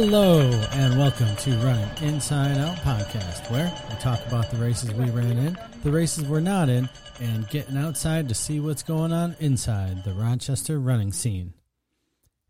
Hello, 0.00 0.48
and 0.70 0.96
welcome 0.96 1.34
to 1.34 1.50
Running 1.56 1.90
Inside 2.02 2.56
Out 2.58 2.76
podcast, 2.76 3.50
where 3.50 3.68
we 3.90 3.96
talk 3.96 4.24
about 4.28 4.48
the 4.48 4.56
races 4.56 4.94
we 4.94 5.10
ran 5.10 5.36
in, 5.36 5.58
the 5.82 5.90
races 5.90 6.22
we're 6.22 6.38
not 6.38 6.68
in, 6.68 6.88
and 7.18 7.48
getting 7.48 7.76
outside 7.76 8.28
to 8.28 8.34
see 8.34 8.60
what's 8.60 8.84
going 8.84 9.12
on 9.12 9.34
inside 9.40 10.04
the 10.04 10.14
Rochester 10.14 10.78
running 10.78 11.12
scene. 11.12 11.52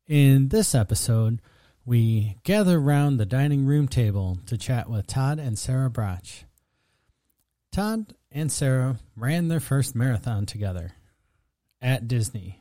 In 0.07 0.49
this 0.49 0.75
episode, 0.75 1.41
we 1.87 2.37
gather 2.45 2.79
around 2.79 3.17
the 3.17 3.25
dining 3.25 3.65
room 3.65 3.89
table 3.89 4.37
to 4.45 4.59
chat 4.59 4.91
with 4.91 5.07
Todd 5.07 5.39
and 5.39 5.59
Sarah 5.59 5.89
Brach. 5.89 6.45
Todd 7.73 8.13
and 8.31 8.53
Sarah 8.53 8.99
ran 9.17 9.49
their 9.49 9.59
first 9.59 9.95
marathon 9.95 10.45
together 10.45 10.93
at 11.81 12.09
Disney, 12.09 12.61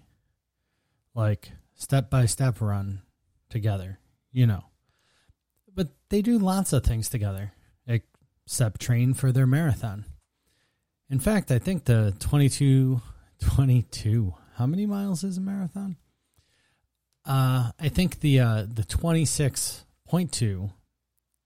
like 1.14 1.52
step 1.76 2.10
by 2.10 2.26
step 2.26 2.62
run 2.62 3.02
together, 3.50 4.00
you 4.32 4.48
know. 4.48 4.64
But 5.78 5.90
they 6.10 6.22
do 6.22 6.38
lots 6.40 6.74
of 6.74 6.84
things 6.84 7.08
together, 7.08 7.54
except 7.88 8.82
train 8.82 9.14
for 9.14 9.32
their 9.32 9.48
marathon. 9.48 10.04
In 11.10 11.20
fact, 11.20 11.52
I 11.52 11.60
think 11.60 11.86
the 11.86 12.14
22 12.20 13.00
22 13.40 14.34
how 14.56 14.66
many 14.66 14.88
miles 14.88 15.24
is 15.24 15.38
a 15.38 15.42
marathon? 15.42 15.98
Uh, 17.24 17.72
I 17.80 17.90
think 17.90 18.22
the 18.22 18.40
uh, 18.40 18.66
the 18.68 18.82
26.2 18.82 20.72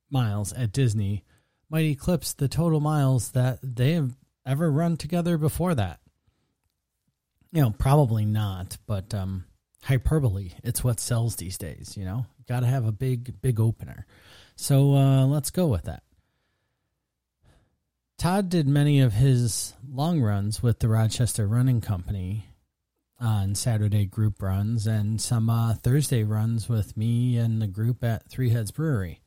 miles 0.10 0.54
at 0.54 0.72
Disney 0.72 1.26
might 1.70 1.86
eclipse 1.86 2.32
the 2.32 2.48
total 2.48 2.80
miles 2.80 3.32
that 3.32 3.60
they 3.62 3.94
have 3.94 4.16
ever 4.46 4.72
run 4.72 4.96
together 4.96 5.38
before 5.38 5.76
that. 5.76 6.00
You 7.52 7.64
know, 7.64 7.72
probably 7.72 8.24
not, 8.24 8.78
but 8.86 9.14
um, 9.14 9.44
hyperbole. 9.84 10.52
It's 10.64 10.86
what 10.86 11.02
sells 11.02 11.36
these 11.36 11.58
days. 11.58 11.98
You 11.98 12.06
know, 12.06 12.26
got 12.48 12.62
to 12.62 12.68
have 12.68 12.86
a 12.86 12.92
big, 12.94 13.42
big 13.42 13.60
opener. 13.60 14.06
So 14.62 14.94
uh, 14.94 15.26
let's 15.26 15.50
go 15.50 15.66
with 15.66 15.86
that. 15.86 16.04
Todd 18.20 18.48
did 18.48 18.68
many 18.68 19.00
of 19.00 19.12
his 19.12 19.74
long 19.92 20.22
runs 20.22 20.62
with 20.62 20.78
the 20.78 20.88
Rochester 20.88 21.48
Running 21.48 21.82
Company 21.82 22.46
on 23.20 23.56
Saturday 23.56 24.06
group 24.06 24.40
runs 24.40 24.86
and 24.86 25.20
some 25.20 25.50
uh, 25.50 25.74
Thursday 25.74 26.24
runs 26.24 26.70
with 26.70 26.96
me 26.96 27.38
and 27.38 27.60
the 27.60 27.66
group 27.66 28.04
at 28.04 28.30
Three 28.30 28.52
Heads 28.52 28.70
Brewery. 28.70 29.24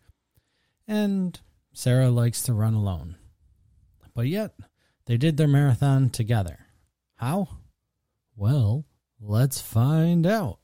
And 0.86 1.40
Sarah 1.72 2.10
likes 2.10 2.42
to 2.42 2.52
run 2.52 2.74
alone. 2.74 3.16
But 4.14 4.28
yet, 4.28 4.54
they 5.06 5.16
did 5.16 5.36
their 5.36 5.48
marathon 5.48 6.10
together. 6.10 6.60
How? 7.16 7.48
Well, 8.36 8.86
let's 9.20 9.60
find 9.60 10.28
out. 10.28 10.60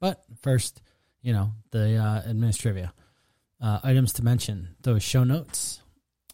But 0.00 0.24
first, 0.40 0.82
you 1.22 1.32
know, 1.32 1.52
the 1.70 1.98
uh, 1.98 2.22
administrivia. 2.28 2.90
Uh, 3.60 3.80
items 3.82 4.12
to 4.12 4.24
mention 4.24 4.76
those 4.82 5.02
show 5.02 5.24
notes. 5.24 5.82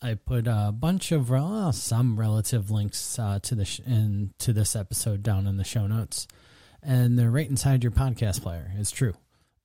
I 0.03 0.15
put 0.15 0.47
a 0.47 0.71
bunch 0.79 1.13
of 1.13 1.33
uh, 1.33 1.73
some 1.73 2.21
relative 2.21 2.71
links 2.71 3.19
uh, 3.19 3.39
to 3.45 3.55
the 3.55 3.65
sh- 3.65 3.81
in 3.87 4.35
to 4.41 4.53
this 4.53 4.77
episode 4.77 5.23
down 5.23 5.47
in 5.47 5.57
the 5.57 5.65
show 5.65 5.87
notes, 5.87 6.29
and 6.83 7.19
they're 7.19 7.31
right 7.31 7.49
inside 7.49 7.83
your 7.83 7.93
podcast 7.93 8.43
player. 8.43 8.71
It's 8.77 8.91
true. 8.91 9.15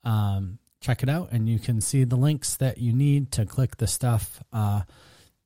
Um, 0.05 0.59
check 0.79 1.03
it 1.03 1.09
out, 1.09 1.33
and 1.33 1.49
you 1.49 1.59
can 1.59 1.81
see 1.81 2.05
the 2.05 2.15
links 2.15 2.55
that 2.55 2.77
you 2.77 2.93
need 2.93 3.33
to 3.33 3.45
click 3.45 3.75
the 3.75 3.87
stuff. 3.87 4.41
Uh, 4.53 4.83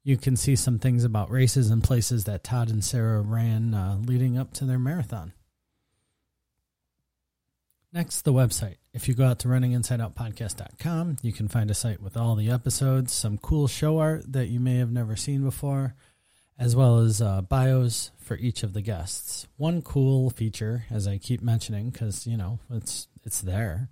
you 0.03 0.17
can 0.17 0.35
see 0.35 0.55
some 0.55 0.77
things 0.77 1.03
about 1.03 1.31
races 1.31 1.71
and 1.71 1.83
places 1.83 2.25
that 2.25 2.43
Todd 2.43 2.69
and 2.69 2.83
Sarah 2.83 3.21
ran 3.21 3.73
uh, 3.73 3.97
leading 4.05 4.37
up 4.37 4.53
to 4.53 4.65
their 4.65 4.77
marathon. 4.77 5.33
Next, 7.91 8.21
the 8.21 8.33
website. 8.33 8.75
If 8.93 9.07
you 9.07 9.15
go 9.15 9.25
out 9.25 9.39
to 9.39 9.47
runninginsideoutpodcast.com, 9.47 11.17
you 11.23 11.33
can 11.33 11.47
find 11.47 11.71
a 11.71 11.73
site 11.73 12.01
with 12.01 12.15
all 12.15 12.35
the 12.35 12.51
episodes, 12.51 13.11
some 13.11 13.39
cool 13.39 13.67
show 13.67 13.97
art 13.97 14.31
that 14.31 14.49
you 14.49 14.59
may 14.59 14.77
have 14.77 14.91
never 14.91 15.15
seen 15.15 15.43
before, 15.43 15.95
as 16.59 16.75
well 16.75 16.99
as 16.99 17.19
uh, 17.19 17.41
bios 17.41 18.11
for 18.19 18.37
each 18.37 18.61
of 18.61 18.73
the 18.73 18.81
guests. 18.81 19.47
One 19.57 19.81
cool 19.81 20.29
feature, 20.29 20.85
as 20.91 21.07
I 21.07 21.17
keep 21.17 21.41
mentioning, 21.41 21.89
because 21.89 22.27
you 22.27 22.37
know 22.37 22.59
it's 22.69 23.07
it's 23.23 23.41
there, 23.41 23.89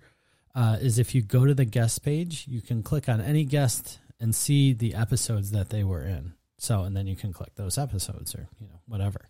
uh, 0.54 0.78
is 0.80 1.00
if 1.00 1.14
you 1.16 1.22
go 1.22 1.46
to 1.46 1.54
the 1.54 1.64
guest 1.64 2.04
page, 2.04 2.46
you 2.48 2.60
can 2.60 2.84
click 2.84 3.08
on 3.08 3.20
any 3.20 3.44
guest 3.44 3.98
and 4.20 4.32
see 4.32 4.72
the 4.72 4.94
episodes 4.94 5.50
that 5.50 5.70
they 5.70 5.82
were 5.82 6.02
in. 6.02 6.34
So, 6.58 6.84
and 6.84 6.96
then 6.96 7.08
you 7.08 7.16
can 7.16 7.32
click 7.32 7.56
those 7.56 7.76
episodes 7.76 8.36
or 8.36 8.48
you 8.60 8.68
know 8.68 8.80
whatever. 8.86 9.28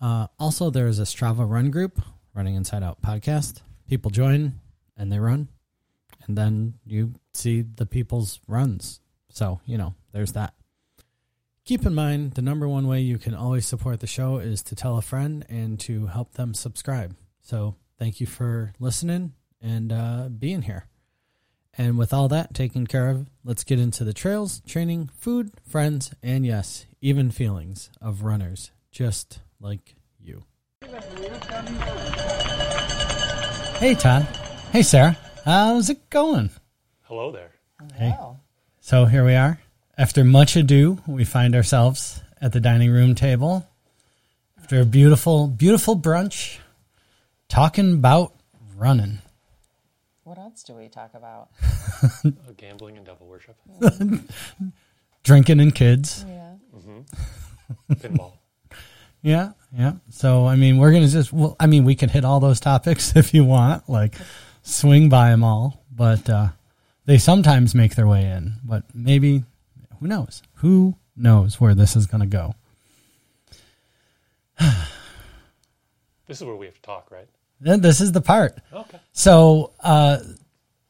Uh, 0.00 0.28
also, 0.38 0.70
there 0.70 0.86
is 0.86 0.98
a 0.98 1.02
Strava 1.02 1.48
run 1.48 1.70
group, 1.70 2.00
Running 2.32 2.54
Inside 2.54 2.82
Out 2.82 3.02
Podcast 3.02 3.60
people 3.88 4.10
join 4.10 4.52
and 4.98 5.10
they 5.10 5.18
run 5.18 5.48
and 6.26 6.36
then 6.36 6.74
you 6.84 7.14
see 7.32 7.62
the 7.62 7.86
people's 7.86 8.40
runs. 8.46 9.00
So 9.30 9.60
you 9.64 9.78
know 9.78 9.94
there's 10.12 10.32
that. 10.32 10.54
Keep 11.64 11.84
in 11.84 11.94
mind 11.94 12.32
the 12.32 12.42
number 12.42 12.68
one 12.68 12.86
way 12.86 13.00
you 13.00 13.18
can 13.18 13.34
always 13.34 13.66
support 13.66 14.00
the 14.00 14.06
show 14.06 14.38
is 14.38 14.62
to 14.64 14.74
tell 14.74 14.96
a 14.96 15.02
friend 15.02 15.44
and 15.48 15.78
to 15.80 16.06
help 16.06 16.34
them 16.34 16.54
subscribe. 16.54 17.14
So 17.42 17.74
thank 17.98 18.20
you 18.20 18.26
for 18.26 18.72
listening 18.78 19.32
and 19.60 19.92
uh, 19.92 20.28
being 20.28 20.62
here. 20.62 20.86
And 21.76 21.98
with 21.98 22.12
all 22.12 22.28
that 22.28 22.54
taken 22.54 22.86
care 22.86 23.08
of 23.10 23.28
let's 23.44 23.64
get 23.64 23.78
into 23.80 24.04
the 24.04 24.12
trails 24.12 24.62
training 24.66 25.10
food 25.18 25.52
friends 25.66 26.12
and 26.22 26.44
yes 26.44 26.86
even 27.00 27.30
feelings 27.30 27.90
of 28.00 28.22
runners 28.22 28.72
just 28.90 29.40
like 29.60 29.94
you. 30.20 30.44
Hey, 33.78 33.94
Todd. 33.94 34.26
Hey, 34.72 34.82
Sarah. 34.82 35.16
How's 35.44 35.88
it 35.88 36.10
going? 36.10 36.50
Hello 37.02 37.32
there. 37.32 37.52
Hey. 37.94 38.14
So 38.80 39.06
here 39.06 39.24
we 39.24 39.34
are. 39.34 39.58
After 39.96 40.24
much 40.24 40.56
ado, 40.56 40.98
we 41.06 41.24
find 41.24 41.54
ourselves 41.54 42.20
at 42.40 42.52
the 42.52 42.60
dining 42.60 42.90
room 42.90 43.14
table 43.14 43.66
after 44.60 44.80
a 44.80 44.84
beautiful, 44.84 45.48
beautiful 45.48 45.96
brunch, 45.96 46.58
talking 47.48 47.94
about 47.94 48.34
running. 48.76 49.18
What 50.24 50.38
else 50.38 50.62
do 50.62 50.74
we 50.74 50.88
talk 50.88 51.14
about? 51.14 51.48
Uh, 52.24 52.30
gambling 52.56 52.96
and 52.96 53.04
devil 53.04 53.26
worship. 53.26 53.56
Drinking 55.24 55.58
and 55.58 55.74
kids. 55.74 56.24
Yeah. 56.28 56.52
Pinball. 57.94 58.32
Yeah, 59.20 59.50
yeah. 59.76 59.94
So 60.10 60.46
I 60.46 60.54
mean, 60.54 60.78
we're 60.78 60.92
gonna 60.92 61.08
just. 61.08 61.32
Well, 61.32 61.56
I 61.58 61.66
mean, 61.66 61.84
we 61.84 61.96
can 61.96 62.08
hit 62.08 62.24
all 62.24 62.38
those 62.38 62.60
topics 62.60 63.16
if 63.16 63.34
you 63.34 63.44
want, 63.44 63.88
like 63.88 64.14
swing 64.68 65.08
by 65.08 65.30
them 65.30 65.44
all. 65.44 65.84
But 65.94 66.28
uh, 66.30 66.48
they 67.06 67.18
sometimes 67.18 67.74
make 67.74 67.94
their 67.94 68.06
way 68.06 68.24
in. 68.24 68.54
But 68.64 68.84
maybe, 68.94 69.44
who 69.98 70.06
knows? 70.06 70.42
Who 70.56 70.96
knows 71.16 71.60
where 71.60 71.74
this 71.74 71.96
is 71.96 72.06
gonna 72.06 72.26
go? 72.26 72.54
This 76.28 76.42
is 76.42 76.46
where 76.46 76.56
we 76.56 76.66
have 76.66 76.74
to 76.74 76.82
talk, 76.82 77.10
right? 77.10 77.26
This 77.60 78.02
is 78.02 78.12
the 78.12 78.20
part. 78.20 78.58
Okay. 78.72 78.98
So, 79.12 79.72
uh, 79.80 80.18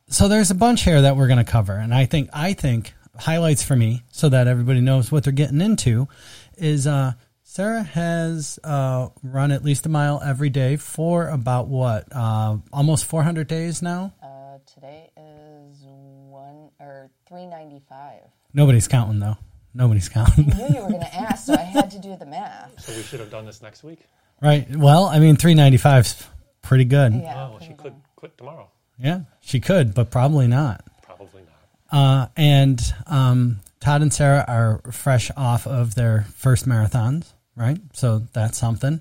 so 0.08 0.28
there's 0.28 0.50
a 0.50 0.54
bunch 0.54 0.82
here 0.82 1.00
that 1.00 1.16
we're 1.16 1.28
going 1.28 1.44
to 1.44 1.50
cover, 1.50 1.74
and 1.74 1.94
I 1.94 2.06
think 2.06 2.28
I 2.32 2.52
think 2.54 2.92
highlights 3.16 3.62
for 3.62 3.76
me, 3.76 4.02
so 4.10 4.28
that 4.28 4.48
everybody 4.48 4.80
knows 4.80 5.10
what 5.12 5.24
they're 5.24 5.32
getting 5.32 5.60
into, 5.60 6.08
is 6.56 6.86
uh, 6.86 7.12
Sarah 7.58 7.82
has 7.82 8.60
uh, 8.62 9.08
run 9.24 9.50
at 9.50 9.64
least 9.64 9.84
a 9.84 9.88
mile 9.88 10.22
every 10.24 10.48
day 10.48 10.76
for 10.76 11.26
about 11.26 11.66
what, 11.66 12.06
uh, 12.14 12.56
almost 12.72 13.04
400 13.06 13.48
days 13.48 13.82
now. 13.82 14.14
Uh, 14.22 14.58
today 14.72 15.10
is 15.16 15.82
one 15.82 16.70
or 16.78 17.10
three 17.28 17.46
ninety 17.46 17.82
five. 17.88 18.20
Nobody's 18.54 18.86
counting 18.86 19.18
though. 19.18 19.36
Nobody's 19.74 20.08
counting. 20.08 20.52
I 20.52 20.56
knew 20.56 20.68
you 20.72 20.82
were 20.82 20.88
going 20.88 21.00
to 21.00 21.12
ask, 21.12 21.46
so 21.46 21.54
I 21.54 21.62
had 21.62 21.90
to 21.90 21.98
do 21.98 22.14
the 22.14 22.26
math. 22.26 22.80
So 22.80 22.94
we 22.94 23.02
should 23.02 23.18
have 23.18 23.32
done 23.32 23.44
this 23.44 23.60
next 23.60 23.82
week. 23.82 24.06
right. 24.40 24.64
Well, 24.70 25.06
I 25.06 25.18
mean, 25.18 25.36
395's 25.36 26.28
pretty 26.62 26.84
good. 26.84 27.12
Yeah. 27.12 27.22
Yeah. 27.22 27.46
oh, 27.48 27.50
well, 27.50 27.58
she 27.58 27.72
could 27.72 27.94
quit 28.14 28.38
tomorrow. 28.38 28.68
Yeah, 29.00 29.22
she 29.40 29.58
could, 29.58 29.94
but 29.94 30.12
probably 30.12 30.46
not. 30.46 30.84
Probably 31.02 31.42
not. 31.90 31.98
Uh, 31.98 32.28
and 32.36 32.80
um, 33.08 33.58
Todd 33.80 34.02
and 34.02 34.14
Sarah 34.14 34.44
are 34.46 34.80
fresh 34.92 35.32
off 35.36 35.66
of 35.66 35.96
their 35.96 36.24
first 36.36 36.64
marathons, 36.68 37.32
right? 37.58 37.78
So 37.92 38.20
that's 38.32 38.56
something. 38.58 39.00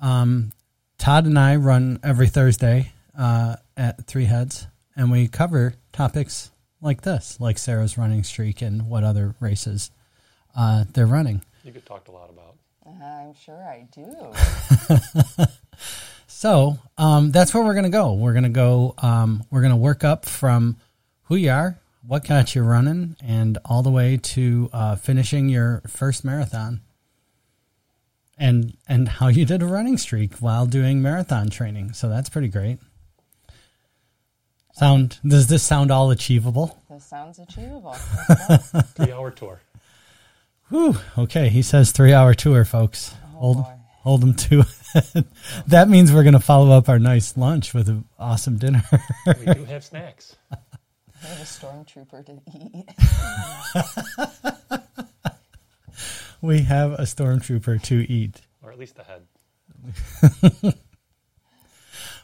Um, 0.00 0.52
Todd 0.98 1.26
and 1.26 1.38
I 1.38 1.56
run 1.56 2.00
every 2.02 2.28
Thursday 2.28 2.92
uh, 3.16 3.56
at 3.76 4.06
Three 4.06 4.24
Heads, 4.24 4.66
and 4.96 5.10
we 5.10 5.28
cover 5.28 5.74
topics 5.92 6.50
like 6.80 7.02
this, 7.02 7.40
like 7.40 7.58
Sarah's 7.58 7.96
running 7.96 8.24
streak 8.24 8.60
and 8.60 8.88
what 8.88 9.04
other 9.04 9.34
races 9.40 9.90
uh, 10.56 10.84
they're 10.92 11.06
running. 11.06 11.42
You 11.64 11.72
could 11.72 11.86
talk 11.86 12.08
a 12.08 12.12
lot 12.12 12.30
about. 12.30 12.56
I'm 12.86 13.34
sure 13.34 13.56
I 13.56 13.86
do. 13.92 15.46
So 16.36 16.78
um, 16.98 17.32
that's 17.32 17.54
where 17.54 17.64
we're 17.64 17.72
going 17.72 17.84
to 17.84 17.88
go. 17.88 18.12
We're 18.12 18.34
going 18.34 18.42
to 18.42 18.50
go. 18.50 18.94
Um, 18.98 19.42
we're 19.50 19.62
going 19.62 19.70
to 19.70 19.76
work 19.76 20.04
up 20.04 20.26
from 20.26 20.76
who 21.24 21.36
you 21.36 21.50
are, 21.50 21.78
what 22.06 22.28
got 22.28 22.54
you 22.54 22.62
running, 22.62 23.16
and 23.24 23.56
all 23.64 23.82
the 23.82 23.90
way 23.90 24.18
to 24.18 24.68
uh, 24.70 24.96
finishing 24.96 25.48
your 25.48 25.80
first 25.86 26.26
marathon, 26.26 26.82
and 28.38 28.76
and 28.88 29.08
how 29.08 29.28
you 29.28 29.44
did 29.44 29.62
a 29.62 29.66
running 29.66 29.98
streak 29.98 30.34
while 30.38 30.66
doing 30.66 31.00
marathon 31.02 31.48
training. 31.48 31.92
So 31.92 32.08
that's 32.08 32.28
pretty 32.28 32.48
great. 32.48 32.78
Sound 34.74 35.18
does 35.26 35.46
this 35.46 35.62
sound 35.62 35.90
all 35.90 36.10
achievable? 36.10 36.82
This 36.90 37.04
sounds 37.06 37.38
achievable. 37.38 37.92
Three 38.94 39.12
hour 39.12 39.30
tour. 39.30 39.60
Whew. 40.68 40.96
Okay, 41.16 41.48
he 41.48 41.62
says 41.62 41.92
three 41.92 42.12
hour 42.12 42.34
tour, 42.34 42.64
folks. 42.64 43.14
Oh, 43.34 43.38
hold 43.38 43.56
boy. 43.58 43.74
hold 44.02 44.20
them 44.20 44.34
to 44.34 44.64
it. 44.94 45.24
that 45.68 45.88
means 45.88 46.12
we're 46.12 46.24
gonna 46.24 46.40
follow 46.40 46.76
up 46.76 46.88
our 46.88 46.98
nice 46.98 47.36
lunch 47.36 47.72
with 47.72 47.88
an 47.88 48.04
awesome 48.18 48.58
dinner. 48.58 48.82
We 49.26 49.54
do 49.54 49.64
have 49.64 49.84
snacks. 49.84 50.36
We 51.22 51.28
have 51.30 51.40
a 51.40 51.44
stormtrooper 51.44 52.26
to 52.26 52.40
eat. 52.54 52.84
We 56.40 56.62
have 56.62 56.92
a 56.92 57.02
stormtrooper 57.02 57.82
to 57.82 58.10
eat. 58.10 58.42
Or 58.62 58.72
at 58.72 58.78
least 58.78 58.98
a 58.98 59.04
head. 59.04 59.26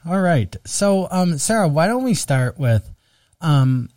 All 0.06 0.20
right. 0.20 0.54
So, 0.64 1.08
um, 1.10 1.38
Sarah, 1.38 1.68
why 1.68 1.86
don't 1.86 2.02
we 2.02 2.14
start 2.14 2.58
with 2.58 2.90
um, 3.40 3.88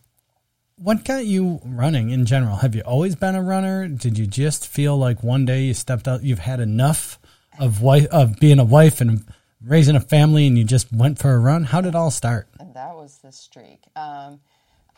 what 0.77 1.05
got 1.05 1.25
you 1.25 1.59
running 1.63 2.09
in 2.09 2.25
general? 2.25 2.57
Have 2.57 2.75
you 2.75 2.81
always 2.81 3.15
been 3.15 3.35
a 3.35 3.41
runner? 3.41 3.87
Did 3.87 4.17
you 4.17 4.27
just 4.27 4.67
feel 4.67 4.97
like 4.97 5.23
one 5.23 5.45
day 5.45 5.63
you 5.63 5.73
stepped 5.73 6.07
out, 6.07 6.23
you've 6.23 6.39
had 6.39 6.59
enough 6.59 7.17
of 7.59 7.81
wife 7.81 8.07
of 8.07 8.39
being 8.39 8.59
a 8.59 8.65
wife 8.65 8.99
and 9.01 9.23
raising 9.63 9.95
a 9.95 10.01
family, 10.01 10.45
and 10.47 10.57
you 10.57 10.63
just 10.63 10.91
went 10.91 11.17
for 11.17 11.33
a 11.33 11.39
run? 11.39 11.63
How 11.63 11.81
did 11.81 11.89
it 11.89 11.95
all 11.95 12.11
start? 12.11 12.47
And 12.59 12.73
that 12.75 12.95
was 12.95 13.19
the 13.19 13.31
streak. 13.31 13.83
Um, 13.95 14.41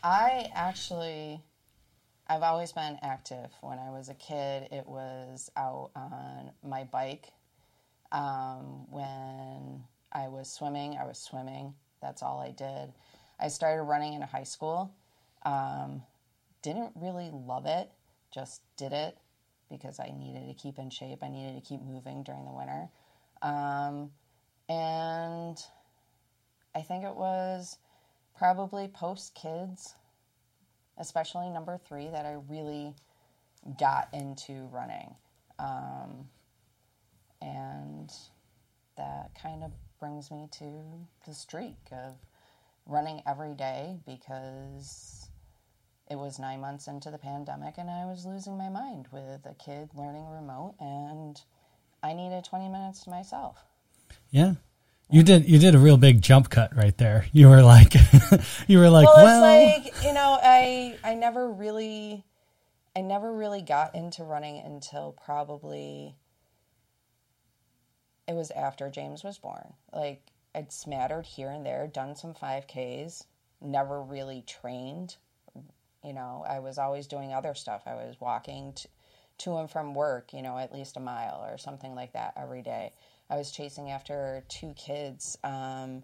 I 0.02 0.50
actually, 0.54 1.40
I've 2.28 2.42
always 2.42 2.72
been 2.72 2.98
active. 3.02 3.50
When 3.62 3.78
I 3.78 3.90
was 3.90 4.10
a 4.10 4.14
kid, 4.14 4.68
it 4.70 4.86
was 4.86 5.50
out 5.56 5.90
on 5.96 6.50
my 6.62 6.84
bike. 6.84 7.28
Um, 8.12 8.86
when 8.90 9.84
I 10.12 10.28
was 10.28 10.50
swimming, 10.52 10.98
I 11.00 11.06
was 11.06 11.18
swimming. 11.18 11.74
That's 12.02 12.22
all 12.22 12.38
I 12.40 12.50
did. 12.50 12.92
I 13.40 13.48
started 13.48 13.82
running 13.84 14.12
in 14.14 14.22
high 14.22 14.44
school. 14.44 14.94
Um, 15.44 16.02
didn't 16.62 16.92
really 16.96 17.30
love 17.32 17.66
it, 17.66 17.90
just 18.34 18.62
did 18.76 18.92
it 18.92 19.16
because 19.70 20.00
I 20.00 20.12
needed 20.16 20.48
to 20.48 20.54
keep 20.54 20.78
in 20.78 20.90
shape. 20.90 21.18
I 21.22 21.28
needed 21.28 21.54
to 21.54 21.66
keep 21.66 21.80
moving 21.82 22.22
during 22.22 22.44
the 22.44 22.52
winter. 22.52 22.88
Um, 23.42 24.10
and 24.68 25.56
I 26.74 26.82
think 26.82 27.04
it 27.04 27.14
was 27.14 27.78
probably 28.36 28.88
post 28.88 29.34
kids, 29.34 29.94
especially 30.98 31.50
number 31.50 31.78
three, 31.88 32.08
that 32.08 32.26
I 32.26 32.36
really 32.48 32.94
got 33.78 34.08
into 34.12 34.68
running. 34.72 35.14
Um, 35.58 36.28
and 37.40 38.12
that 38.96 39.30
kind 39.40 39.62
of 39.62 39.72
brings 40.00 40.30
me 40.30 40.48
to 40.52 40.64
the 41.26 41.34
streak 41.34 41.76
of 41.92 42.14
running 42.86 43.22
every 43.26 43.54
day 43.54 43.98
because 44.06 45.28
it 46.10 46.16
was 46.16 46.38
nine 46.38 46.60
months 46.60 46.86
into 46.86 47.10
the 47.10 47.18
pandemic 47.18 47.74
and 47.78 47.90
I 47.90 48.06
was 48.06 48.24
losing 48.24 48.56
my 48.56 48.68
mind 48.68 49.06
with 49.12 49.44
a 49.44 49.54
kid 49.54 49.90
learning 49.94 50.26
remote 50.30 50.74
and 50.80 51.40
I 52.02 52.14
needed 52.14 52.44
20 52.44 52.68
minutes 52.68 53.04
to 53.04 53.10
myself. 53.10 53.58
Yeah. 54.30 54.54
You 55.10 55.22
did 55.22 55.48
you 55.48 55.58
did 55.58 55.74
a 55.74 55.78
real 55.78 55.96
big 55.96 56.20
jump 56.20 56.50
cut 56.50 56.76
right 56.76 56.96
there. 56.98 57.26
You 57.32 57.48
were 57.48 57.62
like 57.62 57.94
you 58.66 58.78
were 58.78 58.90
like, 58.90 59.06
well, 59.06 59.24
well, 59.24 59.76
it's 59.76 59.86
like 59.86 60.04
you 60.04 60.12
know, 60.12 60.38
I 60.42 60.98
I 61.02 61.14
never 61.14 61.50
really, 61.50 62.24
I 62.94 63.00
never 63.00 63.32
really 63.32 63.62
got 63.62 63.94
into 63.94 64.22
running 64.22 64.58
until 64.58 65.12
probably 65.24 66.14
it 68.26 68.34
was 68.34 68.50
after 68.50 68.90
James 68.90 69.24
was 69.24 69.38
born. 69.38 69.72
Like 69.92 70.22
I'd 70.54 70.72
smattered 70.72 71.24
here 71.24 71.50
and 71.50 71.64
there, 71.64 71.86
done 71.86 72.14
some 72.14 72.34
five 72.34 72.66
Ks, 72.66 73.24
never 73.62 74.02
really 74.02 74.42
trained. 74.46 75.16
You 76.04 76.12
know, 76.12 76.44
I 76.46 76.58
was 76.58 76.76
always 76.78 77.06
doing 77.06 77.32
other 77.32 77.54
stuff. 77.54 77.82
I 77.86 77.94
was 77.94 78.20
walking 78.20 78.74
to, 78.74 78.88
to 79.38 79.56
and 79.56 79.70
from 79.70 79.94
work, 79.94 80.32
you 80.32 80.42
know, 80.42 80.58
at 80.58 80.72
least 80.72 80.96
a 80.96 81.00
mile 81.00 81.44
or 81.50 81.56
something 81.56 81.94
like 81.94 82.12
that 82.12 82.34
every 82.36 82.62
day. 82.62 82.92
I 83.30 83.36
was 83.36 83.50
chasing 83.50 83.90
after 83.90 84.42
two 84.48 84.72
kids 84.74 85.36
um, 85.44 86.02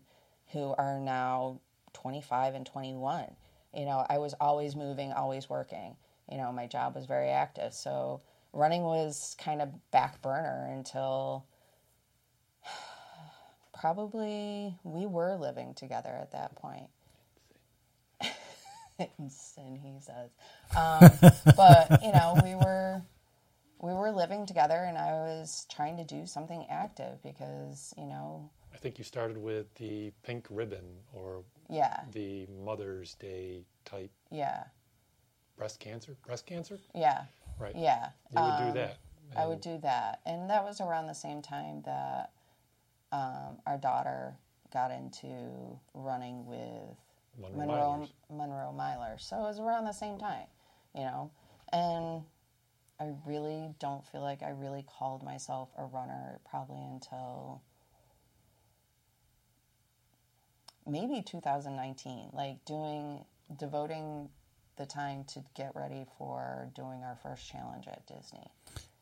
who 0.53 0.75
are 0.77 1.01
now 1.01 1.61
25 1.95 2.55
and 2.55 2.67
21. 2.67 3.25
You 3.75 3.87
know, 3.87 4.05
I 4.09 4.19
was 4.19 4.35
always 4.41 4.77
moving, 4.77 5.13
always 5.13 5.49
working. 5.49 5.97
You 6.31 6.37
know, 6.39 6.53
my 6.53 6.67
job 6.67 6.95
was 6.95 7.07
very 7.07 7.31
active. 7.31 7.73
So 7.73 8.21
running 8.53 8.83
was 8.83 9.37
kind 9.39 9.63
of 9.63 9.91
back 9.91 10.21
burner 10.23 10.69
until 10.71 11.47
probably 13.79 14.77
we 14.85 15.07
were 15.07 15.37
living 15.37 15.75
together 15.75 16.17
at 16.21 16.33
that 16.33 16.55
point. 16.57 16.89
Sin, 19.29 19.81
he 19.83 19.99
says. 20.01 20.31
Um, 20.77 21.11
but, 21.57 22.03
you 22.03 22.13
know, 22.13 22.39
we 22.45 22.55
were 22.55 23.03
we 23.85 23.93
were 23.93 24.11
living 24.11 24.47
together 24.47 24.85
and 24.89 24.97
I 24.97 25.13
was 25.13 25.67
trying 25.71 25.99
to 25.99 26.05
do 26.05 26.25
something 26.25 26.65
active 26.71 27.23
because, 27.23 27.93
you 27.99 28.07
know, 28.07 28.49
I 28.73 28.79
think 28.79 28.97
you 28.97 29.05
started 29.05 29.37
with 29.37 29.73
the 29.75 30.11
pink 30.23 30.47
ribbon 30.51 30.85
or 31.13 31.43
yeah, 31.69 32.01
the 32.13 32.47
Mother's 32.65 33.15
Day 33.15 33.65
type 33.85 34.11
yeah, 34.31 34.65
breast 35.59 35.81
cancer. 35.81 36.17
Breast 36.27 36.47
cancer? 36.47 36.79
yeah, 36.95 37.25
Right. 37.59 37.77
yeah. 37.77 38.09
You 38.35 38.43
would 38.43 38.51
Um, 38.55 38.67
do 38.69 38.73
that. 38.81 38.97
I 39.37 39.47
would 39.47 39.61
do 39.61 39.79
that. 39.79 40.21
And 40.25 40.49
that 40.49 40.65
was 40.65 40.81
around 40.81 41.07
the 41.07 41.15
same 41.15 41.43
time 41.43 41.83
that 41.83 42.31
um, 43.13 43.59
our 43.67 43.77
daughter 43.77 44.35
got 44.73 44.91
into 44.93 45.79
running 45.93 46.47
with 46.47 46.97
Monroe 47.39 47.59
Monroe 47.67 48.07
Milers. 48.07 48.13
Monroe 48.31 48.73
Myler. 48.73 49.19
So 49.19 49.37
it 49.39 49.43
was 49.43 49.61
around 49.61 49.85
the 49.85 49.93
same 49.93 50.19
time, 50.19 50.47
you 50.95 51.03
know. 51.03 51.31
And 51.73 52.25
I 53.05 53.13
really 53.27 53.75
don't 53.79 54.07
feel 54.07 54.23
like 54.23 54.43
I 54.43 54.51
really 54.51 54.85
called 54.99 55.23
myself 55.23 55.69
a 55.77 55.85
runner 55.85 56.41
probably 56.49 56.83
until 56.83 57.63
maybe 60.87 61.23
2019, 61.23 62.31
like 62.33 62.65
doing 62.65 63.25
devoting 63.59 64.31
the 64.77 64.87
time 64.87 65.25
to 65.25 65.45
get 65.55 65.73
ready 65.75 66.07
for 66.19 66.71
doing 66.75 67.03
our 67.05 67.17
first 67.23 67.49
challenge 67.49 67.87
at 67.87 68.07
Disney. 68.07 68.51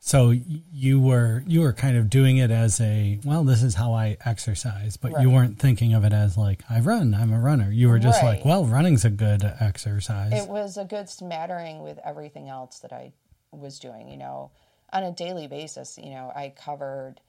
so 0.01 0.31
you 0.31 1.01
were 1.01 1.43
you 1.47 1.61
were 1.61 1.73
kind 1.73 1.97
of 1.97 2.11
doing 2.11 2.37
it 2.37 2.51
as 2.51 2.81
a 2.81 3.21
well, 3.25 3.44
this 3.44 3.63
is 3.63 3.77
how 3.77 3.93
I 3.94 4.17
exercise, 4.27 4.97
but 4.97 5.23
you 5.23 5.31
weren't 5.31 5.59
thinking 5.61 5.94
of 5.94 6.05
it 6.05 6.13
as 6.13 6.37
like 6.37 6.63
I 6.69 6.81
run, 6.81 7.15
I'm 7.15 7.32
a 7.32 7.39
runner. 7.39 7.71
You 7.71 7.89
were 7.89 8.01
just 8.01 8.23
like, 8.23 8.44
well, 8.44 8.65
running's 8.67 9.05
a 9.05 9.11
good 9.11 9.44
exercise. 9.61 10.32
it 10.32 10.49
was 10.49 10.77
a 10.77 10.85
good 10.85 11.09
smattering 11.09 11.82
with 11.82 11.99
everything 12.05 12.49
else 12.49 12.81
that 12.81 12.93
I 12.93 13.13
was 13.53 13.79
doing. 13.79 14.09
You 14.09 14.17
know, 14.17 14.51
on 14.93 15.05
a 15.05 15.13
daily 15.13 15.47
basis, 15.47 15.99
you 16.03 16.11
know, 16.11 16.32
I 16.35 16.53
covered, 16.56 17.21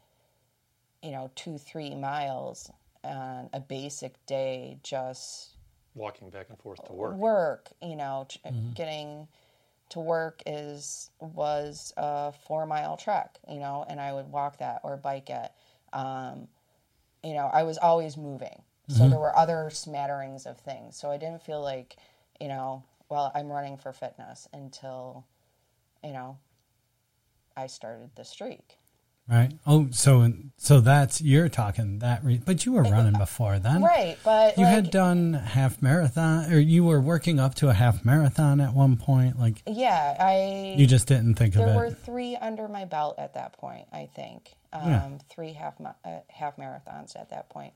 you 1.01 1.11
know, 1.11 1.31
two, 1.35 1.57
three 1.57 1.95
miles 1.95 2.71
on 3.03 3.49
a 3.53 3.59
basic 3.59 4.25
day, 4.25 4.79
just 4.83 5.49
Walking 5.95 6.29
back 6.31 6.47
and 6.49 6.57
forth 6.57 6.83
to 6.85 6.93
work. 6.93 7.15
work. 7.15 7.69
You 7.81 7.95
know, 7.95 8.25
t- 8.27 8.39
getting 8.73 9.27
to 9.89 9.99
work 9.99 10.41
is 10.47 11.11
was 11.19 11.93
a 11.97 12.31
four 12.31 12.65
mile 12.65 12.97
trek. 12.97 13.37
You 13.47 13.59
know, 13.59 13.85
and 13.87 13.99
I 14.01 14.13
would 14.13 14.31
walk 14.31 14.57
that 14.57 14.81
or 14.83 14.97
bike 14.97 15.29
it. 15.29 15.51
Um, 15.91 16.47
you 17.23 17.33
know, 17.33 17.49
I 17.51 17.63
was 17.63 17.77
always 17.77 18.17
moving. 18.17 18.63
So 18.89 19.07
there 19.07 19.17
were 19.17 19.35
other 19.35 19.69
smatterings 19.71 20.45
of 20.45 20.57
things. 20.59 20.97
So 20.97 21.09
I 21.09 21.15
didn't 21.17 21.41
feel 21.41 21.61
like, 21.61 21.95
you 22.41 22.49
know, 22.49 22.83
well, 23.07 23.31
I'm 23.33 23.49
running 23.49 23.77
for 23.77 23.93
fitness 23.93 24.49
until, 24.51 25.25
you 26.03 26.13
know, 26.13 26.37
I 27.55 27.67
started 27.67 28.09
the 28.15 28.23
streak. 28.25 28.77
right? 29.29 29.51
Oh, 29.65 29.87
so 29.91 30.31
so 30.57 30.81
that's 30.81 31.21
you're 31.21 31.47
talking 31.49 31.99
that, 31.99 32.23
re- 32.23 32.41
but 32.43 32.65
you 32.65 32.73
were 32.73 32.83
running 32.83 33.13
before 33.13 33.59
then, 33.59 33.81
Right, 33.81 34.17
but 34.25 34.57
You 34.57 34.63
like, 34.65 34.73
had 34.73 34.91
done 34.91 35.33
half 35.33 35.81
marathon, 35.81 36.51
or 36.51 36.57
you 36.59 36.83
were 36.83 36.99
working 36.99 37.39
up 37.39 37.55
to 37.55 37.69
a 37.69 37.73
half 37.73 38.03
marathon 38.03 38.59
at 38.59 38.73
one 38.73 38.97
point. 38.97 39.39
Like 39.39 39.61
yeah, 39.67 40.15
I 40.19 40.75
you 40.77 40.87
just 40.87 41.07
didn't 41.07 41.35
think 41.35 41.55
of 41.55 41.61
it. 41.61 41.65
there 41.67 41.75
were 41.75 41.91
three 41.91 42.35
under 42.35 42.67
my 42.67 42.85
belt 42.85 43.15
at 43.17 43.35
that 43.35 43.53
point. 43.53 43.87
I 43.93 44.09
think 44.15 44.51
um, 44.73 44.89
Yeah. 44.89 45.09
three 45.29 45.53
half 45.53 45.75
uh, 45.79 45.93
half 46.29 46.57
marathons 46.57 47.15
at 47.15 47.29
that 47.29 47.49
point, 47.49 47.73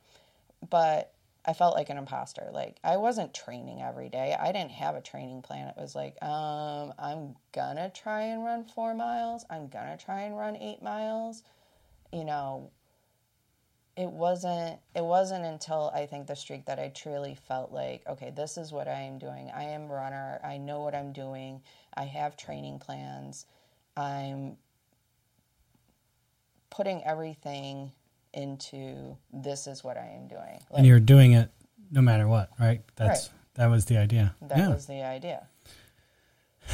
but 0.69 1.13
I 1.47 1.53
felt 1.53 1.75
like 1.75 1.89
an 1.89 1.97
imposter. 1.97 2.49
Like 2.51 2.77
I 2.83 2.97
wasn't 2.97 3.33
training 3.33 3.81
every 3.81 4.09
day. 4.09 4.35
I 4.37 4.51
didn't 4.51 4.71
have 4.71 4.95
a 4.95 5.01
training 5.01 5.41
plan. 5.41 5.69
It 5.69 5.75
was 5.77 5.95
like, 5.95 6.21
um, 6.21 6.93
I'm 6.99 7.35
gonna 7.53 7.89
try 7.89 8.23
and 8.23 8.43
run 8.43 8.65
four 8.65 8.93
miles. 8.93 9.45
I'm 9.49 9.69
gonna 9.69 9.97
try 9.97 10.21
and 10.23 10.37
run 10.37 10.57
eight 10.57 10.81
miles. 10.83 11.43
You 12.11 12.25
know, 12.25 12.71
it 13.95 14.09
wasn't 14.11 14.79
it 14.93 15.03
wasn't 15.03 15.45
until 15.45 15.89
I 15.95 16.05
think 16.05 16.27
the 16.27 16.35
streak 16.35 16.65
that 16.65 16.79
I 16.79 16.89
truly 16.89 17.35
felt 17.47 17.71
like, 17.71 18.03
okay, 18.07 18.31
this 18.35 18.57
is 18.57 18.73
what 18.73 18.89
I 18.89 19.01
am 19.01 19.17
doing. 19.17 19.49
I 19.55 19.63
am 19.63 19.83
a 19.83 19.93
runner. 19.93 20.39
I 20.43 20.57
know 20.57 20.81
what 20.81 20.93
I'm 20.95 21.13
doing. 21.13 21.61
I 21.95 22.03
have 22.03 22.35
training 22.35 22.79
plans. 22.79 23.45
I'm 23.95 24.57
putting 26.69 27.03
everything 27.05 27.93
into 28.37 29.17
this 29.33 29.67
is 29.67 29.83
what 29.83 29.97
I 29.97 30.05
am 30.15 30.27
doing. 30.27 30.61
Like, 30.69 30.77
and 30.77 30.85
you're 30.85 30.99
doing 30.99 31.33
it 31.33 31.49
no 31.91 32.01
matter 32.01 32.27
what, 32.27 32.49
right? 32.59 32.81
That's 32.95 33.29
that 33.55 33.67
was 33.67 33.85
the 33.85 33.97
idea. 33.97 34.35
That 34.41 34.57
yeah. 34.59 34.69
was 34.69 34.85
the 34.85 35.03
idea. 35.03 35.47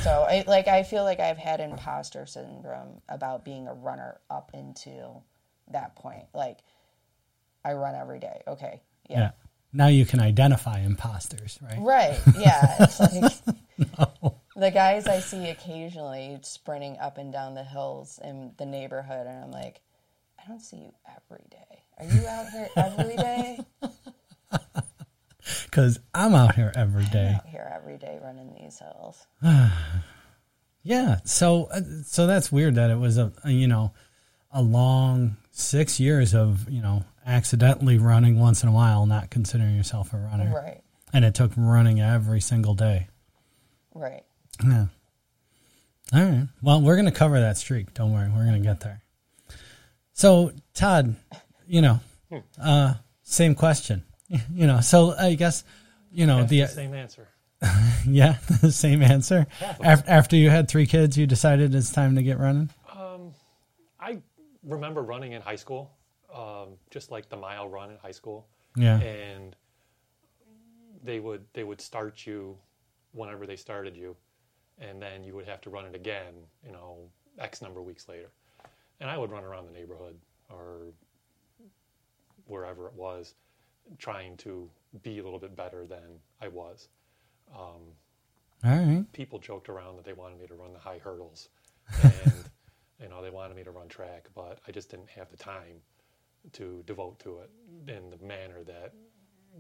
So, 0.01 0.25
I, 0.27 0.43
like, 0.47 0.67
I 0.67 0.83
feel 0.83 1.03
like 1.03 1.19
I've 1.19 1.37
had 1.37 1.59
imposter 1.59 2.25
syndrome 2.25 3.01
about 3.07 3.45
being 3.45 3.67
a 3.67 3.73
runner 3.73 4.19
up 4.29 4.51
until 4.53 5.23
that 5.71 5.95
point. 5.95 6.25
Like, 6.33 6.59
I 7.63 7.73
run 7.73 7.95
every 7.95 8.19
day. 8.19 8.41
Okay, 8.47 8.81
yeah. 9.07 9.19
yeah, 9.19 9.31
Now 9.71 9.87
you 9.87 10.05
can 10.05 10.19
identify 10.19 10.79
imposters, 10.79 11.59
right? 11.61 11.77
right, 11.79 12.19
yeah. 12.39 12.75
It's 12.79 12.99
like 12.99 13.33
the 14.55 14.71
guys 14.71 15.07
I 15.07 15.19
see 15.19 15.49
occasionally 15.49 16.39
sprinting 16.41 16.97
up 16.99 17.17
and 17.17 17.31
down 17.31 17.53
the 17.53 17.63
hills 17.63 18.19
in 18.23 18.53
the 18.57 18.65
neighborhood, 18.65 19.27
and 19.27 19.43
I'm 19.43 19.51
like, 19.51 19.79
I 20.43 20.47
don't 20.49 20.59
see 20.59 20.77
you 20.77 20.91
every 21.07 21.45
day. 21.49 21.83
Are 21.99 22.05
you 22.05 22.27
out 22.27 22.49
here 22.49 22.69
every 22.75 23.15
day? 23.15 23.59
Because 25.65 25.99
I'm 26.13 26.35
out 26.35 26.55
here 26.55 26.71
every 26.75 27.05
day. 27.05 27.33
out 27.35 27.47
here 27.47 27.69
every 27.75 27.97
day 27.97 28.19
running 28.23 28.53
these 28.53 28.79
hills. 28.79 29.25
Yeah. 30.85 31.19
So, 31.23 31.69
uh, 31.71 31.79
so 32.05 32.27
that's 32.27 32.51
weird 32.51 32.75
that 32.75 32.89
it 32.91 32.97
was 32.97 33.17
a, 33.17 33.31
a, 33.45 33.49
you 33.51 33.67
know, 33.67 33.93
a 34.51 34.61
long 34.61 35.37
six 35.51 35.97
years 35.97 36.35
of, 36.35 36.69
you 36.69 36.81
know, 36.81 37.05
accidentally 37.25 37.97
running 37.97 38.37
once 38.37 38.63
in 38.63 38.69
a 38.69 38.71
while, 38.73 39.05
not 39.05 39.29
considering 39.29 39.77
yourself 39.77 40.11
a 40.11 40.17
runner. 40.17 40.51
Right, 40.53 40.81
And 41.13 41.23
it 41.23 41.35
took 41.35 41.51
running 41.55 42.01
every 42.01 42.41
single 42.41 42.73
day. 42.73 43.07
right. 43.95 44.23
Yeah. 44.61 44.87
All 46.13 46.21
right. 46.21 46.47
Well, 46.61 46.81
we're 46.81 46.95
going 46.97 47.05
to 47.05 47.11
cover 47.11 47.39
that 47.39 47.57
streak. 47.57 47.93
Don't 47.93 48.11
worry. 48.11 48.27
We're 48.27 48.43
going 48.45 48.61
to 48.61 48.67
get 48.67 48.81
there. 48.81 49.02
So, 50.13 50.51
Todd, 50.73 51.15
you 51.67 51.81
know, 51.81 51.99
uh, 52.61 52.95
same 53.23 53.55
question. 53.55 54.03
You 54.51 54.65
know, 54.65 54.79
so 54.81 55.13
I 55.15 55.35
guess, 55.35 55.63
you 56.11 56.25
know, 56.25 56.43
the, 56.43 56.61
the 56.61 56.67
same 56.67 56.95
answer. 56.95 57.27
yeah, 58.07 58.37
the 58.61 58.71
same 58.71 59.03
answer. 59.03 59.45
After, 59.79 60.09
after 60.09 60.35
you 60.35 60.49
had 60.49 60.67
three 60.67 60.87
kids, 60.87 61.15
you 61.17 61.27
decided 61.27 61.75
it's 61.75 61.91
time 61.91 62.15
to 62.15 62.23
get 62.23 62.39
running? 62.39 62.69
I 63.99 64.21
remember 64.63 65.01
running 65.03 65.33
in 65.33 65.41
high 65.41 65.55
school, 65.55 65.91
um, 66.33 66.77
just 66.89 67.11
like 67.11 67.29
the 67.29 67.37
mile 67.37 67.67
run 67.69 67.91
in 67.91 67.97
high 67.97 68.11
school, 68.11 68.47
Yeah. 68.75 68.99
and 68.99 69.55
they 71.03 71.19
would 71.19 71.45
they 71.53 71.63
would 71.63 71.79
start 71.79 72.25
you 72.25 72.57
whenever 73.11 73.45
they 73.45 73.55
started 73.55 73.95
you, 73.95 74.15
and 74.79 75.01
then 75.01 75.23
you 75.23 75.35
would 75.35 75.47
have 75.47 75.61
to 75.61 75.69
run 75.69 75.85
it 75.85 75.95
again, 75.95 76.33
you 76.65 76.71
know, 76.71 76.97
X 77.37 77.61
number 77.61 77.79
of 77.79 77.85
weeks 77.85 78.09
later. 78.09 78.31
And 79.03 79.11
I 79.11 79.17
would 79.17 79.31
run 79.31 79.43
around 79.43 79.67
the 79.67 79.77
neighborhood 79.77 80.17
or 80.49 80.93
wherever 82.45 82.87
it 82.87 82.93
was, 82.93 83.35
trying 83.99 84.37
to 84.37 84.69
be 85.03 85.19
a 85.19 85.23
little 85.23 85.39
bit 85.39 85.55
better 85.55 85.85
than 85.85 86.19
I 86.41 86.47
was. 86.47 86.87
All 88.63 88.71
right. 88.71 89.03
people 89.11 89.39
joked 89.39 89.67
around 89.67 89.97
that 89.97 90.05
they 90.05 90.13
wanted 90.13 90.39
me 90.39 90.47
to 90.47 90.55
run 90.55 90.71
the 90.71 90.79
high 90.79 90.97
hurdles 90.97 91.49
and 92.01 92.33
you 93.01 93.09
know 93.09 93.21
they 93.21 93.29
wanted 93.29 93.57
me 93.57 93.63
to 93.63 93.71
run 93.71 93.89
track 93.89 94.27
but 94.33 94.59
i 94.67 94.71
just 94.71 94.89
didn't 94.89 95.09
have 95.09 95.29
the 95.29 95.37
time 95.37 95.81
to 96.53 96.81
devote 96.85 97.19
to 97.19 97.39
it 97.39 97.49
in 97.89 98.09
the 98.09 98.25
manner 98.25 98.63
that 98.63 98.93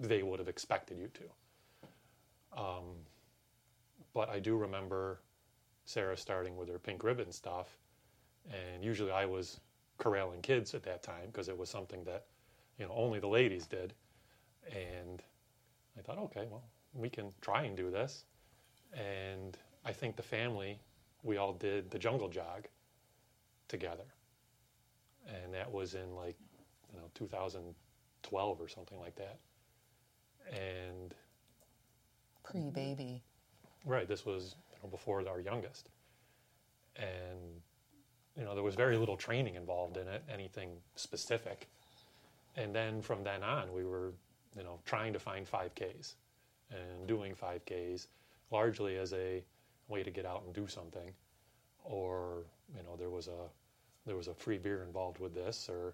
they 0.01 0.23
would 0.23 0.39
have 0.39 0.47
expected 0.47 0.97
you 0.97 1.09
to 1.13 2.61
um, 2.61 2.85
but 4.13 4.29
i 4.29 4.39
do 4.39 4.55
remember 4.55 5.19
sarah 5.85 6.15
starting 6.15 6.55
with 6.55 6.69
her 6.69 6.79
pink 6.79 7.03
ribbon 7.03 7.31
stuff 7.31 7.77
and 8.51 8.83
usually 8.83 9.11
i 9.11 9.25
was 9.25 9.59
corralling 9.97 10.41
kids 10.41 10.73
at 10.73 10.83
that 10.83 11.03
time 11.03 11.27
because 11.27 11.47
it 11.49 11.57
was 11.57 11.69
something 11.69 12.03
that 12.03 12.25
you 12.77 12.85
know 12.85 12.91
only 12.95 13.19
the 13.19 13.27
ladies 13.27 13.67
did 13.67 13.93
and 14.71 15.21
i 15.97 16.01
thought 16.01 16.17
okay 16.17 16.47
well 16.49 16.63
we 16.93 17.09
can 17.09 17.31
try 17.41 17.63
and 17.63 17.75
do 17.77 17.89
this 17.91 18.25
and 18.93 19.57
I 19.85 19.91
think 19.91 20.15
the 20.15 20.23
family, 20.23 20.79
we 21.23 21.37
all 21.37 21.53
did 21.53 21.89
the 21.91 21.99
jungle 21.99 22.29
jog 22.29 22.67
together, 23.67 24.05
and 25.27 25.53
that 25.53 25.71
was 25.71 25.95
in 25.95 26.15
like, 26.15 26.35
you 26.91 26.99
know, 26.99 27.05
2012 27.15 28.61
or 28.61 28.67
something 28.67 28.99
like 28.99 29.15
that. 29.15 29.39
And 30.51 31.13
Pre 32.43 32.69
baby. 32.69 33.21
right, 33.85 34.07
this 34.07 34.25
was 34.25 34.55
you 34.71 34.77
know, 34.83 34.89
before 34.89 35.27
our 35.27 35.39
youngest, 35.39 35.89
and 36.95 37.61
you 38.37 38.43
know 38.43 38.53
there 38.53 38.63
was 38.63 38.75
very 38.75 38.97
little 38.97 39.17
training 39.17 39.55
involved 39.55 39.97
in 39.97 40.07
it, 40.07 40.23
anything 40.31 40.71
specific. 40.95 41.67
And 42.55 42.73
then 42.73 43.01
from 43.01 43.23
then 43.23 43.43
on, 43.43 43.73
we 43.73 43.83
were, 43.83 44.13
you 44.55 44.63
know, 44.63 44.79
trying 44.85 45.11
to 45.13 45.19
find 45.19 45.49
5Ks 45.49 46.13
and 46.69 47.07
doing 47.07 47.33
5Ks 47.33 48.07
largely 48.51 48.97
as 48.97 49.13
a 49.13 49.43
way 49.87 50.03
to 50.03 50.11
get 50.11 50.25
out 50.25 50.43
and 50.45 50.53
do 50.53 50.67
something, 50.67 51.11
or 51.83 52.45
you 52.75 52.83
know 52.83 52.95
there 52.97 53.09
was 53.09 53.27
a 53.27 53.49
there 54.05 54.15
was 54.15 54.27
a 54.27 54.33
free 54.33 54.57
beer 54.57 54.83
involved 54.83 55.19
with 55.19 55.33
this, 55.33 55.67
or 55.69 55.93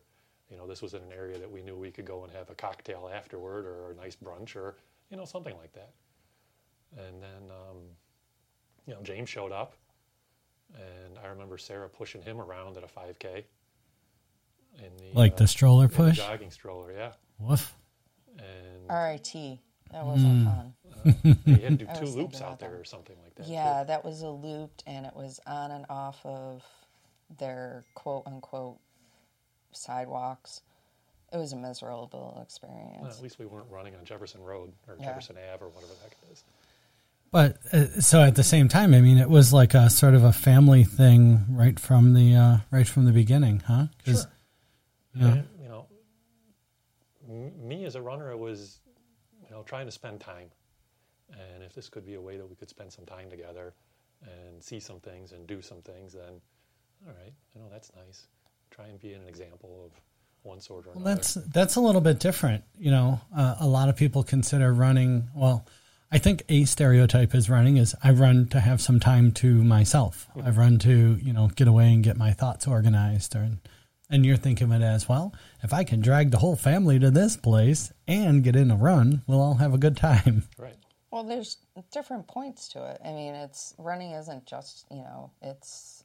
you 0.49 0.57
know 0.57 0.67
this 0.67 0.81
was 0.81 0.93
in 0.93 1.01
an 1.01 1.11
area 1.15 1.37
that 1.37 1.49
we 1.49 1.61
knew 1.61 1.75
we 1.75 1.91
could 1.91 2.05
go 2.05 2.23
and 2.23 2.33
have 2.33 2.49
a 2.49 2.55
cocktail 2.55 3.09
afterward, 3.13 3.65
or 3.65 3.91
a 3.91 3.95
nice 3.95 4.15
brunch, 4.15 4.55
or 4.55 4.75
you 5.09 5.17
know 5.17 5.25
something 5.25 5.55
like 5.57 5.73
that. 5.73 5.91
And 6.97 7.21
then 7.21 7.49
um, 7.49 7.77
you 8.85 8.93
know 8.93 9.01
James 9.01 9.29
showed 9.29 9.51
up, 9.51 9.75
and 10.75 11.17
I 11.23 11.27
remember 11.27 11.57
Sarah 11.57 11.89
pushing 11.89 12.21
him 12.21 12.39
around 12.39 12.77
at 12.77 12.83
a 12.83 12.87
5K. 12.87 13.43
In 14.77 14.83
the 14.97 15.11
Like 15.17 15.35
the 15.37 15.43
uh, 15.45 15.47
stroller 15.47 15.85
in 15.85 15.91
the 15.91 15.97
push? 15.97 16.17
jogging 16.17 16.51
stroller, 16.51 16.91
yeah. 16.91 17.11
Woof. 17.39 17.75
And 18.37 18.89
RIT. 18.89 19.59
That 19.91 20.05
wasn't 20.05 20.45
fun. 20.45 20.73
they 21.45 21.53
had 21.61 21.79
to 21.79 21.85
do 21.85 21.99
two 21.99 22.05
loops 22.05 22.41
out 22.41 22.59
there 22.59 22.69
that. 22.71 22.79
or 22.79 22.83
something 22.83 23.15
like 23.23 23.33
that. 23.35 23.47
too. 23.47 23.51
Yeah, 23.51 23.83
that 23.83 24.05
was 24.05 24.21
a 24.21 24.29
looped 24.29 24.83
and 24.85 25.05
it 25.05 25.15
was 25.15 25.39
on 25.47 25.71
and 25.71 25.85
off 25.89 26.23
of 26.25 26.63
their 27.39 27.83
quote 27.95 28.23
unquote 28.27 28.77
sidewalks. 29.71 30.61
It 31.33 31.37
was 31.37 31.53
a 31.53 31.55
miserable 31.55 32.39
experience. 32.43 32.97
Well, 33.01 33.11
at 33.11 33.21
least 33.21 33.39
we 33.39 33.45
weren't 33.45 33.69
running 33.69 33.95
on 33.95 34.03
Jefferson 34.05 34.41
Road 34.41 34.71
or 34.87 34.95
Yeah. 34.99 35.05
Jefferson 35.07 35.35
Ave 35.37 35.63
or 35.65 35.69
whatever 35.69 35.93
the 35.93 35.99
heck 36.03 36.11
it 36.23 36.33
is. 36.33 36.43
But 37.31 37.57
uh, 37.71 38.01
so 38.01 38.21
at 38.23 38.35
the 38.35 38.43
same 38.43 38.67
time, 38.69 38.93
I 38.93 39.01
mean, 39.01 39.17
it 39.19 39.29
was 39.29 39.53
like 39.53 39.73
a 39.75 39.89
sort 39.89 40.15
of 40.15 40.23
a 40.23 40.33
family 40.33 40.83
thing 40.83 41.45
right 41.49 41.79
from 41.79 42.13
the 42.13 42.35
uh, 42.35 42.57
right 42.71 42.87
from 42.87 43.05
the 43.05 43.11
beginning, 43.11 43.61
huh? 43.67 43.87
Sure. 44.05 44.15
Yeah. 45.13 45.27
And, 45.27 45.47
you 45.61 45.69
know, 45.69 45.85
me 47.61 47.85
as 47.85 47.95
a 47.95 48.01
runner, 48.01 48.31
it 48.31 48.39
was, 48.39 48.79
you 49.43 49.51
know, 49.51 49.63
trying 49.63 49.85
to 49.85 49.91
spend 49.91 50.19
time. 50.21 50.49
And 51.31 51.63
if 51.63 51.73
this 51.73 51.89
could 51.89 52.05
be 52.05 52.15
a 52.15 52.21
way 52.21 52.37
that 52.37 52.49
we 52.49 52.55
could 52.55 52.69
spend 52.69 52.91
some 52.91 53.05
time 53.05 53.29
together 53.29 53.73
and 54.23 54.63
see 54.63 54.79
some 54.79 54.99
things 54.99 55.31
and 55.31 55.45
do 55.45 55.61
some 55.61 55.81
things, 55.81 56.13
then, 56.13 56.41
all 57.07 57.13
right, 57.13 57.33
you 57.53 57.61
know, 57.61 57.67
that's 57.71 57.91
nice. 57.95 58.27
Try 58.71 58.87
and 58.87 58.99
be 58.99 59.13
an 59.13 59.27
example 59.27 59.83
of 59.85 59.91
one 60.43 60.59
sort 60.59 60.87
or 60.87 60.91
Well, 60.91 60.99
another. 61.05 61.15
that's 61.15 61.33
that's 61.33 61.75
a 61.75 61.81
little 61.81 62.01
bit 62.01 62.19
different. 62.19 62.63
You 62.77 62.91
know, 62.91 63.21
uh, 63.35 63.55
a 63.59 63.67
lot 63.67 63.89
of 63.89 63.95
people 63.95 64.23
consider 64.23 64.73
running. 64.73 65.29
Well, 65.35 65.65
I 66.11 66.17
think 66.17 66.43
a 66.49 66.65
stereotype 66.65 67.35
is 67.35 67.49
running 67.49 67.77
is 67.77 67.95
I 68.03 68.11
run 68.11 68.47
to 68.47 68.59
have 68.59 68.81
some 68.81 68.99
time 68.99 69.31
to 69.33 69.63
myself. 69.63 70.27
I 70.43 70.49
run 70.49 70.79
to 70.79 71.19
you 71.21 71.33
know 71.33 71.49
get 71.55 71.67
away 71.67 71.93
and 71.93 72.03
get 72.03 72.17
my 72.17 72.31
thoughts 72.31 72.67
organized. 72.67 73.35
Or, 73.35 73.49
and 74.09 74.25
you're 74.25 74.37
thinking 74.37 74.73
of 74.73 74.81
it 74.81 74.83
as 74.83 75.07
well. 75.07 75.33
If 75.61 75.71
I 75.71 75.83
can 75.83 76.01
drag 76.01 76.31
the 76.31 76.39
whole 76.39 76.55
family 76.55 76.97
to 76.99 77.11
this 77.11 77.37
place 77.37 77.93
and 78.07 78.43
get 78.43 78.55
in 78.55 78.71
a 78.71 78.75
run, 78.75 79.21
we'll 79.27 79.41
all 79.41 79.55
have 79.55 79.73
a 79.73 79.77
good 79.77 79.97
time. 79.97 80.43
right. 80.57 80.75
Well, 81.11 81.23
there's 81.23 81.57
different 81.91 82.27
points 82.27 82.69
to 82.69 82.89
it. 82.89 83.01
I 83.05 83.11
mean, 83.11 83.35
it's 83.35 83.75
running 83.77 84.11
isn't 84.11 84.45
just 84.45 84.85
you 84.89 85.03
know 85.03 85.31
it's 85.43 86.03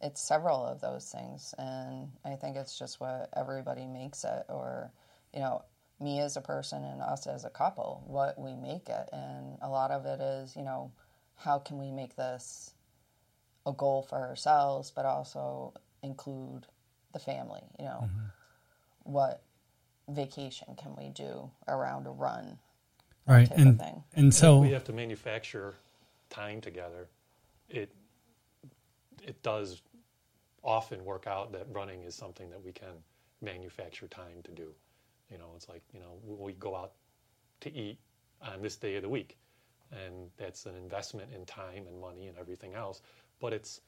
it's 0.00 0.26
several 0.26 0.64
of 0.64 0.80
those 0.80 1.10
things, 1.10 1.54
and 1.58 2.08
I 2.24 2.36
think 2.36 2.56
it's 2.56 2.78
just 2.78 2.98
what 2.98 3.28
everybody 3.36 3.86
makes 3.86 4.24
it, 4.24 4.44
or 4.48 4.90
you 5.34 5.40
know, 5.40 5.62
me 6.00 6.20
as 6.20 6.36
a 6.36 6.40
person 6.40 6.84
and 6.84 7.00
us 7.00 7.26
as 7.26 7.44
a 7.44 7.50
couple, 7.50 8.02
what 8.06 8.38
we 8.38 8.54
make 8.54 8.88
it, 8.88 9.08
and 9.12 9.58
a 9.62 9.68
lot 9.68 9.90
of 9.90 10.06
it 10.06 10.20
is 10.20 10.56
you 10.56 10.62
know, 10.62 10.90
how 11.36 11.58
can 11.58 11.78
we 11.78 11.90
make 11.90 12.16
this 12.16 12.74
a 13.66 13.72
goal 13.72 14.02
for 14.02 14.16
ourselves, 14.16 14.92
but 14.94 15.06
also 15.06 15.72
include 16.02 16.66
the 17.12 17.18
family. 17.18 17.62
You 17.78 17.86
know, 17.86 18.00
mm-hmm. 18.04 19.12
what 19.12 19.42
vacation 20.08 20.76
can 20.76 20.94
we 20.96 21.08
do 21.08 21.50
around 21.66 22.06
a 22.06 22.10
run? 22.10 22.58
Right. 23.26 23.50
And 23.50 23.78
thing. 23.78 24.04
and 24.14 24.28
if 24.28 24.34
so 24.34 24.58
we 24.58 24.72
have 24.72 24.84
to 24.84 24.92
manufacture 24.92 25.76
time 26.28 26.60
together, 26.60 27.08
it 27.70 27.90
it 29.22 29.42
does 29.42 29.80
often 30.62 31.04
work 31.04 31.26
out 31.26 31.52
that 31.52 31.66
running 31.72 32.02
is 32.02 32.14
something 32.14 32.50
that 32.50 32.62
we 32.62 32.72
can 32.72 32.92
manufacture 33.40 34.06
time 34.08 34.42
to 34.44 34.50
do. 34.50 34.68
You 35.30 35.38
know, 35.38 35.52
it's 35.56 35.68
like 35.68 35.82
you 35.92 36.00
know 36.00 36.18
we 36.24 36.52
go 36.54 36.76
out 36.76 36.92
to 37.60 37.72
eat 37.72 37.98
on 38.42 38.62
this 38.62 38.76
day 38.76 38.96
of 38.96 39.02
the 39.02 39.08
week, 39.08 39.38
and 39.92 40.30
that's 40.36 40.66
an 40.66 40.76
investment 40.76 41.30
in 41.34 41.44
time 41.46 41.86
and 41.86 42.00
money 42.00 42.26
and 42.26 42.38
everything 42.38 42.74
else. 42.74 43.02
But 43.40 43.52
it's 43.52 43.80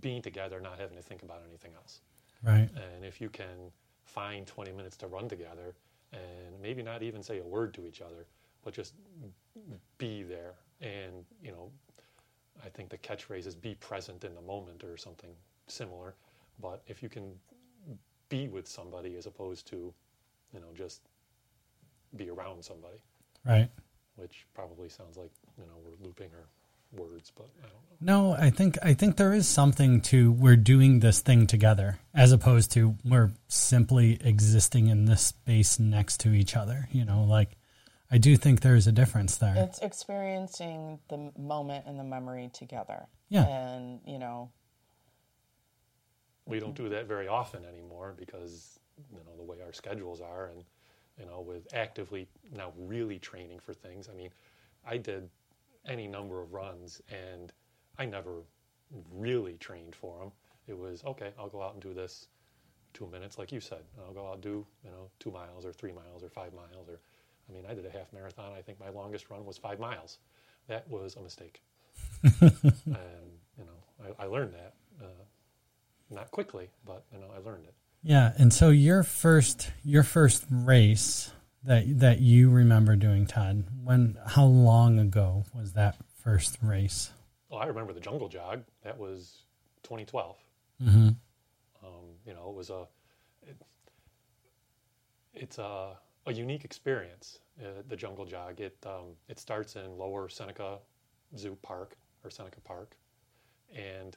being 0.00 0.22
together, 0.22 0.60
not 0.60 0.78
having 0.78 0.96
to 0.96 1.02
think 1.02 1.22
about 1.22 1.42
anything 1.48 1.72
else. 1.74 2.00
right. 2.42 2.68
And 2.94 3.04
if 3.04 3.20
you 3.20 3.28
can 3.28 3.72
find 4.04 4.46
20 4.46 4.72
minutes 4.72 4.96
to 4.98 5.06
run 5.06 5.28
together 5.28 5.74
and 6.12 6.60
maybe 6.62 6.82
not 6.82 7.02
even 7.02 7.22
say 7.22 7.38
a 7.38 7.44
word 7.44 7.74
to 7.74 7.86
each 7.86 8.00
other, 8.00 8.26
but 8.62 8.74
just 8.74 8.94
be 9.98 10.22
there. 10.22 10.54
And 10.80 11.24
you 11.42 11.52
know, 11.52 11.70
I 12.64 12.68
think 12.68 12.90
the 12.90 12.98
catchphrase 12.98 13.46
is 13.46 13.54
"be 13.54 13.74
present 13.76 14.24
in 14.24 14.34
the 14.34 14.40
moment" 14.42 14.84
or 14.84 14.96
something 14.96 15.30
similar. 15.66 16.14
But 16.60 16.82
if 16.86 17.02
you 17.02 17.08
can 17.08 17.32
be 18.28 18.48
with 18.48 18.66
somebody 18.66 19.16
as 19.16 19.26
opposed 19.26 19.66
to, 19.68 19.92
you 20.54 20.60
know, 20.60 20.66
just 20.74 21.02
be 22.16 22.30
around 22.30 22.64
somebody, 22.64 22.98
Right. 23.44 23.68
which 24.16 24.46
probably 24.54 24.88
sounds 24.88 25.16
like 25.16 25.30
you 25.58 25.64
know 25.66 25.72
we're 25.84 26.06
looping 26.06 26.30
our 26.32 26.48
words, 26.98 27.32
but 27.34 27.48
I 27.58 27.62
don't 27.66 27.72
know. 28.00 28.30
No, 28.30 28.32
I 28.34 28.50
think 28.50 28.78
I 28.82 28.94
think 28.94 29.16
there 29.16 29.32
is 29.34 29.48
something 29.48 30.00
to 30.02 30.30
we're 30.32 30.56
doing 30.56 31.00
this 31.00 31.20
thing 31.20 31.46
together 31.46 31.98
as 32.14 32.30
opposed 32.32 32.70
to 32.72 32.96
we're 33.04 33.32
simply 33.48 34.18
existing 34.24 34.86
in 34.88 35.06
this 35.06 35.22
space 35.26 35.78
next 35.80 36.20
to 36.20 36.32
each 36.32 36.54
other. 36.56 36.88
You 36.92 37.04
know, 37.04 37.24
like 37.24 37.56
I 38.10 38.18
do 38.18 38.36
think 38.36 38.60
there 38.60 38.76
is 38.76 38.86
a 38.86 38.92
difference 38.92 39.36
there. 39.38 39.54
It's 39.56 39.80
experiencing 39.80 41.00
the 41.08 41.32
moment 41.36 41.86
and 41.86 41.98
the 41.98 42.04
memory 42.04 42.48
together. 42.52 43.06
Yeah. 43.28 43.44
And, 43.46 44.00
you 44.06 44.18
know, 44.20 44.50
we 46.46 46.60
don't 46.60 46.74
do 46.76 46.90
that 46.90 47.06
very 47.06 47.26
often 47.26 47.64
anymore 47.64 48.14
because 48.16 48.73
you 49.12 49.18
know 49.18 49.36
the 49.36 49.42
way 49.42 49.58
our 49.64 49.72
schedules 49.72 50.20
are 50.20 50.46
and 50.46 50.64
you 51.18 51.26
know 51.26 51.40
with 51.40 51.66
actively 51.74 52.26
now 52.52 52.72
really 52.76 53.18
training 53.18 53.58
for 53.58 53.74
things. 53.74 54.08
I 54.12 54.16
mean 54.16 54.30
i 54.86 54.96
did 54.96 55.28
any 55.86 56.06
number 56.06 56.40
of 56.42 56.52
runs 56.52 57.00
and 57.08 57.52
i 57.98 58.04
never 58.04 58.42
really 59.12 59.54
trained 59.54 59.94
for 59.94 60.18
them 60.18 60.30
it 60.66 60.76
was 60.76 61.02
okay 61.04 61.32
i'll 61.38 61.48
go 61.48 61.62
out 61.62 61.72
and 61.72 61.82
do 61.82 61.94
this 61.94 62.28
two 62.92 63.06
minutes 63.06 63.38
like 63.38 63.50
you 63.50 63.60
said 63.60 63.82
i'll 64.06 64.12
go 64.12 64.26
out 64.28 64.34
and 64.34 64.42
do 64.42 64.66
you 64.84 64.90
know 64.90 65.08
two 65.18 65.30
miles 65.30 65.64
or 65.64 65.72
three 65.72 65.92
miles 65.92 66.22
or 66.22 66.28
five 66.28 66.52
miles 66.54 66.88
or 66.88 67.00
i 67.48 67.52
mean 67.52 67.64
i 67.68 67.74
did 67.74 67.86
a 67.86 67.90
half 67.90 68.12
marathon. 68.12 68.52
I 68.56 68.60
think 68.60 68.78
my 68.78 68.90
longest 68.90 69.30
run 69.30 69.44
was 69.44 69.56
five 69.56 69.78
miles. 69.80 70.18
That 70.68 70.88
was 70.88 71.16
a 71.16 71.20
mistake. 71.20 71.62
And 72.40 73.30
you 73.58 73.64
know 73.64 74.10
i, 74.18 74.24
I 74.24 74.26
learned 74.26 74.54
that 74.54 74.74
uh, 75.02 75.24
not 76.10 76.30
quickly, 76.30 76.68
but 76.84 77.04
you 77.12 77.18
know, 77.18 77.28
I 77.34 77.38
learned 77.38 77.64
it. 77.66 77.74
Yeah, 78.04 78.32
and 78.36 78.52
so 78.52 78.68
your 78.68 79.02
first 79.02 79.72
your 79.82 80.02
first 80.02 80.44
race 80.50 81.32
that 81.64 82.00
that 82.00 82.20
you 82.20 82.50
remember 82.50 82.96
doing, 82.96 83.26
Todd, 83.26 83.64
when 83.82 84.18
how 84.26 84.44
long 84.44 84.98
ago 84.98 85.44
was 85.54 85.72
that 85.72 85.96
first 86.22 86.58
race? 86.62 87.10
Well, 87.48 87.60
I 87.60 87.66
remember 87.66 87.94
the 87.94 88.00
jungle 88.00 88.28
jog. 88.28 88.64
That 88.82 88.98
was 88.98 89.44
2012. 89.84 90.36
Mm-hmm. 90.82 91.08
Um, 91.82 92.04
you 92.26 92.34
know, 92.34 92.50
it 92.50 92.54
was 92.54 92.68
a 92.68 92.86
it, 93.42 93.56
it's 95.32 95.58
a, 95.58 95.96
a 96.26 96.32
unique 96.32 96.64
experience. 96.64 97.38
Uh, 97.58 97.82
the 97.88 97.96
jungle 97.96 98.26
jog. 98.26 98.60
It 98.60 98.76
um, 98.84 99.16
it 99.28 99.38
starts 99.38 99.76
in 99.76 99.96
Lower 99.96 100.28
Seneca 100.28 100.78
Zoo 101.38 101.56
Park 101.62 101.96
or 102.22 102.30
Seneca 102.30 102.60
Park, 102.60 102.96
and 103.74 104.16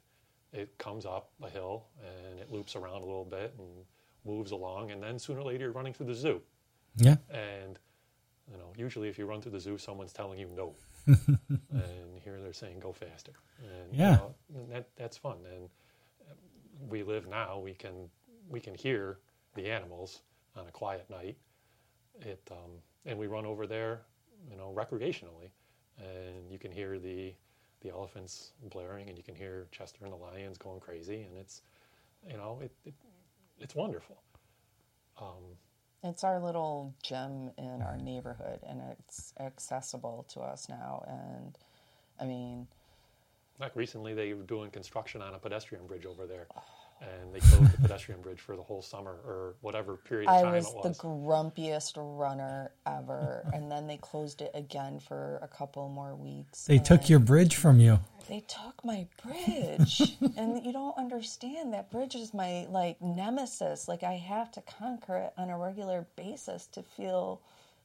it 0.53 0.77
comes 0.77 1.05
up 1.05 1.31
a 1.43 1.49
hill 1.49 1.85
and 2.29 2.39
it 2.39 2.51
loops 2.51 2.75
around 2.75 3.01
a 3.01 3.05
little 3.05 3.25
bit 3.25 3.53
and 3.57 3.67
moves 4.25 4.51
along, 4.51 4.91
and 4.91 5.01
then 5.01 5.17
sooner 5.19 5.39
or 5.39 5.43
later 5.43 5.65
you're 5.65 5.73
running 5.73 5.93
through 5.93 6.07
the 6.07 6.15
zoo. 6.15 6.41
Yeah. 6.97 7.17
And 7.29 7.79
you 8.51 8.57
know, 8.57 8.71
usually 8.77 9.09
if 9.09 9.17
you 9.17 9.25
run 9.25 9.41
through 9.41 9.51
the 9.51 9.59
zoo, 9.59 9.77
someone's 9.77 10.13
telling 10.13 10.39
you 10.39 10.49
no, 10.55 10.73
and 11.07 12.19
here 12.23 12.39
they're 12.41 12.53
saying 12.53 12.79
go 12.79 12.91
faster. 12.93 13.33
And 13.59 13.93
you 13.93 13.99
Yeah. 13.99 14.15
know, 14.15 14.35
and 14.55 14.71
that 14.71 14.89
that's 14.95 15.17
fun. 15.17 15.37
And 15.53 15.69
we 16.89 17.03
live 17.03 17.27
now. 17.27 17.59
We 17.59 17.73
can 17.73 18.09
we 18.49 18.59
can 18.59 18.73
hear 18.75 19.19
the 19.55 19.69
animals 19.69 20.21
on 20.55 20.67
a 20.67 20.71
quiet 20.71 21.09
night. 21.09 21.37
It 22.21 22.41
um, 22.51 22.71
and 23.05 23.17
we 23.17 23.27
run 23.27 23.45
over 23.45 23.67
there, 23.67 24.01
you 24.49 24.55
know, 24.57 24.73
recreationally, 24.75 25.49
and 25.97 26.49
you 26.51 26.57
can 26.59 26.71
hear 26.71 26.99
the 26.99 27.33
the 27.81 27.89
elephants 27.89 28.51
blaring, 28.71 29.09
and 29.09 29.17
you 29.17 29.23
can 29.23 29.35
hear 29.35 29.67
Chester 29.71 30.03
and 30.03 30.11
the 30.11 30.17
lions 30.17 30.57
going 30.57 30.79
crazy, 30.79 31.23
and 31.23 31.37
it's 31.37 31.61
you 32.29 32.37
know 32.37 32.59
it, 32.61 32.71
it 32.85 32.93
it's 33.59 33.75
wonderful. 33.75 34.17
Um, 35.19 35.57
it's 36.03 36.23
our 36.23 36.39
little 36.39 36.93
gem 37.03 37.51
in 37.57 37.81
our 37.81 37.97
neighborhood 37.97 38.59
and 38.67 38.81
it's 38.99 39.33
accessible 39.39 40.25
to 40.33 40.41
us 40.41 40.69
now. 40.69 41.03
And 41.07 41.57
I 42.19 42.25
mean, 42.25 42.67
Like 43.59 43.75
recently, 43.75 44.13
they 44.13 44.33
were 44.33 44.43
doing 44.43 44.69
construction 44.71 45.21
on 45.21 45.33
a 45.33 45.39
pedestrian 45.39 45.87
bridge 45.87 46.05
over 46.05 46.27
there, 46.27 46.47
and 47.01 47.33
they 47.33 47.39
closed 47.39 47.73
the 47.73 47.77
pedestrian 47.81 48.21
bridge 48.21 48.39
for 48.39 48.55
the 48.55 48.63
whole 48.63 48.81
summer 48.81 49.19
or 49.25 49.55
whatever 49.61 49.95
period 49.97 50.29
of 50.29 50.35
I 50.35 50.41
time 50.43 50.53
was 50.53 50.67
it 50.67 50.83
the 50.83 50.89
grumpiest 50.89 51.93
runner 51.97 52.71
ever. 52.85 53.43
and 53.53 53.71
then 53.71 53.87
they 53.87 53.97
closed 53.97 54.41
it 54.41 54.51
again 54.53 54.99
for 54.99 55.39
a 55.41 55.47
couple 55.47 55.87
more 55.89 56.15
weeks. 56.15 56.65
They 56.65 56.79
took 56.79 57.09
your 57.09 57.19
bridge 57.19 57.55
from 57.55 57.79
you. 57.79 57.99
They 58.27 58.43
took 58.47 58.83
my 58.83 59.07
bridge. 59.23 60.17
and 60.37 60.65
you 60.65 60.73
don't 60.73 60.97
understand 60.97 61.73
that 61.73 61.91
bridge 61.91 62.15
is 62.15 62.33
my 62.33 62.65
like 62.69 63.01
nemesis. 63.01 63.87
Like 63.87 64.03
I 64.03 64.13
have 64.13 64.51
to 64.53 64.61
conquer 64.61 65.17
it 65.17 65.33
on 65.37 65.49
a 65.49 65.57
regular 65.57 66.05
basis 66.15 66.67
to 66.67 66.83
feel 66.83 67.41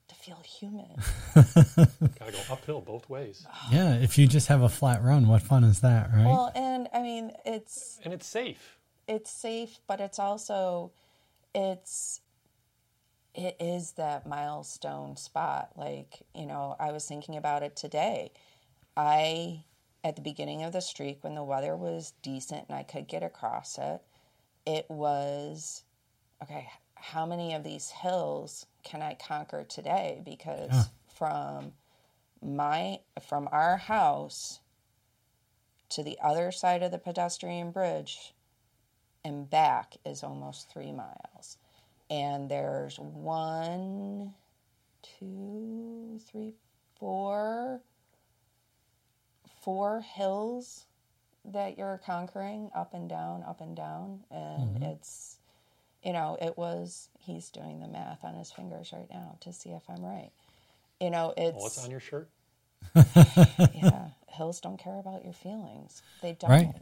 to 0.09 0.14
feel 0.14 0.42
human. 0.44 0.88
Got 1.35 1.46
to 1.46 2.33
go 2.33 2.38
uphill 2.51 2.81
both 2.81 3.09
ways, 3.09 3.46
Yeah, 3.70 3.94
if 3.94 4.18
you 4.18 4.27
just 4.27 4.48
have 4.48 4.62
a 4.62 4.68
flat 4.68 5.03
run, 5.03 5.29
what 5.29 5.42
fun 5.42 5.64
is 5.64 5.81
that, 5.81 6.11
right? 6.12 6.25
well, 6.27 6.51
and 6.55 6.88
I 6.92 7.03
mean, 7.03 7.33
it's 7.44 8.01
and 8.05 8.12
it's 8.12 8.27
safe. 8.27 8.79
It's 9.12 9.31
safe, 9.31 9.79
but 9.87 10.01
it's 10.01 10.18
also 10.18 10.92
it's 11.55 12.20
it 13.35 13.57
is 13.61 13.92
that 13.92 14.27
milestone 14.27 15.16
spot. 15.16 15.70
Like, 15.77 16.22
you 16.35 16.46
know, 16.46 16.77
I 16.79 16.92
was 16.92 17.07
thinking 17.07 17.37
about 17.37 17.62
it 17.62 17.77
today. 17.77 18.33
I 18.96 19.64
at 20.05 20.16
the 20.16 20.22
beginning 20.22 20.64
of 20.64 20.72
the 20.72 20.81
streak 20.81 21.22
when 21.22 21.35
the 21.35 21.44
weather 21.44 21.77
was 21.77 22.14
decent 22.22 22.64
and 22.68 22.77
I 22.77 22.83
could 22.83 23.07
get 23.07 23.22
across 23.22 23.79
it, 23.79 24.01
it 24.66 24.87
was 24.88 25.85
okay, 26.42 26.68
how 26.94 27.27
many 27.27 27.55
of 27.55 27.64
these 27.64 27.90
hills 27.90 28.66
can 28.83 29.03
I 29.03 29.14
conquer 29.14 29.64
today? 29.64 30.22
Because 30.25 30.70
Yeah. 30.70 30.85
from 31.07 31.72
my 32.40 33.01
from 33.20 33.48
our 33.53 33.77
house 33.77 34.61
to 35.90 36.03
the 36.03 36.18
other 36.20 36.51
side 36.51 36.83
of 36.83 36.90
the 36.90 36.98
pedestrian 36.98 37.70
bridge 37.70 38.33
and 39.25 39.49
back 39.49 39.95
is 40.05 40.23
almost 40.23 40.71
three 40.71 40.93
miles. 40.93 41.57
And 42.11 42.51
there's 42.51 42.99
one, 42.99 44.35
two, 45.19 46.21
three, 46.31 46.55
four, 46.99 47.81
four 49.63 50.01
hills 50.01 50.85
that 51.45 51.79
you're 51.79 52.01
conquering 52.05 52.71
up 52.75 52.95
and 52.95 53.09
down, 53.09 53.45
up 53.47 53.61
and 53.61 53.77
down. 53.77 54.21
And 54.31 54.77
mm-hmm. 54.77 54.83
it's, 54.85 55.39
you 56.03 56.13
know, 56.13 56.37
it 56.41 56.59
was, 56.59 57.09
he's 57.19 57.51
doing 57.51 57.81
the 57.81 57.89
math 57.89 58.25
on 58.25 58.35
his 58.35 58.53
fingers 58.53 58.93
right 58.93 59.09
now 59.11 59.37
to 59.41 59.53
see 59.53 59.71
if 59.71 59.83
I'm 59.89 60.05
right. 60.05 60.31
You 61.01 61.11
know, 61.11 61.35
it's, 61.37 61.57
What's 61.57 61.83
on 61.83 61.91
your 61.91 62.01
shirt? 62.01 62.29
yeah, 62.95 64.09
hills 64.29 64.61
don't 64.61 64.79
care 64.79 64.99
about 64.99 65.25
your 65.25 65.33
feelings. 65.33 66.03
They 66.21 66.37
don't. 66.39 66.51
Right. 66.51 66.75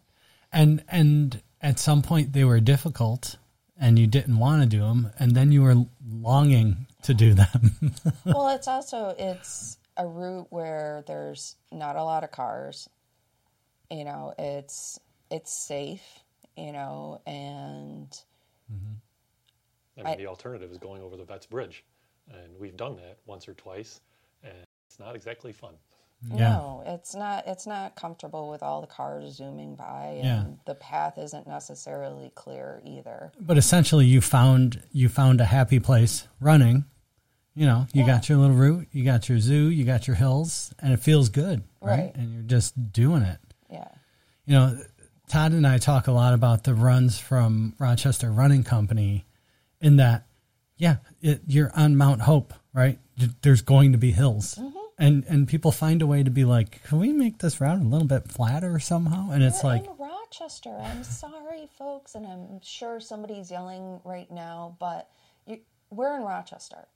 And 0.53 0.83
and 0.89 1.43
at 1.63 1.79
some 1.79 2.03
point 2.03 2.33
they 2.33 2.45
were 2.45 2.61
difficult, 2.61 3.37
and 3.79 3.99
you 3.99 4.07
didn't 4.07 4.39
want 4.39 4.63
to 4.63 4.69
do 4.69 4.81
them, 4.81 5.11
and 5.19 5.33
then 5.33 5.53
you 5.53 5.63
were 5.63 5.87
longing 6.09 6.87
to 7.03 7.15
do 7.15 7.35
them. 7.35 7.95
well, 8.25 8.49
it's 8.51 8.69
also 8.69 9.15
it's 9.19 9.79
a 9.97 10.07
route 10.07 10.47
where 10.51 11.05
there's 11.07 11.57
not 11.71 11.97
a 11.97 12.05
lot 12.05 12.25
of 12.25 12.31
cars. 12.31 12.89
You 13.91 14.05
know, 14.05 14.35
it's 14.39 14.99
it's 15.31 15.53
safe. 15.53 16.21
You 16.57 16.73
know, 16.73 17.21
and 17.27 18.11
mm-hmm. 18.71 18.95
I 19.99 20.03
mean, 20.03 20.07
I- 20.07 20.17
the 20.17 20.27
alternative 20.27 20.71
is 20.71 20.79
going 20.79 21.03
over 21.03 21.17
the 21.17 21.25
Vets 21.25 21.47
Bridge, 21.47 21.85
and 22.31 22.59
we've 22.59 22.77
done 22.77 22.97
that 22.97 23.19
once 23.27 23.49
or 23.49 23.55
twice, 23.55 24.01
and 24.43 24.53
it's 24.87 24.99
not 24.99 25.15
exactly 25.15 25.53
fun. 25.53 25.75
Yeah. 26.29 26.37
no, 26.51 26.83
it's 26.87 27.15
not. 27.15 27.45
It's 27.47 27.67
not 27.67 27.97
comfortable 27.97 28.51
with 28.51 28.63
all 28.63 28.81
the 28.83 28.87
cars 28.87 29.37
zooming 29.37 29.75
by, 29.77 30.17
and 30.17 30.25
Yeah. 30.25 30.45
the 30.67 30.75
path 30.75 31.17
isn't 31.17 31.47
necessarily 31.47 32.31
clear 32.35 32.83
either. 32.85 33.33
but 33.41 33.57
essentially, 33.57 34.05
you 34.07 34.21
found 34.21 34.83
you 34.93 35.09
found 35.09 35.41
a 35.41 35.47
happy 35.47 35.81
place 35.81 36.29
running. 36.41 36.85
You 37.55 37.67
know, 37.67 37.87
you 37.93 38.07
got 38.07 38.29
your 38.29 38.39
little 38.39 38.55
route, 38.57 38.89
you 38.93 39.05
got 39.05 39.29
your 39.29 39.41
zoo, 39.41 39.69
you 39.69 39.85
got 39.85 40.07
your 40.07 40.15
hills, 40.17 40.73
and 40.79 40.93
it 40.93 41.01
feels 41.01 41.29
good, 41.31 41.63
right? 41.81 41.99
Right. 41.99 42.15
And 42.15 42.33
you're 42.33 42.43
just 42.43 42.93
doing 42.93 43.23
it. 43.23 43.39
Yeah. 43.71 43.89
you 44.47 44.55
know, 44.55 44.79
Todd 45.29 45.53
and 45.53 45.67
I 45.67 45.79
talk 45.79 46.07
a 46.07 46.13
lot 46.13 46.33
about 46.35 46.65
the 46.65 46.75
runs 46.75 47.19
from 47.19 47.75
Rochester 47.79 48.31
Running 48.31 48.63
Company 48.65 49.27
in 49.81 49.97
that, 49.97 50.27
yeah, 50.77 50.97
it, 51.21 51.43
you're 51.47 51.71
on 51.75 51.97
Mount 51.97 52.23
Hope, 52.23 52.53
right? 52.73 52.99
There's 53.43 53.63
going 53.63 53.93
to 53.93 53.99
be 53.99 54.11
hills. 54.13 54.55
Mm-hmm. 54.57 54.77
And, 55.01 55.25
and 55.29 55.49
people 55.49 55.73
find 55.73 56.03
a 56.03 56.07
way 56.07 56.23
to 56.23 56.31
be 56.31 56.45
like, 56.45 56.85
can 56.85 57.01
we 57.01 57.13
make 57.13 57.39
this 57.39 57.61
route 57.61 57.81
a 57.81 57.85
little 57.85 58.07
bit 58.07 58.29
flatter 58.29 58.79
somehow? 58.79 59.31
And 59.31 59.43
it's 59.43 59.65
We're 59.65 59.71
like, 59.71 59.87
in 59.87 59.97
Rochester. 59.99 60.77
I'm 60.79 61.03
sorry, 61.03 61.69
folks, 61.79 62.15
and 62.15 62.27
I'm 62.27 62.61
sure 62.63 63.01
somebody's 63.01 63.51
yelling 63.51 64.01
right 64.05 64.31
now, 64.31 64.77
but 64.79 65.09
you, 65.47 65.61
we're 65.91 66.15
in 66.17 66.23
Rochester. 66.23 66.87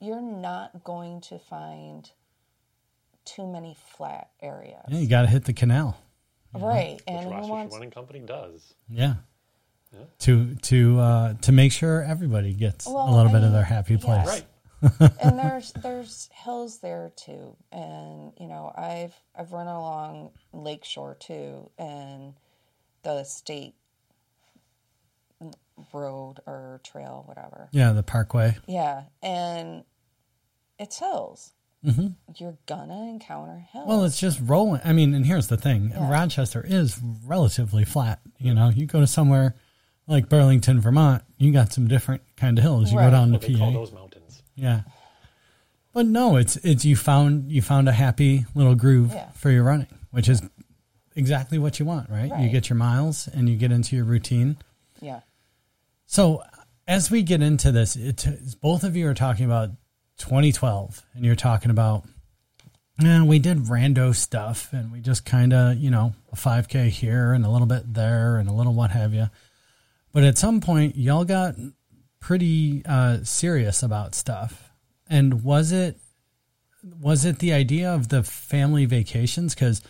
You're 0.00 0.22
not 0.22 0.82
going 0.84 1.20
to 1.22 1.38
find 1.38 2.10
too 3.26 3.46
many 3.46 3.76
flat 3.96 4.30
areas. 4.42 4.82
Yeah, 4.88 4.98
you 4.98 5.08
got 5.08 5.22
to 5.22 5.28
hit 5.28 5.44
the 5.44 5.52
canal. 5.52 5.98
Right. 6.54 6.94
Which 6.94 7.02
And 7.06 7.24
who 7.24 7.30
Rochester 7.30 7.52
wants 7.52 7.74
Running 7.74 7.90
Company 7.90 8.20
does. 8.20 8.74
Yeah. 8.88 9.14
To 10.20 10.56
to 10.56 10.98
uh, 10.98 11.34
to 11.42 11.52
make 11.52 11.70
sure 11.70 12.02
everybody 12.02 12.52
gets 12.52 12.84
Well, 12.84 13.08
a 13.08 13.14
little 13.14 13.30
I 13.30 13.32
bit 13.32 13.44
of 13.44 13.52
their 13.52 13.62
happy 13.62 13.96
place. 13.96 14.26
Right. 14.26 14.44
And 15.20 15.38
there's 15.38 15.72
there's 15.82 16.28
hills 16.32 16.78
there 16.78 17.12
too 17.16 17.56
and 17.72 18.32
you 18.38 18.46
know 18.48 18.72
i've 18.76 19.14
i've 19.38 19.52
run 19.52 19.66
along 19.66 20.30
lakeshore 20.52 21.16
too 21.18 21.70
and 21.78 22.34
the 23.02 23.24
state 23.24 23.74
road 25.92 26.36
or 26.46 26.80
trail 26.84 27.24
whatever 27.26 27.68
Yeah, 27.72 27.92
the 27.92 28.02
parkway. 28.02 28.56
yeah 28.66 29.04
and 29.22 29.84
it's 30.78 30.98
hills 30.98 31.52
mm-hmm. 31.84 32.08
you're 32.36 32.56
gonna 32.66 33.08
encounter 33.08 33.66
hills 33.72 33.86
Well, 33.88 34.04
it's 34.04 34.18
just 34.18 34.40
rolling. 34.42 34.80
I 34.84 34.92
mean, 34.92 35.14
and 35.14 35.26
here's 35.26 35.48
the 35.48 35.56
thing: 35.56 35.90
Yeah. 35.90 36.10
Rochester 36.10 36.64
is 36.66 36.98
relatively 37.26 37.84
flat. 37.84 38.20
You 38.38 38.54
know, 38.54 38.68
you 38.70 38.86
go 38.86 39.00
to 39.00 39.06
somewhere 39.06 39.54
like 40.06 40.28
Burlington, 40.28 40.80
Vermont, 40.80 41.22
you 41.38 41.52
got 41.52 41.72
some 41.72 41.88
different 41.88 42.22
kind 42.36 42.58
of 42.58 42.62
hills. 42.62 42.92
You 42.92 42.98
Right. 42.98 43.06
go 43.06 43.10
down 43.12 43.28
to 43.32 43.38
What 43.38 43.58
call 43.58 43.72
PA, 43.72 43.78
those 43.78 43.92
mountains. 43.92 44.13
Yeah. 44.54 44.82
But 45.92 46.06
no, 46.06 46.36
it's 46.36 46.56
it's 46.56 46.84
you 46.84 46.96
found 46.96 47.52
you 47.52 47.62
found 47.62 47.88
a 47.88 47.92
happy 47.92 48.46
little 48.54 48.74
groove 48.74 49.12
Yeah. 49.12 49.30
for 49.30 49.50
your 49.50 49.62
running, 49.64 49.86
which 50.10 50.28
is 50.28 50.42
exactly 51.14 51.58
what 51.58 51.78
you 51.78 51.86
want, 51.86 52.10
right? 52.10 52.32
You 52.40 52.48
get 52.48 52.68
your 52.68 52.76
miles 52.76 53.28
and 53.28 53.48
you 53.48 53.56
get 53.56 53.70
into 53.70 53.94
your 53.94 54.04
routine. 54.04 54.56
yeah 55.00 55.20
So 56.06 56.42
as 56.88 57.10
we 57.10 57.22
get 57.22 57.40
into 57.42 57.70
this, 57.70 57.94
it, 57.96 58.26
both 58.60 58.82
of 58.82 58.96
you 58.96 59.06
are 59.08 59.14
talking 59.14 59.44
about 59.44 59.70
2012, 60.18 61.02
and 61.14 61.24
you're 61.24 61.36
talking 61.36 61.70
about, 61.70 62.04
yeah, 63.00 63.22
we 63.24 63.38
did 63.38 63.58
rando 63.58 64.14
stuff, 64.14 64.72
and 64.72 64.90
we 64.92 65.00
just 65.00 65.24
kind 65.24 65.52
of, 65.52 65.76
you 65.76 65.90
know, 65.90 66.12
a 66.32 66.36
5K 66.36 66.88
here 66.88 67.32
and 67.32 67.44
a 67.46 67.48
little 67.48 67.66
bit 67.66 67.94
there 67.94 68.36
and 68.36 68.48
a 68.48 68.52
little 68.52 68.74
what 68.74 68.90
have 68.90 69.14
you. 69.14 69.28
But 70.12 70.24
at 70.24 70.38
some 70.38 70.60
point, 70.60 70.96
y'all 70.96 71.24
got 71.24 71.54
pretty 72.24 72.82
uh, 72.86 73.18
serious 73.22 73.82
about 73.82 74.14
stuff. 74.14 74.70
And 75.10 75.44
was 75.44 75.72
it 75.72 75.98
was 76.98 77.26
it 77.26 77.38
the 77.38 77.52
idea 77.52 77.92
of 77.92 78.08
the 78.08 78.22
family 78.22 78.86
vacations? 78.86 79.54
Because 79.54 79.82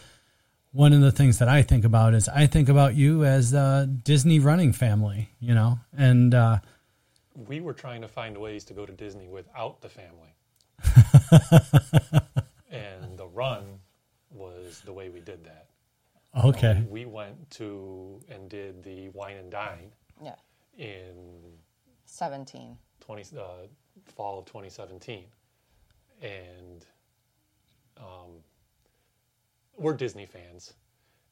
one 0.73 0.93
of 0.93 1.01
the 1.01 1.13
things 1.13 1.39
that 1.39 1.49
I 1.49 1.63
think 1.63 1.85
about 1.85 2.13
is 2.13 2.29
I 2.29 2.49
think 2.49 2.69
about 2.69 2.97
you 2.97 3.25
as 3.25 3.53
a 3.53 3.87
Disney 3.87 4.41
running 4.41 4.73
family, 4.73 5.31
you 5.39 5.55
know, 5.55 5.79
and 5.97 6.35
uh, 6.35 6.59
We 7.37 7.61
were 7.61 7.73
trying 7.73 8.03
to 8.03 8.09
find 8.09 8.37
ways 8.37 8.65
to 8.65 8.75
go 8.75 8.85
to 8.85 8.93
Disney 8.93 9.29
without 9.29 9.81
the 9.81 9.89
family. 9.89 10.35
and 12.69 13.17
the 13.17 13.29
run 13.29 13.79
was 14.31 14.83
the 14.85 14.93
way 14.93 15.09
we 15.09 15.21
did 15.21 15.45
that. 15.45 15.69
okay, 16.45 16.85
We 16.89 17.05
went 17.05 17.49
to 17.53 18.21
and 18.29 18.51
did 18.51 18.83
the 18.83 19.11
wine 19.11 19.37
and 19.37 19.53
dine 19.53 19.93
yeah 20.21 20.35
in 20.77 21.15
17 22.07 22.77
20 23.01 23.23
uh, 23.39 23.43
fall 24.07 24.39
of 24.39 24.45
2017 24.47 25.25
and 26.23 26.87
um, 27.99 28.31
we're 29.77 29.95
disney 29.95 30.27
fans 30.27 30.75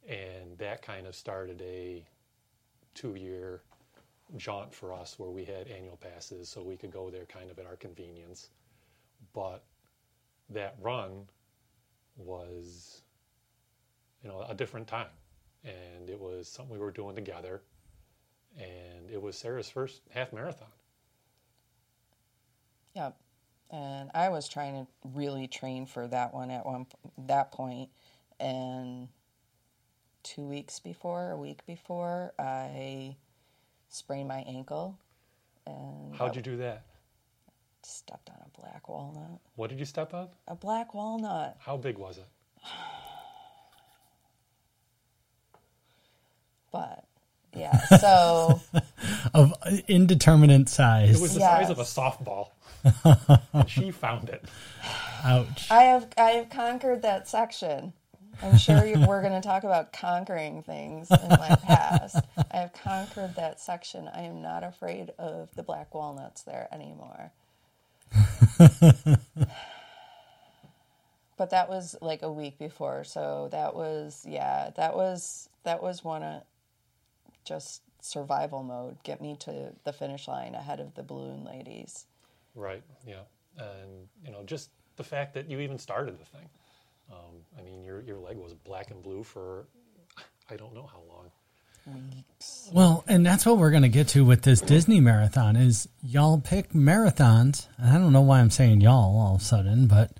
and 0.08 0.58
that 0.58 0.82
kind 0.82 1.06
of 1.06 1.14
started 1.14 1.60
a 1.62 2.04
two 2.94 3.14
year 3.14 3.62
jaunt 4.36 4.72
for 4.72 4.92
us 4.92 5.18
where 5.18 5.30
we 5.30 5.44
had 5.44 5.68
annual 5.68 5.96
passes 5.96 6.48
so 6.48 6.62
we 6.62 6.76
could 6.76 6.90
go 6.90 7.10
there 7.10 7.24
kind 7.26 7.50
of 7.50 7.58
at 7.58 7.66
our 7.66 7.76
convenience. 7.76 8.48
But 9.32 9.62
that 10.50 10.76
run 10.80 11.26
was 12.16 13.02
you 14.22 14.28
know 14.28 14.44
a 14.48 14.54
different 14.54 14.86
time 14.86 15.06
and 15.64 16.10
it 16.10 16.20
was 16.20 16.46
something 16.46 16.74
we 16.74 16.78
were 16.78 16.90
doing 16.90 17.14
together 17.14 17.62
and 18.58 19.10
it 19.10 19.20
was 19.20 19.36
sarah's 19.36 19.68
first 19.70 20.02
half 20.10 20.32
marathon. 20.32 20.68
Yep. 22.94 23.16
And 23.70 24.10
I 24.14 24.28
was 24.28 24.48
trying 24.48 24.74
to 24.84 24.86
really 25.14 25.46
train 25.46 25.86
for 25.86 26.06
that 26.08 26.34
one 26.34 26.50
at 26.50 26.66
one 26.66 26.86
that 27.26 27.52
point, 27.52 27.88
and 28.38 29.08
two 30.22 30.42
weeks 30.42 30.78
before, 30.78 31.30
a 31.30 31.36
week 31.38 31.64
before, 31.66 32.34
I 32.38 33.16
sprained 33.88 34.28
my 34.28 34.40
ankle. 34.40 34.98
And 35.66 36.14
how'd 36.14 36.36
you 36.36 36.42
do 36.42 36.56
that? 36.58 36.84
Stepped 37.82 38.28
on 38.30 38.36
a 38.44 38.60
black 38.60 38.88
walnut. 38.88 39.40
what 39.56 39.70
did 39.70 39.78
you 39.78 39.84
step 39.86 40.12
on? 40.12 40.28
A 40.48 40.54
black 40.54 40.92
walnut. 40.94 41.56
how 41.58 41.76
big 41.76 41.96
was 41.98 42.18
it? 42.18 42.28
But 46.70 47.04
yeah, 47.54 47.78
so 47.98 48.60
of 49.34 49.52
indeterminate 49.88 50.68
size. 50.68 51.18
It 51.18 51.22
was 51.22 51.34
the 51.34 51.40
size 51.40 51.70
of 51.70 51.78
a 51.78 51.82
softball. 51.82 52.50
and 53.52 53.68
she 53.68 53.90
found 53.90 54.28
it. 54.28 54.44
Ouch. 55.24 55.70
I 55.70 55.84
have 55.84 56.08
I 56.18 56.30
have 56.32 56.50
conquered 56.50 57.02
that 57.02 57.28
section. 57.28 57.92
I'm 58.42 58.56
sure 58.56 58.84
you, 58.84 59.04
we're 59.06 59.20
going 59.20 59.40
to 59.40 59.46
talk 59.46 59.62
about 59.62 59.92
conquering 59.92 60.62
things 60.62 61.10
in 61.10 61.28
my 61.28 61.56
past. 61.62 62.24
I 62.50 62.56
have 62.56 62.72
conquered 62.72 63.36
that 63.36 63.60
section. 63.60 64.08
I 64.12 64.22
am 64.22 64.42
not 64.42 64.64
afraid 64.64 65.10
of 65.18 65.54
the 65.54 65.62
black 65.62 65.94
walnuts 65.94 66.42
there 66.42 66.66
anymore. 66.72 67.30
but 71.36 71.50
that 71.50 71.68
was 71.68 71.94
like 72.00 72.22
a 72.22 72.32
week 72.32 72.58
before, 72.58 73.04
so 73.04 73.48
that 73.52 73.74
was 73.74 74.24
yeah, 74.28 74.70
that 74.76 74.96
was 74.96 75.48
that 75.64 75.82
was 75.82 76.02
one 76.02 76.22
of 76.22 76.42
just 77.44 77.82
survival 78.00 78.62
mode. 78.62 79.02
Get 79.02 79.20
me 79.20 79.36
to 79.40 79.72
the 79.84 79.92
finish 79.92 80.28
line 80.28 80.54
ahead 80.54 80.80
of 80.80 80.94
the 80.94 81.02
balloon 81.02 81.44
ladies. 81.44 82.06
Right. 82.54 82.82
Yeah. 83.06 83.22
And 83.58 84.08
you 84.24 84.32
know, 84.32 84.42
just 84.44 84.70
the 84.96 85.04
fact 85.04 85.34
that 85.34 85.50
you 85.50 85.60
even 85.60 85.78
started 85.78 86.18
the 86.18 86.24
thing. 86.24 86.48
Um, 87.10 87.44
I 87.58 87.62
mean, 87.62 87.82
your 87.82 88.00
your 88.02 88.18
leg 88.18 88.36
was 88.36 88.54
black 88.54 88.90
and 88.90 89.02
blue 89.02 89.22
for 89.22 89.66
I 90.50 90.56
don't 90.56 90.74
know 90.74 90.86
how 90.86 91.00
long. 91.08 91.30
Weeks. 92.14 92.70
Well, 92.72 93.02
and 93.08 93.26
that's 93.26 93.44
what 93.44 93.58
we're 93.58 93.72
going 93.72 93.82
to 93.82 93.88
get 93.88 94.06
to 94.08 94.24
with 94.24 94.42
this 94.42 94.60
Disney 94.60 95.00
marathon 95.00 95.56
is 95.56 95.88
y'all 96.00 96.40
pick 96.40 96.72
marathons. 96.72 97.66
I 97.82 97.94
don't 97.94 98.12
know 98.12 98.20
why 98.20 98.38
I'm 98.38 98.50
saying 98.50 98.82
y'all 98.82 99.18
all 99.18 99.34
of 99.34 99.40
a 99.40 99.44
sudden, 99.44 99.88
but 99.88 100.12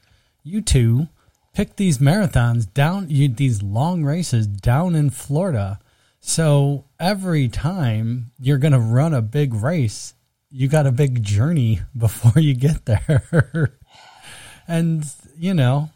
you 0.43 0.61
two 0.61 1.07
pick 1.55 1.77
these 1.77 1.99
marathons 1.99 2.73
down, 2.73 3.11
you, 3.11 3.29
these 3.29 3.63
long 3.63 4.03
races 4.05 4.47
down 4.47 4.97
in 4.97 5.11
Florida. 5.11 5.79
So 6.25 6.85
every 7.01 7.49
time 7.49 8.31
you're 8.39 8.59
going 8.59 8.73
to 8.73 8.79
run 8.79 9.13
a 9.13 9.21
big 9.21 9.53
race, 9.53 10.15
you 10.51 10.69
got 10.69 10.87
a 10.87 10.93
big 10.93 11.23
journey 11.23 11.81
before 11.99 12.41
you 12.41 12.55
get 12.55 12.87
there. 12.87 13.77
and, 14.69 15.05
you 15.37 15.53
know, 15.53 15.91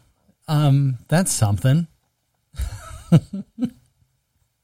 um, 0.47 0.99
that's 1.07 1.31
something. 1.31 1.87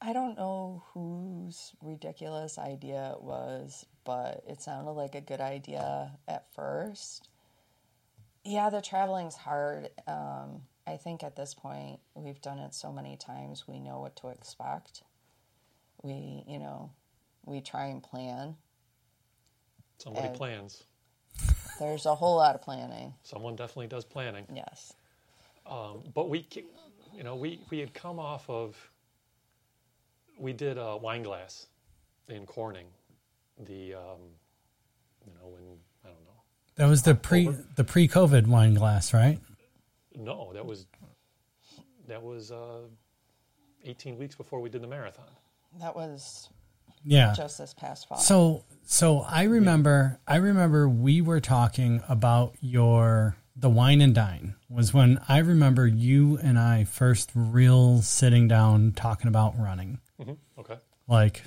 I 0.00 0.12
don't 0.12 0.36
know 0.36 0.82
whose 0.92 1.72
ridiculous 1.80 2.58
idea 2.58 3.12
it 3.16 3.22
was, 3.22 3.86
but 4.04 4.44
it 4.46 4.60
sounded 4.60 4.92
like 4.92 5.14
a 5.14 5.22
good 5.22 5.40
idea 5.40 6.12
at 6.28 6.52
first. 6.54 7.30
Yeah, 8.44 8.68
the 8.68 8.82
traveling's 8.82 9.34
hard. 9.34 9.88
Um, 10.06 10.64
I 10.86 10.98
think 10.98 11.22
at 11.22 11.36
this 11.36 11.54
point, 11.54 12.00
we've 12.14 12.42
done 12.42 12.58
it 12.58 12.74
so 12.74 12.92
many 12.92 13.16
times, 13.16 13.66
we 13.66 13.80
know 13.80 13.98
what 14.00 14.14
to 14.16 14.28
expect. 14.28 15.04
We, 16.04 16.44
you 16.46 16.58
know, 16.58 16.90
we 17.46 17.62
try 17.62 17.86
and 17.86 18.02
plan. 18.02 18.54
Somebody 19.98 20.28
And- 20.28 20.36
plans. 20.36 20.84
There's 21.80 22.06
a 22.06 22.14
whole 22.14 22.36
lot 22.36 22.54
of 22.54 22.62
planning. 22.62 23.14
Someone 23.24 23.56
definitely 23.56 23.88
does 23.88 24.04
planning. 24.04 24.46
Yes. 24.54 24.92
Um, 25.66 26.04
but 26.14 26.28
we, 26.28 26.46
you 27.12 27.24
know, 27.24 27.34
we 27.34 27.58
we 27.70 27.78
had 27.80 27.92
come 27.94 28.20
off 28.20 28.48
of. 28.48 28.76
We 30.38 30.52
did 30.52 30.78
a 30.78 30.98
Wineglass 31.02 31.66
in 32.28 32.44
Corning. 32.46 32.86
The, 33.58 33.94
um, 33.94 34.20
you 35.26 35.32
know, 35.34 35.48
when 35.48 35.62
I 36.04 36.08
don't 36.08 36.24
know. 36.24 36.42
That 36.76 36.86
was 36.86 37.02
the 37.02 37.14
pre 37.16 37.48
the 37.74 37.82
pre 37.84 38.06
COVID 38.06 38.46
Wineglass, 38.46 39.12
right? 39.12 39.40
No, 40.14 40.52
that 40.52 40.64
was 40.64 40.86
that 42.06 42.22
was 42.22 42.52
uh, 42.52 42.82
18 43.84 44.16
weeks 44.18 44.36
before 44.36 44.60
we 44.60 44.68
did 44.68 44.82
the 44.82 44.86
marathon. 44.86 45.24
That 45.80 45.94
was 45.96 46.48
Yeah. 47.02 47.34
just 47.36 47.58
this 47.58 47.74
past 47.74 48.08
fall. 48.08 48.18
So 48.18 48.64
so 48.86 49.20
I 49.20 49.44
remember 49.44 50.18
I 50.26 50.36
remember 50.36 50.88
we 50.88 51.20
were 51.20 51.40
talking 51.40 52.02
about 52.08 52.54
your 52.60 53.36
the 53.56 53.70
wine 53.70 54.00
and 54.00 54.14
dine 54.14 54.56
was 54.68 54.92
when 54.92 55.20
I 55.28 55.38
remember 55.38 55.86
you 55.86 56.38
and 56.38 56.58
I 56.58 56.84
first 56.84 57.30
real 57.34 58.02
sitting 58.02 58.48
down 58.48 58.92
talking 58.92 59.28
about 59.28 59.58
running. 59.58 60.00
hmm 60.22 60.32
Okay. 60.58 60.76
Like 61.08 61.42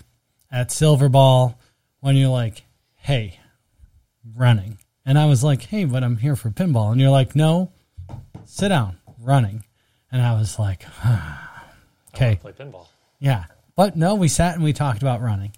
at 0.51 0.71
Silver 0.71 1.09
Ball 1.09 1.59
when 1.99 2.15
you're 2.15 2.29
like, 2.29 2.63
"Hey, 2.95 3.39
running." 4.35 4.77
And 5.05 5.17
I 5.17 5.25
was 5.25 5.43
like, 5.43 5.63
"Hey, 5.63 5.85
but 5.85 6.03
I'm 6.03 6.17
here 6.17 6.35
for 6.35 6.49
pinball." 6.49 6.91
And 6.91 6.99
you're 7.01 7.09
like, 7.11 7.35
"No. 7.35 7.71
Sit 8.45 8.69
down. 8.69 8.97
Running." 9.19 9.63
And 10.11 10.21
I 10.21 10.33
was 10.33 10.57
like, 10.59 10.85
I 11.03 11.09
wanna 11.09 11.59
okay, 12.13 12.35
play 12.37 12.51
pinball. 12.53 12.87
yeah. 13.19 13.45
But 13.77 13.95
no, 13.95 14.15
we 14.15 14.27
sat 14.27 14.55
and 14.55 14.63
we 14.63 14.73
talked 14.73 15.01
about 15.01 15.21
running. 15.21 15.53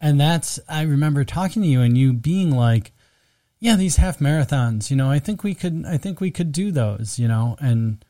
And 0.00 0.18
that's, 0.18 0.58
I 0.66 0.82
remember 0.82 1.24
talking 1.24 1.60
to 1.62 1.68
you 1.68 1.82
and 1.82 1.96
you 1.96 2.14
being 2.14 2.50
like, 2.50 2.92
yeah, 3.60 3.76
these 3.76 3.96
half 3.96 4.18
marathons, 4.18 4.90
you 4.90 4.96
know, 4.96 5.10
I 5.10 5.18
think 5.18 5.44
we 5.44 5.54
could, 5.54 5.84
I 5.86 5.98
think 5.98 6.20
we 6.22 6.30
could 6.30 6.52
do 6.52 6.72
those, 6.72 7.18
you 7.18 7.28
know, 7.28 7.56
and 7.60 8.02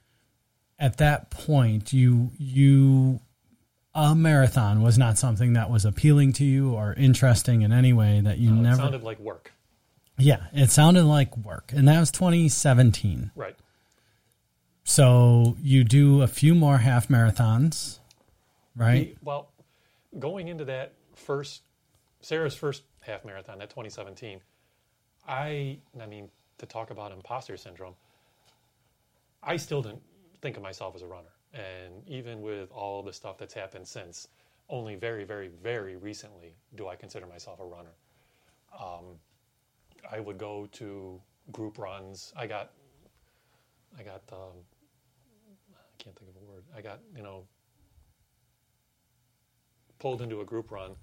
at 0.79 0.99
that 0.99 1.31
point, 1.31 1.93
you, 1.93 2.31
you, 2.39 3.21
a 3.93 4.15
marathon 4.15 4.83
was 4.83 4.97
not 4.97 5.19
something 5.19 5.55
that 5.55 5.69
was 5.69 5.85
appealing 5.85 6.33
to 6.35 6.45
you 6.45 6.73
or 6.75 6.95
interesting 6.95 7.63
in 7.63 7.73
any 7.73 7.93
way 7.93 8.21
that 8.21 8.39
you 8.39 8.51
it 8.51 8.63
never, 8.63 8.77
sounded 8.77 9.03
like 9.03 9.19
work. 9.19 9.53
yeah, 10.17 10.45
it 10.53 10.71
sounded 10.71 11.05
like 11.05 11.37
work. 11.37 11.73
And 11.75 11.89
that 11.89 11.99
was 11.99 12.13
2017. 12.13 13.33
Right. 13.35 13.57
So 14.85 15.57
you 15.61 15.83
do 15.83 16.23
a 16.23 16.29
few 16.29 16.55
more 16.55 16.79
half 16.79 17.09
marathons, 17.09 18.00
right? 18.77 19.09
We- 19.09 19.19
well, 19.23 19.53
going 20.19 20.49
into 20.49 20.65
that 20.67 20.95
first, 21.15 21.63
Sarah's 22.21 22.55
first 22.55 22.83
half 23.01 23.25
marathon, 23.25 23.59
that 23.59 23.71
2017, 23.71 24.41
I, 25.27 25.79
I 26.01 26.07
mean, 26.07 26.31
to 26.59 26.67
talk 26.67 26.91
about 26.91 27.13
imposter 27.13 27.57
syndrome, 27.57 27.95
I 29.43 29.57
still 29.57 29.83
didn't 29.83 30.03
think 30.43 30.57
of 30.57 30.63
myself 30.63 30.95
as 30.95 31.03
a 31.03 31.07
runner. 31.07 31.31
And 31.55 32.09
even 32.09 32.43
with 32.43 32.71
all 32.71 33.03
the 33.03 33.13
stuff 33.13 33.39
that's 33.39 33.55
happened 33.55 33.87
since, 33.87 34.29
only 34.69 34.95
very, 34.95 35.25
very, 35.25 35.49
very 35.63 35.97
recently 35.97 36.55
do 36.77 36.87
I 36.89 36.97
consider 36.97 37.27
myself 37.27 37.61
a 37.61 37.65
runner. 37.65 37.95
Um, 38.79 39.19
I 40.11 40.21
would 40.21 40.39
go 40.39 40.67
to 40.73 41.21
group 41.53 41.79
runs. 41.79 42.33
I 42.37 42.47
got, 42.47 42.71
I 43.99 44.03
got, 44.03 44.23
um, 44.33 44.55
I 45.73 46.03
can't 46.03 46.17
think 46.17 46.31
of 46.31 46.37
a 46.37 46.45
word. 46.51 46.65
I 46.77 46.81
got, 46.81 47.01
you 47.17 47.23
know, 47.23 47.45
pulled 50.01 50.23
into 50.23 50.41
a 50.41 50.45
group 50.45 50.73
run, 50.73 50.97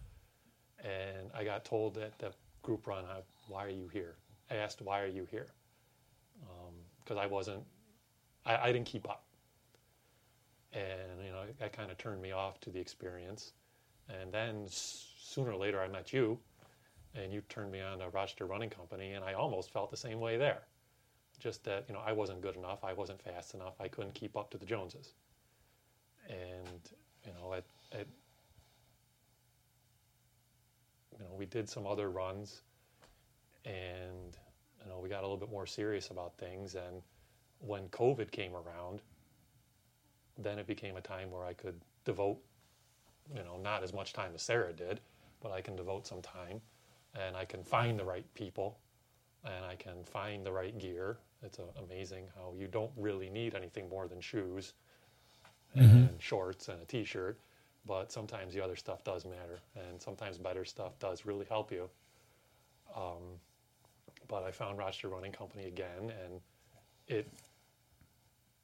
and 0.84 1.30
I 1.34 1.46
got 1.46 1.64
told 1.64 1.98
at 1.98 2.18
the 2.20 2.34
group 2.64 2.86
run, 2.88 3.06
I, 3.06 3.22
"Why 3.48 3.64
are 3.66 3.70
you 3.70 3.88
here?" 3.88 4.18
I 4.52 4.56
asked, 4.56 4.82
"Why 4.82 5.02
are 5.02 5.08
you 5.08 5.26
here?" 5.32 5.48
Um, 6.44 6.74
because 7.00 7.18
I 7.18 7.28
wasn't, 7.28 7.64
I, 8.46 8.58
I 8.58 8.72
didn't 8.74 8.88
keep 8.88 9.08
up, 9.10 9.24
and 10.74 11.24
you 11.24 11.32
know 11.32 11.46
that 11.60 11.72
kind 11.72 11.90
of 11.92 11.98
turned 11.98 12.22
me 12.22 12.32
off 12.32 12.60
to 12.62 12.70
the 12.70 12.80
experience. 12.80 13.54
And 14.10 14.32
then 14.32 14.64
s- 14.66 15.08
sooner 15.22 15.52
or 15.52 15.58
later, 15.58 15.82
I 15.82 15.88
met 15.88 16.14
you, 16.14 16.40
and 17.16 17.32
you 17.34 17.42
turned 17.50 17.72
me 17.72 17.82
on 17.82 18.00
to 18.00 18.10
Rochester 18.10 18.46
Running 18.46 18.70
Company, 18.70 19.14
and 19.14 19.24
I 19.24 19.34
almost 19.34 19.72
felt 19.72 19.92
the 19.92 19.98
same 19.98 20.20
way 20.20 20.38
there. 20.38 20.64
Just 21.40 21.64
that 21.66 21.86
you 21.88 21.94
know 21.94 22.02
I 22.06 22.14
wasn't 22.14 22.42
good 22.42 22.56
enough, 22.56 22.84
I 22.84 22.94
wasn't 22.94 23.22
fast 23.22 23.54
enough, 23.54 23.80
I 23.80 23.88
couldn't 23.88 24.16
keep 24.16 24.36
up 24.36 24.50
to 24.52 24.58
the 24.58 24.66
Joneses, 24.66 25.14
and 26.30 26.92
you 27.26 27.34
know 27.34 27.54
at 27.54 27.64
you 31.18 31.26
know, 31.26 31.32
we 31.38 31.46
did 31.46 31.70
some 31.70 31.88
other 31.88 32.10
runs 32.10 32.62
and, 33.66 34.38
you 34.84 34.90
know, 34.90 35.00
we 35.00 35.10
got 35.10 35.20
a 35.20 35.28
little 35.28 35.38
bit 35.38 35.52
more 35.52 35.66
serious 35.66 36.10
about 36.10 36.38
things. 36.38 36.76
And 36.76 37.02
when 37.60 37.88
COVID 37.90 38.32
came 38.32 38.54
around, 38.54 39.02
then 40.38 40.60
it 40.60 40.68
became 40.68 40.98
a 40.98 41.02
time 41.02 41.32
where 41.32 41.44
I 41.44 41.54
could 41.54 41.80
devote, 42.06 42.38
you 43.36 43.44
know, 43.44 43.58
not 43.62 43.84
as 43.84 43.94
much 43.94 44.14
time 44.14 44.32
as 44.36 44.42
Sarah 44.42 44.74
did, 44.74 45.00
but 45.42 45.52
I 45.52 45.62
can 45.62 45.76
devote 45.76 46.06
some 46.06 46.22
time 46.22 46.62
and 47.16 47.36
I 47.36 47.46
can 47.46 47.64
find 47.64 48.00
the 48.00 48.06
right 48.06 48.26
people 48.34 48.78
and 49.44 49.66
I 49.66 49.76
can 49.76 50.04
find 50.04 50.46
the 50.46 50.52
right 50.52 50.78
gear. 50.78 51.18
It's 51.44 51.60
amazing 51.84 52.26
how 52.36 52.54
you 52.58 52.68
don't 52.68 52.92
really 52.96 53.30
need 53.30 53.56
anything 53.56 53.90
more 53.90 54.08
than 54.08 54.22
shoes 54.22 54.74
mm-hmm. 55.76 55.96
and 55.96 56.22
shorts 56.22 56.70
and 56.70 56.82
a 56.82 56.86
t-shirt 56.86 57.40
but 57.88 58.12
sometimes 58.12 58.54
the 58.54 58.64
other 58.64 58.76
stuff 58.76 59.04
does 59.04 59.26
matter 59.26 59.60
and 59.76 60.02
sometimes 60.02 60.38
better 60.38 60.66
stuff 60.66 61.00
does 61.00 61.26
really 61.26 61.46
help 61.46 61.72
you. 61.72 61.90
Um, 62.96 63.40
but 64.28 64.44
i 64.44 64.52
found 64.52 64.78
rochester 64.78 65.08
running 65.10 65.32
company 65.32 65.66
again 65.68 66.12
and 66.24 66.42
it 67.08 67.32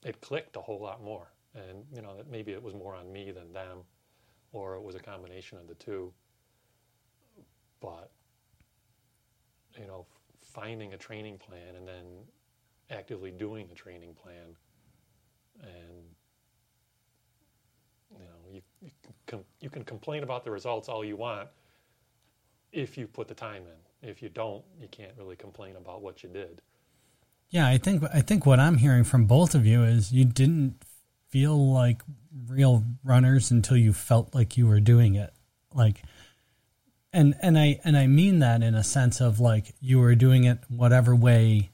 it 0.03 0.19
clicked 0.21 0.57
a 0.57 0.61
whole 0.61 0.81
lot 0.81 1.01
more. 1.03 1.27
And 1.55 1.85
you 1.95 2.01
know 2.01 2.15
maybe 2.29 2.51
it 2.51 2.61
was 2.61 2.73
more 2.73 2.95
on 2.95 3.11
me 3.11 3.31
than 3.31 3.51
them 3.53 3.79
or 4.51 4.75
it 4.75 4.83
was 4.83 4.95
a 4.95 4.99
combination 4.99 5.57
of 5.57 5.67
the 5.67 5.75
two. 5.75 6.11
But 7.79 8.11
you 9.79 9.87
know 9.87 10.05
finding 10.53 10.93
a 10.93 10.97
training 10.97 11.37
plan 11.37 11.75
and 11.75 11.87
then 11.87 12.05
actively 12.91 13.31
doing 13.31 13.67
the 13.67 13.75
training 13.75 14.13
plan 14.13 14.55
and 15.61 16.03
you 18.11 18.25
know 18.25 18.51
you, 18.51 18.61
you, 18.81 18.91
can, 19.01 19.13
com- 19.37 19.45
you 19.59 19.69
can 19.69 19.83
complain 19.83 20.23
about 20.23 20.43
the 20.43 20.51
results 20.51 20.89
all 20.89 21.03
you 21.03 21.15
want 21.15 21.47
if 22.71 22.97
you 22.97 23.07
put 23.07 23.27
the 23.27 23.33
time 23.33 23.63
in 23.63 24.09
if 24.09 24.21
you 24.21 24.29
don't 24.29 24.63
you 24.79 24.87
can't 24.87 25.11
really 25.17 25.35
complain 25.35 25.75
about 25.75 26.01
what 26.01 26.23
you 26.23 26.29
did 26.29 26.61
Yeah, 27.53 27.67
I 27.67 27.77
think 27.77 28.03
I 28.11 28.21
think 28.21 28.47
what 28.47 28.59
I'm 28.59 28.77
hearing 28.77 29.03
from 29.03 29.25
both 29.25 29.53
of 29.53 29.63
you 29.63 29.83
is 29.83 30.11
you 30.11 30.25
didn't 30.25 30.83
feel 31.29 31.71
like 31.71 32.01
real 32.47 32.83
runners 33.03 33.51
until 33.51 33.77
you 33.77 33.93
felt 33.93 34.33
like 34.33 34.57
you 34.57 34.65
were 34.65 34.79
doing 34.79 35.13
it. 35.13 35.31
Like 35.71 36.01
and 37.13 37.35
and 37.43 37.55
I 37.57 37.79
and 37.83 37.95
I 37.95 38.07
mean 38.07 38.39
that 38.39 38.63
in 38.63 38.73
a 38.73 38.83
sense 38.83 39.21
of 39.21 39.39
like 39.39 39.75
you 39.79 39.99
were 39.99 40.15
doing 40.15 40.45
it 40.45 40.57
whatever 40.67 41.15
way 41.15 41.69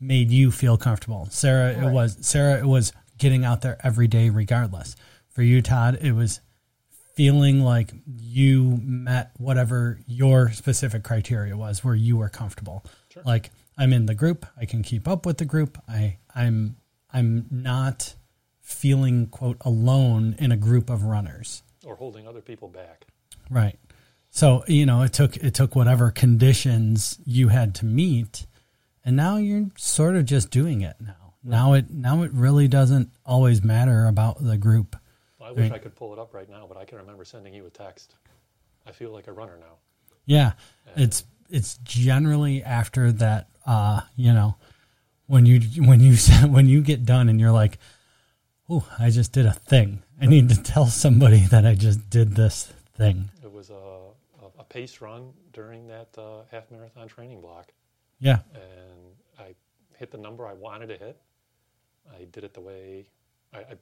made 0.00 0.32
you 0.32 0.50
feel 0.50 0.76
comfortable. 0.76 1.28
Sarah 1.30 1.70
it 1.70 1.92
was 1.92 2.18
Sarah 2.20 2.58
it 2.58 2.66
was 2.66 2.92
getting 3.16 3.44
out 3.44 3.62
there 3.62 3.78
every 3.84 4.08
day 4.08 4.28
regardless. 4.28 4.96
For 5.28 5.42
you 5.42 5.62
Todd 5.62 5.98
it 6.02 6.16
was 6.16 6.40
feeling 7.20 7.60
like 7.60 7.92
you 8.16 8.80
met 8.82 9.30
whatever 9.36 9.98
your 10.06 10.50
specific 10.52 11.02
criteria 11.02 11.54
was 11.54 11.84
where 11.84 11.94
you 11.94 12.16
were 12.16 12.30
comfortable. 12.30 12.82
Sure. 13.10 13.22
Like 13.26 13.50
I'm 13.76 13.92
in 13.92 14.06
the 14.06 14.14
group, 14.14 14.46
I 14.58 14.64
can 14.64 14.82
keep 14.82 15.06
up 15.06 15.26
with 15.26 15.36
the 15.36 15.44
group. 15.44 15.76
I 15.86 16.16
I'm 16.34 16.76
I'm 17.12 17.44
not 17.50 18.14
feeling 18.62 19.26
quote 19.26 19.58
alone 19.60 20.34
in 20.38 20.50
a 20.50 20.56
group 20.56 20.88
of 20.88 21.02
runners. 21.02 21.62
or 21.84 21.96
holding 21.96 22.26
other 22.26 22.40
people 22.40 22.68
back 22.68 23.04
Right. 23.50 23.78
So, 24.30 24.64
you 24.66 24.86
know, 24.86 25.02
it 25.02 25.12
took 25.12 25.36
it 25.36 25.52
took 25.52 25.76
whatever 25.76 26.10
conditions 26.10 27.18
you 27.26 27.48
had 27.48 27.74
to 27.76 27.84
meet 27.84 28.46
and 29.04 29.14
now 29.14 29.36
you're 29.36 29.66
sort 29.76 30.16
of 30.16 30.24
just 30.24 30.50
doing 30.50 30.80
it 30.80 30.96
now. 30.98 31.34
Now 31.44 31.74
it 31.74 31.90
now 31.90 32.22
it 32.22 32.32
really 32.32 32.66
doesn't 32.66 33.10
always 33.26 33.62
matter 33.62 34.06
about 34.06 34.42
the 34.42 34.56
group. 34.56 34.96
I 35.50 35.52
wish 35.52 35.70
i 35.70 35.78
could 35.78 35.94
pull 35.94 36.12
it 36.12 36.18
up 36.18 36.32
right 36.32 36.48
now 36.48 36.64
but 36.68 36.76
i 36.78 36.84
can 36.84 36.96
remember 36.98 37.24
sending 37.24 37.52
you 37.52 37.66
a 37.66 37.70
text 37.70 38.14
i 38.86 38.92
feel 38.92 39.10
like 39.12 39.26
a 39.26 39.32
runner 39.32 39.56
now 39.60 39.76
Yeah, 40.26 40.52
it's 40.96 41.24
it's 41.48 41.78
generally 41.82 42.62
after 42.62 43.10
that. 43.12 43.48
Uh, 43.66 44.02
you 44.16 44.32
know, 44.32 44.56
when 45.26 45.44
you 45.46 45.60
when 45.84 46.00
you 46.00 46.14
when 46.48 46.66
you 46.66 46.80
get 46.82 47.04
done 47.04 47.28
and 47.28 47.40
you're 47.40 47.50
like, 47.50 47.78
"Oh, 48.68 48.86
I 48.98 49.10
just 49.10 49.32
did 49.32 49.46
a 49.46 49.52
thing. 49.52 50.02
I 50.20 50.26
need 50.26 50.48
to 50.50 50.62
tell 50.62 50.86
somebody 50.86 51.38
that 51.50 51.66
I 51.66 51.74
just 51.74 52.08
did 52.10 52.36
this 52.36 52.72
thing." 52.96 53.30
it 53.42 53.50
was 53.50 53.70
a, 53.70 53.74
a, 53.74 54.60
a 54.60 54.64
pace 54.64 55.00
run 55.00 55.32
during 55.52 55.88
that 55.88 56.08
uh, 56.16 56.42
half 56.52 56.70
marathon 56.70 57.08
training 57.08 57.40
block 57.40 57.72
Yeah, 58.20 58.40
and 58.54 59.16
I 59.38 59.54
hit 59.96 60.12
the 60.12 60.18
number 60.18 60.46
I 60.46 60.52
wanted 60.52 60.88
to 60.90 60.96
hit. 60.96 61.18
I 62.14 62.24
did 62.30 62.44
it 62.44 62.54
the 62.54 62.60
way 62.60 63.08
I, 63.52 63.58
I, 63.58 63.74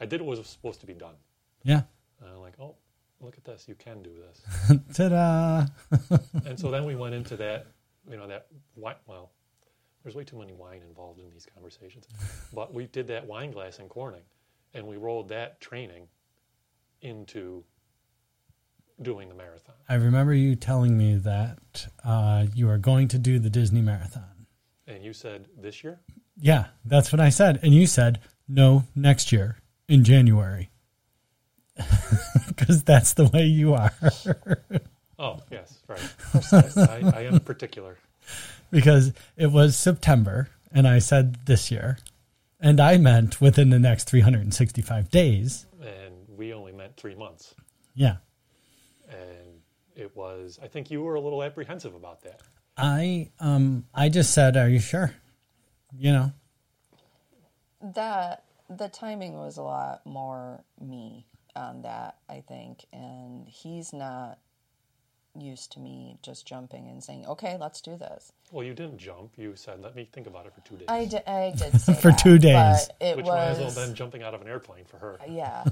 I 0.00 0.06
did 0.06 0.22
what 0.22 0.38
was 0.38 0.48
supposed 0.48 0.80
to 0.80 0.86
be 0.86 0.94
done. 0.94 1.14
yeah. 1.62 1.82
And 2.20 2.28
I'm 2.30 2.40
like, 2.40 2.54
oh, 2.60 2.74
look 3.20 3.36
at 3.36 3.44
this, 3.44 3.66
you 3.68 3.74
can 3.74 4.02
do 4.02 4.10
this. 4.10 4.78
Ta-da! 4.94 5.66
and 6.46 6.58
so 6.58 6.70
then 6.70 6.84
we 6.84 6.94
went 6.94 7.14
into 7.14 7.36
that, 7.36 7.66
you 8.10 8.16
know, 8.16 8.26
that 8.26 8.46
wine. 8.76 8.96
Well, 9.06 9.30
there's 10.02 10.14
way 10.14 10.24
too 10.24 10.38
many 10.38 10.52
wine 10.52 10.82
involved 10.86 11.20
in 11.20 11.30
these 11.30 11.46
conversations, 11.54 12.06
but 12.54 12.74
we 12.74 12.86
did 12.86 13.06
that 13.08 13.26
Wineglass 13.26 13.78
in 13.78 13.88
Corning, 13.88 14.22
and 14.74 14.86
we 14.86 14.96
rolled 14.96 15.28
that 15.28 15.60
training 15.60 16.08
into 17.02 17.64
doing 19.00 19.28
the 19.28 19.34
marathon. 19.34 19.76
I 19.88 19.94
remember 19.94 20.34
you 20.34 20.56
telling 20.56 20.96
me 20.96 21.16
that 21.16 21.86
uh, 22.04 22.46
you 22.54 22.68
are 22.68 22.78
going 22.78 23.08
to 23.08 23.18
do 23.18 23.38
the 23.38 23.48
Disney 23.48 23.80
Marathon. 23.80 24.46
And 24.86 25.02
you 25.02 25.14
said 25.14 25.46
this 25.58 25.82
year, 25.82 26.00
Yeah, 26.38 26.66
that's 26.84 27.12
what 27.12 27.20
I 27.20 27.30
said, 27.30 27.60
and 27.62 27.72
you 27.72 27.86
said 27.86 28.20
no 28.46 28.84
next 28.94 29.32
year 29.32 29.56
in 29.90 30.04
January 30.04 30.70
because 32.48 32.84
that's 32.84 33.14
the 33.14 33.26
way 33.26 33.44
you 33.44 33.74
are. 33.74 33.92
oh 35.18 35.40
yes, 35.50 35.78
right. 35.88 36.14
I, 36.78 37.12
I 37.14 37.20
am 37.22 37.40
particular. 37.40 37.98
because 38.70 39.12
it 39.36 39.48
was 39.48 39.76
September 39.76 40.48
and 40.72 40.86
I 40.86 41.00
said 41.00 41.46
this 41.46 41.70
year. 41.70 41.98
And 42.62 42.78
I 42.78 42.98
meant 42.98 43.40
within 43.40 43.70
the 43.70 43.78
next 43.78 44.04
365 44.08 45.10
days. 45.10 45.66
and 45.80 46.14
we 46.36 46.52
only 46.52 46.72
meant 46.72 46.96
three 46.96 47.14
months. 47.14 47.54
Yeah. 47.94 48.16
And 49.08 49.62
it 49.96 50.14
was, 50.14 50.58
I 50.62 50.68
think 50.68 50.90
you 50.90 51.02
were 51.02 51.14
a 51.14 51.20
little 51.20 51.42
apprehensive 51.42 51.94
about 51.94 52.22
that. 52.22 52.40
I 52.76 53.30
um 53.40 53.84
I 53.92 54.08
just 54.08 54.32
said, 54.32 54.56
"Are 54.56 54.68
you 54.68 54.78
sure?" 54.78 55.12
You 55.98 56.12
know. 56.12 56.32
that 57.94 58.44
the 58.70 58.88
timing 58.88 59.34
was 59.34 59.56
a 59.56 59.62
lot 59.62 60.06
more 60.06 60.62
me 60.80 61.26
on 61.56 61.82
that, 61.82 62.16
I 62.28 62.40
think, 62.46 62.84
and 62.92 63.46
he's 63.48 63.92
not 63.92 64.38
used 65.36 65.72
to 65.72 65.80
me 65.80 66.18
just 66.22 66.46
jumping 66.46 66.88
and 66.88 67.02
saying, 67.02 67.26
"Okay, 67.26 67.56
let's 67.58 67.80
do 67.80 67.96
this." 67.96 68.32
Well, 68.52 68.64
you 68.64 68.74
didn't 68.74 68.98
jump. 68.98 69.36
You 69.36 69.54
said, 69.56 69.80
"Let 69.82 69.94
me 69.94 70.04
think 70.12 70.26
about 70.26 70.46
it 70.46 70.54
for 70.54 70.60
two 70.62 70.76
days." 70.76 70.86
I 70.88 71.04
did, 71.04 71.22
I 71.26 71.52
did 71.56 71.80
say 71.80 71.94
For 71.94 72.10
that, 72.10 72.18
two 72.18 72.38
days. 72.38 72.88
but 72.88 72.96
it 73.06 73.16
which 73.16 73.26
was 73.26 73.34
might 73.34 73.64
as 73.66 73.76
well 73.76 73.86
been 73.86 73.94
jumping 73.94 74.22
out 74.22 74.34
of 74.34 74.40
an 74.40 74.48
airplane 74.48 74.84
for 74.84 74.98
her. 74.98 75.18
yeah. 75.28 75.64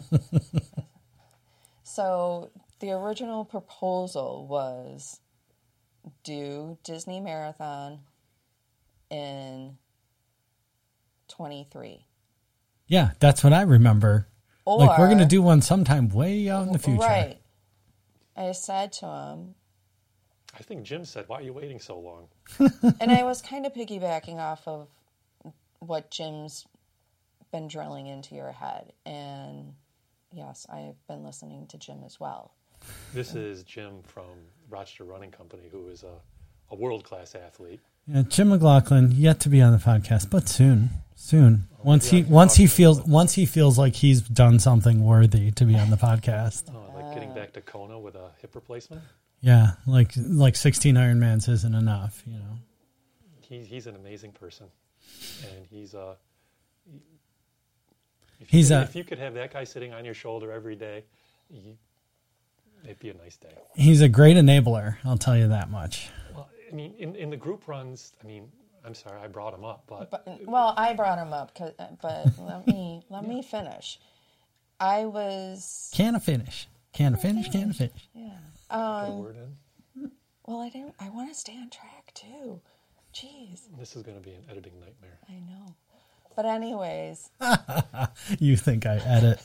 so 1.83 2.51
the 2.81 2.91
original 2.93 3.45
proposal 3.45 4.47
was 4.47 5.21
do 6.25 6.79
Disney 6.85 7.21
Marathon 7.21 8.01
in 9.11 9.77
23. 11.29 12.05
Yeah, 12.89 13.13
that's 13.21 13.45
what 13.45 13.53
I 13.53 13.63
remember. 13.63 14.29
Or, 14.65 14.79
like 14.79 14.99
we're 14.99 15.07
going 15.07 15.19
to 15.19 15.27
do 15.27 15.41
one 15.41 15.63
sometime 15.63 16.09
way 16.09 16.49
out 16.49 16.67
in 16.67 16.73
the 16.73 16.79
future. 16.79 17.01
Right. 17.01 17.39
I 18.37 18.53
said 18.53 18.93
to 18.95 19.07
him, 19.07 19.55
I 20.59 20.63
think 20.63 20.83
Jim 20.83 21.05
said, 21.05 21.25
"Why 21.29 21.37
are 21.37 21.43
you 21.43 21.53
waiting 21.53 21.79
so 21.79 21.99
long?" 21.99 22.29
and 23.01 23.11
I 23.11 23.23
was 23.25 23.41
kind 23.41 23.67
of 23.67 23.73
piggybacking 23.73 24.37
off 24.37 24.67
of 24.67 24.89
what 25.79 26.11
Jim's 26.11 26.67
been 27.53 27.69
drilling 27.69 28.07
into 28.07 28.35
your 28.35 28.53
head. 28.53 28.93
And 29.07 29.75
yes, 30.33 30.67
I've 30.71 31.07
been 31.07 31.25
listening 31.25 31.67
to 31.69 31.79
Jim 31.79 32.03
as 32.05 32.19
well. 32.19 32.55
This 33.13 33.35
is 33.35 33.63
Jim 33.65 34.03
from 34.03 34.25
Rochester 34.69 35.05
Running 35.05 35.31
Company, 35.31 35.69
who 35.71 35.89
is 35.89 36.03
a, 36.03 36.21
a 36.71 36.77
world 36.77 37.05
class 37.05 37.35
athlete. 37.35 37.81
Yeah, 38.09 38.23
Jim 38.23 38.49
McLaughlin 38.49 39.13
yet 39.13 39.41
to 39.41 39.49
be 39.49 39.61
on 39.61 39.73
the 39.73 39.79
podcast, 39.79 40.31
but 40.31 40.49
soon, 40.49 40.91
soon. 41.15 41.69
Once 41.83 42.09
he 42.11 42.17
maybe 42.17 42.25
I 42.25 42.29
can 42.29 42.35
once 42.35 42.55
he 42.57 42.67
talk 42.67 42.75
to 42.75 42.83
him 42.83 42.95
feels 42.95 43.07
once 43.07 43.33
he 43.35 43.47
feels 43.47 43.79
like 43.79 43.95
he's 43.97 44.21
done 44.23 44.59
something 44.59 45.05
worthy 45.05 45.51
to 45.53 45.65
be 45.65 45.77
on 45.77 45.91
the 45.91 45.97
podcast. 45.97 46.69
Uh, 46.75 46.79
like 47.01 47.15
getting 47.15 47.33
back 47.35 47.53
to 47.53 47.61
Kona 47.61 47.99
with 47.99 48.15
a 48.15 48.31
hip 48.41 48.55
replacement. 48.55 49.03
Yeah, 49.41 49.73
like 49.87 50.13
like 50.17 50.57
sixteen 50.57 50.97
Ironmans 50.97 51.49
isn't 51.49 51.75
enough, 51.75 52.23
you 52.27 52.35
know. 52.39 52.59
He, 53.41 53.61
he's 53.61 53.87
an 53.87 53.95
amazing 53.95 54.33
person, 54.33 54.67
and 55.45 55.67
he's 55.71 55.95
uh, 55.95 56.15
he- 56.91 57.01
if 58.41 58.49
He's 58.51 58.69
could, 58.69 58.77
a- 58.79 58.83
if 58.83 58.97
you 58.97 59.05
could 59.05 59.19
have 59.19 59.35
that 59.35 59.53
guy 59.53 59.65
sitting 59.65 59.93
on 59.93 60.05
your 60.05 60.15
shoulder 60.15 60.51
every 60.53 60.77
day, 60.77 61.05
you, 61.51 61.77
it'd 62.85 62.99
be 63.01 63.11
a 63.11 63.15
nice 63.15 63.37
day. 63.37 63.49
He's 63.75 64.01
a 64.01 64.09
great 64.09 64.37
enabler, 64.37 64.97
I'll 65.05 65.17
tell 65.19 65.37
you 65.37 65.49
that 65.49 65.71
much. 65.71 66.09
Well, 66.35 66.49
I 66.71 66.75
mean, 66.75 66.95
in, 66.99 67.15
in 67.17 67.31
the 67.31 67.37
group 67.37 67.67
runs, 67.69 68.13
I 68.23 68.27
mean, 68.27 68.51
I'm 68.85 68.95
sorry 68.95 69.21
I 69.21 69.27
brought 69.29 69.55
him 69.55 69.65
up, 69.65 69.85
but, 69.87 70.11
But 70.11 70.41
well, 70.47 70.75
I 70.77 70.95
brought 70.95 71.19
him 71.19 71.33
up, 71.33 71.55
'cause- 71.55 71.75
but 72.01 72.39
let 72.39 72.67
me 72.67 73.05
let 73.11 73.27
me 73.27 73.43
finish. 73.43 73.99
I 74.81 75.07
was 75.07 75.91
Can 75.95 76.15
of 76.15 76.23
finish. 76.23 76.69
Can 76.93 77.15
of 77.15 77.21
finish, 77.21 77.49
can 77.51 77.71
of 77.71 77.77
finish. 77.77 78.09
yeah. 78.15 78.39
put 78.71 78.77
a 78.77 78.81
Um, 78.81 79.19
word 79.19 79.37
in. 79.37 80.11
well, 80.47 80.61
I 80.61 80.69
didn't. 80.69 80.95
I 81.01 81.11
want 81.11 81.29
to 81.29 81.35
stay 81.35 81.55
on 81.57 81.71
track 81.71 82.13
too. 82.15 82.61
Jeez, 83.13 83.63
This 83.79 83.97
is 83.97 84.03
going 84.03 84.17
to 84.17 84.23
be 84.23 84.35
an 84.35 84.45
editing 84.51 84.79
nightmare. 84.79 85.19
I 85.29 85.35
know. 85.51 85.75
But 86.37 86.47
anyways, 86.47 87.31
You 88.39 88.57
think 88.57 88.87
I 88.87 88.97
edit. 88.99 89.41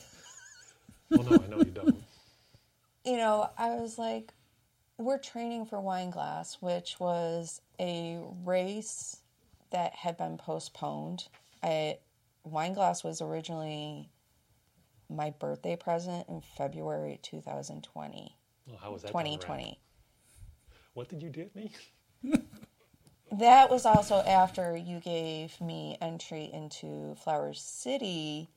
Well, 1.10 1.22
no, 1.24 1.42
I 1.42 1.46
know 1.48 1.58
you 1.58 1.64
don't. 1.72 2.02
you 3.04 3.16
know, 3.16 3.50
I 3.58 3.70
was 3.76 3.98
like, 3.98 4.32
we're 4.98 5.18
training 5.18 5.66
for 5.66 5.78
Wineglass, 5.80 6.58
which 6.60 6.98
was 7.00 7.60
a 7.80 8.20
race 8.44 9.18
that 9.70 9.94
had 9.94 10.16
been 10.16 10.38
postponed. 10.38 11.28
I 11.62 11.98
Wineglass 12.48 13.02
was 13.02 13.20
originally 13.20 14.10
my 15.08 15.30
birthday 15.30 15.76
present 15.76 16.28
in 16.28 16.40
February 16.40 17.18
2020. 17.22 18.36
Well, 18.66 18.78
how 18.80 18.92
was 18.92 19.02
that? 19.02 19.08
2020. 19.08 19.78
What 20.94 21.08
did 21.08 21.22
you 21.22 21.30
get 21.30 21.54
me? 21.54 21.72
That 23.38 23.68
was 23.68 23.84
also 23.84 24.16
after 24.20 24.76
you 24.76 25.00
gave 25.00 25.60
me 25.60 25.96
entry 26.00 26.50
into 26.52 27.16
Flower 27.16 27.52
City 27.52 28.48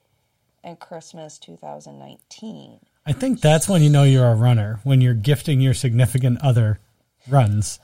and 0.63 0.79
Christmas 0.79 1.39
2019. 1.39 2.79
I 3.07 3.13
think 3.13 3.39
that's 3.39 3.69
when 3.69 3.81
you 3.81 3.89
know 3.89 4.03
you're 4.03 4.27
a 4.27 4.35
runner, 4.35 4.81
when 4.83 4.99
you're 4.99 5.13
gifting 5.13 5.61
your 5.61 5.73
significant 5.73 6.39
other 6.43 6.79
runs. 7.29 7.79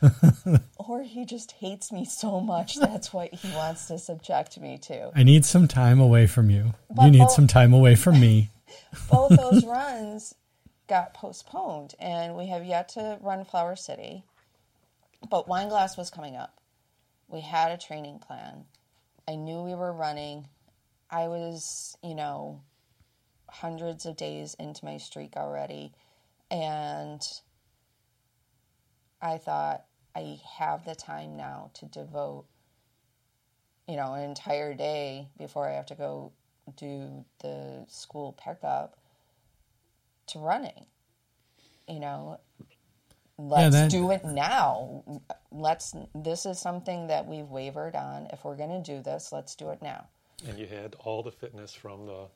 Or 0.78 1.02
he 1.02 1.26
just 1.26 1.52
hates 1.52 1.92
me 1.92 2.06
so 2.06 2.40
much 2.40 2.76
that's 2.76 3.12
what 3.12 3.34
he 3.34 3.54
wants 3.54 3.88
to 3.88 3.98
subject 3.98 4.58
me 4.58 4.78
to. 4.78 5.10
I 5.14 5.22
need 5.22 5.44
some 5.44 5.68
time 5.68 6.00
away 6.00 6.26
from 6.26 6.48
you. 6.48 6.72
But 6.88 7.04
you 7.04 7.10
need 7.10 7.18
both- 7.18 7.32
some 7.32 7.46
time 7.46 7.74
away 7.74 7.94
from 7.94 8.18
me. 8.18 8.50
Both 9.10 9.36
those 9.36 9.66
runs 9.66 10.34
got 10.88 11.12
postponed, 11.12 11.94
and 11.98 12.34
we 12.36 12.46
have 12.46 12.64
yet 12.64 12.88
to 12.90 13.18
run 13.20 13.44
Flower 13.44 13.76
City. 13.76 14.24
But 15.28 15.46
Wineglass 15.46 15.98
was 15.98 16.08
coming 16.10 16.36
up. 16.36 16.58
We 17.28 17.40
had 17.42 17.70
a 17.70 17.76
training 17.76 18.20
plan. 18.20 18.64
I 19.26 19.34
knew 19.34 19.62
we 19.62 19.74
were 19.74 19.92
running. 19.92 20.48
I 21.10 21.28
was, 21.28 21.98
you 22.02 22.14
know, 22.14 22.62
hundreds 23.48 24.06
of 24.06 24.16
days 24.16 24.54
into 24.58 24.84
my 24.84 24.98
streak 24.98 25.36
already. 25.36 25.92
And 26.50 27.20
I 29.20 29.38
thought, 29.38 29.84
I 30.14 30.40
have 30.58 30.84
the 30.84 30.94
time 30.94 31.36
now 31.36 31.70
to 31.74 31.86
devote, 31.86 32.46
you 33.86 33.96
know, 33.96 34.14
an 34.14 34.24
entire 34.24 34.74
day 34.74 35.28
before 35.38 35.68
I 35.68 35.74
have 35.74 35.86
to 35.86 35.94
go 35.94 36.32
do 36.76 37.24
the 37.40 37.84
school 37.88 38.36
pickup 38.42 38.96
to 40.28 40.38
running. 40.38 40.86
You 41.88 42.00
know, 42.00 42.40
let's 43.38 43.74
that- 43.74 43.90
do 43.90 44.10
it 44.10 44.24
now. 44.24 45.20
Let's. 45.50 45.94
This 46.14 46.44
is 46.46 46.58
something 46.58 47.06
that 47.06 47.26
we've 47.26 47.48
wavered 47.48 47.96
on. 47.96 48.28
If 48.32 48.44
we're 48.44 48.56
going 48.56 48.82
to 48.82 48.96
do 48.96 49.02
this, 49.02 49.32
let's 49.32 49.54
do 49.54 49.70
it 49.70 49.80
now. 49.80 50.06
And 50.46 50.58
you 50.58 50.66
had 50.66 50.94
all 51.00 51.22
the 51.22 51.32
fitness 51.32 51.74
from 51.74 52.06
the 52.06 52.26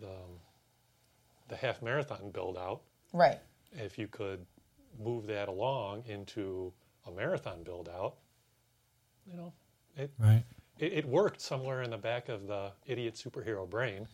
the, 0.00 0.16
the 1.48 1.56
half 1.56 1.82
marathon 1.82 2.30
build 2.30 2.56
out. 2.56 2.82
Right. 3.12 3.38
If 3.72 3.98
you 3.98 4.08
could 4.08 4.44
move 5.02 5.26
that 5.26 5.48
along 5.48 6.04
into 6.06 6.72
a 7.06 7.10
marathon 7.10 7.62
build 7.62 7.88
out, 7.88 8.16
you 9.26 9.36
know, 9.36 9.52
it, 9.96 10.10
Right. 10.18 10.44
it 10.78 10.92
it 10.92 11.04
worked 11.06 11.40
somewhere 11.40 11.82
in 11.82 11.90
the 11.90 11.98
back 11.98 12.28
of 12.28 12.46
the 12.46 12.72
idiot 12.86 13.14
superhero 13.14 13.68
brain. 13.68 14.08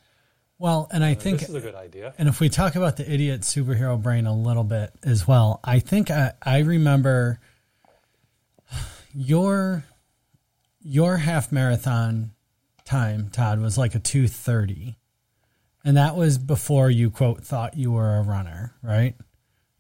Well, 0.59 0.89
and 0.91 1.05
I 1.05 1.15
think 1.15 1.39
this 1.41 1.49
is 1.49 1.55
a 1.55 1.61
good 1.61 1.77
idea. 1.77 2.15
And 2.19 2.29
if 2.29 2.41
we 2.41 2.49
talk 2.49 2.75
about 2.75 2.97
the 2.97 3.09
idiot 3.11 3.43
superhero 3.43 4.01
brain 4.01 4.27
a 4.27 4.35
little 4.35 4.65
bit 4.65 4.93
as 5.05 5.27
well, 5.27 5.61
I 5.63 5.79
think 5.79 6.11
I, 6.11 6.33
I 6.43 6.59
remember 6.59 7.39
your 9.15 9.85
your 10.81 11.19
half 11.19 11.53
marathon 11.53 12.33
time, 12.85 13.29
Todd, 13.31 13.61
was 13.61 13.79
like 13.79 13.95
a 13.95 13.99
two 14.01 14.27
thirty, 14.29 14.98
and 15.85 15.97
that 15.97 16.17
was 16.17 16.39
before 16.39 16.91
you 16.91 17.11
quote 17.11 17.43
thought 17.45 17.77
you 17.77 17.93
were 17.93 18.17
a 18.17 18.23
runner, 18.23 18.75
right? 18.83 19.15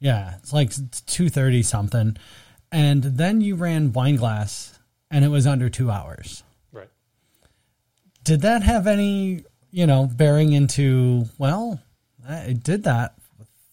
Yeah, 0.01 0.37
it's 0.39 0.53
like 0.53 0.73
two 1.07 1.29
thirty 1.29 1.63
something, 1.63 2.17
and 2.71 3.03
then 3.03 3.41
you 3.41 3.57
ran 3.57 3.93
Wineglass, 3.93 4.79
and 5.11 5.25
it 5.25 5.29
was 5.29 5.47
under 5.47 5.69
two 5.69 5.91
hours 5.91 6.43
Right. 6.73 6.91
did 8.25 8.43
that 8.43 8.63
have 8.63 8.87
any 8.87 9.45
you 9.71 9.87
know 9.87 10.07
bearing 10.07 10.53
into 10.53 11.25
well 11.39 11.81
i 12.29 12.53
did 12.53 12.85
that 12.85 13.15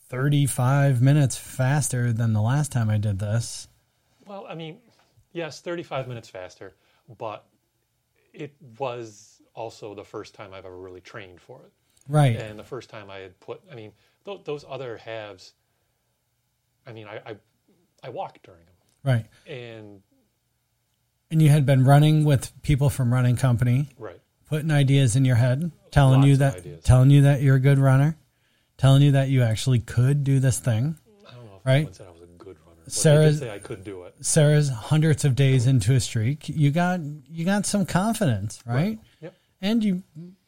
35 0.09 1.01
minutes 1.01 1.35
faster 1.37 2.13
than 2.13 2.33
the 2.33 2.41
last 2.41 2.71
time 2.71 2.89
i 2.89 2.97
did 2.97 3.19
this 3.19 3.67
Well, 4.25 4.45
I 4.47 4.55
mean, 4.55 4.77
yes, 5.33 5.61
35 5.61 6.07
minutes 6.07 6.29
faster, 6.29 6.73
but 7.17 7.45
it 8.33 8.53
was 8.79 9.41
also 9.53 9.93
the 9.93 10.03
first 10.03 10.33
time 10.35 10.53
I've 10.53 10.65
ever 10.65 10.77
really 10.77 11.01
trained 11.01 11.39
for 11.41 11.59
it. 11.61 11.71
Right 12.07 12.35
And 12.35 12.57
the 12.59 12.63
first 12.63 12.89
time 12.89 13.09
I 13.09 13.17
had 13.19 13.39
put, 13.39 13.61
I 13.71 13.75
mean, 13.75 13.91
th- 14.25 14.43
those 14.45 14.63
other 14.67 14.97
halves, 14.97 15.53
I 16.85 16.91
mean, 16.93 17.07
I, 17.07 17.17
I, 17.31 17.35
I 18.03 18.09
walked 18.09 18.43
during 18.43 18.65
them. 18.65 18.75
right 19.03 19.25
And, 19.47 20.01
and 21.31 21.41
you 21.41 21.49
had 21.49 21.65
been 21.65 21.83
running 21.83 22.23
with 22.25 22.51
people 22.61 22.89
from 22.89 23.13
running 23.13 23.35
company 23.35 23.89
right. 23.97 24.19
putting 24.47 24.71
ideas 24.71 25.15
in 25.15 25.25
your 25.25 25.35
head 25.37 25.71
telling 25.91 26.19
Lots 26.21 26.27
you 26.29 26.37
that 26.37 26.83
telling 26.83 27.09
you 27.09 27.21
that 27.23 27.41
you're 27.41 27.55
a 27.55 27.59
good 27.59 27.79
runner 27.79 28.17
telling 28.77 29.01
you 29.01 29.11
that 29.13 29.29
you 29.29 29.41
actually 29.41 29.79
could 29.79 30.23
do 30.23 30.39
this 30.39 30.59
thing 30.59 30.97
I 31.27 31.31
don't 31.33 31.45
know 31.45 31.55
if 31.57 31.65
Right. 31.65 31.75
anyone 31.77 31.93
said 31.93 32.07
I 32.07 32.11
was 32.11 32.21
a 32.21 32.25
good 32.37 32.57
runner. 32.67 32.81
Sarah's- 32.87 33.39
they 33.39 33.45
did 33.47 33.51
say 33.51 33.55
I 33.55 33.59
could 33.59 33.83
do 33.83 34.03
it. 34.03 34.13
sarah's 34.21 34.69
hundreds 34.69 35.25
of 35.25 35.35
days 35.35 35.65
into 35.65 35.93
a 35.93 35.99
streak 35.99 36.47
you 36.49 36.69
got 36.71 36.99
you 37.27 37.43
got 37.45 37.65
some 37.65 37.85
confidence 37.85 38.61
right. 38.65 38.99
Yep. 39.21 39.33
and 39.61 39.83
you 39.83 40.03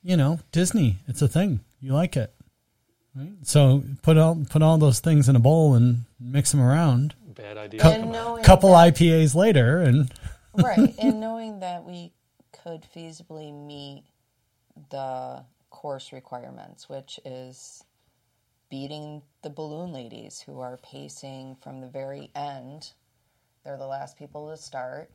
you 0.07 0.15
know 0.15 0.39
disney 0.51 0.97
it's 1.07 1.21
a 1.21 1.27
thing 1.27 1.59
you 1.81 1.93
like 1.93 2.15
it 2.15 2.33
right 3.13 3.33
so 3.43 3.83
put 4.01 4.17
all 4.17 4.43
put 4.49 4.61
all 4.61 4.77
those 4.77 4.99
things 4.99 5.27
in 5.27 5.35
a 5.35 5.39
bowl 5.39 5.73
and 5.75 6.05
mix 6.19 6.51
them 6.51 6.61
around 6.61 7.13
Bad 7.35 7.57
idea. 7.57 7.79
Cou- 7.79 8.41
couple 8.41 8.71
that- 8.71 8.95
ipas 8.95 9.35
later 9.35 9.81
and 9.81 10.11
right. 10.55 10.95
And 10.97 11.19
knowing 11.19 11.59
that 11.59 11.83
we 11.83 12.11
could 12.51 12.83
feasibly 12.95 13.53
meet 13.53 14.05
the 14.89 15.43
course 15.69 16.11
requirements, 16.11 16.89
which 16.89 17.19
is 17.23 17.83
beating 18.71 19.21
the 19.43 19.51
balloon 19.51 19.93
ladies 19.93 20.41
who 20.41 20.59
are 20.59 20.77
pacing 20.77 21.57
from 21.61 21.79
the 21.79 21.87
very 21.87 22.31
end. 22.35 22.91
They're 23.63 23.77
the 23.77 23.85
last 23.85 24.17
people 24.17 24.49
to 24.49 24.57
start, 24.57 25.11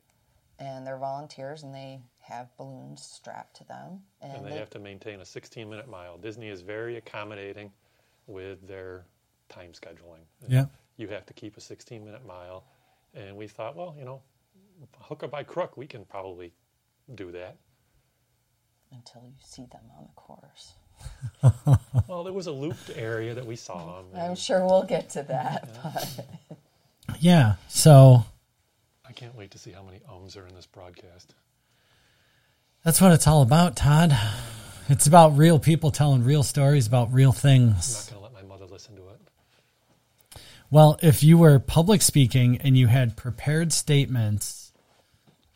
and 0.59 0.87
they're 0.87 0.97
volunteers, 0.97 1.63
and 1.63 1.75
they 1.75 1.99
have 2.23 2.47
balloons 2.57 3.01
strapped 3.03 3.55
to 3.57 3.63
them. 3.65 4.01
And 4.21 4.45
they 4.45 4.55
have 4.57 4.69
to 4.71 4.79
maintain 4.79 5.19
a 5.19 5.25
16 5.25 5.69
minute 5.69 5.89
mile. 5.89 6.17
Disney 6.17 6.47
is 6.49 6.61
very 6.61 6.95
accommodating 6.97 7.71
with 8.27 8.65
their 8.67 9.05
time 9.49 9.71
scheduling. 9.73 10.23
Yeah. 10.47 10.65
You 10.97 11.07
have 11.09 11.25
to 11.27 11.33
keep 11.33 11.57
a 11.57 11.61
16 11.61 12.03
minute 12.03 12.25
mile. 12.25 12.63
And 13.13 13.35
we 13.35 13.47
thought, 13.47 13.75
well, 13.75 13.95
you 13.99 14.05
know, 14.05 14.21
hook 14.99 15.23
or 15.23 15.27
by 15.27 15.43
crook, 15.43 15.75
we 15.77 15.85
can 15.85 16.05
probably 16.05 16.53
do 17.15 17.31
that. 17.31 17.57
until 18.91 19.23
you 19.23 19.33
see 19.43 19.65
them 19.71 19.81
on 19.97 20.05
the 20.05 20.13
course. 20.13 20.73
Well, 22.07 22.23
there 22.23 22.33
was 22.33 22.47
a 22.47 22.51
looped 22.51 22.91
area 22.95 23.33
that 23.33 23.45
we 23.45 23.55
saw. 23.55 24.03
I'm 24.15 24.35
sure 24.35 24.65
we'll 24.65 24.83
get 24.83 25.09
to 25.11 25.23
that. 25.23 25.69
But 25.83 27.17
Yeah. 27.19 27.55
So 27.67 28.23
I 29.07 29.11
can't 29.13 29.35
wait 29.35 29.51
to 29.51 29.57
see 29.57 29.71
how 29.71 29.83
many 29.83 29.99
ums 30.11 30.37
are 30.37 30.45
in 30.47 30.53
this 30.55 30.65
broadcast. 30.65 31.33
That's 32.83 32.99
what 33.01 33.11
it's 33.11 33.27
all 33.27 33.41
about, 33.41 33.75
Todd. 33.75 34.17
It's 34.89 35.07
about 35.07 35.37
real 35.37 35.59
people 35.59 35.91
telling 35.91 36.23
real 36.23 36.43
stories 36.43 36.85
about 36.87 37.13
real 37.13 37.31
things. 37.31 38.09
I'm 38.11 38.17
not 38.17 38.21
going 38.21 38.31
to 38.31 38.35
let 38.37 38.43
my 38.49 38.55
mother 38.55 38.65
listen 38.71 38.95
to 38.97 39.01
it. 39.09 40.41
Well, 40.69 40.97
if 41.01 41.23
you 41.23 41.37
were 41.37 41.59
public 41.59 42.01
speaking 42.01 42.57
and 42.57 42.77
you 42.77 42.87
had 42.87 43.15
prepared 43.15 43.71
statements 43.71 44.73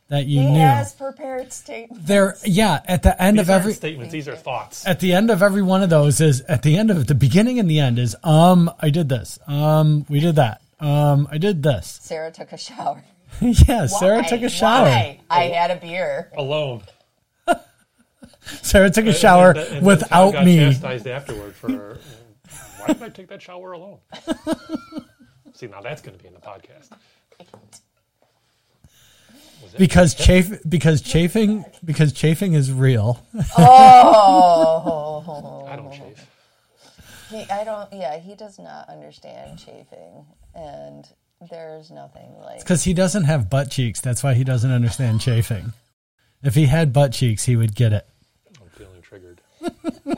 that 0.09 0.25
you 0.25 0.39
he 0.39 0.51
knew, 0.51 0.59
has 0.59 0.93
prepared 0.93 1.51
statements. 1.51 2.05
there, 2.07 2.38
yeah, 2.45 2.80
at 2.86 3.03
the 3.03 3.21
end 3.21 3.38
These 3.38 3.47
of 3.47 3.49
every 3.49 3.73
statements, 3.73 4.13
these 4.13 4.30
are 4.30 4.38
thoughts. 4.38 4.88
at 4.88 5.01
the 5.01 5.11
end 5.13 5.30
of 5.30 5.43
every 5.43 5.61
one 5.61 5.84
of 5.84 5.89
those 5.89 6.21
is 6.21 6.39
at 6.41 6.61
the 6.63 6.78
end 6.78 6.89
of 6.91 7.07
the 7.07 7.15
beginning 7.15 7.59
and 7.59 7.69
the 7.69 7.80
end 7.82 7.99
is 7.99 8.15
um 8.23 8.71
I 8.80 8.89
did 8.89 9.09
this 9.09 9.38
um 9.47 10.05
we 10.07 10.21
did 10.21 10.36
that 10.38 10.61
um 10.80 11.28
I 11.30 11.38
did 11.39 11.61
this 11.61 11.99
Sarah 12.01 12.32
took 12.32 12.53
a 12.53 12.57
shower. 12.57 13.03
yeah 13.41 13.88
Sarah 13.88 14.23
took 14.23 14.43
a 14.43 14.49
shower 14.49 14.86
Why? 14.86 15.19
I 15.30 15.43
had 15.45 15.71
a 15.71 15.75
beer. 15.75 16.32
Alone. 16.38 16.84
Sarah 18.64 18.89
took 18.89 19.06
a 19.06 19.14
shower 19.14 19.52
And- 19.52 19.60
and- 19.60 19.68
and 19.68 19.76
Tom 19.78 19.84
without 19.86 20.32
got 20.34 20.45
me 20.45 20.58
chastised 20.58 21.08
afterward 21.08 21.56
for 21.56 21.93
uh, 21.93 21.98
why 22.80 22.88
did 22.93 23.04
I 23.04 23.10
take 23.10 23.28
that 23.30 23.41
shower 23.41 23.72
alone? 23.74 24.00
See, 25.54 25.68
now 25.68 25.82
that's 25.82 26.02
going 26.02 26.16
to 26.18 26.22
be 26.22 26.28
in 26.28 26.34
the 26.36 26.39
podcast. 26.39 26.89
Because 29.78 30.14
chafe 30.16 30.60
because 30.68 31.02
chafing 31.02 31.66
because 31.84 32.14
chafing 32.14 32.54
is 32.54 32.72
real 32.72 33.26
Oh, 33.58 35.66
I 35.70 35.76
don't 35.76 35.91
chafe. 35.91 36.26
he, 37.30 37.45
I 37.52 37.64
don't. 37.64 37.91
Yeah, 37.91 38.18
he 38.18 38.36
does 38.36 38.60
not 38.60 38.88
understand 38.88 39.60
chafing, 39.60 40.26
and 40.56 41.06
there's 41.52 41.91
nothing 41.91 42.34
like. 42.39 42.60
because 42.60 42.84
he 42.86 42.93
doesn't 42.93 43.26
have 43.26 43.50
butt 43.50 43.70
cheeks 43.70 44.00
that's 44.00 44.24
why 44.24 44.34
he 44.36 44.43
doesn't 44.43 44.72
understand 44.72 45.22
chafing 45.22 45.74
if 46.43 46.56
he 46.56 46.66
had 46.68 46.93
butt 46.93 47.12
cheeks 47.14 47.45
he 47.45 47.56
would 47.56 47.76
get 47.76 47.93
it 47.93 48.04
I'm 48.04 48.04
feeling 48.04 48.04
triggered. 48.04 48.16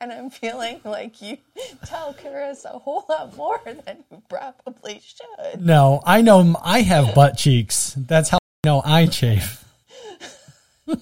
And 0.00 0.10
I'm 0.12 0.30
feeling 0.30 0.80
like 0.84 1.22
you 1.22 1.36
tell 1.86 2.14
Chris 2.14 2.64
a 2.64 2.70
whole 2.70 3.04
lot 3.08 3.36
more 3.36 3.60
than 3.64 4.02
you 4.10 4.20
probably 4.28 5.00
should. 5.04 5.60
no 5.64 6.02
I 6.04 6.22
know 6.22 6.56
I 6.60 6.80
have 6.80 7.14
butt 7.14 7.36
cheeks 7.36 7.94
that's 7.96 8.30
how 8.30 8.38
I 8.38 8.66
know 8.68 8.82
I 8.84 9.06
chafe 9.06 9.64
I 10.88 10.96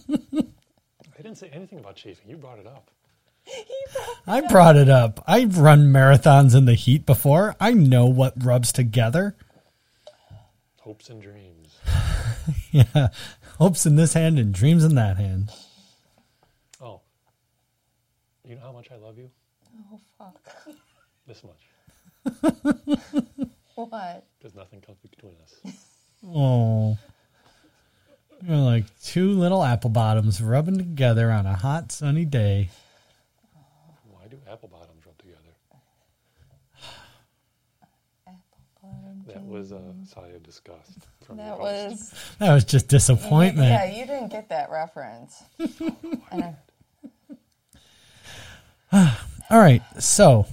didn't 1.17 1.37
say 1.37 1.49
anything 1.53 1.79
about 1.79 1.97
chafing. 1.97 2.29
You 2.29 2.37
brought 2.37 2.59
it 2.59 2.67
up. 2.67 2.91
I 4.27 4.43
brought 4.43 4.77
it 4.77 4.91
up 4.91 5.25
I've 5.27 5.57
run 5.59 5.87
marathons 5.87 6.55
in 6.55 6.67
the 6.67 6.75
heat 6.75 7.07
before 7.07 7.57
I 7.59 7.73
know 7.73 8.05
what 8.07 8.45
rubs 8.45 8.71
together 8.73 9.35
Hopes 10.81 11.09
and 11.09 11.23
dreams. 11.23 11.69
Yeah. 12.73 13.09
Hopes 13.59 13.85
in 13.87 13.97
this 13.97 14.13
hand 14.15 14.39
and 14.39 14.53
dreams 14.55 14.85
in 14.85 14.95
that 14.95 15.17
hand. 15.17 15.51
Oh. 18.51 18.53
You 18.53 18.57
know 18.59 18.67
how 18.67 18.73
much 18.73 18.89
I 18.91 18.97
love 18.97 19.17
you? 19.19 19.31
Oh 19.93 20.01
fuck! 20.19 20.41
This 21.27 21.43
much. 21.45 21.63
What? 23.77 24.27
There's 24.43 24.55
nothing 24.55 24.81
comes 24.83 24.99
between 24.99 25.37
us. 25.43 25.55
Oh. 26.27 26.99
You're 28.47 28.57
like 28.59 28.85
two 29.03 29.31
little 29.31 29.63
apple 29.65 29.89
bottoms 29.89 30.43
rubbing 30.43 30.77
together 30.77 31.31
on 31.31 31.47
a 31.47 31.55
hot 31.57 31.91
sunny 31.93 32.27
day. 32.27 32.69
Why 34.11 34.27
do 34.29 34.39
apple 34.51 34.69
bottoms 34.69 35.07
rub 35.07 35.17
together? 35.17 35.39
Apple 38.27 38.43
bottoms. 38.83 39.27
That 39.29 39.45
was 39.45 39.73
a 39.73 39.95
sigh 40.13 40.29
of 40.29 40.43
disgust 40.43 41.07
from 41.25 41.39
That 41.39 41.47
your 41.47 41.57
host. 41.57 41.91
was. 42.13 42.15
That 42.39 42.53
was 42.55 42.65
just 42.65 42.89
disappointment. 42.89 43.69
Yeah, 43.69 43.87
you 43.87 44.05
didn't 44.07 44.29
get 44.31 44.49
that 44.51 44.71
reference. 44.71 45.43
Oh, 45.81 45.97
and 46.33 46.45
I- 46.45 46.57
All 48.93 49.59
right. 49.59 49.83
So 49.99 50.47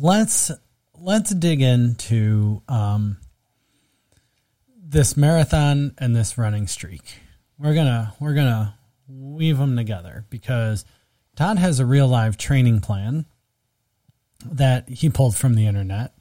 let's 0.00 0.50
let's 0.98 1.30
dig 1.34 1.62
into 1.62 2.62
um, 2.68 3.18
this 4.76 5.16
marathon 5.16 5.94
and 5.98 6.14
this 6.14 6.38
running 6.38 6.66
streak. 6.66 7.02
We're 7.58 7.74
gonna 7.74 8.14
we're 8.20 8.34
gonna 8.34 8.74
weave 9.08 9.58
them 9.58 9.76
together 9.76 10.24
because 10.30 10.84
Todd 11.36 11.58
has 11.58 11.80
a 11.80 11.86
real 11.86 12.08
live 12.08 12.36
training 12.36 12.80
plan 12.80 13.26
that 14.44 14.88
he 14.88 15.08
pulled 15.10 15.36
from 15.36 15.54
the 15.54 15.66
internet, 15.66 16.12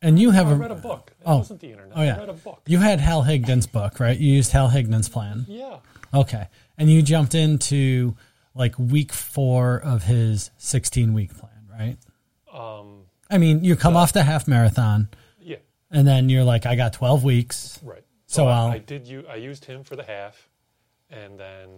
and 0.00 0.18
you 0.18 0.30
have 0.30 0.48
I 0.48 0.52
a 0.52 0.54
read 0.54 0.70
a 0.70 0.74
book. 0.76 1.12
It 1.20 1.24
Oh. 1.26 1.38
wasn't 1.38 1.60
the 1.60 1.70
internet. 1.70 1.92
Oh, 1.96 2.02
yeah. 2.02 2.16
I 2.16 2.20
read 2.20 2.28
a 2.30 2.32
book. 2.34 2.62
you 2.66 2.78
had 2.78 2.98
Hal 3.00 3.22
Higdon's 3.22 3.66
book, 3.66 4.00
right? 4.00 4.18
You 4.18 4.32
used 4.32 4.52
Hal 4.52 4.68
Higdon's 4.70 5.08
plan. 5.10 5.44
Yeah. 5.48 5.76
Okay. 6.14 6.48
And 6.78 6.90
you 6.90 7.02
jumped 7.02 7.34
into 7.34 8.16
like 8.54 8.78
week 8.78 9.12
four 9.12 9.76
of 9.80 10.04
his 10.04 10.50
16 10.58 11.12
week 11.14 11.36
plan, 11.36 11.66
right? 11.70 11.96
Um, 12.52 13.02
I 13.30 13.38
mean, 13.38 13.64
you 13.64 13.76
come 13.76 13.96
off 13.96 14.12
the 14.12 14.22
half 14.22 14.46
marathon 14.46 15.08
yeah. 15.40 15.56
and 15.90 16.06
then 16.06 16.28
you're 16.28 16.44
like, 16.44 16.66
I 16.66 16.76
got 16.76 16.92
12 16.92 17.24
weeks. 17.24 17.80
Right. 17.82 18.04
So 18.26 18.46
I, 18.46 18.52
I'll- 18.58 18.68
I 18.72 18.78
did 18.78 19.06
you 19.06 19.24
I 19.28 19.36
used 19.36 19.64
him 19.64 19.84
for 19.84 19.96
the 19.96 20.02
half 20.04 20.48
and 21.10 21.38
then 21.38 21.68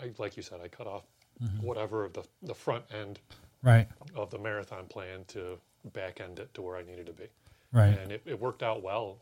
I 0.00 0.10
like 0.18 0.36
you 0.36 0.42
said, 0.42 0.60
I 0.62 0.68
cut 0.68 0.86
off 0.86 1.04
Mm-hmm. 1.42 1.66
whatever 1.66 2.04
of 2.04 2.12
the 2.12 2.22
the 2.42 2.54
front 2.54 2.84
end 2.96 3.18
Right. 3.62 3.88
of 4.14 4.30
the 4.30 4.38
marathon 4.38 4.86
plan 4.86 5.24
to 5.28 5.58
back 5.92 6.20
end 6.20 6.38
it 6.38 6.52
to 6.54 6.62
where 6.62 6.76
I 6.76 6.82
needed 6.82 7.06
to 7.06 7.12
be. 7.12 7.24
Right. 7.72 7.98
And 7.98 8.12
it, 8.12 8.22
it 8.26 8.38
worked 8.38 8.62
out 8.62 8.82
well 8.82 9.18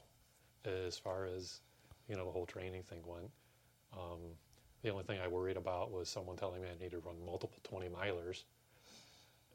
as 0.66 0.98
far 0.98 1.24
as, 1.24 1.60
you 2.08 2.16
know, 2.16 2.26
the 2.26 2.30
whole 2.30 2.44
training 2.46 2.82
thing 2.82 2.98
went. 3.06 3.30
Um, 3.94 4.18
the 4.82 4.90
only 4.90 5.04
thing 5.04 5.18
I 5.22 5.28
worried 5.28 5.56
about 5.56 5.90
was 5.90 6.08
someone 6.08 6.36
telling 6.36 6.62
me 6.62 6.68
I 6.68 6.74
needed 6.82 6.92
to 6.92 7.06
run 7.06 7.16
multiple 7.24 7.58
20 7.64 7.88
milers. 7.88 8.44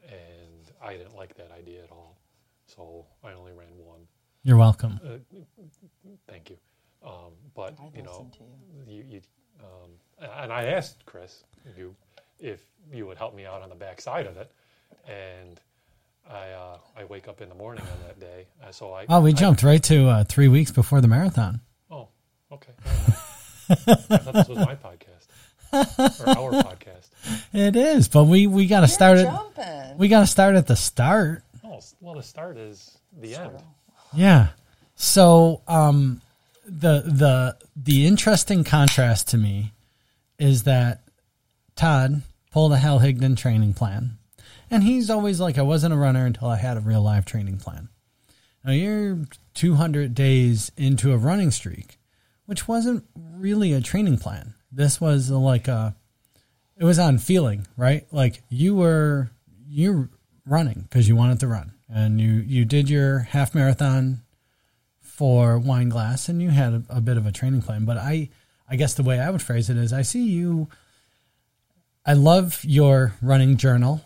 And 0.08 0.72
I 0.84 0.94
didn't 0.98 1.16
like 1.16 1.36
that 1.38 1.52
idea 1.58 1.84
at 1.84 1.92
all. 1.92 2.18
So 2.68 3.06
I 3.24 3.34
only 3.34 3.52
ran 3.54 3.68
one. 3.84 4.02
You're 4.44 4.58
welcome. 4.58 5.00
Uh, 5.04 5.18
thank 6.28 6.50
you. 6.52 6.58
Um, 7.04 7.32
but, 7.56 7.76
I 7.80 7.98
you 7.98 8.04
know, 8.04 8.30
to 8.38 8.92
you. 8.92 8.98
you, 8.98 9.04
you 9.10 9.22
um, 9.60 10.30
and 10.44 10.52
I 10.54 10.66
asked 10.66 11.06
Chris 11.06 11.44
you 11.78 11.96
if 12.40 12.64
you 12.94 13.06
would 13.08 13.18
help 13.18 13.34
me 13.36 13.46
out 13.46 13.62
on 13.62 13.70
the 13.70 13.76
backside 13.76 14.28
of 14.28 14.38
it, 14.38 14.52
and 15.08 15.60
I 16.30 16.50
uh, 16.52 16.78
I 16.98 17.06
wake 17.06 17.28
up 17.28 17.42
in 17.42 17.50
the 17.50 17.56
morning 17.56 17.84
on 17.84 18.08
that 18.08 18.20
day, 18.20 18.48
uh, 18.64 18.72
so 18.72 18.92
I 18.94 19.06
Oh, 19.08 19.22
we 19.22 19.30
I- 19.32 19.34
jumped 19.34 19.64
right 19.64 19.82
to 19.84 20.08
uh, 20.10 20.24
three 20.26 20.48
weeks 20.48 20.72
before 20.72 21.00
the 21.00 21.08
marathon. 21.08 21.62
oh, 21.90 22.10
okay. 22.52 22.74
I 23.70 23.76
thought 23.76 24.34
this 24.34 24.48
was 24.48 24.58
my 24.60 24.76
podcast 24.76 25.15
or 26.26 26.30
our 26.30 26.64
podcast. 26.64 27.10
It 27.54 27.76
is, 27.76 28.08
but 28.08 28.26
we, 28.26 28.48
we 28.48 28.68
got 28.68 28.82
to 28.82 28.88
start 28.88 29.20
You're 29.20 29.28
it. 29.58 29.98
We 29.98 30.08
got 30.08 30.22
to 30.22 30.28
start 30.28 30.56
at 30.56 30.68
the 30.68 30.76
start. 30.76 31.44
Oh, 31.64 31.80
well, 32.02 32.16
the 32.16 32.24
start 32.24 32.58
is 32.58 32.98
the 33.18 33.36
end. 33.36 33.52
Yeah. 34.14 34.50
So 34.96 35.62
um, 35.68 36.22
the 36.66 37.02
the 37.02 37.58
the 37.76 38.08
interesting 38.08 38.64
contrast 38.64 39.30
to 39.30 39.38
me 39.38 39.74
is 40.40 40.64
that 40.64 41.02
Todd 41.76 42.22
pulled 42.52 42.74
a 42.74 42.78
Hal 42.78 43.00
Higdon 43.00 43.38
training 43.38 43.74
plan, 43.74 44.18
and 44.72 44.84
he's 44.84 45.10
always 45.10 45.40
like, 45.40 45.58
I 45.58 45.64
wasn't 45.64 45.94
a 45.94 45.98
runner 45.98 46.26
until 46.26 46.48
I 46.48 46.58
had 46.58 46.78
a 46.78 46.82
real 46.82 47.02
life 47.02 47.26
training 47.26 47.58
plan. 47.58 47.90
Now 48.64 48.72
you're 48.72 49.20
200 49.54 50.16
days 50.16 50.72
into 50.76 51.14
a 51.14 51.18
running 51.18 51.52
streak, 51.52 52.00
which 52.46 52.68
wasn't 52.68 53.06
really 53.16 53.74
a 53.74 53.82
training 53.82 54.18
plan. 54.18 54.55
This 54.72 55.00
was 55.00 55.30
like 55.30 55.68
a, 55.68 55.96
it 56.78 56.84
was 56.84 57.00
on 57.00 57.18
feeling, 57.18 57.68
right? 57.78 58.06
Like 58.12 58.42
you 58.50 58.76
were 58.76 59.30
you 59.68 60.10
running 60.46 60.82
because 60.82 61.08
you 61.08 61.16
wanted 61.16 61.40
to 61.40 61.48
run, 61.48 61.74
and 61.90 62.20
you 62.20 62.32
you 62.32 62.66
did 62.66 62.90
your 62.90 63.20
half 63.20 63.56
marathon 63.56 64.22
for 65.02 65.58
Wineglass 65.58 66.28
and 66.28 66.42
you 66.42 66.50
had 66.50 66.74
a, 66.74 66.84
a 66.90 67.02
bit 67.02 67.16
of 67.16 67.26
a 67.26 67.32
training 67.32 67.62
plan 67.62 67.86
but 67.86 67.96
i 67.96 68.28
I 68.70 68.76
guess 68.76 68.96
the 68.96 69.04
way 69.04 69.20
I 69.20 69.30
would 69.30 69.42
phrase 69.42 69.70
it 69.70 69.78
is 69.78 69.94
I 69.94 70.02
see 70.02 70.28
you. 70.28 70.68
I 72.06 72.14
love 72.14 72.64
your 72.64 73.14
running 73.22 73.58
journal. 73.58 74.02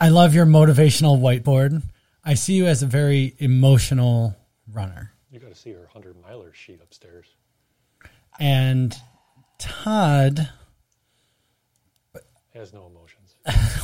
I 0.00 0.08
love 0.08 0.34
your 0.34 0.46
motivational 0.46 1.20
whiteboard. 1.20 1.82
I 2.24 2.34
see 2.34 2.54
you 2.54 2.66
as 2.66 2.82
a 2.82 2.86
very 2.86 3.34
emotional 3.38 4.36
runner. 4.72 5.12
You 5.30 5.38
got 5.38 5.50
to 5.50 5.54
see 5.54 5.72
her 5.72 5.80
100 5.92 6.16
miler 6.22 6.52
sheet 6.52 6.80
upstairs. 6.82 7.26
And 8.38 8.96
Todd, 9.58 10.48
Has 12.54 12.72
no 12.72 12.86
emotions. 12.86 13.34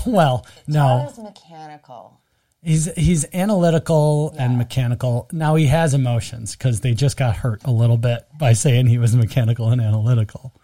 well, 0.07 0.47
no, 0.67 0.81
Todd 1.07 1.13
is 1.13 1.19
mechanical. 1.19 2.21
he's 2.63 2.93
he's 2.95 3.25
analytical 3.35 4.35
and 4.39 4.59
mechanical. 4.59 5.29
Now 5.33 5.55
he 5.57 5.67
has 5.67 5.95
emotions 5.95 6.57
because 6.57 6.81
they 6.81 6.95
just 6.95 7.17
got 7.17 7.37
hurt 7.37 7.63
a 7.65 7.71
little 7.71 7.99
bit 7.99 8.27
by 8.39 8.53
saying 8.55 8.87
he 8.87 8.99
was 8.99 9.15
mechanical 9.15 9.69
and 9.71 9.81
analytical. 9.81 10.55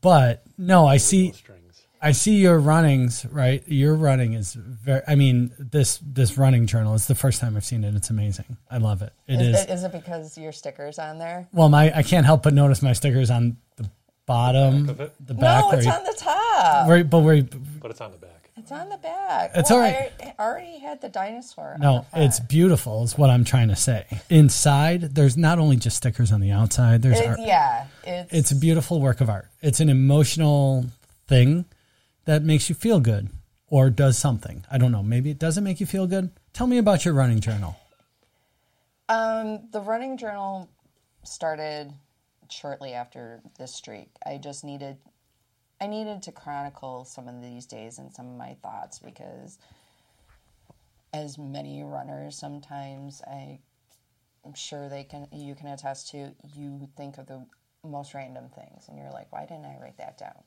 But 0.00 0.42
no, 0.58 0.86
I 0.86 0.96
see 0.98 1.32
I 2.00 2.12
see 2.12 2.36
your 2.36 2.58
runnings, 2.58 3.24
right? 3.30 3.66
Your 3.66 3.94
running 3.94 4.34
is 4.34 4.52
very. 4.54 5.02
I 5.08 5.14
mean, 5.16 5.50
this 5.58 5.98
this 6.02 6.36
running 6.38 6.66
journal 6.66 6.94
is 6.94 7.06
the 7.06 7.14
first 7.14 7.40
time 7.40 7.56
I've 7.56 7.64
seen 7.64 7.82
it. 7.82 7.94
It's 7.96 8.10
amazing. 8.10 8.56
I 8.70 8.78
love 8.78 9.02
it. 9.02 9.12
It 9.26 9.40
Is, 9.40 9.56
is. 9.56 9.64
it, 9.64 9.70
is 9.70 9.84
it 9.84 9.92
because 9.92 10.38
your 10.38 10.52
stickers 10.52 10.98
on 10.98 11.18
there? 11.18 11.48
Well, 11.52 11.68
my 11.70 11.92
I 11.96 12.02
can't 12.02 12.26
help 12.26 12.42
but 12.42 12.54
notice 12.54 12.82
my 12.82 12.92
stickers 12.92 13.30
on 13.30 13.56
the 13.76 13.90
bottom, 14.26 14.86
The 14.86 14.92
back 14.94 14.96
of 14.96 15.00
it? 15.00 15.26
the 15.26 15.34
back, 15.34 15.64
no, 15.64 15.70
it's 15.72 15.86
you- 15.86 15.92
on 15.92 16.04
the 16.04 16.14
top. 16.18 16.88
where- 16.88 17.04
but 17.04 17.18
where 17.20 17.34
you- 17.34 17.42
But 17.80 17.90
it's 17.90 18.00
on 18.00 18.12
the 18.12 18.18
back. 18.18 18.32
It's 18.58 18.72
on 18.72 18.88
the 18.88 18.96
back. 18.96 19.52
It's 19.54 19.70
well, 19.70 19.78
all 19.78 19.84
right. 19.84 20.10
I 20.20 20.34
already 20.42 20.78
had 20.78 21.00
the 21.00 21.08
dinosaur. 21.08 21.74
on 21.74 21.80
the 21.80 21.86
no, 21.86 22.06
it's 22.14 22.40
beautiful. 22.40 23.04
Is 23.04 23.16
what 23.16 23.30
I'm 23.30 23.44
trying 23.44 23.68
to 23.68 23.76
say. 23.76 24.06
Inside, 24.28 25.14
there's 25.14 25.36
not 25.36 25.58
only 25.60 25.76
just 25.76 25.96
stickers 25.98 26.32
on 26.32 26.40
the 26.40 26.50
outside. 26.50 27.02
There's 27.02 27.20
It- 27.20 27.26
art. 27.28 27.40
yeah. 27.40 27.86
It's 28.04 28.32
It's 28.32 28.50
a 28.50 28.56
beautiful 28.56 29.00
work 29.00 29.20
of 29.20 29.30
art. 29.30 29.48
It's 29.62 29.78
an 29.80 29.88
emotional 29.88 30.86
thing 31.28 31.66
that 32.24 32.42
makes 32.42 32.68
you 32.68 32.74
feel 32.74 32.98
good 32.98 33.28
or 33.68 33.88
does 33.90 34.18
something. 34.18 34.64
I 34.70 34.78
don't 34.78 34.90
know. 34.90 35.02
Maybe 35.02 35.30
it 35.30 35.38
doesn't 35.38 35.62
make 35.62 35.78
you 35.78 35.86
feel 35.86 36.06
good. 36.08 36.30
Tell 36.52 36.66
me 36.66 36.78
about 36.78 37.04
your 37.04 37.14
running 37.14 37.38
journal. 37.40 37.76
Um, 39.08 39.68
the 39.70 39.80
running 39.80 40.16
journal 40.16 40.68
started 41.22 41.92
shortly 42.50 42.92
after 42.92 43.40
this 43.58 43.74
streak. 43.74 44.08
I 44.24 44.38
just 44.38 44.64
needed, 44.64 44.96
I 45.80 45.86
needed 45.86 46.22
to 46.22 46.32
chronicle 46.32 47.04
some 47.04 47.28
of 47.28 47.42
these 47.42 47.66
days 47.66 47.98
and 47.98 48.12
some 48.12 48.26
of 48.28 48.36
my 48.36 48.56
thoughts 48.62 48.98
because, 48.98 49.58
as 51.12 51.38
many 51.38 51.82
runners, 51.82 52.36
sometimes 52.36 53.22
I, 53.26 53.58
I'm 54.44 54.54
sure 54.54 54.88
they 54.88 55.04
can, 55.04 55.28
you 55.32 55.54
can 55.54 55.68
attest 55.68 56.10
to. 56.10 56.32
You 56.54 56.88
think 56.96 57.18
of 57.18 57.26
the 57.26 57.46
most 57.84 58.14
random 58.14 58.50
things, 58.54 58.88
and 58.88 58.98
you're 58.98 59.10
like, 59.10 59.32
why 59.32 59.46
didn't 59.46 59.64
I 59.66 59.78
write 59.80 59.98
that 59.98 60.18
down? 60.18 60.42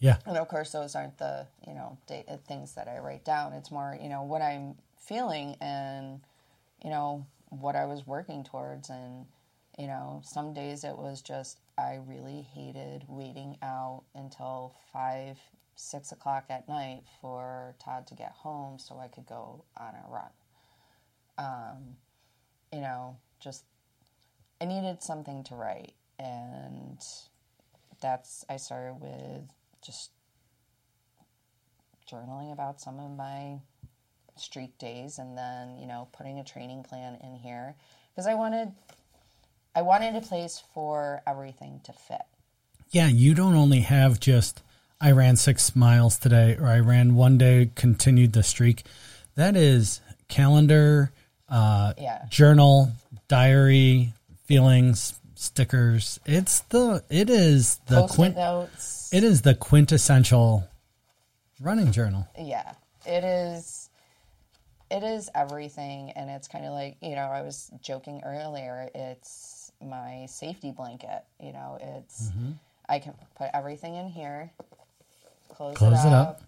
Yeah. 0.00 0.16
And 0.26 0.36
of 0.36 0.48
course, 0.48 0.72
those 0.72 0.96
aren't 0.96 1.18
the 1.18 1.46
you 1.66 1.74
know 1.74 1.98
da- 2.06 2.24
uh, 2.28 2.38
things 2.48 2.74
that 2.74 2.88
I 2.88 2.98
write 2.98 3.24
down. 3.24 3.52
It's 3.52 3.70
more 3.70 3.96
you 4.00 4.08
know 4.08 4.22
what 4.22 4.42
I'm 4.42 4.74
feeling 4.98 5.56
and 5.60 6.20
you 6.82 6.90
know 6.90 7.26
what 7.50 7.76
I 7.76 7.84
was 7.84 8.06
working 8.06 8.42
towards. 8.42 8.88
And 8.88 9.26
you 9.80 9.86
know, 9.86 10.20
some 10.22 10.52
days 10.52 10.84
it 10.84 10.98
was 10.98 11.22
just 11.22 11.58
I 11.78 12.00
really 12.06 12.42
hated 12.54 13.04
waiting 13.08 13.56
out 13.62 14.02
until 14.14 14.74
five, 14.92 15.38
six 15.74 16.12
o'clock 16.12 16.44
at 16.50 16.68
night 16.68 17.00
for 17.22 17.74
Todd 17.82 18.06
to 18.08 18.14
get 18.14 18.32
home 18.32 18.78
so 18.78 18.98
I 18.98 19.08
could 19.08 19.24
go 19.24 19.64
on 19.78 19.94
a 19.94 20.12
run. 20.12 20.30
Um, 21.38 21.96
you 22.70 22.82
know, 22.82 23.16
just 23.42 23.64
I 24.60 24.66
needed 24.66 25.02
something 25.02 25.44
to 25.44 25.54
write, 25.54 25.94
and 26.18 27.02
that's 28.02 28.44
I 28.50 28.58
started 28.58 29.00
with 29.00 29.50
just 29.80 30.10
journaling 32.06 32.52
about 32.52 32.82
some 32.82 33.00
of 33.00 33.16
my 33.16 33.60
streak 34.36 34.76
days 34.78 35.18
and 35.18 35.36
then 35.38 35.78
you 35.78 35.86
know 35.86 36.08
putting 36.12 36.38
a 36.38 36.44
training 36.44 36.82
plan 36.82 37.18
in 37.22 37.36
here 37.36 37.74
because 38.10 38.26
i 38.26 38.32
wanted 38.32 38.72
i 39.74 39.82
wanted 39.82 40.14
a 40.16 40.20
place 40.20 40.62
for 40.74 41.22
everything 41.26 41.80
to 41.84 41.92
fit 41.92 42.22
Yeah, 42.92 43.06
you 43.06 43.34
don't 43.34 43.54
only 43.54 43.80
have 43.80 44.18
just 44.20 44.62
I 45.00 45.12
ran 45.12 45.36
six 45.36 45.74
miles 45.76 46.18
today 46.18 46.56
or 46.60 46.66
I 46.66 46.80
ran 46.80 47.14
one 47.14 47.38
day, 47.38 47.70
continued 47.74 48.32
the 48.34 48.42
streak. 48.42 48.84
That 49.34 49.56
is 49.56 50.00
calendar, 50.28 51.10
uh, 51.48 51.94
Yeah. 51.96 52.26
journal, 52.28 52.90
diary, 53.28 54.12
feelings, 54.44 55.14
stickers. 55.36 56.20
It's 56.26 56.60
the 56.68 57.02
it 57.08 57.30
is 57.30 57.78
the 57.86 58.06
quint 58.08 58.36
notes 58.36 59.08
it 59.12 59.24
is 59.24 59.40
the 59.42 59.54
quintessential 59.54 60.64
running 61.60 61.92
journal. 61.92 62.26
yeah 62.38 62.72
it 63.06 63.24
is 63.24 63.88
it 64.90 65.02
is 65.02 65.30
everything 65.34 66.10
and 66.16 66.28
it's 66.28 66.48
kind 66.48 66.64
of 66.66 66.72
like 66.72 66.96
you 67.00 67.14
know 67.14 67.28
i 67.38 67.42
was 67.42 67.70
joking 67.80 68.20
earlier 68.24 68.88
it's 68.94 69.59
my 69.84 70.26
safety 70.28 70.70
blanket 70.70 71.22
you 71.42 71.52
know 71.52 71.78
it's 71.80 72.28
Mm-hmm. 72.30 72.52
i 72.88 72.98
can 72.98 73.14
put 73.36 73.48
everything 73.54 73.94
in 73.94 74.08
here 74.08 74.50
close, 75.48 75.76
Close 75.76 76.04
it, 76.04 76.08
it 76.08 76.12
up, 76.12 76.28
up. 76.28 76.42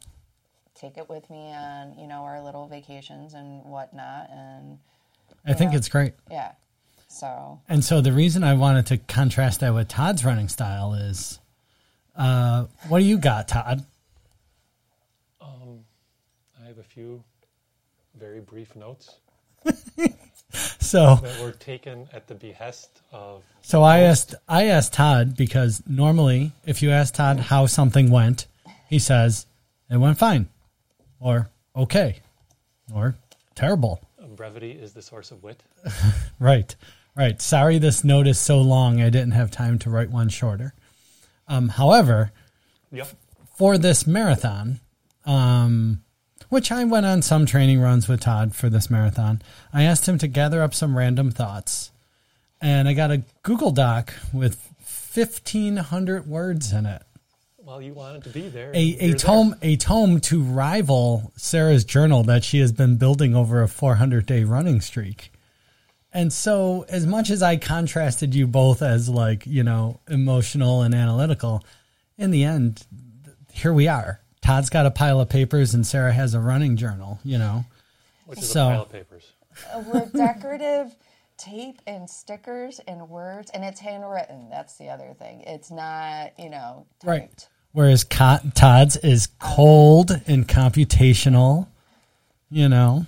take 0.74 0.96
it 0.98 1.08
with 1.08 1.28
me 1.30 1.52
on 1.52 1.98
you 1.98 2.06
know 2.06 2.22
our 2.24 2.42
little 2.42 2.66
vacations 2.66 3.34
and 3.34 3.64
whatnot 3.64 4.28
and 4.30 4.78
I 5.46 5.54
think 5.54 5.72
Yeah. 5.72 5.78
it's 5.78 5.88
great. 5.88 6.12
yeah 6.30 6.52
so 7.08 7.60
And 7.68 7.82
so 7.84 8.00
the 8.00 8.12
reason 8.12 8.44
I 8.44 8.54
wanted 8.54 8.86
to 8.86 8.98
contrast 8.98 9.60
that 9.60 9.74
with 9.74 9.88
Todd's 9.88 10.24
running 10.24 10.48
style 10.48 10.94
is 10.94 11.38
uh, 12.16 12.66
what 12.88 12.98
do 13.00 13.04
you 13.04 13.16
got, 13.18 13.48
Todd? 13.48 13.84
Um, 15.40 15.80
I 16.62 16.66
have 16.68 16.78
a 16.78 16.82
few 16.82 17.24
very 18.18 18.40
brief 18.40 18.76
notes 18.76 19.16
So 20.80 21.16
that 21.22 21.40
were 21.40 21.52
taken 21.52 22.08
at 22.12 22.26
the 22.26 22.34
behest 22.34 23.00
of 23.12 23.42
So 23.62 23.82
I 23.82 24.00
asked 24.00 24.34
I 24.48 24.66
asked 24.66 24.92
Todd 24.92 25.36
because 25.36 25.82
normally 25.88 26.52
if 26.66 26.82
you 26.82 26.90
ask 26.90 27.14
Todd 27.14 27.38
how 27.40 27.66
something 27.66 28.10
went, 28.10 28.46
he 28.88 28.98
says 28.98 29.46
it 29.90 29.96
went 29.96 30.18
fine 30.18 30.48
or 31.20 31.48
okay 31.74 32.20
or 32.94 33.16
terrible. 33.54 34.00
brevity 34.36 34.72
is 34.72 34.92
the 34.92 35.02
source 35.02 35.30
of 35.30 35.42
wit. 35.42 35.62
Right. 36.38 36.74
Right. 37.16 37.40
Sorry 37.40 37.78
this 37.78 38.02
note 38.04 38.26
is 38.26 38.38
so 38.38 38.60
long 38.60 39.00
I 39.00 39.08
didn't 39.10 39.32
have 39.32 39.50
time 39.50 39.78
to 39.80 39.90
write 39.90 40.10
one 40.10 40.28
shorter. 40.28 40.74
Um, 41.48 41.68
however, 41.68 42.32
Yep. 42.90 43.08
for 43.56 43.78
this 43.78 44.06
marathon, 44.06 44.80
um, 45.24 46.02
which 46.52 46.70
I 46.70 46.84
went 46.84 47.06
on 47.06 47.22
some 47.22 47.46
training 47.46 47.80
runs 47.80 48.08
with 48.08 48.20
Todd 48.20 48.54
for 48.54 48.68
this 48.68 48.90
marathon, 48.90 49.40
I 49.72 49.84
asked 49.84 50.06
him 50.06 50.18
to 50.18 50.28
gather 50.28 50.60
up 50.60 50.74
some 50.74 50.98
random 50.98 51.30
thoughts. 51.30 51.90
And 52.60 52.86
I 52.86 52.92
got 52.92 53.10
a 53.10 53.22
Google 53.42 53.70
Doc 53.70 54.12
with 54.34 54.62
1,500 55.14 56.26
words 56.26 56.70
in 56.70 56.84
it. 56.84 57.04
Well, 57.56 57.80
you 57.80 57.94
wanted 57.94 58.24
to 58.24 58.28
be 58.28 58.50
there. 58.50 58.70
A, 58.74 58.76
a 58.76 59.08
there. 59.08 59.14
tome 59.14 59.56
a 59.62 59.76
tome 59.76 60.20
to 60.20 60.42
rival 60.42 61.32
Sarah's 61.36 61.86
journal 61.86 62.22
that 62.24 62.44
she 62.44 62.58
has 62.58 62.70
been 62.70 62.98
building 62.98 63.34
over 63.34 63.62
a 63.62 63.68
400 63.68 64.26
day 64.26 64.44
running 64.44 64.82
streak. 64.82 65.32
And 66.12 66.30
so, 66.30 66.84
as 66.90 67.06
much 67.06 67.30
as 67.30 67.42
I 67.42 67.56
contrasted 67.56 68.34
you 68.34 68.46
both 68.46 68.82
as 68.82 69.08
like 69.08 69.46
you 69.46 69.62
know 69.62 70.00
emotional 70.06 70.82
and 70.82 70.94
analytical, 70.94 71.64
in 72.18 72.30
the 72.30 72.44
end, 72.44 72.84
th- 73.24 73.36
here 73.52 73.72
we 73.72 73.88
are. 73.88 74.21
Todd's 74.42 74.68
got 74.70 74.86
a 74.86 74.90
pile 74.90 75.20
of 75.20 75.28
papers, 75.28 75.72
and 75.74 75.86
Sarah 75.86 76.12
has 76.12 76.34
a 76.34 76.40
running 76.40 76.76
journal. 76.76 77.18
You 77.24 77.38
know, 77.38 77.64
which 78.26 78.40
is 78.40 78.50
so- 78.50 78.66
a 78.68 78.70
pile 78.70 78.82
of 78.82 78.92
papers. 78.92 79.32
uh, 79.72 79.82
with 79.92 80.12
decorative 80.12 80.94
tape 81.38 81.80
and 81.86 82.08
stickers 82.08 82.80
and 82.86 83.08
words 83.08 83.50
and 83.52 83.64
it's 83.64 83.80
handwritten 83.80 84.48
that's 84.48 84.76
the 84.76 84.88
other 84.88 85.12
thing 85.18 85.40
it's 85.40 85.70
not 85.72 86.30
you 86.38 86.48
know 86.48 86.86
typed. 87.00 87.04
right? 87.06 87.48
Whereas 87.72 88.04
Co- 88.04 88.38
Todd's 88.54 88.96
is 88.98 89.26
cold 89.40 90.12
and 90.26 90.46
computational. 90.46 91.66
You 92.50 92.68
know, 92.68 93.06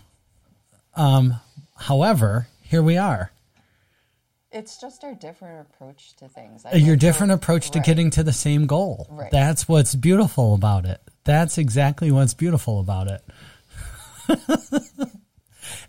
um, 0.96 1.38
however, 1.76 2.48
here 2.62 2.82
we 2.82 2.96
are. 2.96 3.30
It's 4.54 4.80
just 4.80 5.02
our 5.04 5.14
different 5.14 5.66
approach 5.68 6.14
to 6.16 6.28
things 6.28 6.64
I 6.64 6.72
Uh, 6.72 6.76
your 6.76 6.96
different 6.96 7.32
approach 7.32 7.70
to 7.72 7.80
right. 7.80 7.86
getting 7.86 8.10
to 8.10 8.22
the 8.22 8.32
same 8.32 8.66
goal. 8.66 9.08
Right. 9.10 9.30
That's 9.30 9.68
what's 9.68 9.94
beautiful 9.94 10.54
about 10.54 10.86
it. 10.86 11.00
That's 11.24 11.58
exactly 11.58 12.10
what's 12.10 12.34
beautiful 12.34 12.80
about 12.80 13.08
it. 13.10 13.22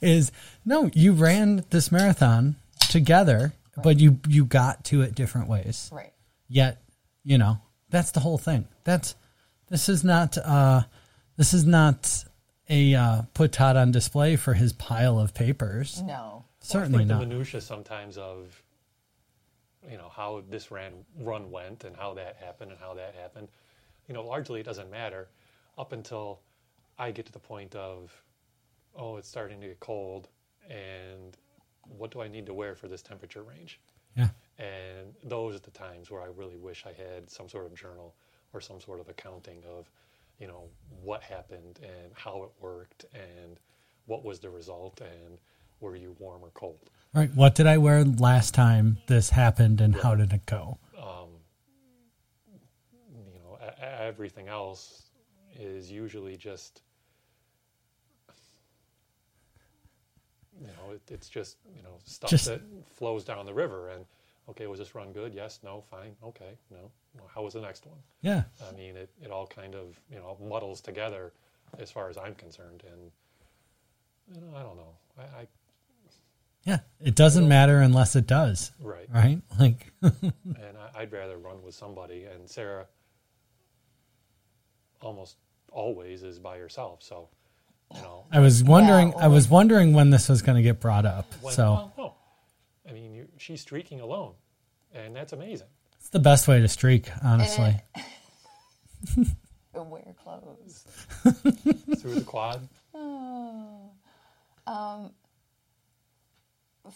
is 0.01 0.31
no, 0.65 0.89
you 0.93 1.13
ran 1.13 1.63
this 1.69 1.91
marathon 1.91 2.55
together, 2.89 3.53
but 3.81 3.99
you 3.99 4.19
you 4.27 4.45
got 4.45 4.83
to 4.85 5.01
it 5.01 5.15
different 5.15 5.47
ways. 5.47 5.89
right 5.93 6.11
Yet, 6.47 6.81
you 7.23 7.37
know, 7.37 7.59
that's 7.89 8.11
the 8.11 8.19
whole 8.19 8.37
thing. 8.37 8.67
That's 8.83 9.15
this 9.69 9.89
is 9.89 10.03
not 10.03 10.37
uh 10.37 10.83
this 11.37 11.53
is 11.53 11.65
not 11.65 12.23
a 12.67 12.95
uh, 12.95 13.21
put 13.33 13.51
Todd 13.51 13.75
on 13.75 13.91
display 13.91 14.37
for 14.37 14.53
his 14.55 14.73
pile 14.73 15.19
of 15.19 15.33
papers. 15.33 16.01
no 16.01 16.44
Certainly 16.65 17.05
not. 17.05 17.19
the 17.19 17.27
minutia 17.27 17.61
sometimes 17.61 18.17
of 18.17 18.61
you 19.89 19.97
know 19.97 20.09
how 20.09 20.43
this 20.49 20.71
ran 20.71 20.93
run 21.19 21.51
went 21.51 21.83
and 21.83 21.95
how 21.95 22.13
that 22.15 22.37
happened 22.37 22.71
and 22.71 22.79
how 22.79 22.93
that 22.95 23.15
happened. 23.15 23.49
You 24.07 24.13
know, 24.13 24.23
largely 24.23 24.59
it 24.59 24.63
doesn't 24.63 24.89
matter 24.89 25.29
up 25.77 25.91
until 25.91 26.41
I 26.97 27.11
get 27.11 27.25
to 27.25 27.31
the 27.31 27.39
point 27.39 27.75
of, 27.75 28.11
oh, 28.95 29.17
it's 29.17 29.27
starting 29.27 29.59
to 29.61 29.67
get 29.67 29.79
cold, 29.79 30.29
and 30.69 31.37
what 31.81 32.11
do 32.11 32.21
I 32.21 32.27
need 32.27 32.45
to 32.47 32.53
wear 32.53 32.75
for 32.75 32.87
this 32.87 33.01
temperature 33.01 33.43
range? 33.43 33.79
Yeah. 34.15 34.29
And 34.57 35.13
those 35.23 35.55
are 35.55 35.59
the 35.59 35.71
times 35.71 36.09
where 36.09 36.21
I 36.21 36.27
really 36.27 36.55
wish 36.55 36.85
I 36.85 36.93
had 36.93 37.29
some 37.29 37.49
sort 37.49 37.65
of 37.65 37.75
journal 37.75 38.15
or 38.53 38.61
some 38.61 38.79
sort 38.79 38.99
of 39.01 39.09
accounting 39.09 39.61
of, 39.69 39.91
you 40.39 40.47
know, 40.47 40.63
what 41.03 41.21
happened 41.21 41.79
and 41.83 42.13
how 42.13 42.43
it 42.43 42.49
worked 42.61 43.05
and 43.13 43.59
what 44.05 44.23
was 44.23 44.39
the 44.39 44.49
result 44.49 45.01
and 45.01 45.39
were 45.79 45.95
you 45.95 46.15
warm 46.19 46.43
or 46.43 46.49
cold. 46.53 46.89
Right. 47.13 47.33
What 47.33 47.55
did 47.55 47.67
I 47.67 47.77
wear 47.77 48.03
last 48.03 48.53
time 48.53 48.97
this 49.07 49.29
happened 49.29 49.79
and 49.79 49.95
how 49.95 50.15
did 50.15 50.33
it 50.33 50.45
go? 50.45 50.77
Um, 50.97 51.29
you 53.13 53.39
know, 53.39 53.57
everything 53.81 54.47
else 54.47 55.03
is 55.57 55.89
usually 55.89 56.35
just, 56.35 56.81
you 60.59 60.67
know, 60.67 60.93
it, 60.93 61.01
it's 61.09 61.29
just, 61.29 61.57
you 61.75 61.83
know, 61.83 61.97
stuff 62.03 62.29
Just- 62.29 62.45
that 62.45 62.61
flows 62.93 63.23
down 63.23 63.45
the 63.45 63.53
river 63.53 63.89
and, 63.89 64.05
okay, 64.49 64.67
was 64.67 64.79
this 64.79 64.93
run 64.93 65.13
good? 65.13 65.33
Yes, 65.33 65.59
no, 65.63 65.81
fine, 65.89 66.15
okay, 66.23 66.57
no. 66.69 66.91
Well, 67.17 67.29
how 67.33 67.43
was 67.43 67.53
the 67.53 67.61
next 67.61 67.85
one? 67.85 67.97
Yeah. 68.21 68.43
I 68.69 68.75
mean, 68.75 68.97
it, 68.97 69.09
it 69.23 69.31
all 69.31 69.47
kind 69.47 69.73
of, 69.73 69.97
you 70.11 70.17
know, 70.17 70.37
muddles 70.45 70.81
together 70.81 71.31
as 71.79 71.89
far 71.89 72.09
as 72.09 72.17
I'm 72.17 72.35
concerned. 72.35 72.83
And, 72.91 73.11
you 74.35 74.41
know, 74.41 74.57
I 74.57 74.63
don't 74.63 74.75
know. 74.75 74.95
I, 75.17 75.21
I 75.21 75.47
Yeah. 76.65 76.79
It 76.99 77.15
doesn't 77.15 77.47
matter 77.47 77.79
unless 77.79 78.15
it 78.15 78.27
does. 78.27 78.71
right. 78.81 79.07
Right? 79.13 79.41
Like 79.59 79.91
and 80.01 80.33
I, 80.95 81.01
I'd 81.01 81.11
rather 81.13 81.37
run 81.37 81.61
with 81.63 81.75
somebody. 81.75 82.25
And 82.25 82.49
Sarah 82.49 82.87
almost 85.01 85.37
always 85.71 86.23
is 86.23 86.39
by 86.39 86.57
herself. 86.57 87.03
So, 87.03 87.29
you 87.93 88.01
know, 88.01 88.25
I 88.31 88.39
was 88.39 88.63
wondering 88.63 89.09
Yeah, 89.09 89.25
I 89.25 89.27
was 89.27 89.47
wondering 89.47 89.93
when 89.93 90.09
this 90.09 90.27
was 90.27 90.41
going 90.41 90.55
to 90.57 90.63
get 90.63 90.79
brought 90.79 91.05
up. 91.05 91.31
when, 91.41 91.53
so 91.53 91.63
well, 91.63 91.93
no. 91.97 92.13
I 92.89 92.93
mean, 92.93 93.13
you, 93.13 93.27
she's 93.37 93.61
streaking 93.61 93.99
alone, 94.01 94.33
and 94.93 95.15
that's 95.15 95.33
amazing. 95.33 95.67
it's 95.99 96.09
the 96.09 96.19
best 96.19 96.47
way 96.47 96.59
to 96.61 96.67
streak, 96.67 97.09
honestly. 97.23 97.75
And 99.15 99.27
Wear 99.91 100.01
clothes. 100.23 100.85
Through 101.99 102.15
the 102.15 102.23
quad, 102.25 102.67
oh, 102.93 103.91
um, 104.67 105.11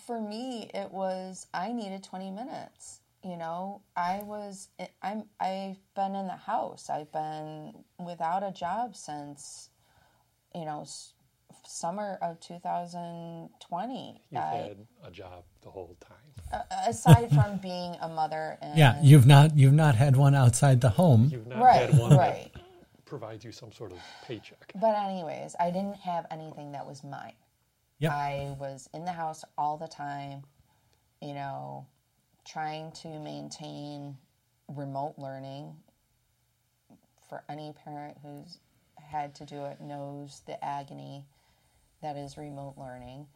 for 0.05 0.19
me 0.19 0.69
it 0.73 0.91
was 0.91 1.47
i 1.53 1.71
needed 1.71 2.03
20 2.03 2.31
minutes 2.31 2.99
you 3.23 3.35
know 3.35 3.81
i 3.95 4.21
was 4.23 4.69
eh, 4.79 4.87
i'm 5.01 5.23
i've 5.39 5.77
been 5.95 6.15
in 6.15 6.27
the 6.27 6.35
house 6.35 6.89
i've 6.89 7.11
been 7.11 7.73
without 8.03 8.43
a 8.43 8.51
job 8.51 8.95
since 8.95 9.69
you 10.55 10.65
know 10.65 10.85
summer 11.65 12.17
of 12.21 12.39
2020 12.39 14.21
you've 14.31 14.41
I, 14.41 14.55
had 14.55 14.77
a 15.03 15.11
job 15.11 15.43
the 15.61 15.69
whole 15.69 15.95
time. 15.99 16.61
aside 16.87 17.29
from 17.29 17.57
being 17.57 17.95
a 18.01 18.07
mother 18.09 18.57
and 18.61 18.77
Yeah, 18.77 18.97
you've 19.03 19.27
not 19.27 19.55
you've 19.57 19.73
not 19.73 19.95
had 19.95 20.15
one 20.15 20.33
outside 20.35 20.81
the 20.81 20.89
home. 20.89 21.29
You've 21.31 21.47
not 21.47 21.59
right 21.61 21.89
had 21.89 21.99
one 21.99 22.17
right 22.17 22.49
that 22.53 23.05
provides 23.05 23.43
you 23.43 23.51
some 23.51 23.71
sort 23.71 23.91
of 23.91 23.97
paycheck. 24.27 24.71
but 24.79 24.95
anyways 24.95 25.55
i 25.59 25.69
didn't 25.71 25.95
have 25.97 26.25
anything 26.31 26.71
that 26.73 26.85
was 26.85 27.03
mine 27.03 27.33
Yep. 27.99 28.11
I 28.11 28.55
was 28.57 28.89
in 28.93 29.05
the 29.05 29.11
house 29.11 29.43
all 29.57 29.77
the 29.77 29.87
time, 29.87 30.43
you 31.21 31.33
know, 31.33 31.85
trying 32.47 32.91
to 32.93 33.19
maintain 33.19 34.17
remote 34.67 35.15
learning. 35.17 35.75
For 37.27 37.43
any 37.49 37.73
parent 37.85 38.17
who's 38.23 38.59
had 38.97 39.35
to 39.35 39.45
do 39.45 39.65
it 39.65 39.81
knows 39.81 40.41
the 40.47 40.63
agony 40.63 41.25
that 42.01 42.15
is 42.15 42.37
remote 42.37 42.75
learning. 42.77 43.27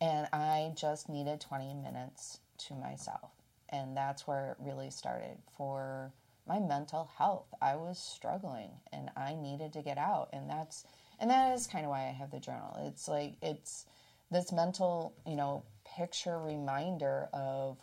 And 0.00 0.28
I 0.32 0.72
just 0.76 1.08
needed 1.08 1.40
20 1.40 1.74
minutes 1.74 2.40
to 2.68 2.74
myself. 2.74 3.30
And 3.70 3.96
that's 3.96 4.26
where 4.26 4.50
it 4.52 4.56
really 4.64 4.90
started 4.90 5.38
for 5.56 6.12
my 6.46 6.58
mental 6.60 7.10
health. 7.16 7.46
I 7.60 7.76
was 7.76 7.98
struggling 7.98 8.70
and 8.92 9.10
I 9.16 9.34
needed 9.34 9.72
to 9.72 9.82
get 9.82 9.98
out. 9.98 10.28
And 10.32 10.48
that's, 10.48 10.84
and 11.20 11.30
that 11.30 11.54
is 11.54 11.66
kind 11.66 11.84
of 11.84 11.90
why 11.90 12.08
I 12.08 12.12
have 12.12 12.30
the 12.30 12.40
journal. 12.40 12.76
It's 12.86 13.08
like, 13.08 13.34
it's 13.42 13.86
this 14.30 14.52
mental, 14.52 15.14
you 15.26 15.36
know, 15.36 15.64
picture 15.96 16.38
reminder 16.38 17.28
of 17.32 17.78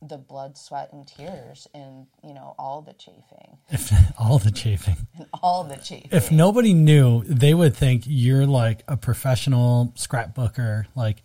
the 0.00 0.18
blood, 0.18 0.58
sweat, 0.58 0.92
and 0.92 1.06
tears 1.06 1.68
and, 1.74 2.06
you 2.24 2.34
know, 2.34 2.54
all 2.58 2.82
the 2.82 2.92
chafing 2.92 3.58
If 3.70 3.92
all 4.18 4.38
the 4.38 4.50
chafing. 4.50 4.96
and 5.16 5.26
all 5.42 5.64
the 5.64 5.76
chafing. 5.76 6.10
If 6.12 6.30
nobody 6.30 6.74
knew, 6.74 7.22
they 7.24 7.54
would 7.54 7.76
think 7.76 8.04
you're 8.06 8.46
like 8.46 8.82
a 8.88 8.96
professional 8.96 9.92
scrapbooker, 9.96 10.86
like 10.94 11.22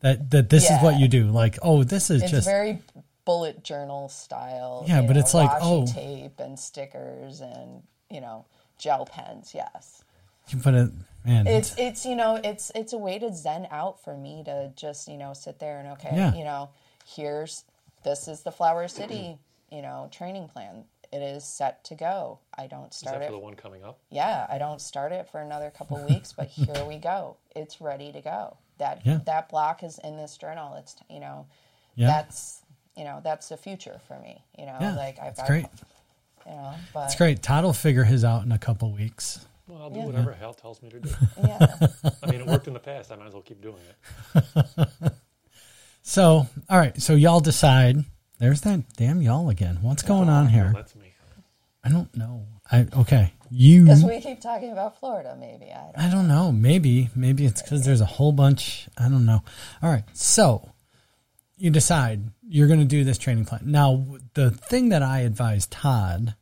that 0.00 0.30
that 0.30 0.50
this 0.50 0.70
is 0.70 0.82
what 0.82 0.98
you 0.98 1.08
do. 1.08 1.28
Like, 1.28 1.58
oh, 1.62 1.84
this 1.84 2.10
is 2.10 2.22
it's 2.22 2.30
just 2.30 2.46
very 2.46 2.82
bullet 3.24 3.64
journal 3.64 4.08
style. 4.08 4.84
Yeah, 4.86 5.00
but 5.02 5.14
know, 5.14 5.20
it's 5.20 5.34
like, 5.34 5.50
oh. 5.60 5.86
tape 5.86 6.38
and 6.40 6.58
stickers 6.58 7.40
and 7.40 7.82
you 8.10 8.20
know 8.20 8.44
gel 8.78 9.06
pens. 9.06 9.52
Yes, 9.54 10.03
you 10.48 10.58
put 10.58 10.74
it 10.74 10.90
man. 11.24 11.46
it's 11.46 11.74
it's 11.78 12.04
you 12.04 12.14
know 12.16 12.40
it's 12.42 12.70
it's 12.74 12.92
a 12.92 12.98
way 12.98 13.18
to 13.18 13.32
zen 13.34 13.66
out 13.70 14.02
for 14.04 14.16
me 14.16 14.42
to 14.44 14.72
just 14.76 15.08
you 15.08 15.16
know 15.16 15.32
sit 15.34 15.58
there 15.58 15.78
and 15.78 15.88
okay 15.88 16.10
Yeah. 16.14 16.34
you 16.34 16.44
know 16.44 16.70
here's 17.06 17.64
this 18.04 18.28
is 18.28 18.42
the 18.42 18.52
Flower 18.52 18.88
City 18.88 19.38
you 19.70 19.82
know 19.82 20.08
training 20.12 20.48
plan. 20.48 20.84
It 21.12 21.22
is 21.22 21.44
set 21.44 21.84
to 21.84 21.94
go. 21.94 22.40
I 22.58 22.66
don't 22.66 22.90
Is 22.90 22.96
start 22.98 23.20
that 23.20 23.22
it. 23.22 23.26
for 23.26 23.32
the 23.32 23.38
one 23.38 23.54
coming 23.54 23.84
up? 23.84 23.98
yeah, 24.10 24.46
I 24.50 24.58
don't 24.58 24.80
start 24.80 25.12
it 25.12 25.28
for 25.30 25.40
another 25.40 25.70
couple 25.70 25.96
weeks, 26.08 26.32
but 26.32 26.48
here 26.48 26.84
we 26.84 26.98
go. 26.98 27.36
It's 27.54 27.80
ready 27.80 28.10
to 28.10 28.20
go. 28.20 28.56
That 28.78 29.02
Yeah. 29.06 29.20
that 29.26 29.48
block 29.48 29.84
is 29.84 29.98
in 30.02 30.16
this 30.16 30.36
journal. 30.36 30.74
It's 30.74 30.96
you 31.08 31.20
know 31.20 31.46
yeah. 31.94 32.08
that's 32.08 32.62
you 32.96 33.04
know 33.04 33.20
that's 33.22 33.48
the 33.48 33.56
future 33.56 34.00
for 34.08 34.18
me 34.18 34.42
you 34.58 34.66
know 34.66 34.76
Yeah, 34.80 34.94
like 34.96 35.18
i've 35.20 35.36
got 35.36 35.46
great. 35.46 35.66
you 36.46 36.52
know 36.52 36.74
but 36.92 37.04
It's 37.06 37.14
great. 37.16 37.42
Todd 37.42 37.62
will 37.64 37.72
figure 37.72 38.04
his 38.04 38.24
out 38.24 38.44
in 38.44 38.50
a 38.52 38.58
couple 38.58 38.90
weeks. 38.92 39.46
Well, 39.66 39.82
I'll 39.82 39.90
do 39.90 40.00
Yeah. 40.00 40.06
whatever 40.06 40.32
Hal 40.34 40.54
tells 40.54 40.82
me 40.82 40.90
to 40.90 41.00
do. 41.00 41.08
yeah 41.38 41.76
I 42.22 42.26
mean, 42.30 42.40
it 42.40 42.46
worked 42.46 42.66
in 42.68 42.74
the 42.74 42.80
past. 42.80 43.10
I 43.12 43.16
might 43.16 43.26
as 43.28 43.32
well 43.32 43.42
keep 43.42 43.60
doing 43.62 43.76
it. 44.34 44.88
So, 46.06 46.46
all 46.68 46.78
right. 46.78 47.00
So 47.00 47.14
y'all 47.14 47.40
decide. 47.40 47.96
There's 48.38 48.60
that 48.62 48.80
damn 48.96 49.22
y'all 49.22 49.48
again. 49.48 49.78
What's 49.80 50.02
going 50.02 50.28
on 50.28 50.44
Well, 50.44 50.52
here? 50.52 50.72
that's 50.74 50.94
me. 50.96 51.12
I 51.82 51.88
don't 51.88 52.14
know. 52.14 52.44
I 52.70 52.86
okay. 52.94 53.32
You. 53.50 53.84
because 53.84 54.04
we 54.04 54.20
keep 54.20 54.40
talking 54.40 54.72
about 54.72 54.98
florida 54.98 55.36
maybe 55.38 55.66
i 55.70 55.92
don't 55.92 55.98
I 55.98 56.10
don't 56.10 56.26
know. 56.28 56.50
Maybe 56.50 57.08
maybe 57.14 57.46
it's 57.46 57.62
because 57.62 57.84
there's 57.86 58.00
a 58.02 58.06
whole 58.06 58.32
bunch. 58.32 58.88
I 58.98 59.08
don't 59.08 59.24
know. 59.24 59.42
All 59.82 59.90
right. 59.90 60.04
So 60.12 60.72
you 61.56 61.70
decide 61.70 62.20
you're 62.46 62.66
going 62.68 62.80
to 62.80 62.84
do 62.86 63.04
this 63.04 63.16
training 63.16 63.44
plan. 63.46 63.62
Now, 63.64 64.04
the 64.34 64.50
thing 64.50 64.90
that 64.90 65.02
I 65.02 65.20
advised 65.20 65.70
Todd 65.70 66.34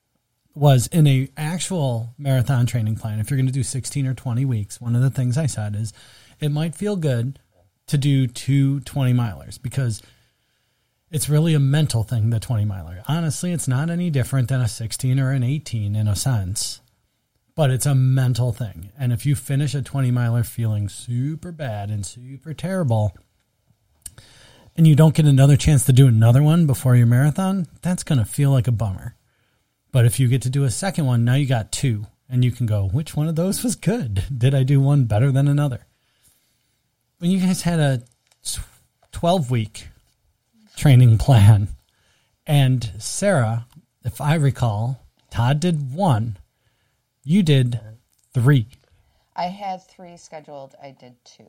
was 0.54 0.86
in 0.88 1.06
a 1.06 1.28
actual 1.36 2.14
marathon 2.18 2.66
training 2.66 2.96
plan. 2.96 3.20
If 3.20 3.30
you're 3.30 3.38
going 3.38 3.46
to 3.46 3.52
do 3.52 3.62
16 3.62 4.06
or 4.06 4.14
20 4.14 4.44
weeks, 4.44 4.80
one 4.80 4.94
of 4.94 5.02
the 5.02 5.10
things 5.10 5.38
I 5.38 5.46
said 5.46 5.74
is 5.74 5.92
it 6.40 6.50
might 6.50 6.74
feel 6.74 6.96
good 6.96 7.38
to 7.86 7.98
do 7.98 8.26
two 8.26 8.80
20 8.80 9.12
milers 9.12 9.60
because 9.60 10.02
it's 11.10 11.28
really 11.28 11.54
a 11.54 11.60
mental 11.60 12.02
thing, 12.02 12.30
the 12.30 12.40
20 12.40 12.64
miler. 12.64 13.02
Honestly, 13.06 13.52
it's 13.52 13.68
not 13.68 13.90
any 13.90 14.10
different 14.10 14.48
than 14.48 14.60
a 14.60 14.68
16 14.68 15.20
or 15.20 15.30
an 15.30 15.42
18 15.42 15.94
in 15.94 16.08
a 16.08 16.16
sense, 16.16 16.80
but 17.54 17.70
it's 17.70 17.86
a 17.86 17.94
mental 17.94 18.52
thing. 18.52 18.90
And 18.98 19.12
if 19.12 19.26
you 19.26 19.34
finish 19.36 19.74
a 19.74 19.82
20 19.82 20.10
miler 20.10 20.42
feeling 20.42 20.88
super 20.88 21.52
bad 21.52 21.90
and 21.90 22.04
super 22.04 22.54
terrible, 22.54 23.16
and 24.74 24.86
you 24.86 24.96
don't 24.96 25.14
get 25.14 25.26
another 25.26 25.56
chance 25.56 25.84
to 25.84 25.92
do 25.92 26.06
another 26.06 26.42
one 26.42 26.66
before 26.66 26.96
your 26.96 27.06
marathon, 27.06 27.66
that's 27.82 28.02
going 28.02 28.18
to 28.18 28.24
feel 28.24 28.50
like 28.50 28.66
a 28.66 28.72
bummer. 28.72 29.14
But 29.92 30.06
if 30.06 30.18
you 30.18 30.28
get 30.28 30.42
to 30.42 30.50
do 30.50 30.64
a 30.64 30.70
second 30.70 31.06
one, 31.06 31.24
now 31.24 31.34
you 31.34 31.46
got 31.46 31.70
two, 31.70 32.06
and 32.28 32.44
you 32.44 32.50
can 32.50 32.66
go, 32.66 32.88
which 32.88 33.14
one 33.14 33.28
of 33.28 33.36
those 33.36 33.62
was 33.62 33.76
good? 33.76 34.24
Did 34.36 34.54
I 34.54 34.62
do 34.62 34.80
one 34.80 35.04
better 35.04 35.30
than 35.30 35.46
another? 35.48 35.86
When 37.18 37.30
you 37.30 37.38
guys 37.38 37.62
had 37.62 37.78
a 37.78 38.02
12 39.12 39.50
week 39.50 39.88
training 40.76 41.18
plan, 41.18 41.68
and 42.46 42.90
Sarah, 42.98 43.66
if 44.04 44.20
I 44.20 44.34
recall, 44.34 45.06
Todd 45.30 45.60
did 45.60 45.94
one, 45.94 46.38
you 47.24 47.42
did 47.42 47.80
three, 48.34 48.66
i 49.36 49.44
had 49.44 49.82
three 49.88 50.16
scheduled 50.16 50.74
i 50.82 50.90
did 50.90 51.14
two 51.24 51.48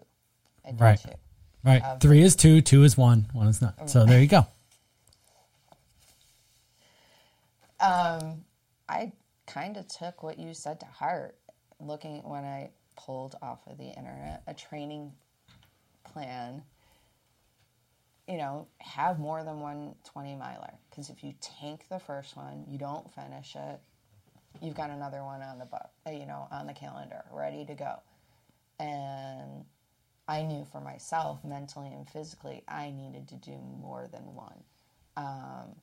i 0.66 0.72
did 0.72 0.80
Right. 0.80 1.00
two 1.00 1.10
right? 1.64 1.84
Um, 1.84 2.00
three 2.00 2.22
is 2.22 2.36
two, 2.36 2.62
two 2.62 2.84
is 2.84 2.98
one, 2.98 3.28
one 3.34 3.48
is 3.48 3.62
not. 3.62 3.90
So 3.90 4.06
there 4.06 4.22
you 4.22 4.28
go. 4.28 4.46
Um 7.84 8.44
i 8.90 9.12
kind 9.46 9.78
of 9.78 9.88
took 9.88 10.24
what 10.24 10.40
you 10.40 10.54
said 10.54 10.80
to 10.80 10.86
heart 10.86 11.36
looking 11.80 12.24
when 12.24 12.44
i 12.44 12.70
pulled 12.96 13.36
off 13.42 13.60
of 13.68 13.78
the 13.78 13.90
internet 13.90 14.42
a 14.48 14.54
training 14.54 15.12
plan 16.04 16.64
you 18.28 18.38
know, 18.38 18.68
have 18.80 19.20
more 19.20 19.44
than 19.44 19.60
one 19.60 19.96
20 20.06 20.36
miler. 20.36 20.74
Because 20.90 21.10
if 21.10 21.24
you 21.24 21.34
tank 21.42 21.86
the 21.90 22.00
first 22.00 22.38
one, 22.38 22.66
you 22.68 22.78
don't 22.78 23.12
finish 23.14 23.56
it, 23.56 23.80
you've 24.62 24.76
got 24.76 24.90
another 24.90 25.24
one 25.24 25.42
on 25.42 25.60
the 25.60 25.66
book, 25.66 25.90
uh, 26.08 26.12
you 26.12 26.26
know, 26.26 26.48
on 26.52 26.68
the 26.68 26.74
calendar, 26.74 27.24
ready 27.32 27.66
to 27.66 27.74
go. 27.74 27.96
And 28.80 29.66
I 30.28 30.44
knew 30.44 30.66
for 30.72 30.80
myself, 30.80 31.44
mentally 31.44 31.92
and 31.94 32.08
physically, 32.08 32.64
I 32.68 32.92
needed 32.92 33.28
to 33.30 33.36
do 33.36 33.58
more 33.82 34.08
than 34.12 34.34
one. 34.34 34.64
Um, 35.18 35.76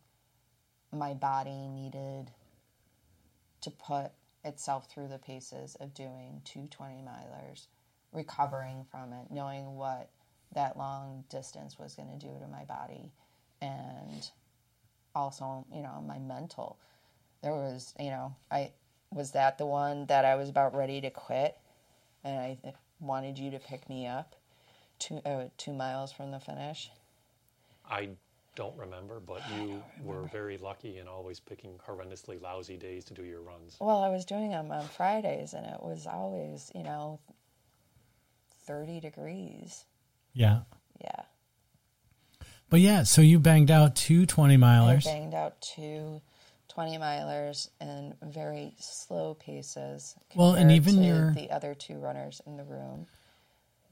my 0.92 1.14
body 1.14 1.68
needed 1.68 2.30
to 3.62 3.70
put 3.70 4.12
itself 4.44 4.90
through 4.90 5.08
the 5.08 5.18
paces 5.18 5.76
of 5.76 5.94
doing 5.94 6.40
two 6.44 6.66
20 6.70 7.02
milers, 7.02 7.66
recovering 8.12 8.84
from 8.90 9.12
it, 9.12 9.30
knowing 9.30 9.76
what 9.76 10.10
that 10.54 10.76
long 10.76 11.24
distance 11.28 11.78
was 11.78 11.94
going 11.94 12.08
to 12.08 12.26
do 12.26 12.32
to 12.40 12.48
my 12.48 12.64
body, 12.64 13.12
and 13.60 14.30
also, 15.14 15.64
you 15.72 15.82
know, 15.82 16.02
my 16.06 16.18
mental. 16.18 16.78
There 17.42 17.52
was, 17.52 17.94
you 17.98 18.10
know, 18.10 18.34
I 18.50 18.72
was 19.12 19.32
that 19.32 19.58
the 19.58 19.66
one 19.66 20.06
that 20.06 20.24
I 20.24 20.36
was 20.36 20.48
about 20.48 20.74
ready 20.74 21.00
to 21.00 21.10
quit, 21.10 21.56
and 22.24 22.38
I 22.38 22.58
wanted 23.00 23.38
you 23.38 23.50
to 23.52 23.58
pick 23.58 23.88
me 23.88 24.06
up 24.06 24.34
two 24.98 25.20
uh, 25.24 25.44
two 25.56 25.72
miles 25.72 26.12
from 26.12 26.30
the 26.30 26.40
finish. 26.40 26.90
I 27.88 28.10
don't 28.56 28.76
remember, 28.76 29.20
but 29.20 29.40
you 29.56 29.82
were 30.04 30.22
very 30.32 30.58
lucky 30.58 30.98
in 30.98 31.06
always 31.08 31.40
picking 31.40 31.78
horrendously 31.86 32.40
lousy 32.40 32.76
days 32.76 33.04
to 33.06 33.14
do 33.14 33.22
your 33.24 33.40
runs. 33.42 33.76
Well, 33.80 33.98
I 34.02 34.08
was 34.08 34.24
doing 34.24 34.50
them 34.50 34.70
on 34.70 34.86
Fridays, 34.88 35.54
and 35.54 35.64
it 35.66 35.82
was 35.82 36.06
always, 36.06 36.70
you 36.74 36.82
know, 36.82 37.20
thirty 38.66 39.00
degrees. 39.00 39.84
Yeah. 40.32 40.60
Yeah, 41.00 41.22
But 42.68 42.80
yeah, 42.80 43.04
so 43.04 43.22
you 43.22 43.38
banged 43.40 43.70
out 43.70 43.96
two 43.96 44.26
20 44.26 44.54
I 44.54 44.56
milers. 44.58 45.04
banged 45.04 45.32
out 45.34 45.58
two 45.62 46.20
20 46.68 46.98
milers 46.98 47.68
in 47.80 48.14
very 48.22 48.74
slow 48.78 49.32
paces. 49.34 50.14
Well, 50.36 50.54
and 50.54 50.70
even 50.70 50.96
to 50.96 51.02
your- 51.02 51.32
the 51.32 51.50
other 51.50 51.74
two 51.74 51.94
runners 51.98 52.42
in 52.46 52.58
the 52.58 52.64
room. 52.64 53.06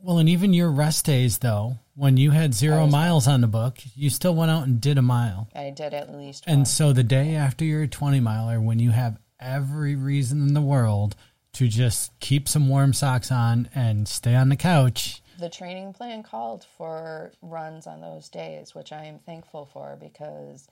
Well, 0.01 0.18
and 0.18 0.28
even 0.28 0.55
your 0.55 0.70
rest 0.70 1.05
days, 1.07 1.38
though, 1.38 1.78
when 1.94 2.16
you 2.16 2.30
had 2.30 2.55
zero 2.55 2.86
miles 2.86 3.26
on 3.26 3.40
the 3.40 3.46
book, 3.49 3.78
you 3.96 4.11
still 4.11 4.34
went 4.34 4.51
out 4.51 4.66
and 4.66 4.80
did 4.80 4.96
a 4.96 5.03
mile. 5.03 5.49
I 5.55 5.70
did 5.70 5.92
at 5.92 6.14
least 6.14 6.44
And 6.46 6.59
one. 6.61 6.66
so 6.66 6.92
the 6.92 7.03
day 7.03 7.34
after 7.34 7.64
your 7.64 7.86
20 7.86 8.20
miler, 8.20 8.61
when 8.61 8.78
you 8.78 8.90
have 8.92 9.18
every 9.40 9.96
reason 9.96 10.46
in 10.46 10.55
the 10.55 10.61
world 10.61 11.16
to 11.55 11.66
just 11.66 12.12
keep 12.20 12.49
some 12.49 12.68
warm 12.68 12.92
socks 12.92 13.32
on 13.32 13.68
and 13.74 14.07
stay 14.07 14.34
on 14.36 14.49
the 14.51 14.57
couch, 14.57 15.20
the 15.38 15.49
training 15.49 15.92
plan 15.92 16.22
called 16.22 16.64
for 16.76 17.32
runs 17.42 17.86
on 17.86 18.01
those 18.01 18.28
days, 18.28 18.74
which 18.74 18.92
I 18.92 19.05
am 19.05 19.18
thankful 19.20 19.66
for 19.66 19.96
because 20.01 20.68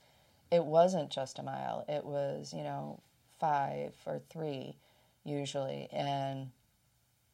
it 0.51 0.63
wasn't 0.65 1.09
just 1.09 1.39
a 1.39 1.43
mile. 1.43 1.85
It 1.87 2.03
was, 2.05 2.53
you 2.53 2.63
know, 2.63 2.99
five 3.39 3.93
or 4.05 4.21
three 4.29 4.75
usually. 5.23 5.87
And 5.91 6.51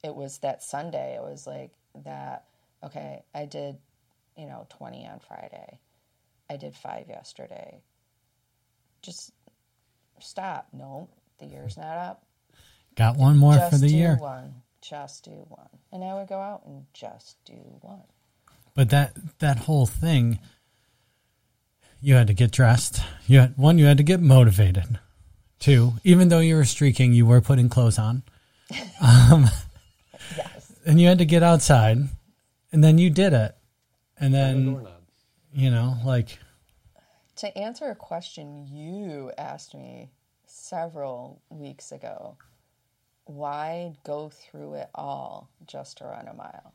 it 0.04 0.16
was 0.16 0.39
that 0.39 0.62
Sunday, 0.64 1.16
it 1.16 1.22
was 1.24 1.48
like 1.48 1.72
that, 2.04 2.46
okay, 2.84 3.24
I 3.34 3.46
did, 3.46 3.78
you 4.38 4.46
know, 4.46 4.68
20 4.78 5.08
on 5.08 5.20
Friday. 5.20 5.80
I 6.50 6.58
did 6.58 6.76
five 6.76 7.08
yesterday. 7.10 7.82
Just 9.02 9.32
stop. 10.20 10.68
No, 10.74 11.10
the 11.39 11.46
year's 11.46 11.78
not 11.78 11.98
up. 11.98 12.26
got 12.96 13.18
one 13.18 13.38
more 13.38 13.56
just 13.56 13.72
for 13.72 13.78
the 13.78 13.88
year. 13.89 14.16
Just 14.16 14.20
do 14.20 14.24
year. 14.24 14.32
one. 14.32 14.54
Just 14.82 15.26
do 15.26 15.32
one. 15.50 15.70
And 15.91 16.04
I 16.04 16.14
would 16.16 16.28
go 16.28 16.39
out 16.39 16.64
and 16.66 16.86
just 16.94 17.38
do 17.46 17.54
one. 17.82 18.02
But 18.74 18.89
that 18.89 19.14
that 19.39 19.58
whole 19.60 19.86
thing, 19.86 20.39
you 22.02 22.16
had 22.16 22.28
to 22.28 22.34
get 22.34 22.52
dressed. 22.52 23.02
You 23.28 23.39
had 23.39 23.58
one, 23.58 23.78
you 23.78 23.86
had 23.86 23.98
to 23.98 24.04
get 24.04 24.20
motivated. 24.20 25.00
Two, 25.60 25.94
even 26.04 26.28
though 26.28 26.39
you 26.39 26.56
were 26.56 26.66
streaking, 26.66 27.14
you 27.14 27.26
were 27.26 27.39
putting 27.39 27.70
clothes 27.70 27.98
on. 27.98 28.24
Yes. 28.70 28.89
Um, 29.32 29.50
and 30.86 31.00
you 31.00 31.08
had 31.08 31.18
to 31.20 31.26
get 31.26 31.44
outside 31.44 31.98
and 32.72 32.84
then 32.84 32.98
you 32.98 33.10
did 33.10 33.34
it 33.34 33.56
and 34.20 34.34
then 34.34 34.74
doorknob. 34.74 35.02
you 35.54 35.70
know 35.70 35.98
like 36.06 36.40
To 37.38 37.58
answer 37.58 37.90
a 37.90 37.96
question 37.96 38.68
you 38.72 39.32
asked 39.38 39.74
me 39.74 40.10
several 40.46 41.42
weeks 41.50 41.92
ago, 41.92 42.38
why 43.26 43.94
go 44.04 44.30
through 44.30 44.76
it 44.76 44.90
all 44.94 45.50
just 45.66 45.98
to 45.98 46.06
run 46.06 46.28
a 46.28 46.34
mile? 46.34 46.74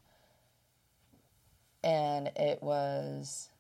And 1.85 2.31
it 2.37 2.63
was 2.63 3.51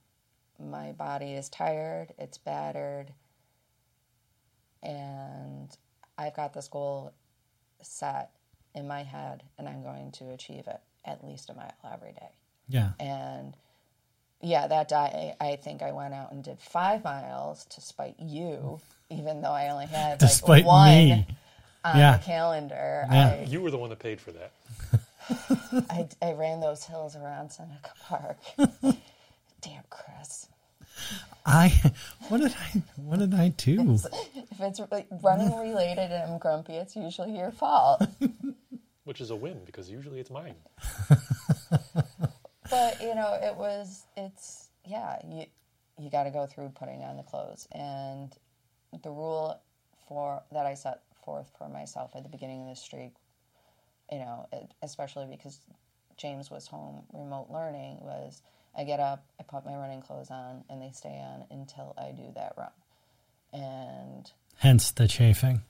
my 0.58 0.92
body 0.92 1.34
is 1.34 1.48
tired, 1.48 2.08
it's 2.18 2.36
battered, 2.36 3.12
and 4.82 5.76
I've 6.16 6.34
got 6.34 6.52
this 6.52 6.66
goal 6.68 7.12
set 7.80 8.30
in 8.78 8.88
my 8.88 9.02
head, 9.02 9.42
and 9.58 9.68
I'm 9.68 9.82
going 9.82 10.12
to 10.12 10.30
achieve 10.30 10.66
it 10.66 10.80
at 11.04 11.24
least 11.24 11.50
a 11.50 11.54
mile 11.54 11.72
every 11.92 12.12
day. 12.12 12.30
yeah 12.68 12.90
And 13.00 13.54
yeah, 14.40 14.66
that 14.68 14.88
day 14.88 15.34
I 15.40 15.56
think 15.56 15.82
I 15.82 15.92
went 15.92 16.14
out 16.14 16.32
and 16.32 16.42
did 16.44 16.58
five 16.60 17.02
miles 17.04 17.64
to 17.66 17.80
spite 17.80 18.14
you, 18.18 18.80
even 19.10 19.42
though 19.42 19.50
I 19.52 19.68
only 19.70 19.86
had 19.86 20.18
despite 20.18 20.64
like 20.64 20.66
one 20.66 20.88
me 20.94 21.26
on 21.84 21.96
Yeah. 21.98 22.16
the 22.18 22.24
calendar. 22.24 23.06
Yeah. 23.10 23.44
You 23.44 23.60
were 23.60 23.70
the 23.70 23.78
one 23.78 23.90
that 23.90 23.98
paid 23.98 24.20
for 24.20 24.32
that. 24.32 24.52
I, 25.90 26.08
I, 26.22 26.28
I 26.28 26.32
ran 26.32 26.60
those 26.60 26.84
hills 26.84 27.16
around 27.16 27.50
Seneca 27.50 27.90
Park. 28.04 28.38
Damn, 29.60 29.82
Chris. 29.90 30.46
i 31.46 31.68
what 32.28 32.40
did 32.40 32.52
i 32.52 32.82
what 32.96 33.18
did 33.20 33.32
i 33.34 33.48
do 33.48 33.94
If 34.50 34.60
it's 34.60 34.80
like 34.90 35.06
running 35.22 35.56
related 35.58 36.10
and 36.12 36.32
I'm 36.32 36.38
grumpy, 36.38 36.74
it's 36.74 36.94
usually 36.96 37.36
your 37.36 37.50
fault. 37.52 38.02
Which 39.08 39.20
is 39.20 39.30
a 39.30 39.36
win 39.36 39.60
because 39.64 39.88
usually 39.90 40.20
it's 40.20 40.30
mine. 40.30 40.54
but 42.70 43.00
you 43.00 43.14
know 43.14 43.38
it 43.42 43.56
was 43.56 44.04
it's 44.16 44.68
yeah 44.84 45.16
you 45.26 45.46
you 45.98 46.10
got 46.10 46.24
to 46.24 46.30
go 46.30 46.46
through 46.46 46.68
putting 46.78 47.02
on 47.02 47.16
the 47.16 47.22
clothes. 47.22 47.66
And 47.72 48.36
the 49.02 49.10
rule 49.10 49.60
for 50.08 50.42
that 50.52 50.66
i 50.66 50.74
set 50.74 51.02
forth 51.24 51.50
for 51.58 51.68
myself 51.68 52.12
at 52.16 52.22
the 52.22 52.28
beginning 52.28 52.62
of 52.62 52.68
the 52.68 52.76
streak 52.76 53.12
you 54.10 54.18
know 54.18 54.46
it, 54.52 54.70
especially 54.82 55.26
because 55.26 55.60
james 56.16 56.50
was 56.50 56.66
home 56.66 57.02
remote 57.12 57.48
learning 57.50 57.98
was 58.00 58.42
i 58.76 58.84
get 58.84 58.98
up 58.98 59.24
i 59.38 59.42
put 59.42 59.64
my 59.66 59.76
running 59.76 60.00
clothes 60.00 60.30
on 60.30 60.64
and 60.70 60.80
they 60.80 60.90
stay 60.90 61.20
on 61.20 61.44
until 61.50 61.94
i 61.98 62.10
do 62.12 62.32
that 62.34 62.54
run. 62.56 62.70
And 63.52 64.30
hence 64.56 64.90
the 64.90 65.08
chafing 65.08 65.62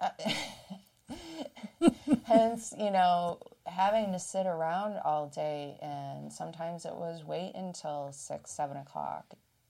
uh, 0.00 0.10
hence 2.24 2.72
you 2.78 2.90
know 2.90 3.38
having 3.66 4.12
to 4.12 4.18
sit 4.18 4.46
around 4.46 4.98
all 5.04 5.28
day 5.28 5.76
and 5.82 6.32
sometimes 6.32 6.84
it 6.84 6.94
was 6.94 7.24
wait 7.24 7.52
until 7.54 8.10
six 8.12 8.50
seven 8.50 8.76
o'clock 8.76 9.24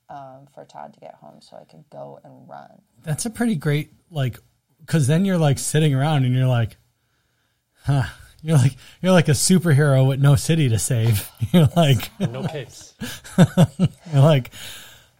um, 0.09 0.47
for 0.53 0.63
todd 0.65 0.93
to 0.93 0.99
get 0.99 1.15
home 1.15 1.41
so 1.41 1.57
i 1.57 1.63
could 1.65 1.83
go 1.89 2.19
and 2.23 2.47
run. 2.47 2.81
That's 3.03 3.25
a 3.25 3.29
pretty 3.29 3.55
great 3.55 3.91
like 4.11 4.39
because 4.81 5.07
then 5.07 5.25
you're 5.25 5.37
like 5.37 5.59
sitting 5.59 5.93
around 5.93 6.25
and 6.25 6.33
you're 6.35 6.47
like 6.47 6.77
huh 7.83 8.03
you're 8.41 8.57
like 8.57 8.75
you're 9.01 9.11
like 9.11 9.27
a 9.27 9.31
superhero 9.31 10.07
with 10.07 10.21
no 10.21 10.35
city 10.35 10.69
to 10.69 10.77
save. 10.79 11.29
You're 11.53 11.69
like 11.75 12.09
No 12.19 12.47
capes. 12.47 12.93
you're 13.37 14.21
like 14.21 14.51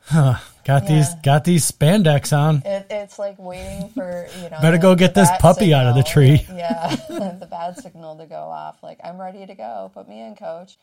huh, 0.03 0.37
got 0.67 0.85
these 0.85 1.13
got 1.23 1.43
these 1.45 1.69
spandex 1.71 2.37
on. 2.37 2.61
It, 2.65 2.87
it's 2.89 3.17
like 3.17 3.39
waiting 3.39 3.89
for 3.89 4.27
you 4.43 4.49
know 4.49 4.59
Better 4.61 4.77
go 4.77 4.95
get 4.95 5.15
this 5.15 5.29
puppy 5.39 5.73
out 5.73 5.87
of 5.87 5.95
the 5.95 6.03
tree. 6.03 6.45
yeah 6.53 6.95
the 7.09 7.47
bad 7.49 7.77
signal 7.77 8.17
to 8.17 8.25
go 8.25 8.35
off. 8.35 8.83
Like 8.83 8.99
i'm 9.03 9.19
ready 9.19 9.45
to 9.45 9.55
go. 9.55 9.89
Put 9.93 10.07
me 10.07 10.21
in 10.21 10.35
coach. 10.35 10.77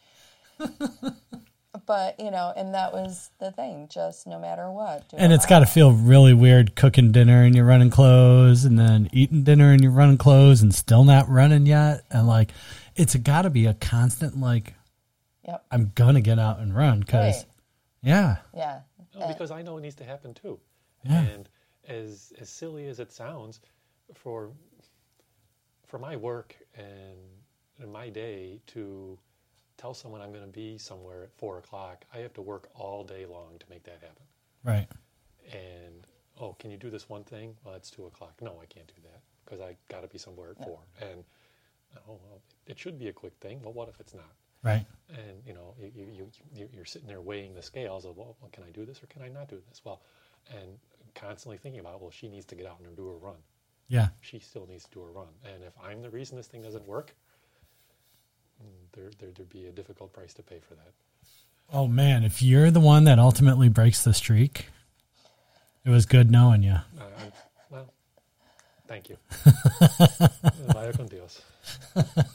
But 1.87 2.19
you 2.19 2.31
know 2.31 2.53
and 2.57 2.75
that 2.75 2.93
was 2.93 3.31
the 3.41 3.51
thing. 3.53 3.89
Just 3.93 4.27
no 4.27 4.39
matter 4.39 4.71
what 4.71 5.05
And 5.13 5.33
it 5.33 5.37
it's 5.37 5.47
got 5.47 5.59
to 5.59 5.67
feel 5.67 5.93
really 5.93 6.33
weird 6.33 6.77
cooking 6.77 7.13
dinner 7.13 7.43
and 7.43 7.55
you're 7.55 7.67
running 7.67 7.91
clothes 7.91 8.65
and 8.65 8.79
then 8.79 9.11
eating 9.13 9.43
dinner 9.43 9.71
and 9.73 9.83
you're 9.83 9.93
running 9.93 10.17
clothes 10.17 10.63
and 10.63 10.75
still 10.75 11.05
not 11.05 11.29
running 11.29 11.67
yet. 11.67 12.05
And 12.11 12.27
like, 12.27 12.53
it's 12.97 13.15
got 13.17 13.43
to 13.43 13.51
be 13.51 13.67
a 13.67 13.75
constant, 13.75 14.39
like, 14.39 14.73
yep. 15.47 15.65
I'm 15.71 15.91
going 15.97 16.15
to 16.15 16.21
get 16.21 16.39
out 16.39 16.61
and 16.61 16.75
run 16.75 17.01
because, 17.01 17.39
Right. 17.39 17.45
yeah, 18.03 18.37
yeah 18.55 18.81
No, 19.19 19.29
because 19.29 19.51
I 19.51 19.63
know 19.63 19.79
it 19.79 19.83
needs 19.83 19.95
to 19.97 20.05
happen 20.05 20.35
too. 20.35 20.59
Yeah. 21.05 21.23
And 21.23 21.49
as 21.87 22.33
as 22.41 22.49
silly 22.49 22.87
as 22.89 23.01
it 23.01 23.13
sounds, 23.13 23.61
for 24.15 24.51
for 25.87 25.99
my 25.99 26.17
work 26.17 26.57
and, 26.77 27.19
and 27.81 27.93
my 27.93 28.09
day 28.09 28.61
to 28.69 29.19
tell 29.77 29.95
someone 29.95 30.21
I'm 30.21 30.31
going 30.33 30.45
to 30.45 30.51
be 30.51 30.79
somewhere 30.79 31.25
at 31.25 31.33
four 31.37 31.59
o'clock, 31.59 32.05
I 32.13 32.19
have 32.19 32.33
to 32.35 32.43
work 32.43 32.69
all 32.75 33.05
day 33.05 33.27
long 33.27 33.59
to 33.59 33.67
make 33.69 33.85
that 33.85 33.99
happen. 34.01 34.25
right. 34.65 34.89
And 35.53 36.07
oh, 36.41 36.55
can 36.59 36.71
you 36.71 36.77
do 36.79 36.91
this 36.91 37.09
one 37.09 37.23
thing? 37.25 37.55
Well, 37.65 37.75
it's 37.75 37.91
two 37.91 38.07
o'clock. 38.07 38.33
No, 38.41 38.59
I 38.63 38.67
can't 38.67 38.87
do 38.87 39.01
that 39.03 39.21
because 39.45 39.61
I 39.61 39.77
got 39.89 40.01
to 40.03 40.09
be 40.09 40.19
somewhere 40.19 40.51
at 40.51 40.65
four. 40.65 40.79
And 41.01 41.23
oh 42.09 42.19
well, 42.23 42.41
it 42.67 42.79
should 42.79 42.99
be 42.99 43.09
a 43.09 43.13
quick 43.13 43.35
thing. 43.41 43.61
Well, 43.63 43.73
what 43.75 43.89
if 43.89 44.01
it's 44.01 44.15
not? 44.15 44.33
Right. 44.65 44.87
and 45.11 45.43
you 45.47 45.53
know 45.55 45.75
you, 45.79 45.93
you, 45.95 46.07
you 46.13 46.31
you- 46.55 46.69
you're 46.73 46.85
sitting 46.87 47.07
there 47.07 47.21
weighing 47.21 47.55
the 47.55 47.63
scales 47.63 48.05
of 48.07 48.17
well, 48.17 48.37
well 48.41 48.51
can 48.53 48.65
i 48.65 48.71
do 48.71 48.85
this 48.87 49.03
or 49.03 49.07
can 49.07 49.23
i 49.23 49.29
not 49.29 49.49
do 49.49 49.61
this 49.69 49.83
well 49.85 50.01
and 50.51 50.79
constantly 51.15 51.59
thinking 51.59 51.81
about 51.81 52.01
well 52.01 52.11
she 52.11 52.29
needs 52.29 52.47
to 52.47 52.55
get 52.55 52.67
out 52.67 52.81
and 52.85 52.97
do 52.97 53.09
a 53.09 53.17
run 53.17 53.37
Yeah. 53.89 54.09
she 54.23 54.39
still 54.41 54.67
needs 54.67 54.85
to 54.85 54.91
do 54.91 55.03
a 55.03 55.11
run 55.11 55.29
and 55.45 55.63
if 55.63 55.75
i'm 55.85 56.01
the 56.03 56.11
reason 56.11 56.37
this 56.37 56.47
thing 56.49 56.63
doesn't 56.63 56.87
work 56.89 57.15
there, 58.95 59.11
there 59.19 59.31
there'd 59.35 59.51
be 59.51 59.67
a 59.67 59.73
difficult 59.73 60.13
price 60.13 60.33
to 60.35 60.43
pay 60.43 60.61
for 60.61 60.75
that 60.75 60.93
Oh 61.73 61.87
man, 61.89 62.25
if 62.25 62.43
you're 62.43 62.71
the 62.71 62.79
one 62.81 63.05
that 63.05 63.19
ultimately 63.19 63.71
breaks 63.71 64.05
the 64.05 64.13
streak, 64.13 64.67
it 65.83 65.89
was 65.89 66.05
good 66.05 66.31
knowing 66.31 66.63
you. 66.63 66.75
uh, 67.01 67.05
well 67.71 67.93
thank 68.87 69.09
you 69.09 69.17
Vaya 70.69 70.93
Dios. 71.09 71.41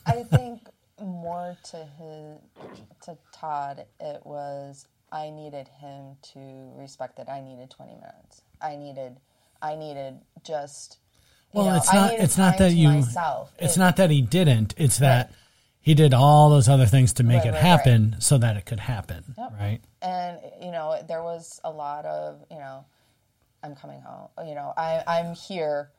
I 0.06 0.24
think 0.24 0.62
more 1.02 1.58
to 1.72 1.78
his 1.98 2.38
to 3.06 3.18
Todd, 3.32 3.86
it 4.00 4.22
was 4.26 4.88
I 5.12 5.30
needed 5.32 5.68
him 5.80 6.18
to 6.34 6.72
respect 6.76 7.18
that 7.18 7.30
I 7.30 7.42
needed 7.42 7.70
20 7.72 7.94
minutes. 7.94 8.42
I 8.62 8.76
needed 8.76 9.18
I 9.62 9.76
needed 9.76 10.20
just 10.44 10.98
Well, 11.54 11.66
know, 11.66 11.76
it's 11.78 11.92
not. 11.94 12.14
It's 12.14 12.38
not 12.38 12.58
that 12.60 12.74
you. 12.74 12.90
myself. 12.90 13.52
It's 13.58 13.76
It- 13.76 13.80
not 13.80 13.96
that 13.98 14.10
he 14.12 14.22
didn't. 14.22 14.74
It's 14.78 15.00
that 15.00 15.32
he 15.82 15.94
did 15.96 16.14
all 16.14 16.50
those 16.50 16.70
other 16.70 16.86
things 16.86 17.14
to 17.14 17.24
make 17.24 17.40
Right, 17.40 17.48
it 17.48 17.52
right, 17.52 17.56
right. 17.56 17.62
happen, 17.64 18.16
so 18.20 18.38
that 18.38 18.56
it 18.58 18.66
could 18.66 18.80
happen. 18.82 19.34
Yep. 19.38 19.54
Right. 19.60 19.80
and 20.02 20.40
you 20.62 20.72
know 20.72 21.02
there 21.08 21.22
was 21.24 21.60
a 21.66 21.70
lot 21.72 22.06
of 22.06 22.40
you 22.50 22.58
know 22.58 22.86
i'm 23.64 23.76
coming 23.76 24.00
home 24.00 24.30
you 24.48 24.56
know 24.56 24.72
I, 24.78 25.04
i'm 25.06 25.36
here 25.36 25.90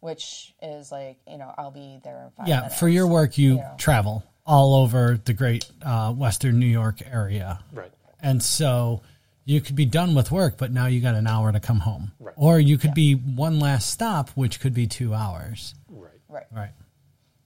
which 0.00 0.52
is 0.60 0.90
like 0.90 1.18
you 1.28 1.38
know 1.38 1.54
i'll 1.56 1.70
be 1.70 2.00
there 2.02 2.24
in 2.24 2.30
five 2.32 2.48
Yeah. 2.48 2.56
minutes. 2.62 2.78
For 2.80 2.88
your 2.88 3.06
work, 3.06 3.38
you 3.38 3.58
Yeah. 3.58 3.74
travel 3.78 4.24
all 4.46 4.74
over 4.74 5.18
the 5.24 5.32
great 5.32 5.66
uh, 5.82 6.12
Western 6.12 6.58
New 6.58 6.66
York 6.66 7.02
area, 7.10 7.60
right 7.72 7.92
and 8.20 8.42
so 8.42 9.02
you 9.44 9.60
could 9.60 9.76
be 9.76 9.84
done 9.86 10.14
with 10.14 10.32
work, 10.32 10.56
but 10.58 10.72
now 10.72 10.86
you 10.86 11.00
got 11.00 11.14
an 11.14 11.26
hour 11.26 11.52
to 11.52 11.60
come 11.60 11.80
home, 11.80 12.10
Right. 12.18 12.34
or 12.36 12.58
you 12.58 12.78
could 12.78 12.94
be 12.94 13.14
one 13.14 13.60
last 13.60 13.90
stop, 13.90 14.30
which 14.30 14.58
could 14.60 14.74
be 14.74 14.86
two 14.86 15.14
hours. 15.14 15.74
right 15.88 16.10
right 16.28 16.46
Right. 16.50 16.70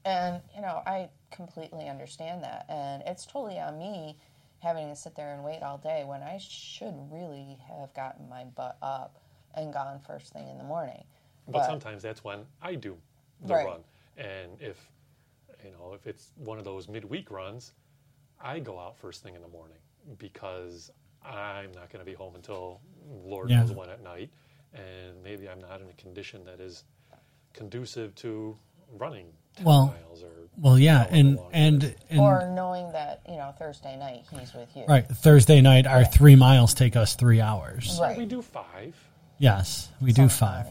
and 0.04 0.40
you 0.54 0.62
know 0.62 0.82
i 0.86 1.08
completely 1.30 1.88
understand 1.88 2.42
that 2.42 2.64
and 2.68 3.02
it's 3.06 3.26
totally 3.26 3.58
on 3.58 3.78
me 3.78 4.16
having 4.60 4.88
to 4.88 4.96
sit 4.96 5.14
there 5.14 5.32
and 5.34 5.44
wait 5.44 5.62
all 5.62 5.78
day 5.78 6.02
when 6.04 6.22
i 6.22 6.38
should 6.38 6.94
really 7.12 7.58
have 7.68 7.92
gotten 7.94 8.28
my 8.28 8.44
butt 8.44 8.76
up 8.82 9.18
and 9.54 9.72
gone 9.72 10.00
first 10.06 10.32
thing 10.32 10.48
in 10.48 10.56
the 10.58 10.64
morning 10.64 11.04
but 11.48 11.64
sometimes 11.66 12.02
that's 12.02 12.22
when 12.24 12.40
I 12.62 12.74
do 12.76 12.96
the 13.44 13.54
Right. 13.54 13.66
run. 13.66 13.80
And 14.16 14.52
if 14.60 14.76
you 15.64 15.70
know, 15.72 15.92
if 15.94 16.06
it's 16.06 16.32
one 16.36 16.58
of 16.58 16.64
those 16.64 16.88
midweek 16.88 17.30
runs, 17.30 17.72
I 18.42 18.58
go 18.60 18.78
out 18.78 18.96
first 18.98 19.22
thing 19.22 19.34
in 19.34 19.42
the 19.42 19.48
morning 19.48 19.78
because 20.18 20.90
I'm 21.24 21.72
not 21.72 21.90
going 21.90 22.04
to 22.04 22.10
be 22.10 22.14
home 22.14 22.34
until 22.34 22.80
Lord 23.24 23.50
Yeah. 23.50 23.60
knows 23.60 23.72
when 23.72 23.90
at 23.90 24.02
night, 24.02 24.30
and 24.72 25.22
maybe 25.22 25.48
I'm 25.48 25.60
not 25.60 25.80
in 25.80 25.88
a 25.88 25.92
condition 25.94 26.44
that 26.44 26.60
is 26.60 26.84
conducive 27.52 28.14
to 28.16 28.56
running 28.92 29.26
10 29.56 29.66
Well, 29.66 29.86
miles 29.86 30.22
or 30.22 30.30
Well, 30.56 30.78
yeah, 30.78 31.06
and 31.10 31.38
and, 31.52 31.94
and 32.08 32.20
or 32.20 32.50
knowing 32.54 32.90
that 32.92 33.20
you 33.28 33.36
know 33.36 33.52
thursday 33.58 33.96
night 33.96 34.24
he's 34.30 34.52
with 34.54 34.68
you 34.76 34.84
right 34.88 35.06
Thursday 35.06 35.60
night, 35.60 35.86
our 35.86 36.04
three 36.04 36.36
miles 36.36 36.74
take 36.74 36.96
us 36.96 37.14
three 37.16 37.40
hours. 37.40 37.98
right 38.00 38.16
we 38.16 38.26
do 38.26 38.42
five. 38.42 38.94
Yes, 39.38 39.88
we 40.00 40.12
do 40.12 40.28
five 40.28 40.66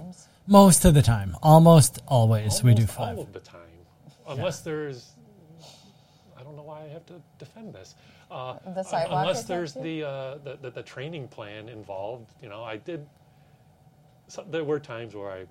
most 0.47 0.85
of 0.85 0.93
the 0.93 1.01
time. 1.01 1.35
Almost 1.43 1.99
always, 2.07 2.63
we 2.63 2.73
do 2.73 2.85
five. 2.87 3.17
all 3.17 3.23
of 3.23 3.33
the 3.33 3.39
time, 3.39 3.59
unless 4.29 4.61
there's. 4.61 5.11
I 6.37 6.43
don't 6.43 6.55
know 6.55 6.63
why 6.63 6.83
I 6.83 6.87
have 6.87 7.05
to 7.07 7.21
defend 7.37 7.73
this. 7.73 7.95
Uh, 8.31 8.57
The 8.73 8.83
sidewalk 8.83 9.19
unless 9.21 9.43
there's 9.43 9.73
the, 9.73 10.03
uh, 10.07 10.37
the, 10.43 10.57
the 10.61 10.69
the 10.71 10.83
training 10.83 11.27
plan 11.27 11.67
involved. 11.67 12.31
You 12.41 12.47
know, 12.49 12.63
I 12.63 12.77
did. 12.77 13.05
So 14.27 14.45
there 14.49 14.63
were 14.63 14.79
times 14.79 15.15
where 15.15 15.31
I 15.31 15.45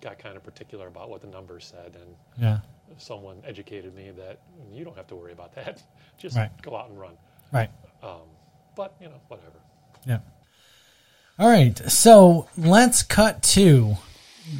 got 0.00 0.18
kind 0.18 0.36
of 0.36 0.42
particular 0.42 0.86
about 0.86 1.10
what 1.10 1.20
the 1.20 1.26
numbers 1.26 1.66
said, 1.66 1.94
and 1.96 2.14
Yeah, 2.40 2.60
someone 2.96 3.42
educated 3.44 3.94
me 3.94 4.12
that 4.12 4.40
you 4.72 4.84
don't 4.84 4.96
have 4.96 5.08
to 5.08 5.14
worry 5.16 5.32
about 5.32 5.54
that. 5.56 5.82
Just 6.18 6.36
Right. 6.36 6.50
go 6.62 6.74
out 6.76 6.88
and 6.88 6.98
run. 6.98 7.12
right. 7.52 7.70
Um, 8.02 8.20
but 8.76 8.94
you 9.00 9.08
know, 9.08 9.20
whatever. 9.28 9.58
Yeah. 10.06 10.20
All 11.38 11.48
right, 11.48 11.76
so 11.90 12.48
let's 12.56 13.02
cut 13.02 13.42
to 13.54 13.96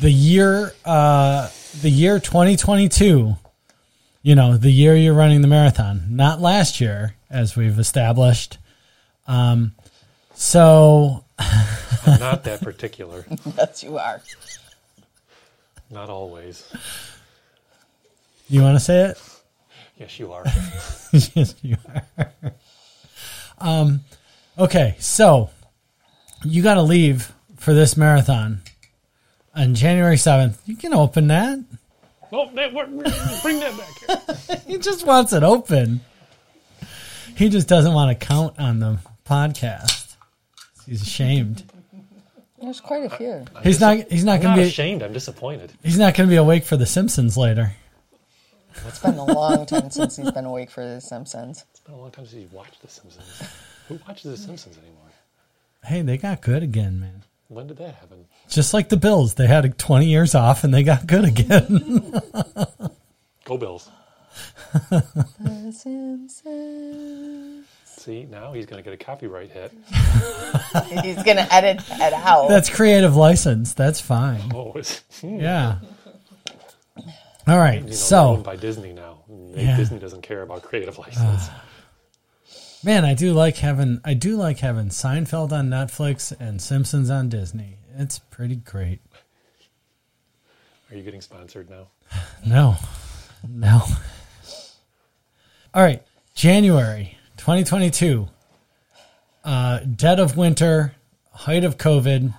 the 0.00 0.10
year, 0.10 0.72
uh, 0.84 1.48
the 1.82 1.90
year 1.90 2.18
2022. 2.18 3.36
You 4.22 4.34
know, 4.34 4.56
the 4.56 4.70
year 4.70 4.94
you're 4.96 5.14
running 5.14 5.40
the 5.40 5.48
marathon, 5.48 6.02
not 6.10 6.40
last 6.40 6.80
year, 6.80 7.14
as 7.30 7.56
we've 7.56 7.78
established. 7.78 8.58
Um, 9.26 9.72
so 10.34 11.24
I'm 11.38 12.20
not 12.20 12.44
that 12.44 12.60
particular. 12.60 13.24
yes 13.56 13.82
you 13.82 13.96
are 13.96 14.20
Not 15.90 16.10
always. 16.10 16.70
you 18.48 18.60
want 18.62 18.76
to 18.76 18.80
say 18.84 19.00
it? 19.10 19.18
Yes, 19.98 20.18
you 20.18 20.32
are. 20.32 20.44
yes, 21.12 21.54
you 21.62 21.76
are. 21.88 22.52
um, 23.58 24.00
okay, 24.58 24.96
so 24.98 25.50
you 26.44 26.62
got 26.62 26.74
to 26.74 26.82
leave 26.82 27.32
for 27.56 27.74
this 27.74 27.96
marathon 27.96 28.60
on 29.54 29.74
January 29.74 30.16
7th. 30.16 30.56
You 30.66 30.76
can 30.76 30.94
open 30.94 31.28
that. 31.28 31.58
No, 32.32 32.50
that, 32.54 32.72
we're- 32.72 32.88
we're- 32.90 33.12
bring 33.42 33.60
that 33.60 33.76
back 33.76 34.26
here. 34.48 34.56
He 34.66 34.78
just 34.78 35.04
wants 35.06 35.32
it 35.32 35.42
open. 35.42 36.00
He 37.36 37.48
just 37.48 37.68
doesn't 37.68 37.92
want 37.92 38.18
to 38.18 38.26
count 38.26 38.58
on 38.58 38.78
the 38.80 38.98
podcast. 39.24 40.14
He's 40.86 41.02
ashamed. 41.02 41.64
there's 42.60 42.80
quite 42.80 43.04
a 43.04 43.10
few 43.16 43.44
He's 43.62 43.80
not. 43.80 43.96
He's 44.10 44.24
not 44.24 44.40
going 44.42 44.56
to 44.56 44.62
be. 44.62 44.68
ashamed. 44.68 45.02
I'm 45.02 45.12
disappointed. 45.12 45.72
He's 45.82 45.98
not 45.98 46.14
going 46.14 46.28
to 46.28 46.32
be 46.32 46.36
awake 46.36 46.64
for 46.64 46.76
The 46.76 46.86
Simpsons 46.86 47.36
later. 47.36 47.72
it's 48.86 48.98
been 49.00 49.14
a 49.16 49.24
long 49.24 49.66
time 49.66 49.90
since 49.90 50.16
he's 50.16 50.30
been 50.30 50.44
awake 50.44 50.70
for 50.70 50.84
the 50.86 51.00
simpsons 51.00 51.64
It's 51.70 51.80
been 51.80 51.94
a 51.94 51.98
long 51.98 52.10
time 52.12 52.26
since 52.26 52.42
you've 52.42 52.52
watched 52.52 52.80
The 52.82 52.88
Simpsons. 52.88 53.42
Who 53.88 53.98
watches 54.06 54.30
The 54.30 54.36
Simpsons 54.36 54.76
anymore? 54.78 55.10
Hey, 55.84 56.02
they 56.02 56.16
got 56.18 56.40
good 56.42 56.62
again, 56.62 57.00
man. 57.00 57.22
When 57.48 57.66
did 57.66 57.78
that 57.78 57.94
happen? 57.96 58.26
Just 58.50 58.74
like 58.74 58.88
the 58.88 58.96
Bills, 58.96 59.34
they 59.34 59.46
had 59.46 59.78
20 59.78 60.06
years 60.06 60.34
off 60.34 60.64
and 60.64 60.74
they 60.74 60.82
got 60.82 61.06
good 61.06 61.24
again. 61.24 62.12
Go 63.44 63.56
Bills. 63.56 63.88
the 64.90 65.72
simpsons 65.72 67.64
See, 67.84 68.24
now 68.24 68.52
he's 68.52 68.66
going 68.66 68.82
to 68.82 68.90
get 68.90 68.98
a 68.98 69.04
copyright 69.04 69.50
hit. 69.50 69.72
he's 71.02 71.22
gonna 71.22 71.46
edit 71.50 71.84
that 71.98 72.14
out 72.14 72.48
That's 72.48 72.70
creative 72.70 73.14
license. 73.14 73.74
That's 73.74 74.00
fine. 74.00 74.40
Oh, 74.54 74.72
it's 74.74 75.02
you 75.22 75.38
Yeah. 75.38 75.80
All 77.46 77.58
right. 77.58 77.84
know, 77.84 77.92
So, 77.92 78.28
owned 78.28 78.44
by 78.44 78.56
Disney 78.56 78.94
now. 78.94 79.18
Yeah. 79.54 79.76
Disney 79.76 79.98
doesn't 79.98 80.22
care 80.22 80.40
about 80.42 80.62
creative 80.62 80.96
license. 80.98 81.50
man, 82.82 83.04
I 83.04 83.12
do 83.14 83.34
like 83.34 83.58
having 83.58 84.00
I 84.04 84.14
do 84.14 84.36
like 84.36 84.60
having 84.60 84.86
Seinfeld 84.88 85.52
on 85.52 85.68
Netflix 85.68 86.32
and 86.40 86.62
Simpsons 86.62 87.10
on 87.10 87.28
Disney. 87.28 87.76
It's 88.00 88.18
pretty 88.18 88.56
great. 88.56 88.98
Are 90.90 90.96
you 90.96 91.02
getting 91.02 91.20
sponsored 91.20 91.68
now? 91.70 91.88
No. 92.46 92.76
No. 93.46 93.82
All 95.74 95.82
right. 95.82 96.02
January 96.34 97.18
2022. 97.36 98.26
Uh, 99.44 99.78
dead 99.80 100.18
of 100.18 100.38
winter, 100.38 100.94
height 101.32 101.64
of 101.64 101.76
COVID. 101.76 102.32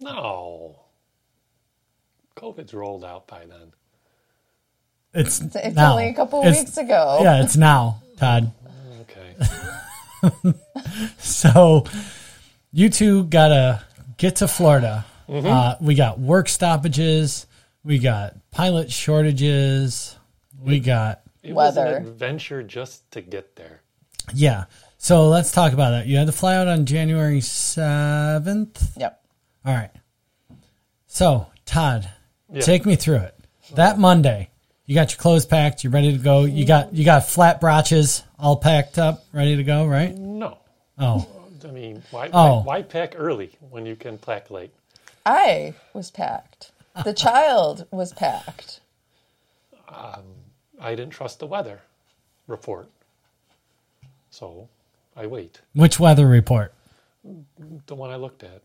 No. 0.00 0.76
COVID's 2.36 2.72
rolled 2.72 3.04
out 3.04 3.26
by 3.26 3.44
then. 3.46 3.72
It's 5.12 5.40
it's 5.40 5.74
now. 5.76 5.92
only 5.92 6.08
a 6.08 6.14
couple 6.14 6.40
It's- 6.40 6.58
weeks 6.60 6.76
ago 6.76 7.18
Yeah, 7.22 7.42
it's 7.42 7.56
now, 7.56 8.00
Todd. 8.16 8.52
Okay. 9.02 10.52
So 11.18 11.84
you 12.72 12.88
two 12.88 13.24
gotta 13.24 13.82
get 14.16 14.36
to 14.36 14.48
Florida. 14.48 15.04
Uh, 15.28 15.74
we 15.80 15.94
got 15.94 16.18
work 16.20 16.48
stoppages. 16.48 17.46
We 17.82 17.98
got 17.98 18.34
pilot 18.50 18.90
shortages. 18.92 20.16
We 20.60 20.80
got 20.80 21.22
It 21.42 21.52
was 21.54 21.76
Weather. 21.76 21.96
an 21.96 22.06
adventure 22.06 22.62
just 22.62 23.10
to 23.12 23.20
get 23.20 23.56
there. 23.56 23.80
yeah. 24.34 24.64
So 24.98 25.28
let's 25.28 25.52
talk 25.52 25.74
about 25.74 25.90
that. 25.90 26.06
You 26.06 26.16
had 26.16 26.26
to 26.28 26.32
fly 26.32 26.54
out 26.56 26.66
on 26.66 26.86
January 26.86 27.42
seventh. 27.42 28.96
yep 28.96 29.22
All 29.66 29.74
right. 29.74 29.90
So 31.06 31.46
Todd, 31.66 32.08
Yeah. 32.52 32.60
take 32.62 32.86
me 32.86 32.96
through 32.96 33.16
it. 33.18 33.38
That 33.74 33.98
Monday, 33.98 34.48
you 34.86 34.94
got 34.94 35.10
your 35.12 35.18
clothes 35.18 35.44
packed. 35.46 35.84
You're 35.84 35.92
ready 35.92 36.12
to 36.12 36.18
go. 36.18 36.44
You 36.44 36.64
got 36.66 36.94
you 36.94 37.04
got 37.04 37.26
flat 37.28 37.60
brotches 37.60 38.22
all 38.38 38.56
packed 38.56 38.98
up, 38.98 39.24
ready 39.32 39.56
to 39.56 39.64
go. 39.64 39.86
Right? 39.86 40.14
No. 40.16 40.58
Oh, 40.98 41.26
I 41.64 41.70
mean, 41.70 42.02
why, 42.10 42.30
Oh. 42.32 42.58
why, 42.60 42.62
why 42.78 42.82
pack 42.82 43.14
early 43.16 43.56
when 43.70 43.86
you 43.86 43.96
can 43.96 44.18
pack 44.18 44.50
late? 44.50 44.72
i 45.26 45.72
was 45.94 46.10
packed 46.10 46.70
the 47.02 47.12
child 47.24 47.86
was 47.90 48.12
packed 48.12 48.80
I 50.84 50.94
didn't 50.94 51.12
trust 51.12 51.38
the 51.38 51.46
weather 51.46 51.80
report. 52.46 52.88
So 54.30 54.68
I 55.16 55.26
wait. 55.26 55.60
Which 55.74 55.98
weather 55.98 56.26
report? 56.26 56.74
The 57.86 57.94
one 57.94 58.10
I 58.10 58.16
looked 58.16 58.42
at. 58.42 58.62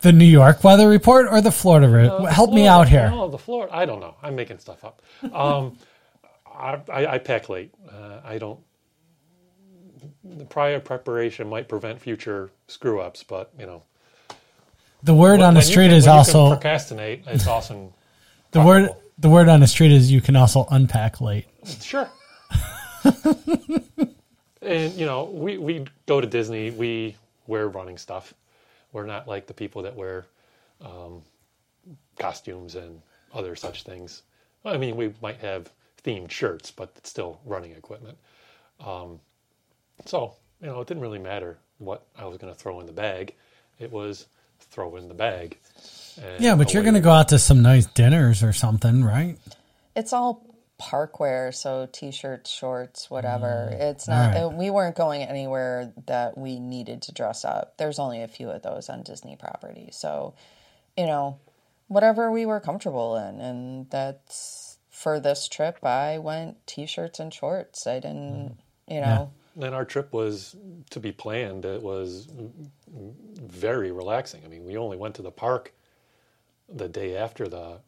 The 0.00 0.12
New 0.12 0.24
York 0.24 0.64
weather 0.64 0.88
report 0.88 1.26
or 1.30 1.42
the 1.42 1.50
Florida? 1.52 1.88
Re- 1.88 2.08
Uh, 2.08 2.22
the 2.22 2.32
Help 2.32 2.52
me 2.54 2.66
out 2.66 2.88
here. 2.88 3.10
No, 3.10 3.28
the 3.28 3.36
Florida. 3.36 3.74
I 3.74 3.84
don't 3.84 4.00
know. 4.00 4.14
I'm 4.22 4.34
making 4.34 4.58
stuff 4.58 4.82
up. 4.84 5.02
Um, 5.34 5.76
I, 6.46 6.80
I, 6.90 7.06
I 7.06 7.18
pack 7.18 7.48
late. 7.50 7.74
Uh, 7.86 8.20
I 8.24 8.38
don't. 8.38 8.60
The 10.24 10.44
prior 10.44 10.80
preparation 10.80 11.48
might 11.48 11.68
prevent 11.68 12.00
future 12.00 12.50
screw 12.68 13.00
ups, 13.00 13.22
but 13.22 13.52
you 13.58 13.66
know. 13.66 13.82
The 15.02 15.14
word 15.14 15.40
on 15.40 15.54
the 15.54 15.62
street 15.62 15.88
can- 15.88 15.96
is 15.96 16.06
when 16.06 16.18
you 16.18 16.24
can 16.24 16.36
also 16.36 16.48
procrastinate. 16.50 17.24
It's 17.26 17.46
awesome. 17.56 17.92
the 18.50 18.62
word. 18.62 18.90
The 19.18 19.28
word 19.28 19.48
on 19.48 19.60
the 19.60 19.66
street 19.66 19.92
is 19.92 20.10
you 20.10 20.20
can 20.20 20.34
also 20.36 20.66
unpack 20.70 21.20
late. 21.20 21.46
Sure. 21.82 22.08
and 24.62 24.94
you 24.94 25.06
know, 25.06 25.24
we 25.24 25.58
we 25.58 25.84
go 26.06 26.20
to 26.20 26.26
Disney. 26.26 26.70
We 26.70 27.16
wear 27.46 27.68
running 27.68 27.98
stuff. 27.98 28.34
We're 28.92 29.06
not 29.06 29.28
like 29.28 29.46
the 29.46 29.54
people 29.54 29.82
that 29.82 29.94
wear 29.94 30.26
um, 30.80 31.22
costumes 32.18 32.74
and 32.74 33.00
other 33.34 33.54
such 33.56 33.82
things. 33.84 34.22
I 34.64 34.76
mean, 34.76 34.96
we 34.96 35.12
might 35.22 35.38
have 35.38 35.70
themed 36.04 36.30
shirts, 36.30 36.70
but 36.70 36.92
it's 36.96 37.10
still 37.10 37.40
running 37.44 37.72
equipment. 37.72 38.18
Um, 38.84 39.20
so 40.06 40.34
you 40.60 40.66
know, 40.66 40.80
it 40.80 40.88
didn't 40.88 41.02
really 41.02 41.18
matter 41.18 41.58
what 41.78 42.06
I 42.18 42.26
was 42.26 42.38
going 42.38 42.52
to 42.52 42.58
throw 42.58 42.80
in 42.80 42.86
the 42.86 42.92
bag. 42.92 43.34
It 43.78 43.90
was 43.90 44.26
throw 44.60 44.96
in 44.96 45.08
the 45.08 45.14
bag. 45.14 45.56
and 46.22 46.42
Yeah, 46.42 46.54
but 46.54 46.74
you're 46.74 46.82
going 46.82 46.94
to 46.94 47.00
go 47.00 47.10
out 47.10 47.28
to 47.28 47.38
some 47.38 47.62
nice 47.62 47.86
dinners 47.86 48.42
or 48.42 48.52
something, 48.52 49.02
right? 49.02 49.38
It's 49.96 50.12
all 50.12 50.46
parkwear, 50.78 51.54
so 51.54 51.88
t-shirts, 51.90 52.50
shorts, 52.50 53.10
whatever. 53.10 53.70
It's 53.72 54.06
not. 54.08 54.36
All 54.36 54.48
right. 54.50 54.54
uh, 54.54 54.56
we 54.56 54.70
weren't 54.70 54.96
going 54.96 55.22
anywhere 55.22 55.92
that 56.06 56.36
we 56.38 56.58
needed 56.58 57.02
to 57.02 57.12
dress 57.12 57.44
up. 57.44 57.76
There's 57.78 57.98
only 57.98 58.22
a 58.22 58.28
few 58.28 58.50
of 58.50 58.62
those 58.62 58.88
on 58.88 59.02
Disney 59.02 59.36
property, 59.36 59.90
so 59.92 60.34
you 60.96 61.06
know, 61.06 61.38
whatever 61.88 62.30
we 62.30 62.46
were 62.46 62.60
comfortable 62.60 63.16
in, 63.16 63.40
and 63.40 63.90
that's 63.90 64.78
for 64.90 65.20
this 65.20 65.48
trip. 65.48 65.84
I 65.84 66.18
went 66.18 66.66
t-shirts 66.66 67.20
and 67.20 67.32
shorts. 67.32 67.86
I 67.86 68.00
didn't, 68.00 68.56
you 68.88 69.00
know. 69.00 69.32
And 69.60 69.74
our 69.74 69.84
trip 69.84 70.12
was 70.12 70.54
to 70.90 71.00
be 71.00 71.12
planned. 71.12 71.64
It 71.64 71.82
was 71.82 72.28
very 72.88 73.90
relaxing. 73.90 74.42
I 74.44 74.48
mean, 74.48 74.64
we 74.64 74.76
only 74.76 74.96
went 74.96 75.14
to 75.16 75.22
the 75.22 75.30
park 75.30 75.72
the 76.68 76.88
day 76.88 77.16
after 77.16 77.48
the 77.48 77.78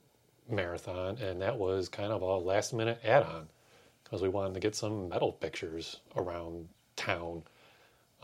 marathon, 0.51 1.19
and 1.19 1.41
that 1.41 1.57
was 1.59 1.89
kind 1.89 2.13
of 2.13 2.21
a 2.23 2.37
last 2.39 2.73
minute 2.75 3.01
add 3.05 3.23
on 3.23 3.49
because 4.05 4.23
we 4.23 4.29
wanted 4.29 4.55
to 4.55 4.61
get 4.61 4.75
some 4.75 5.09
medal 5.09 5.33
pictures 5.33 6.01
around 6.17 6.69
town. 6.97 7.43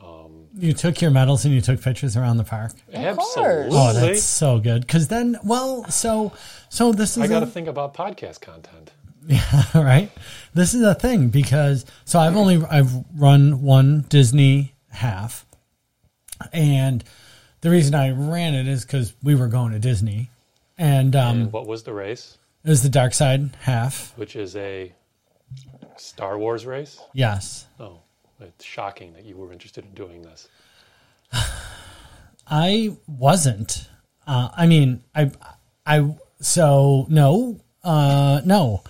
Um, 0.02 0.46
you 0.56 0.72
took 0.72 1.00
your 1.00 1.10
medals 1.10 1.44
and 1.44 1.52
you 1.54 1.60
took 1.60 1.80
pictures 1.80 2.16
around 2.16 2.36
the 2.36 2.44
park. 2.44 2.72
Absolutely. 2.92 3.68
Oh, 3.76 3.92
that's 3.92 4.22
so 4.22 4.58
good. 4.60 4.82
Because 4.82 5.08
then, 5.08 5.36
well, 5.44 5.88
so 5.90 6.32
so 6.68 6.92
this 6.92 7.16
is 7.16 7.22
I 7.22 7.26
got 7.26 7.42
a- 7.42 7.46
to 7.46 7.50
think 7.52 7.66
about 7.68 7.94
podcast 7.94 8.40
content. 8.40 8.92
All 9.74 9.84
right. 9.84 10.10
This 10.54 10.74
is 10.74 10.82
a 10.82 10.94
thing 10.94 11.28
because 11.28 11.84
so 12.04 12.18
I've 12.18 12.36
only 12.36 12.64
I've 12.64 12.90
run 13.16 13.62
one 13.62 14.06
Disney 14.08 14.74
half, 14.90 15.44
and 16.52 17.04
the 17.60 17.70
reason 17.70 17.94
I 17.94 18.10
ran 18.10 18.54
it 18.54 18.66
is 18.66 18.84
because 18.84 19.12
we 19.22 19.34
were 19.34 19.48
going 19.48 19.72
to 19.72 19.78
Disney, 19.78 20.30
and 20.78 21.14
um, 21.14 21.42
and 21.42 21.52
what 21.52 21.66
was 21.66 21.82
the 21.82 21.92
race? 21.92 22.38
it 22.64 22.70
was 22.70 22.82
the 22.82 22.88
Dark 22.88 23.12
Side 23.12 23.54
half. 23.60 24.16
Which 24.16 24.34
is 24.34 24.56
a 24.56 24.92
Star 25.96 26.38
Wars 26.38 26.64
race? 26.64 26.98
Yes, 27.12 27.66
Oh, 27.78 28.00
it's 28.40 28.64
shocking 28.64 29.12
that 29.12 29.24
you 29.24 29.36
were 29.36 29.52
interested 29.52 29.84
in 29.84 29.92
doing 29.92 30.22
this. 30.22 30.48
I 32.46 32.96
wasn't. 33.06 33.88
Uh, 34.26 34.48
I 34.56 34.66
mean, 34.66 35.02
I 35.14 35.30
I 35.84 36.14
so 36.40 37.06
no, 37.10 37.60
uh, 37.84 38.40
no. 38.44 38.82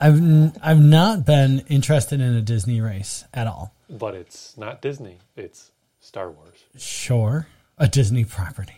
I've 0.00 0.16
n- 0.16 0.52
I've 0.62 0.80
not 0.80 1.24
been 1.24 1.60
interested 1.68 2.20
in 2.20 2.34
a 2.34 2.42
Disney 2.42 2.80
race 2.80 3.24
at 3.32 3.46
all. 3.46 3.72
But 3.88 4.14
it's 4.14 4.56
not 4.56 4.82
Disney, 4.82 5.18
it's 5.36 5.70
Star 6.00 6.30
Wars. 6.30 6.64
Sure, 6.76 7.46
a 7.78 7.86
Disney 7.88 8.24
property. 8.24 8.76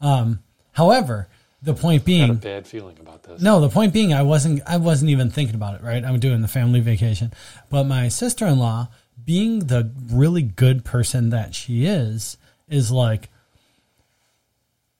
Um, 0.00 0.40
however, 0.72 1.28
the 1.62 1.74
point 1.74 2.02
I 2.08 2.10
had 2.12 2.24
a 2.24 2.32
being, 2.32 2.34
bad 2.36 2.66
feeling 2.66 2.96
about 3.00 3.22
this. 3.22 3.40
no, 3.40 3.60
the 3.60 3.68
point 3.68 3.92
being, 3.92 4.12
I 4.12 4.22
wasn't, 4.22 4.62
I 4.66 4.78
wasn't 4.78 5.10
even 5.10 5.30
thinking 5.30 5.54
about 5.54 5.76
it. 5.76 5.82
Right, 5.82 6.04
I'm 6.04 6.18
doing 6.18 6.42
the 6.42 6.48
family 6.48 6.80
vacation, 6.80 7.32
but 7.70 7.84
my 7.84 8.08
sister-in-law, 8.08 8.88
being 9.24 9.60
the 9.60 9.92
really 10.10 10.42
good 10.42 10.84
person 10.84 11.30
that 11.30 11.54
she 11.54 11.86
is, 11.86 12.36
is 12.68 12.90
like, 12.90 13.28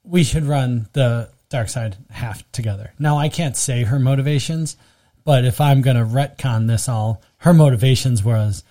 we 0.05 0.22
should 0.22 0.45
run 0.45 0.88
the 0.93 1.30
dark 1.49 1.68
side 1.68 1.97
half 2.11 2.51
together. 2.53 2.93
Now, 2.99 3.18
I 3.18 3.28
can't 3.28 3.57
say 3.57 3.84
her 3.84 3.99
motivations, 3.99 4.76
but 5.24 5.44
if 5.44 5.60
I'm 5.60 5.82
going 5.82 5.96
to 5.96 6.04
retcon 6.04 6.66
this 6.66 6.88
all, 6.88 7.22
her 7.38 7.54
motivations 7.54 8.22
was 8.22 8.64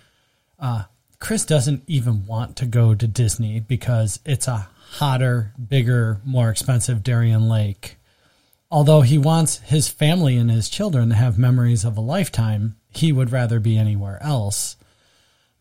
uh, 0.59 0.83
Chris 1.19 1.45
doesn't 1.45 1.83
even 1.87 2.25
want 2.25 2.55
to 2.57 2.65
go 2.65 2.95
to 2.95 3.07
Disney 3.07 3.59
because 3.59 4.19
it's 4.25 4.47
a 4.47 4.67
hotter, 4.93 5.53
bigger, 5.69 6.19
more 6.25 6.49
expensive 6.49 7.03
Darien 7.03 7.47
Lake. 7.47 7.97
Although 8.69 9.01
he 9.01 9.17
wants 9.17 9.57
his 9.59 9.87
family 9.89 10.37
and 10.37 10.49
his 10.49 10.69
children 10.69 11.09
to 11.09 11.15
have 11.15 11.37
memories 11.37 11.83
of 11.83 11.97
a 11.97 12.01
lifetime, 12.01 12.75
he 12.89 13.11
would 13.11 13.31
rather 13.31 13.59
be 13.59 13.77
anywhere 13.77 14.17
else. 14.21 14.77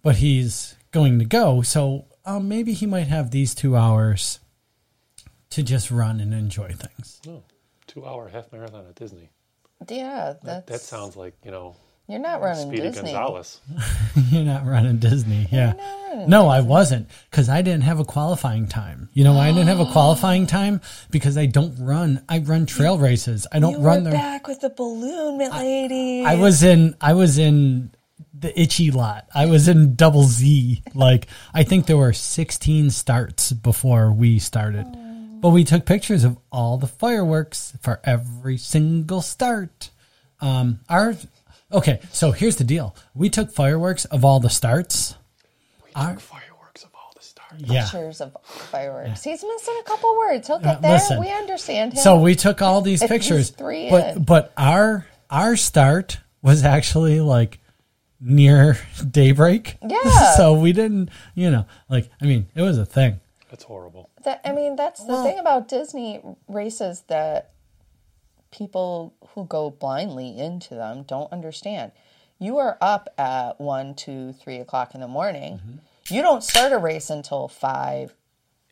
But 0.03 0.17
he's 0.17 0.77
going 0.93 1.19
to 1.19 1.25
go, 1.25 1.63
so 1.63 2.07
um, 2.25 2.49
maybe 2.49 2.73
he 2.73 2.87
might 2.87 3.09
have 3.09 3.31
these 3.31 3.55
two 3.55 3.77
hours 3.77 4.41
to 5.51 5.63
just 5.63 5.91
run 5.91 6.21
and 6.21 6.33
enjoy 6.33 6.69
things. 6.73 7.21
No, 7.27 7.43
two 7.87 8.07
hour 8.07 8.29
half 8.29 8.51
marathon 8.53 8.87
at 8.87 8.95
Disney. 8.95 9.31
Yeah, 9.89 10.35
that's 10.35 10.45
That, 10.45 10.67
that 10.67 10.81
sounds 10.81 11.17
like, 11.17 11.35
you 11.45 11.51
know, 11.51 11.77
You're 12.09 12.21
not 12.21 12.41
running 12.41 12.67
Speedy 12.67 12.83
Disney. 12.83 13.13
Gonzalez. 13.13 13.61
You're 14.31 14.45
not 14.45 14.67
running 14.67 14.99
Disney, 14.99 15.49
yeah. 15.51 15.73
not 15.73 15.79
running 16.09 16.31
No, 16.31 16.49
I 16.49 16.61
wasn't 16.61 17.09
because 17.31 17.49
I 17.49 17.63
didn't 17.63 17.83
have 17.83 18.01
a 18.01 18.05
qualifying 18.05 18.67
time. 18.67 19.09
You 19.13 19.25
know 19.25 19.35
why 19.35 19.49
I 19.49 19.53
didn't 19.53 19.69
have 19.69 19.81
a 19.81 19.89
oh. 19.89 19.93
qualifying 19.93 20.47
time? 20.47 20.81
Because 21.11 21.39
I 21.39 21.47
don't 21.47 21.77
run. 21.79 22.25
I 22.29 22.39
run 22.39 22.67
trail 22.67 22.99
races. 22.99 23.47
I 23.53 23.59
don't 23.61 23.75
You 23.75 23.79
run 23.79 24.05
were 24.05 24.11
the. 24.11 24.17
back 24.17 24.47
with 24.47 24.61
the 24.61 24.71
balloon, 24.71 25.39
my 25.39 25.49
lady. 25.59 26.25
I 26.25 26.35
was 26.35 26.63
in. 26.63 26.97
I 27.01 27.15
was 27.15 27.39
in 27.39 27.91
the 28.41 28.59
itchy 28.61 28.91
lot. 28.91 29.27
I 29.35 29.47
was 29.47 29.69
in 29.69 29.95
double 29.95 30.25
Z. 30.25 30.83
Like 30.95 31.29
I 31.55 31.63
think 31.63 31.87
there 31.87 31.97
were 31.97 32.13
16 32.13 32.91
starts 32.91 33.53
before 33.53 34.13
we 34.13 34.39
started, 34.39 34.87
oh. 34.89 35.10
But 35.41 35.51
we 35.51 35.65
took 35.65 35.87
pictures 35.87 36.25
of 36.25 36.39
all 36.53 36.77
the 36.79 36.87
fireworks 36.87 37.73
for 37.81 38.01
every 38.05 38.57
single 38.57 39.23
start. 39.23 39.91
Um, 40.41 40.81
our 40.89 41.15
okay. 41.73 42.01
So 42.13 42.33
here's 42.33 42.57
the 42.57 42.65
deal. 42.65 42.95
We 43.15 43.29
took 43.31 43.53
fireworks 43.53 44.05
of 44.07 44.25
all 44.25 44.41
the 44.41 44.51
starts. 44.51 45.15
We 45.85 45.91
took 45.93 46.21
fireworks 46.21 46.85
of 46.85 46.91
all 46.95 47.13
the 47.17 47.23
stars. 47.23 47.61
Yeah. 47.65 47.83
pictures 47.83 48.21
of 48.21 48.37
fireworks. 48.45 49.23
He's 49.25 49.43
missing 49.43 49.77
a 49.81 49.85
couple 49.85 50.17
words. 50.17 50.47
He'll 50.47 50.57
Uh, 50.57 50.61
get 50.61 50.83
there. 50.83 50.93
listen. 50.93 51.21
we 51.21 51.31
understand 51.31 51.93
him. 51.95 52.03
So 52.03 52.21
we 52.21 52.35
took 52.35 52.63
all 52.63 52.81
these 52.81 53.03
If 53.03 53.11
he's 53.11 53.19
pictures, 53.21 53.51
three 53.51 53.91
but 53.91 54.17
in. 54.17 54.23
but 54.25 54.53
our 54.57 55.07
our 55.31 55.57
start 55.57 56.19
was 56.43 56.65
actually 56.65 57.21
like 57.21 57.59
near 58.21 58.79
daybreak. 59.11 59.77
Yeah. 59.87 60.33
so 60.37 60.55
we 60.55 60.73
didn't, 60.73 61.11
you 61.35 61.51
know, 61.51 61.67
like 61.89 62.11
I 62.21 62.25
mean, 62.27 62.47
it 62.55 62.63
was 62.63 62.79
a 62.79 62.87
thing. 62.87 63.21
That's 63.51 63.65
horrible. 63.65 64.09
That, 64.23 64.41
I 64.45 64.53
mean, 64.53 64.77
that's 64.77 65.01
the 65.05 65.13
Well- 65.13 65.25
thing 65.25 65.39
about 65.39 65.67
Disney 65.69 66.23
races 66.49 67.03
that 67.09 67.51
people 68.51 69.13
who 69.35 69.45
go 69.45 69.71
blindly 69.71 70.39
into 70.39 70.75
them 70.75 71.03
don't 71.03 71.31
understand. 71.33 71.93
You 72.39 72.59
are 72.59 72.79
up 72.81 73.09
at 73.19 73.61
one, 73.61 73.95
two, 73.95 74.33
three 74.33 74.57
o'clock 74.59 74.95
in 74.95 75.01
the 75.01 75.09
morning. 75.09 75.59
Mm-hmm. 75.59 76.15
You 76.15 76.23
don't 76.23 76.43
start 76.43 76.73
a 76.73 76.79
race 76.79 77.11
until 77.11 77.49
five, 77.49 78.15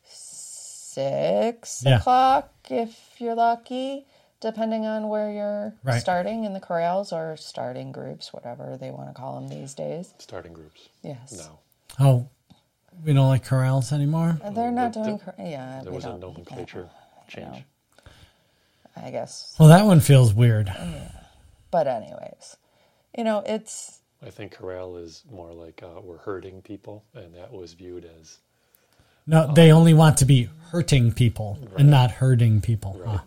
six 0.05 1.83
Yeah. 1.85 1.97
o'clock 1.99 2.51
if 2.69 3.19
you're 3.19 3.35
lucky, 3.35 4.05
depending 4.39 4.85
on 4.85 5.07
where 5.09 5.31
you're 5.31 5.73
Right. 5.83 6.01
starting 6.01 6.43
in 6.45 6.53
the 6.53 6.59
corrals 6.59 7.13
or 7.13 7.37
starting 7.37 7.91
groups, 7.91 8.33
whatever 8.33 8.75
they 8.77 8.91
want 8.91 9.09
to 9.09 9.13
call 9.13 9.35
them 9.35 9.47
these 9.49 9.73
days. 9.73 10.13
Starting 10.17 10.53
groups. 10.53 10.89
Yes. 11.01 11.31
No. 11.31 11.59
Oh, 11.99 12.27
we 13.05 13.13
don't 13.13 13.27
like 13.27 13.45
corrals 13.45 13.91
anymore. 13.93 14.39
Uh, 14.43 14.49
they're 14.51 14.71
not 14.71 14.93
There- 14.93 15.03
doing, 15.03 15.19
cor- 15.19 15.35
yeah. 15.39 15.81
There 15.83 15.91
we 15.91 15.95
was 15.95 16.05
a 16.05 16.09
don't- 16.09 16.21
nomenclature 16.21 16.89
change. 17.27 17.63
I 18.95 19.11
guess. 19.11 19.55
Well, 19.59 19.69
that 19.69 19.85
one 19.85 19.99
feels 20.01 20.33
weird. 20.33 20.67
Yeah. 20.67 21.11
But 21.71 21.87
anyways, 21.87 22.57
you 23.17 23.23
know, 23.23 23.43
it's 23.45 23.99
I 24.25 24.29
think 24.29 24.51
corral 24.53 24.97
is 24.97 25.23
more 25.31 25.53
like 25.53 25.81
uh, 25.83 26.01
we're 26.01 26.17
hurting 26.17 26.61
people, 26.63 27.05
and 27.13 27.33
that 27.35 27.53
was 27.53 27.73
viewed 27.73 28.05
as 28.19 28.39
No, 29.25 29.53
they 29.53 29.71
um, 29.71 29.77
only 29.77 29.93
want 29.93 30.17
to 30.17 30.25
be 30.25 30.49
hurting 30.71 31.13
people 31.13 31.57
and 31.77 31.89
not 31.89 32.11
hurting 32.11 32.59
people. 32.61 32.99
Huh. 33.05 33.19
Ah. 33.19 33.23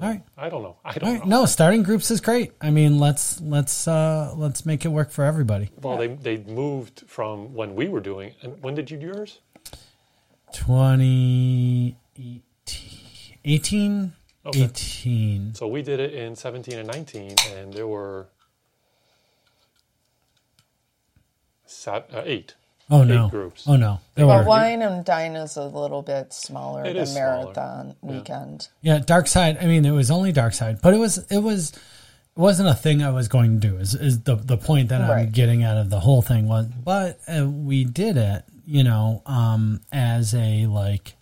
All 0.00 0.08
right. 0.08 0.22
I 0.36 0.48
don't 0.48 0.62
know. 0.62 0.76
I 0.84 0.98
don't 0.98 1.08
right. 1.08 1.24
know. 1.24 1.40
No, 1.40 1.46
starting 1.46 1.84
groups 1.84 2.10
is 2.10 2.20
great. 2.20 2.52
I 2.60 2.70
mean, 2.70 2.98
let's 2.98 3.40
let's 3.40 3.86
uh 3.86 4.32
let's 4.36 4.66
make 4.66 4.84
it 4.84 4.88
work 4.88 5.10
for 5.10 5.24
everybody. 5.24 5.70
Well, 5.80 5.96
they 5.96 6.08
they 6.08 6.38
moved 6.38 7.04
from 7.06 7.54
when 7.54 7.76
we 7.76 7.88
were 7.88 8.00
doing. 8.00 8.34
And 8.42 8.60
when 8.62 8.74
did 8.74 8.90
you 8.90 8.96
do 8.98 9.06
yours? 9.06 9.38
2018 10.52 12.42
18 13.44 14.12
Okay. 14.46 14.64
18. 14.64 15.54
So 15.54 15.66
we 15.68 15.80
did 15.82 16.00
it 16.00 16.12
in 16.12 16.36
17 16.36 16.78
and 16.78 16.86
19, 16.86 17.34
and 17.54 17.72
there 17.72 17.86
were 17.86 18.26
set, 21.64 22.10
uh, 22.12 22.22
eight. 22.26 22.54
Oh 22.90 23.02
Eight 23.02 23.08
no. 23.08 23.28
groups. 23.28 23.64
Oh 23.66 23.76
no. 23.76 24.00
There 24.14 24.26
But 24.26 24.40
were 24.44 24.48
wine 24.48 24.82
and 24.82 25.04
dine 25.04 25.36
is 25.36 25.56
a 25.56 25.64
little 25.64 26.02
bit 26.02 26.32
smaller 26.32 26.84
It 26.84 26.92
than 26.94 27.02
is 27.02 27.12
smaller. 27.12 27.44
marathon 27.44 27.96
Yeah. 28.02 28.10
weekend. 28.10 28.68
Yeah, 28.82 28.98
Dark 28.98 29.26
Side. 29.26 29.58
I 29.60 29.66
mean, 29.66 29.84
it 29.86 29.90
was 29.90 30.10
only 30.10 30.32
Dark 30.32 30.52
Side, 30.52 30.80
but 30.82 30.92
it 30.94 30.98
was 30.98 31.18
it 31.30 31.38
was 31.38 31.70
it 31.72 31.78
wasn't 32.40 32.68
a 32.68 32.74
thing 32.74 33.02
I 33.02 33.10
was 33.10 33.28
going 33.28 33.58
to 33.60 33.68
do. 33.68 33.76
Is 33.78 33.94
is 33.94 34.20
the 34.22 34.36
the 34.36 34.58
point 34.58 34.90
that 34.90 35.00
I'm 35.00 35.08
Right. 35.10 35.32
getting 35.32 35.62
out 35.62 35.78
of 35.78 35.88
the 35.88 36.00
whole 36.00 36.20
thing 36.22 36.46
was, 36.46 36.66
but 36.66 37.18
uh, 37.26 37.46
we 37.48 37.84
did 37.84 38.16
it, 38.18 38.44
you 38.66 38.84
know, 38.84 39.22
um, 39.24 39.80
as 39.90 40.34
a 40.34 40.66
like 40.66 41.14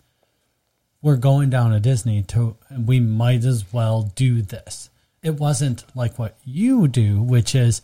we're 1.01 1.17
going 1.17 1.49
down 1.49 1.71
to 1.71 1.79
Disney 1.79 2.23
to 2.23 2.57
we 2.77 2.99
might 2.99 3.43
as 3.45 3.71
well 3.71 4.11
do 4.15 4.41
this. 4.41 4.89
It 5.21 5.35
wasn't 5.39 5.85
like 5.95 6.19
what 6.19 6.35
you 6.43 6.87
do, 6.89 7.21
which 7.21 7.55
is 7.55 7.81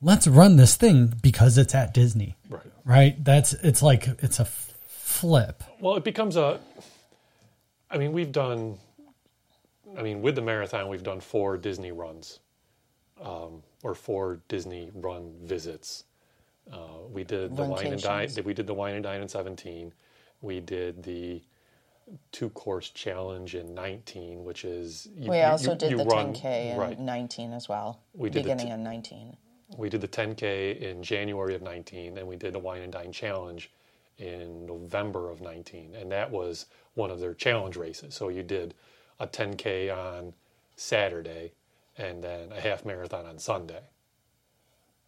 let's 0.00 0.28
run 0.28 0.56
this 0.56 0.76
thing 0.76 1.14
because 1.20 1.58
it's 1.58 1.74
at 1.74 1.92
Disney, 1.94 2.36
Right. 2.48 2.62
Right? 2.86 3.22
That's 3.22 3.52
it's 3.52 3.82
like 3.82 4.06
it's 4.22 4.40
a 4.40 4.46
flip. 4.46 5.62
Well, 5.80 5.96
it 5.96 6.04
becomes 6.04 6.36
a. 6.36 6.58
I 7.90 7.98
mean, 7.98 8.12
we've 8.12 8.32
done. 8.32 8.78
I 9.98 10.02
mean, 10.02 10.22
with 10.22 10.34
the 10.34 10.42
marathon, 10.42 10.88
we've 10.88 11.02
done 11.02 11.20
four 11.20 11.56
Disney 11.58 11.92
runs, 11.92 12.40
um, 13.22 13.62
or 13.82 13.94
four 13.94 14.40
Disney 14.48 14.90
run 14.94 15.34
visits. 15.44 16.04
Uh, 16.72 16.78
we 17.10 17.22
did 17.22 17.54
the 17.56 17.62
wine 17.62 17.86
and 17.92 18.02
dine. 18.02 18.28
We 18.44 18.54
did 18.54 18.66
the 18.66 18.74
wine 18.74 18.94
and 18.94 19.02
dine 19.04 19.20
in 19.20 19.28
seventeen. 19.28 19.92
We 20.40 20.60
did 20.60 21.02
the 21.02 21.42
two 22.32 22.50
course 22.50 22.90
challenge 22.90 23.54
in 23.54 23.74
nineteen, 23.74 24.44
which 24.44 24.64
is 24.64 25.06
you, 25.16 25.30
We 25.30 25.40
also 25.42 25.72
you- 25.72 25.78
did 25.78 25.90
you 25.92 25.96
the 25.98 26.04
run- 26.04 26.34
10K 26.34 26.72
in 26.72 26.76
right. 26.78 26.98
19 26.98 27.52
as 27.52 27.68
well. 27.68 28.00
We 28.14 28.30
did 28.30 28.42
beginning 28.42 28.66
t- 28.66 28.72
in 28.72 28.82
19. 28.82 29.36
We 29.74 29.88
did 29.88 30.00
the 30.00 30.08
10K 30.08 30.80
in 30.80 31.02
January 31.02 31.54
of 31.54 31.62
19, 31.62 32.18
and 32.18 32.26
we 32.26 32.36
did 32.36 32.54
the 32.54 32.58
Wine 32.58 32.82
and 32.82 32.92
Dine 32.92 33.12
Challenge 33.12 33.70
in 34.18 34.64
November 34.64 35.28
of 35.28 35.40
19. 35.40 35.94
And 35.94 36.10
that 36.12 36.30
was 36.30 36.66
one 36.94 37.10
of 37.10 37.20
their 37.20 37.34
challenge 37.34 37.76
races. 37.76 38.14
So 38.14 38.28
you 38.28 38.42
did 38.42 38.74
a 39.18 39.26
10K 39.26 39.94
on 39.94 40.34
Saturday 40.76 41.52
and 41.98 42.22
then 42.22 42.52
a 42.52 42.60
half 42.60 42.84
marathon 42.84 43.26
on 43.26 43.38
Sunday, 43.38 43.82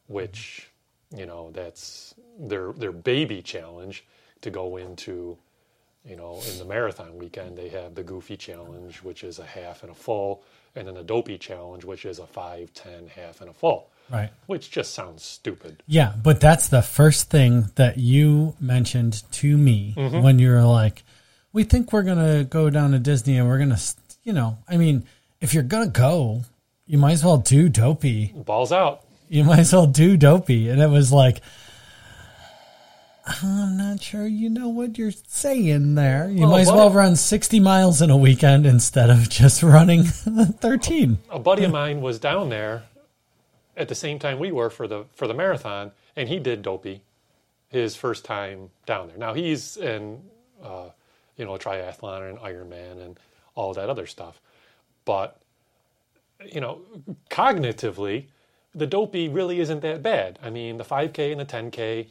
which, 0.06 0.70
you 1.14 1.26
know, 1.26 1.50
that's 1.52 2.14
their, 2.38 2.72
their 2.72 2.92
baby 2.92 3.42
challenge 3.42 4.04
to 4.40 4.50
go 4.50 4.76
into, 4.76 5.36
you 6.04 6.16
know, 6.16 6.40
in 6.50 6.58
the 6.58 6.64
marathon 6.64 7.16
weekend. 7.16 7.56
They 7.56 7.68
have 7.68 7.94
the 7.94 8.02
Goofy 8.02 8.36
Challenge, 8.36 8.96
which 8.98 9.22
is 9.22 9.38
a 9.38 9.44
half 9.44 9.82
and 9.82 9.92
a 9.92 9.94
full, 9.94 10.42
and 10.74 10.86
then 10.86 10.94
the 10.94 11.02
Dopey 11.02 11.38
Challenge, 11.38 11.84
which 11.84 12.04
is 12.04 12.18
a 12.18 12.26
5, 12.26 12.72
10, 12.72 13.08
half, 13.08 13.40
and 13.40 13.50
a 13.50 13.52
full 13.54 13.90
Right. 14.10 14.30
which 14.46 14.70
just 14.70 14.94
sounds 14.94 15.22
stupid. 15.22 15.82
Yeah, 15.86 16.14
but 16.22 16.40
that's 16.40 16.68
the 16.68 16.82
first 16.82 17.30
thing 17.30 17.70
that 17.74 17.98
you 17.98 18.54
mentioned 18.60 19.22
to 19.32 19.56
me 19.56 19.94
mm-hmm. 19.96 20.22
when 20.22 20.38
you 20.38 20.50
were 20.50 20.62
like, 20.62 21.04
"We 21.52 21.64
think 21.64 21.92
we're 21.92 22.02
gonna 22.02 22.44
go 22.44 22.70
down 22.70 22.92
to 22.92 22.98
Disney 22.98 23.36
and 23.36 23.46
we're 23.46 23.58
gonna, 23.58 23.78
you 24.22 24.32
know, 24.32 24.58
I 24.68 24.76
mean, 24.76 25.04
if 25.40 25.52
you're 25.52 25.62
gonna 25.62 25.88
go, 25.88 26.42
you 26.86 26.98
might 26.98 27.12
as 27.12 27.24
well 27.24 27.38
do 27.38 27.68
Dopey. 27.68 28.32
Balls 28.34 28.72
out. 28.72 29.04
You 29.28 29.44
might 29.44 29.60
as 29.60 29.72
well 29.72 29.86
do 29.86 30.16
Dopey." 30.16 30.70
And 30.70 30.80
it 30.80 30.88
was 30.88 31.12
like, 31.12 31.42
I'm 33.42 33.76
not 33.76 34.02
sure 34.02 34.26
you 34.26 34.48
know 34.48 34.68
what 34.68 34.96
you're 34.96 35.12
saying 35.26 35.94
there. 35.94 36.30
You 36.30 36.42
Well, 36.42 36.50
might 36.50 36.60
as 36.62 36.72
well 36.72 36.90
run 36.90 37.14
60 37.16 37.60
miles 37.60 38.00
in 38.00 38.10
a 38.10 38.16
weekend 38.16 38.64
instead 38.64 39.10
of 39.10 39.28
just 39.28 39.62
running 39.62 40.04
13. 40.04 41.18
A 41.30 41.38
buddy 41.38 41.64
of 41.64 41.72
mine 41.72 42.00
was 42.00 42.18
down 42.18 42.48
there 42.48 42.84
at 43.78 43.88
the 43.88 43.94
same 43.94 44.18
time 44.18 44.38
we 44.38 44.52
were 44.52 44.68
for 44.68 44.86
the 44.86 45.04
for 45.14 45.26
the 45.26 45.34
marathon, 45.34 45.92
and 46.16 46.28
he 46.28 46.38
did 46.38 46.62
Dopey, 46.62 47.02
his 47.68 47.96
first 47.96 48.24
time 48.24 48.70
down 48.84 49.08
there. 49.08 49.16
Now 49.16 49.32
he's 49.32 49.76
in, 49.76 50.20
uh, 50.62 50.90
you 51.36 51.44
know, 51.44 51.54
a 51.54 51.58
triathlon 51.58 52.28
and 52.28 52.38
Ironman 52.38 53.02
and 53.02 53.18
all 53.54 53.72
that 53.74 53.88
other 53.88 54.06
stuff, 54.06 54.40
but 55.04 55.40
you 56.52 56.60
know, 56.60 56.80
cognitively, 57.30 58.26
the 58.74 58.86
Dopey 58.86 59.28
really 59.28 59.60
isn't 59.60 59.80
that 59.80 60.02
bad. 60.02 60.38
I 60.42 60.50
mean, 60.50 60.76
the 60.76 60.84
5K 60.84 61.32
and 61.32 61.40
the 61.40 61.44
10K 61.44 62.06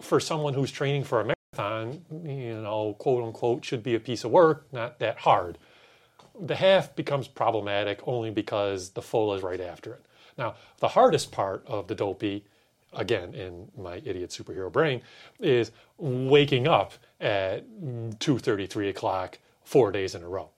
for 0.00 0.18
someone 0.18 0.54
who's 0.54 0.72
training 0.72 1.04
for 1.04 1.20
a 1.20 1.24
marathon, 1.24 2.04
you 2.24 2.60
know, 2.60 2.94
quote 2.98 3.22
unquote, 3.22 3.64
should 3.64 3.82
be 3.82 3.94
a 3.94 4.00
piece 4.00 4.24
of 4.24 4.30
work, 4.30 4.66
not 4.72 4.98
that 4.98 5.18
hard. 5.18 5.58
The 6.40 6.56
half 6.56 6.94
becomes 6.96 7.28
problematic 7.28 8.00
only 8.06 8.30
because 8.30 8.90
the 8.90 9.02
full 9.02 9.34
is 9.34 9.42
right 9.42 9.60
after 9.60 9.92
it. 9.94 10.04
Now, 10.36 10.56
the 10.78 10.88
hardest 10.88 11.30
part 11.30 11.64
of 11.66 11.86
the 11.86 11.94
dopey, 11.94 12.44
again, 12.92 13.34
in 13.34 13.70
my 13.76 14.02
idiot 14.04 14.30
superhero 14.30 14.70
brain, 14.70 15.02
is 15.38 15.70
waking 15.96 16.66
up 16.66 16.94
at 17.20 17.64
2.30, 17.80 18.68
3 18.68 18.88
o'clock, 18.88 19.38
four 19.62 19.92
days 19.92 20.14
in 20.14 20.22
a 20.22 20.28
row. 20.28 20.50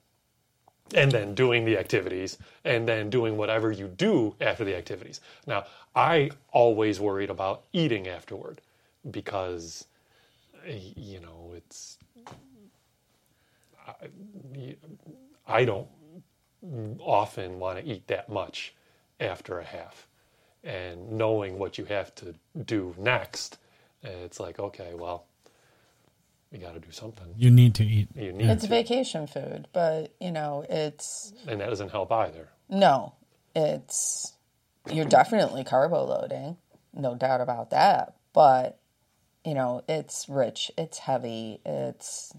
And 0.95 1.11
then 1.11 1.35
doing 1.35 1.65
the 1.65 1.77
activities, 1.77 2.37
and 2.63 2.87
then 2.87 3.09
doing 3.09 3.35
whatever 3.37 3.71
you 3.71 3.87
do 3.87 4.35
after 4.39 4.63
the 4.63 4.75
activities. 4.75 5.19
Now, 5.45 5.65
I 5.95 6.31
always 6.51 6.99
worried 6.99 7.29
about 7.29 7.63
eating 7.73 8.07
afterward 8.07 8.61
because, 9.11 9.85
you 10.65 11.19
know, 11.19 11.53
it's 11.55 11.97
I 13.87 14.07
don't 15.65 15.87
often 16.99 17.59
want 17.59 17.79
to 17.79 17.85
eat 17.85 18.07
that 18.07 18.29
much 18.29 18.73
after 19.19 19.59
a 19.59 19.63
half. 19.63 20.07
And 20.63 21.13
knowing 21.13 21.59
what 21.59 21.77
you 21.77 21.85
have 21.85 22.13
to 22.15 22.35
do 22.65 22.93
next, 22.97 23.57
it's 24.03 24.39
like, 24.39 24.59
okay, 24.59 24.93
well, 24.93 25.25
you 26.51 26.59
got 26.59 26.73
to 26.73 26.79
do 26.79 26.91
something. 26.91 27.27
You 27.37 27.49
need 27.51 27.75
to 27.75 27.83
eat. 27.85 28.09
You 28.15 28.31
need 28.33 28.49
It's 28.49 28.63
to. 28.63 28.69
vacation 28.69 29.27
food, 29.27 29.67
but 29.73 30.13
you 30.19 30.31
know, 30.31 30.65
it's 30.69 31.33
And 31.47 31.61
that 31.61 31.69
doesn't 31.69 31.91
help 31.91 32.11
either. 32.11 32.47
no, 32.69 33.13
it's 33.55 34.33
you're 34.91 35.05
definitely 35.05 35.63
carbo 35.63 36.05
loading, 36.05 36.57
no 36.93 37.15
doubt 37.15 37.41
about 37.41 37.69
that. 37.71 38.15
But 38.33 38.77
you 39.45 39.53
know, 39.53 39.83
it's 39.87 40.27
rich, 40.29 40.71
it's 40.77 40.97
heavy, 40.99 41.59
it's 41.65 42.33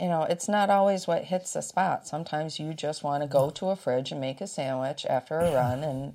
you 0.00 0.08
know, 0.08 0.22
it's 0.24 0.48
not 0.48 0.70
always 0.70 1.06
what 1.06 1.24
hits 1.24 1.52
the 1.54 1.62
spot. 1.62 2.06
Sometimes 2.06 2.58
you 2.60 2.74
just 2.74 3.02
want 3.02 3.22
to 3.22 3.28
go 3.28 3.50
to 3.50 3.70
a 3.70 3.76
fridge 3.76 4.12
and 4.12 4.20
make 4.20 4.40
a 4.40 4.46
sandwich 4.46 5.06
after 5.08 5.38
a 5.38 5.52
run, 5.52 5.82
and 5.84 6.14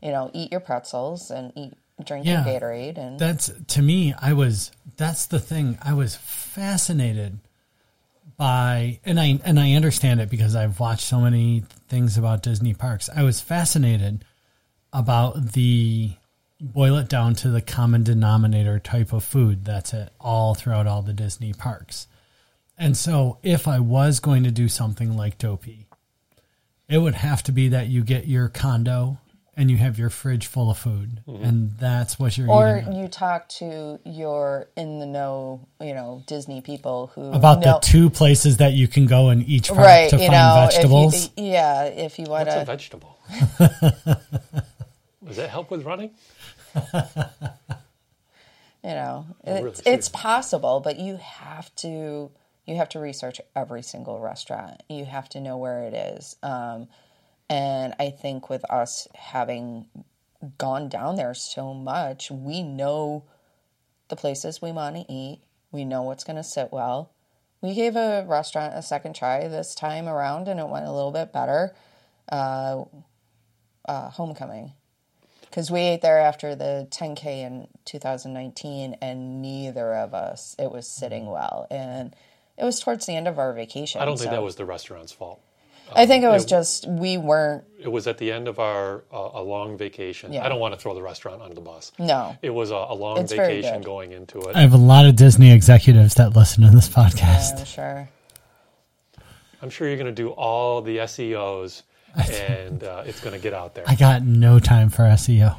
you 0.00 0.10
know, 0.10 0.30
eat 0.34 0.50
your 0.50 0.60
pretzels 0.60 1.30
and 1.30 1.52
eat 1.56 1.74
drink 2.04 2.26
Yeah. 2.26 2.44
your 2.44 2.60
Gatorade, 2.60 2.98
and 2.98 3.18
That's 3.18 3.50
to 3.68 3.82
me, 3.82 4.14
I 4.20 4.32
was 4.32 4.72
that's 4.96 5.26
the 5.26 5.38
thing. 5.38 5.78
I 5.82 5.92
was 5.94 6.16
fascinated 6.16 7.38
by 8.36 8.98
and 9.04 9.20
I 9.20 9.38
and 9.44 9.60
I 9.60 9.72
understand 9.74 10.20
it 10.20 10.30
because 10.30 10.56
I've 10.56 10.80
watched 10.80 11.02
so 11.06 11.20
many 11.20 11.64
things 11.88 12.16
about 12.18 12.42
Disney 12.42 12.74
parks. 12.74 13.08
I 13.14 13.22
was 13.22 13.40
fascinated 13.40 14.24
about 14.92 15.52
the 15.52 16.12
boil 16.60 16.96
it 16.96 17.08
down 17.08 17.34
to 17.34 17.50
the 17.50 17.60
common 17.60 18.02
denominator 18.04 18.78
type 18.78 19.12
of 19.12 19.24
food 19.24 19.64
that's 19.64 19.92
it 19.92 20.10
all 20.20 20.54
throughout 20.54 20.86
all 20.86 21.02
the 21.02 21.12
Disney 21.12 21.52
parks. 21.52 22.06
And 22.78 22.96
so 22.96 23.38
if 23.42 23.68
I 23.68 23.78
was 23.80 24.20
going 24.20 24.44
to 24.44 24.50
do 24.50 24.68
something 24.68 25.16
like 25.16 25.38
Dopey, 25.38 25.86
it 26.88 26.98
would 26.98 27.14
have 27.14 27.42
to 27.44 27.52
be 27.52 27.68
that 27.68 27.88
you 27.88 28.02
get 28.02 28.26
your 28.26 28.48
condo 28.48 29.18
and 29.56 29.70
you 29.70 29.76
have 29.76 29.98
your 29.98 30.10
fridge 30.10 30.46
full 30.46 30.70
of 30.70 30.78
food 30.78 31.20
mm-hmm. 31.26 31.44
and 31.44 31.72
that's 31.78 32.18
what 32.18 32.38
you're 32.38 32.50
or 32.50 32.78
eating. 32.78 32.94
you 32.94 33.08
talk 33.08 33.48
to 33.48 34.00
your 34.04 34.68
in 34.76 34.98
the 34.98 35.06
know, 35.06 35.66
you 35.80 35.94
know, 35.94 36.22
Disney 36.26 36.60
people 36.62 37.12
who 37.14 37.32
about 37.32 37.60
know, 37.60 37.74
the 37.74 37.78
two 37.80 38.08
places 38.08 38.56
that 38.58 38.72
you 38.72 38.88
can 38.88 39.06
go 39.06 39.30
in 39.30 39.42
each 39.42 39.68
park 39.68 39.80
right, 39.80 40.10
to 40.10 40.16
you 40.16 40.28
find 40.28 40.32
know, 40.32 40.66
vegetables. 40.66 41.26
If 41.26 41.30
you, 41.36 41.44
yeah, 41.44 41.84
if 41.84 42.18
you 42.18 42.26
want 42.26 42.48
What's 42.48 42.56
a 42.56 42.60
to, 42.60 42.64
vegetable? 42.64 43.18
Does 45.24 45.36
that 45.36 45.50
help 45.50 45.70
with 45.70 45.84
running? 45.84 46.10
you 46.74 46.80
know, 48.82 49.26
it's, 49.44 49.78
should. 49.78 49.86
it's 49.86 50.08
possible, 50.08 50.80
but 50.80 50.98
you 50.98 51.16
have 51.16 51.74
to 51.76 52.30
you 52.66 52.76
have 52.76 52.88
to 52.90 53.00
research 53.00 53.40
every 53.56 53.82
single 53.82 54.20
restaurant. 54.20 54.82
You 54.88 55.04
have 55.04 55.28
to 55.30 55.40
know 55.40 55.56
where 55.56 55.82
it 55.82 55.94
is. 55.94 56.36
Um, 56.42 56.88
and 57.48 57.94
I 57.98 58.10
think 58.10 58.48
with 58.48 58.64
us 58.70 59.08
having 59.14 59.86
gone 60.58 60.88
down 60.88 61.16
there 61.16 61.34
so 61.34 61.74
much, 61.74 62.30
we 62.30 62.62
know 62.62 63.24
the 64.08 64.16
places 64.16 64.62
we 64.62 64.72
want 64.72 64.96
to 64.96 65.12
eat. 65.12 65.40
We 65.70 65.84
know 65.84 66.02
what's 66.02 66.24
going 66.24 66.36
to 66.36 66.44
sit 66.44 66.72
well. 66.72 67.12
we 67.62 67.74
gave 67.74 67.96
a 67.96 68.24
restaurant 68.28 68.74
a 68.74 68.82
second 68.82 69.14
try 69.14 69.46
this 69.48 69.74
time 69.74 70.08
around, 70.08 70.48
and 70.48 70.58
it 70.60 70.68
went 70.68 70.86
a 70.86 70.92
little 70.92 71.12
bit 71.12 71.32
better. 71.32 71.74
Uh, 72.30 72.84
uh, 73.86 74.10
homecoming, 74.10 74.72
because 75.42 75.70
we 75.70 75.80
ate 75.80 76.02
there 76.02 76.18
after 76.18 76.54
the 76.54 76.86
10k 76.90 77.26
in 77.26 77.66
2019, 77.84 78.96
and 79.02 79.42
neither 79.42 79.94
of 79.94 80.14
us 80.14 80.54
it 80.58 80.70
was 80.70 80.86
sitting 80.86 81.26
well, 81.26 81.66
and 81.70 82.14
it 82.62 82.64
was 82.64 82.80
towards 82.80 83.06
the 83.06 83.14
end 83.16 83.26
of 83.26 83.38
our 83.38 83.52
vacation. 83.52 84.00
I 84.00 84.04
don't 84.04 84.16
think 84.16 84.30
so- 84.30 84.36
that 84.36 84.42
was 84.42 84.54
the 84.56 84.64
restaurant's 84.64 85.12
fault. 85.12 85.40
I 85.94 86.06
think 86.06 86.24
it 86.24 86.28
was 86.28 86.44
it- 86.44 86.48
just 86.48 86.88
we 86.88 87.18
weren't. 87.18 87.64
It 87.78 87.88
was 87.88 88.06
at 88.06 88.16
the 88.16 88.32
end 88.32 88.48
of 88.48 88.58
our 88.58 89.04
uh, 89.12 89.30
a 89.34 89.42
long 89.42 89.76
vacation. 89.76 90.32
Yeah. 90.32 90.44
I 90.44 90.48
don't 90.48 90.60
want 90.60 90.72
to 90.72 90.80
throw 90.80 90.94
the 90.94 91.02
restaurant 91.02 91.42
under 91.42 91.54
the 91.54 91.60
bus. 91.60 91.92
No, 91.98 92.36
It 92.40 92.50
was 92.50 92.70
a, 92.70 92.76
a 92.76 92.94
long 92.94 93.18
It's 93.18 93.32
vacation 93.32 93.82
going 93.82 94.12
into 94.12 94.40
it. 94.42 94.56
I 94.56 94.60
have 94.62 94.72
a 94.72 94.78
lot 94.78 95.04
of 95.04 95.16
Disney 95.16 95.52
executives 95.52 96.14
that 96.14 96.34
listen 96.34 96.62
to 96.64 96.70
this 96.70 96.88
podcast. 96.88 97.58
I'm 97.58 97.64
sure. 97.66 98.08
I'm 99.60 99.70
sure 99.70 99.86
you're 99.88 99.96
going 99.98 100.06
to 100.14 100.22
do 100.22 100.30
all 100.30 100.80
the 100.82 100.98
SEOs, 100.98 101.82
and 102.14 102.82
uh, 102.82 103.02
it's 103.04 103.20
going 103.20 103.34
to 103.36 103.42
get 103.42 103.52
out 103.52 103.74
there. 103.74 103.84
I 103.86 103.94
got 103.94 104.22
no 104.22 104.58
time 104.58 104.88
for 104.88 105.02
SEO. 105.02 105.56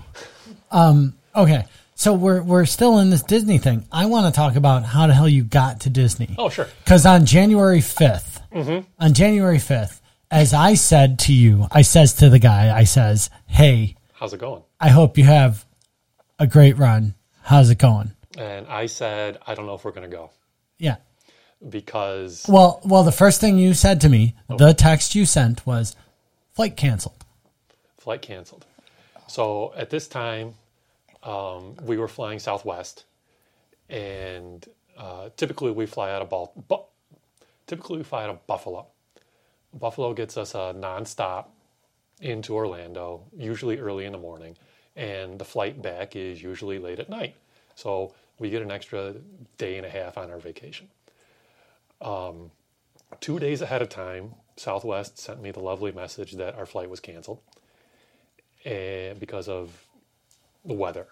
Um, 0.72 1.16
okay, 1.36 1.66
so 1.96 2.14
we're 2.14 2.42
we're 2.42 2.66
still 2.66 3.00
in 3.00 3.10
this 3.10 3.24
Disney 3.24 3.58
thing. 3.58 3.86
I 3.92 4.06
want 4.08 4.34
to 4.34 4.36
talk 4.36 4.56
about 4.56 4.84
how 4.84 5.08
the 5.08 5.14
hell 5.14 5.30
you 5.30 5.44
got 5.44 5.82
to 5.82 5.90
Disney. 5.90 6.36
Oh, 6.38 6.50
sure. 6.50 6.68
Because 6.84 7.06
on 7.06 7.26
January 7.26 7.80
5th, 7.80 8.42
mm-hmm. 8.52 8.88
on 9.00 9.14
January 9.14 9.58
5th, 9.58 10.02
as 10.32 10.54
I 10.54 10.74
said 10.74 11.20
to 11.20 11.34
you, 11.34 11.68
I 11.72 11.84
says 11.84 12.14
to 12.16 12.30
the 12.30 12.40
guy, 12.40 12.76
I 12.76 12.86
says, 12.86 13.30
hey, 13.46 13.96
How's 14.14 14.34
it 14.34 14.40
going? 14.40 14.64
I 14.80 14.90
hope 14.90 15.18
you 15.18 15.26
have 15.26 15.66
a 16.40 16.48
great 16.48 16.78
run. 16.78 17.14
How's 17.44 17.70
it 17.70 17.78
going? 17.78 18.14
And 18.38 18.66
I 18.68 18.88
said, 18.88 19.38
I 19.46 19.54
don't 19.54 19.66
know 19.66 19.76
if 19.76 19.86
we're 19.86 19.92
going 19.92 20.10
to 20.10 20.16
go 20.16 20.32
Yeah. 20.80 20.96
because 21.70 22.46
Well, 22.48 22.82
well, 22.84 23.04
the 23.04 23.12
first 23.12 23.40
thing 23.42 23.58
you 23.58 23.74
said 23.74 24.02
to 24.02 24.10
me, 24.10 24.36
oh. 24.50 24.58
the 24.58 24.74
text 24.74 25.14
you 25.14 25.26
sent 25.26 25.68
was 25.68 25.96
flight 26.54 26.76
canceled. 26.78 27.24
flight 27.98 28.22
canceled. 28.22 28.66
So 29.28 29.74
at 29.76 29.90
this 29.90 30.08
time, 30.08 30.56
um, 31.24 31.76
we 31.82 31.98
were 31.98 32.08
flying 32.08 32.40
Southwest, 32.40 33.06
and 33.90 34.66
uh, 34.98 35.30
typically 35.38 35.72
we 35.72 35.86
fly 35.86 36.12
out 36.12 36.22
of 36.22 36.30
Bal- 36.30 36.54
Bu- 36.68 36.86
typically 37.68 37.98
we 37.98 38.04
fly 38.04 38.24
out 38.24 38.30
of 38.30 38.46
Buffalo. 38.48 38.88
Buffalo 39.74 40.14
gets 40.14 40.38
us 40.38 40.54
a 40.54 40.76
nonstop 40.78 41.46
into 42.22 42.54
Orlando, 42.54 43.24
usually 43.36 43.80
early 43.80 44.06
in 44.06 44.12
the 44.12 44.18
morning, 44.18 44.56
and 44.96 45.40
the 45.40 45.46
flight 45.46 45.82
back 45.82 46.16
is 46.16 46.42
usually 46.42 46.78
late 46.80 47.00
at 47.00 47.10
night. 47.10 47.36
So 47.76 48.14
we 48.40 48.50
get 48.50 48.62
an 48.62 48.72
extra 48.72 49.16
day 49.58 49.78
and 49.78 49.86
a 49.86 49.90
half 49.90 50.18
on 50.18 50.30
our 50.30 50.40
vacation. 50.40 50.90
Um, 52.02 52.52
two 53.20 53.40
days 53.40 53.62
ahead 53.62 53.82
of 53.82 53.90
time, 53.90 54.36
Southwest 54.56 55.18
sent 55.18 55.42
me 55.42 55.52
the 55.52 55.60
lovely 55.60 55.92
message 55.92 56.34
that 56.34 56.56
our 56.56 56.66
flight 56.66 56.90
was 56.90 57.00
canceled 57.00 57.40
and 58.66 59.20
because 59.20 59.48
of 59.48 59.86
the 60.66 60.74
weather. 60.74 61.08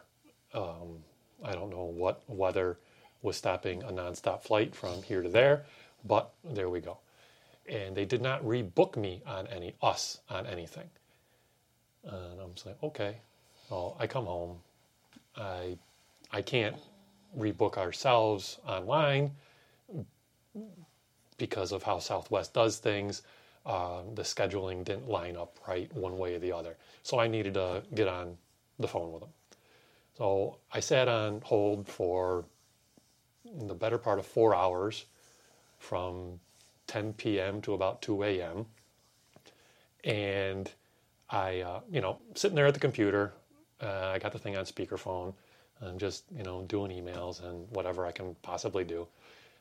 Um, 0.54 1.04
I 1.44 1.54
don't 1.54 1.70
know 1.70 1.86
what 1.86 2.22
weather 2.28 2.78
was 3.22 3.38
stopping 3.38 3.84
a 3.84 3.92
nonstop 3.92 4.44
flight 4.44 4.76
from 4.76 5.04
here 5.04 5.22
to 5.22 5.30
there, 5.30 5.66
but 6.06 6.32
there 6.44 6.70
we 6.70 6.80
go. 6.80 6.98
And 7.68 7.96
they 7.96 8.06
did 8.06 8.22
not 8.22 8.44
rebook 8.44 8.96
me 8.98 9.22
on 9.26 9.48
any 9.48 9.76
us 9.82 10.20
on 10.30 10.46
anything. 10.48 10.90
And 12.04 12.40
I'm 12.42 12.54
just 12.54 12.66
like, 12.66 12.82
okay. 12.84 13.18
Well, 13.70 13.96
I 14.00 14.08
come 14.08 14.26
home. 14.26 14.58
I 15.36 15.78
I 16.32 16.42
can't 16.42 16.76
rebook 17.38 17.78
ourselves 17.78 18.60
online 18.68 19.32
because 21.38 21.72
of 21.72 21.84
how 21.84 22.00
Southwest 22.00 22.54
does 22.54 22.78
things. 22.78 23.22
Um, 23.66 24.16
the 24.16 24.24
scheduling 24.24 24.84
didn't 24.84 25.08
line 25.08 25.38
up 25.38 25.60
right 25.68 25.94
one 25.96 26.18
way 26.18 26.36
or 26.36 26.40
the 26.40 26.52
other. 26.52 26.78
So 27.04 27.20
I 27.20 27.28
needed 27.28 27.54
to 27.56 27.84
get 27.94 28.08
on 28.08 28.38
the 28.80 28.88
phone 28.88 29.12
with 29.12 29.22
them. 29.22 29.30
So 30.22 30.58
I 30.72 30.82
sat 30.82 31.08
on 31.08 31.42
hold 31.44 31.88
for 31.88 32.46
the 33.44 33.74
better 33.74 33.98
part 33.98 34.20
of 34.20 34.26
four 34.28 34.54
hours 34.54 35.06
from 35.80 36.40
10 36.86 37.14
p.m. 37.14 37.60
to 37.64 37.74
about 37.74 38.04
2 38.04 38.22
a.m. 38.26 38.68
And 40.04 40.72
I, 41.32 41.62
uh, 41.62 41.80
you 41.90 42.02
know, 42.02 42.20
sitting 42.36 42.56
there 42.56 42.68
at 42.68 42.76
the 42.76 42.80
computer, 42.80 43.34
uh, 43.82 44.12
I 44.14 44.20
got 44.20 44.32
the 44.32 44.38
thing 44.38 44.56
on 44.56 44.66
speakerphone 44.66 45.34
and 45.80 46.00
just, 46.00 46.26
you 46.38 46.44
know, 46.44 46.62
doing 46.68 46.92
emails 46.92 47.44
and 47.44 47.68
whatever 47.72 48.06
I 48.06 48.12
can 48.12 48.36
possibly 48.44 48.84
do. 48.84 49.08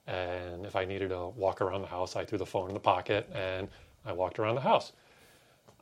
And 0.06 0.66
if 0.66 0.76
I 0.76 0.84
needed 0.84 1.08
to 1.08 1.28
walk 1.28 1.62
around 1.62 1.80
the 1.80 1.88
house, 1.88 2.16
I 2.16 2.26
threw 2.26 2.36
the 2.36 2.44
phone 2.44 2.68
in 2.68 2.74
the 2.74 2.80
pocket 2.80 3.30
and 3.34 3.66
I 4.04 4.12
walked 4.12 4.38
around 4.38 4.56
the 4.56 4.60
house. 4.60 4.92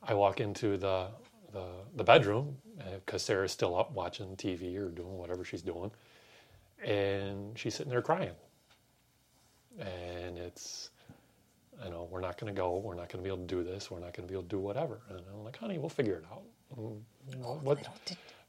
I 0.04 0.14
walk 0.14 0.38
into 0.38 0.76
the 0.76 1.08
the, 1.50 1.64
the 1.96 2.04
bedroom 2.04 2.58
because 2.94 3.22
Sarah's 3.22 3.52
still 3.52 3.76
up 3.78 3.92
watching 3.92 4.36
TV 4.36 4.76
or 4.78 4.88
doing 4.88 5.16
whatever 5.18 5.44
she's 5.44 5.62
doing, 5.62 5.90
and 6.84 7.58
she's 7.58 7.74
sitting 7.74 7.90
there 7.90 8.02
crying. 8.02 8.32
And 9.78 10.38
it's, 10.38 10.90
you 11.84 11.90
know, 11.90 12.08
we're 12.10 12.20
not 12.20 12.38
going 12.38 12.52
to 12.52 12.56
go. 12.58 12.78
We're 12.78 12.94
not 12.94 13.08
going 13.08 13.22
to 13.22 13.28
be 13.28 13.28
able 13.28 13.46
to 13.46 13.54
do 13.54 13.62
this. 13.62 13.90
We're 13.90 14.00
not 14.00 14.12
going 14.14 14.26
to 14.26 14.32
be 14.32 14.34
able 14.34 14.42
to 14.42 14.48
do 14.48 14.58
whatever. 14.58 15.00
And 15.08 15.20
I'm 15.32 15.44
like, 15.44 15.56
honey, 15.56 15.78
we'll 15.78 15.88
figure 15.88 16.14
it 16.14 16.24
out. 16.30 16.42
Mm, 16.78 17.00
you 17.32 17.38
know, 17.38 17.60
what, 17.62 17.78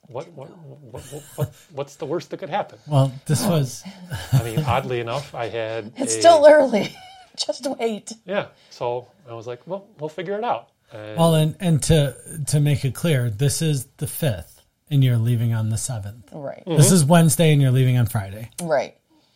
what, 0.08 0.28
what, 0.34 0.50
what, 0.50 0.50
what, 1.04 1.24
what, 1.36 1.54
what's 1.72 1.96
the 1.98 2.06
worst 2.06 2.32
that 2.32 2.38
could 2.38 2.50
happen? 2.50 2.80
Well, 2.88 3.12
this 3.28 3.46
was 3.46 3.84
I 4.34 4.44
mean, 4.44 4.60
oddly 4.62 5.00
enough, 5.00 5.36
I 5.36 5.50
had 5.50 5.94
It's 5.98 6.16
a- 6.16 6.20
still 6.20 6.46
early. 6.50 6.96
Just 7.38 7.66
wait. 7.80 8.12
Yeah. 8.26 8.48
So 8.70 9.08
I 9.30 9.34
was 9.34 9.48
like, 9.48 9.66
well, 9.66 9.88
we'll 10.00 10.10
figure 10.10 10.38
it 10.38 10.44
out. 10.44 10.70
And 10.92 11.18
well, 11.18 11.36
and 11.36 11.56
and 11.60 11.84
to 11.84 12.16
to 12.48 12.60
make 12.60 12.84
it 12.86 12.96
clear, 12.96 13.30
this 13.30 13.62
is 13.62 13.86
the 13.98 14.08
fifth, 14.08 14.62
and 14.90 15.04
you're 15.04 15.18
leaving 15.18 15.54
on 15.54 15.70
the 15.70 15.78
seventh. 15.78 16.30
Right. 16.32 16.64
This 16.66 16.92
is 16.92 17.06
Wednesday, 17.06 17.52
and 17.54 17.62
you're 17.62 17.72
leaving 17.72 17.98
on 17.98 18.06
Friday. 18.08 18.50
Right. 18.62 18.96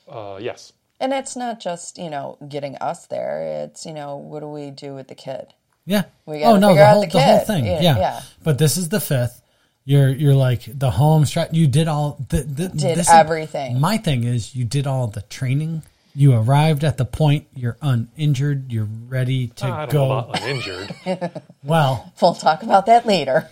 uh, 0.10 0.38
yes. 0.42 0.74
And 1.00 1.12
it's 1.12 1.36
not 1.36 1.60
just, 1.60 1.98
you 1.98 2.10
know, 2.10 2.38
getting 2.48 2.78
us 2.78 3.08
there. 3.08 3.66
It's, 3.66 3.86
you 3.86 3.94
know, 3.94 4.16
what 4.16 4.40
do 4.40 4.48
we 4.48 4.72
do 4.72 4.96
with 4.96 5.10
the 5.10 5.16
kid? 5.16 5.48
Yeah. 5.86 6.04
We 6.26 6.40
gotta 6.40 6.56
oh 6.56 6.58
no, 6.60 6.70
figure 6.70 6.82
the 6.84 6.88
out 6.88 6.94
whole 6.94 7.02
the 7.02 7.08
the, 7.10 7.20
whole 7.22 7.40
thing. 7.40 7.66
Yeah, 7.66 7.82
Yeah, 7.82 7.98
yeah. 7.98 8.22
But 8.42 8.58
this 8.58 8.78
is 8.78 8.88
the 8.88 9.02
fifth. 9.02 9.42
You're 9.84 10.08
you're 10.10 10.36
like 10.36 10.62
the 10.66 10.92
home 10.92 11.26
stretch. 11.26 11.52
You 11.52 11.68
did 11.68 11.90
all 11.90 12.26
the, 12.30 12.38
the 12.44 12.70
Did 12.70 12.98
this 12.98 13.08
is- 13.08 13.14
everything. 13.14 13.82
my 13.82 13.98
thing 13.98 14.24
is 14.24 14.56
you 14.56 14.64
did 14.64 14.88
all 14.88 15.08
the 15.08 15.24
training. 15.24 15.84
You 16.16 16.34
arrived 16.34 16.84
at 16.84 16.98
the 16.98 17.06
point. 17.06 17.48
You're 17.56 17.78
uninjured. 17.82 18.72
You're 18.72 18.88
ready 19.08 19.48
to 19.48 19.66
I 19.66 19.86
don't 19.86 19.92
go. 19.92 20.08
know 20.10 20.18
about 20.20 20.42
uninjured. 20.42 21.42
well, 21.64 22.14
We'll 22.22 22.36
talk 22.36 22.62
about 22.64 22.86
that 22.86 23.06
later. 23.06 23.50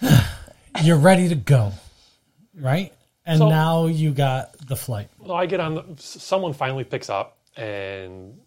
you're 0.82 0.98
ready 0.98 1.28
to 1.28 1.34
go, 1.34 1.72
right? 2.58 2.92
And 3.26 3.38
So- 3.38 3.48
now 3.48 3.86
you 3.86 4.10
got 4.12 4.52
the 4.66 4.76
flight. 4.76 5.08
well, 5.18 5.32
I 5.36 5.46
get 5.46 5.60
on. 5.60 5.74
The, 5.76 5.84
someone 5.96 6.52
finally 6.52 6.84
picks 6.84 7.08
up, 7.08 7.38
and 7.56 8.38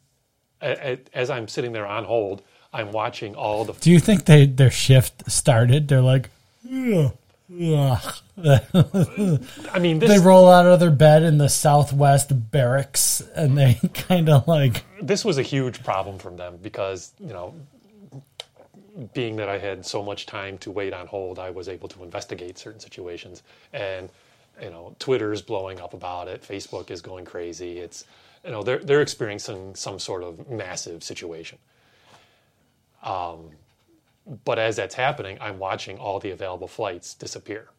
a, 0.62 0.92
a, 0.94 1.00
as 1.14 1.30
I'm 1.32 1.48
sitting 1.48 1.72
there 1.72 1.88
on 1.88 2.04
hold, 2.04 2.44
I'm 2.72 2.92
watching 2.92 3.34
all 3.36 3.66
the. 3.66 3.74
Do 3.74 3.90
you 3.92 4.00
think 4.00 4.26
they 4.26 4.46
their 4.46 4.70
shift 4.70 5.32
started? 5.32 5.88
They're 5.88 6.02
like, 6.02 6.30
"Ugh, 6.72 6.94
ugh." 7.06 7.18
I 7.50 8.02
mean, 9.80 10.00
this 10.00 10.10
they 10.10 10.20
roll 10.20 10.50
out 10.50 10.66
of 10.66 10.82
their 10.82 10.92
bed 10.92 11.24
in 11.24 11.38
the 11.38 11.48
Southwest 11.48 12.52
barracks, 12.52 13.22
and 13.36 13.58
they 13.58 13.80
kind 13.94 14.28
of 14.28 14.46
like, 14.48 14.84
this 15.02 15.24
was 15.24 15.38
a 15.38 15.42
huge 15.42 15.82
problem 15.84 16.20
from 16.20 16.36
them 16.36 16.58
because 16.62 17.14
you 17.20 17.30
know, 17.30 17.56
being 19.14 19.38
that 19.38 19.48
I 19.48 19.60
had 19.60 19.86
so 19.86 20.04
much 20.04 20.26
time 20.26 20.58
to 20.60 20.72
wait 20.72 20.94
on 20.94 21.08
hold, 21.08 21.40
I 21.40 21.52
was 21.52 21.70
able 21.70 21.88
to 21.90 22.04
investigate 22.04 22.58
certain 22.58 22.82
situations, 22.82 23.44
and 23.72 24.10
you 24.62 24.70
know, 24.70 24.96
Twitter's 25.00 25.42
blowing 25.42 25.80
up 25.80 25.94
about 25.94 26.28
it. 26.28 26.42
Facebook 26.42 26.92
is 26.92 27.02
going 27.02 27.24
crazy. 27.24 27.80
It's 27.80 28.04
you 28.44 28.52
know 28.52 28.62
they're 28.62 28.80
they're 28.80 29.02
experiencing 29.02 29.74
some 29.74 30.00
sort 30.00 30.22
of 30.22 30.50
massive 30.50 31.02
situation. 31.02 31.60
Um, 33.04 33.52
but 34.46 34.60
as 34.60 34.76
that's 34.76 34.96
happening, 34.96 35.38
I'm 35.42 35.58
watching 35.60 35.98
all 35.98 36.20
the 36.20 36.32
available 36.32 36.68
flights 36.68 37.14
disappear. 37.14 37.70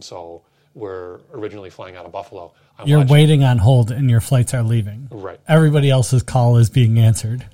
So 0.00 0.42
we're 0.74 1.20
originally 1.32 1.70
flying 1.70 1.96
out 1.96 2.04
of 2.06 2.12
Buffalo. 2.12 2.52
I'm 2.78 2.86
you're 2.88 2.98
watching- 3.00 3.12
waiting 3.12 3.44
on 3.44 3.58
hold, 3.58 3.90
and 3.90 4.10
your 4.10 4.20
flights 4.20 4.54
are 4.54 4.62
leaving. 4.62 5.08
right. 5.10 5.40
Everybody 5.48 5.90
else's 5.90 6.22
call 6.22 6.56
is 6.58 6.70
being 6.70 6.98
answered. 6.98 7.46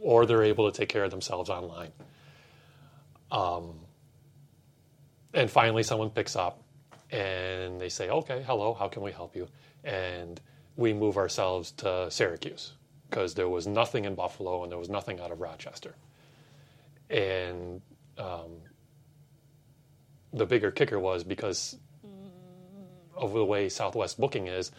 or 0.00 0.24
they're 0.26 0.42
able 0.44 0.70
to 0.70 0.76
take 0.76 0.88
care 0.88 1.04
of 1.04 1.10
themselves 1.10 1.50
online. 1.50 1.90
Um, 3.30 3.74
and 5.34 5.50
finally, 5.50 5.82
someone 5.82 6.08
picks 6.10 6.34
up 6.36 6.62
and 7.10 7.78
they 7.80 7.88
say, 7.90 8.08
Okay, 8.08 8.42
hello, 8.46 8.72
how 8.74 8.88
can 8.88 9.02
we 9.02 9.12
help 9.12 9.36
you? 9.36 9.46
And 9.84 10.40
we 10.76 10.94
move 10.94 11.16
ourselves 11.18 11.72
to 11.72 12.10
Syracuse 12.10 12.72
because 13.10 13.34
there 13.34 13.48
was 13.48 13.66
nothing 13.66 14.04
in 14.06 14.14
Buffalo 14.14 14.62
and 14.62 14.72
there 14.72 14.78
was 14.78 14.88
nothing 14.88 15.20
out 15.20 15.30
of 15.30 15.40
Rochester. 15.40 15.94
And 17.10 17.80
um, 18.18 18.50
the 20.32 20.46
bigger 20.46 20.70
kicker 20.70 20.98
was 20.98 21.24
because 21.24 21.76
of 23.16 23.32
the 23.32 23.44
way 23.44 23.68
Southwest 23.68 24.20
booking 24.20 24.46
is, 24.46 24.70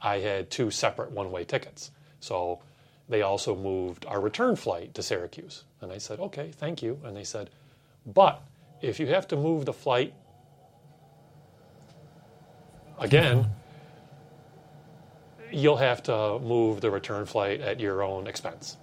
I 0.00 0.18
had 0.18 0.50
two 0.50 0.70
separate 0.70 1.12
one 1.12 1.30
way 1.30 1.44
tickets. 1.44 1.90
So 2.20 2.60
they 3.08 3.22
also 3.22 3.54
moved 3.54 4.06
our 4.06 4.20
return 4.20 4.56
flight 4.56 4.94
to 4.94 5.02
Syracuse. 5.02 5.64
And 5.80 5.92
I 5.92 5.98
said, 5.98 6.20
okay, 6.20 6.50
thank 6.52 6.82
you. 6.82 6.98
And 7.04 7.16
they 7.16 7.24
said, 7.24 7.50
but 8.06 8.42
if 8.80 8.98
you 8.98 9.06
have 9.08 9.28
to 9.28 9.36
move 9.36 9.64
the 9.64 9.72
flight 9.72 10.14
again, 12.98 13.50
you'll 15.52 15.76
have 15.76 16.02
to 16.04 16.38
move 16.40 16.80
the 16.80 16.90
return 16.90 17.26
flight 17.26 17.60
at 17.60 17.80
your 17.80 18.02
own 18.02 18.26
expense. 18.26 18.76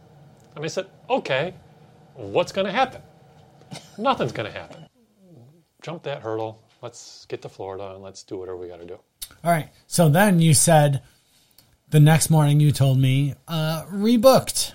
And 0.56 0.64
I 0.64 0.68
said, 0.68 0.88
okay, 1.10 1.54
what's 2.22 2.52
going 2.52 2.68
to 2.68 2.72
happen? 2.72 3.02
Nothing's 3.98 4.32
going 4.32 4.52
to 4.52 4.58
happen. 4.58 4.86
Jump 5.82 6.04
that 6.04 6.22
hurdle. 6.22 6.62
Let's 6.82 7.26
get 7.26 7.42
to 7.44 7.50
Florida 7.50 7.94
and 7.94 8.04
let's 8.04 8.24
do 8.24 8.38
whatever 8.38 8.58
we 8.58 8.68
got 8.68 8.80
to 8.80 8.86
do. 8.86 9.00
All 9.44 9.52
right. 9.52 9.70
So 9.88 10.10
then 10.10 10.40
you 10.40 10.54
said 10.54 11.02
the 11.90 12.00
next 12.00 12.30
morning 12.30 12.60
you 12.60 12.72
told 12.72 12.98
me 13.00 13.36
uh, 13.48 13.86
rebooked 13.86 14.74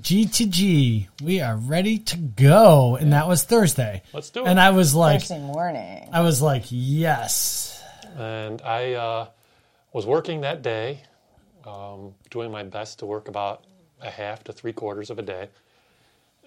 G 0.00 0.26
to 0.26 0.46
G. 0.46 1.08
We 1.22 1.40
are 1.40 1.56
ready 1.56 1.98
to 1.98 2.16
go, 2.16 2.96
and 2.96 3.12
that 3.12 3.26
was 3.26 3.44
Thursday. 3.44 4.02
Let's 4.12 4.30
do 4.30 4.44
it. 4.44 4.48
And 4.48 4.60
I 4.60 4.70
was 4.70 4.94
like, 4.94 5.20
Thursday 5.20 5.40
morning. 5.40 6.08
I 6.12 6.20
was 6.20 6.42
like, 6.42 6.64
yes. 6.68 7.82
And 8.16 8.60
I 8.62 8.94
uh, 8.94 9.26
was 9.92 10.06
working 10.06 10.42
that 10.42 10.62
day, 10.62 11.02
um, 11.64 12.14
doing 12.30 12.50
my 12.50 12.64
best 12.64 12.98
to 13.00 13.06
work 13.06 13.28
about 13.28 13.64
a 14.00 14.10
half 14.10 14.44
to 14.44 14.52
three 14.52 14.72
quarters 14.72 15.10
of 15.10 15.18
a 15.18 15.22
day. 15.22 15.48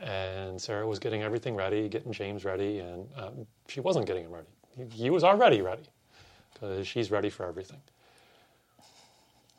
And 0.01 0.59
Sarah 0.59 0.87
was 0.87 0.99
getting 0.99 1.21
everything 1.21 1.55
ready, 1.55 1.87
getting 1.87 2.11
James 2.11 2.43
ready, 2.43 2.79
and 2.79 3.07
um, 3.15 3.47
she 3.67 3.79
wasn't 3.79 4.07
getting 4.07 4.25
him 4.25 4.31
ready. 4.31 4.47
He, 4.75 5.03
he 5.03 5.09
was 5.09 5.23
already 5.23 5.61
ready 5.61 5.83
because 6.53 6.87
she's 6.87 7.11
ready 7.11 7.29
for 7.29 7.45
everything. 7.45 7.81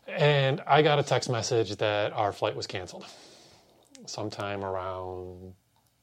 And 0.08 0.60
I 0.66 0.82
got 0.82 0.98
a 0.98 1.02
text 1.02 1.30
message 1.30 1.76
that 1.76 2.12
our 2.12 2.32
flight 2.32 2.56
was 2.56 2.66
canceled 2.66 3.06
sometime 4.06 4.64
around 4.64 5.54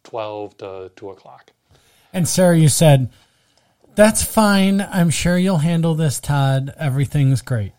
12 0.04 0.58
to 0.60 0.92
2 0.96 1.10
o'clock. 1.10 1.52
And 2.14 2.28
Sarah, 2.28 2.58
you 2.58 2.70
said, 2.70 3.10
that's 3.96 4.24
fine. 4.24 4.82
I'm 4.82 5.10
sure 5.10 5.38
you'll 5.38 5.58
handle 5.58 5.96
this, 5.96 6.20
Todd. 6.20 6.74
Everything's 6.78 7.42
great. 7.42 7.74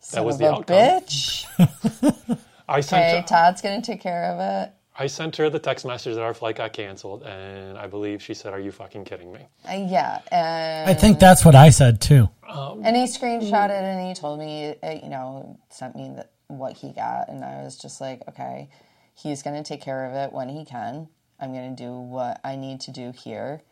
Son 0.00 0.24
was 0.24 0.36
of 0.36 0.38
the 0.38 0.46
a 0.46 0.52
outcome. 0.52 0.76
bitch. 0.76 2.38
I 2.68 2.80
sent, 2.80 3.04
Okay, 3.04 3.16
her, 3.20 3.26
Todd's 3.26 3.62
gonna 3.62 3.82
take 3.82 4.00
care 4.00 4.24
of 4.24 4.40
it. 4.40 4.72
I 5.00 5.06
sent 5.06 5.36
her 5.36 5.48
the 5.48 5.60
text 5.60 5.86
message 5.86 6.16
that 6.16 6.22
our 6.22 6.34
flight 6.34 6.56
got 6.56 6.72
canceled, 6.72 7.22
and 7.22 7.78
I 7.78 7.86
believe 7.86 8.20
she 8.20 8.34
said, 8.34 8.52
Are 8.52 8.58
you 8.60 8.72
fucking 8.72 9.04
kidding 9.04 9.32
me? 9.32 9.46
Uh, 9.68 9.86
yeah, 9.88 10.20
and 10.30 10.90
I 10.90 10.94
think 10.94 11.18
that's 11.18 11.44
what 11.44 11.54
I 11.54 11.70
said 11.70 12.00
too. 12.00 12.28
and 12.48 12.96
he 12.96 13.04
screenshotted 13.04 13.70
and 13.70 14.06
he 14.06 14.14
told 14.14 14.38
me, 14.40 14.74
uh, 14.82 14.90
you 14.90 15.08
know, 15.08 15.58
sent 15.70 15.94
me 15.96 16.10
the, 16.16 16.26
what 16.48 16.74
he 16.74 16.92
got, 16.92 17.28
and 17.28 17.44
I 17.44 17.62
was 17.62 17.78
just 17.78 18.00
like, 18.00 18.22
okay, 18.28 18.68
he's 19.14 19.42
gonna 19.42 19.62
take 19.62 19.80
care 19.80 20.04
of 20.06 20.14
it 20.14 20.32
when 20.32 20.48
he 20.48 20.64
can. 20.64 21.08
I'm 21.40 21.54
gonna 21.54 21.76
do 21.76 21.92
what 21.92 22.40
I 22.44 22.56
need 22.56 22.80
to 22.82 22.90
do 22.90 23.12
here. 23.12 23.62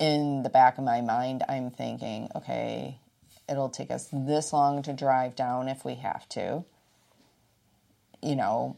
In 0.00 0.42
the 0.42 0.50
back 0.50 0.76
of 0.78 0.84
my 0.84 1.00
mind, 1.00 1.44
I'm 1.48 1.70
thinking, 1.70 2.28
okay, 2.34 2.98
it'll 3.48 3.68
take 3.68 3.92
us 3.92 4.08
this 4.12 4.52
long 4.52 4.82
to 4.82 4.92
drive 4.92 5.36
down 5.36 5.68
if 5.68 5.84
we 5.84 5.94
have 5.94 6.28
to. 6.30 6.64
You 8.24 8.36
know, 8.36 8.76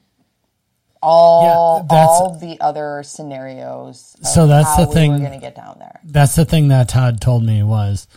all 1.03 1.79
Yeah, 1.79 1.87
that's- 1.89 2.09
all 2.09 2.39
the 2.39 2.61
other 2.61 3.03
scenarios. 3.05 4.17
Of 4.21 4.27
So 4.27 4.47
that's 4.47 4.69
how 4.69 4.83
the 4.83 4.89
we 4.89 4.95
thing- 4.95 5.13
We're 5.13 5.19
going 5.19 5.33
to 5.33 5.39
get 5.39 5.55
down 5.55 5.77
there. 5.79 6.01
That's 6.05 6.35
the 6.35 6.45
thing 6.45 6.69
that 6.69 6.89
Todd 6.89 7.21
told 7.21 7.45
me 7.45 7.63
was, 7.63 8.09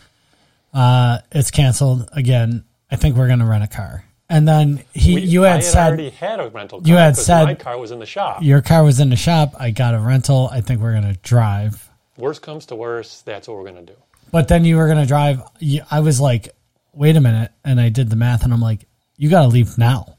uh, 0.74 1.18
it's 1.32 1.50
canceled 1.50 2.08
again. 2.12 2.64
I 2.90 2.96
think 2.96 3.16
we're 3.16 3.26
going 3.28 3.38
to 3.40 3.44
rent 3.44 3.64
a 3.64 3.68
car. 3.68 4.04
And 4.28 4.46
then 4.46 4.84
he, 4.94 5.16
We- 5.16 5.20
you 5.22 5.44
I 5.44 5.50
had 5.50 5.64
said 5.64 5.88
already 5.88 6.10
had 6.10 6.40
a 6.40 6.48
rental 6.48 6.80
car. 6.80 6.88
You 6.88 6.96
had 6.96 7.16
said- 7.16 7.44
my 7.44 7.54
car 7.54 7.78
was 7.78 7.90
in 7.90 7.98
the 7.98 8.06
shop. 8.06 8.42
your 8.42 8.60
car 8.62 8.82
was 8.84 8.98
in 9.00 9.10
the 9.10 9.16
shop. 9.16 9.54
I 9.58 9.70
got 9.70 9.94
a 9.94 9.98
rental. 9.98 10.48
I 10.52 10.60
think 10.60 10.80
we're 10.80 10.92
going 10.92 11.12
to 11.12 11.18
drive. 11.22 11.88
Worst 12.16 12.42
comes 12.42 12.66
to 12.66 12.76
worst, 12.76 13.24
that's 13.24 13.48
what 13.48 13.56
we're 13.56 13.64
gonna 13.64 13.82
do. 13.82 13.94
But 14.30 14.48
then 14.48 14.64
you 14.64 14.76
were 14.76 14.86
going 14.86 14.98
to 15.00 15.06
drive. 15.06 15.42
I 15.90 16.00
was 16.00 16.20
like, 16.20 16.54
wait 16.92 17.16
a 17.16 17.20
minute. 17.20 17.50
And 17.64 17.80
I 17.80 17.88
did 17.88 18.10
the 18.10 18.16
math 18.16 18.44
and 18.44 18.52
I'm 18.52 18.60
like, 18.60 18.86
you 19.16 19.28
got 19.30 19.42
to 19.42 19.48
leave 19.48 19.76
now. 19.78 20.16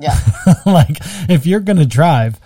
Yep. 0.00 0.12
Yeah. 0.46 0.54
like 0.66 0.98
if 1.28 1.46
you're 1.46 1.60
going 1.60 1.76
to 1.78 1.86
drive, 1.86 2.40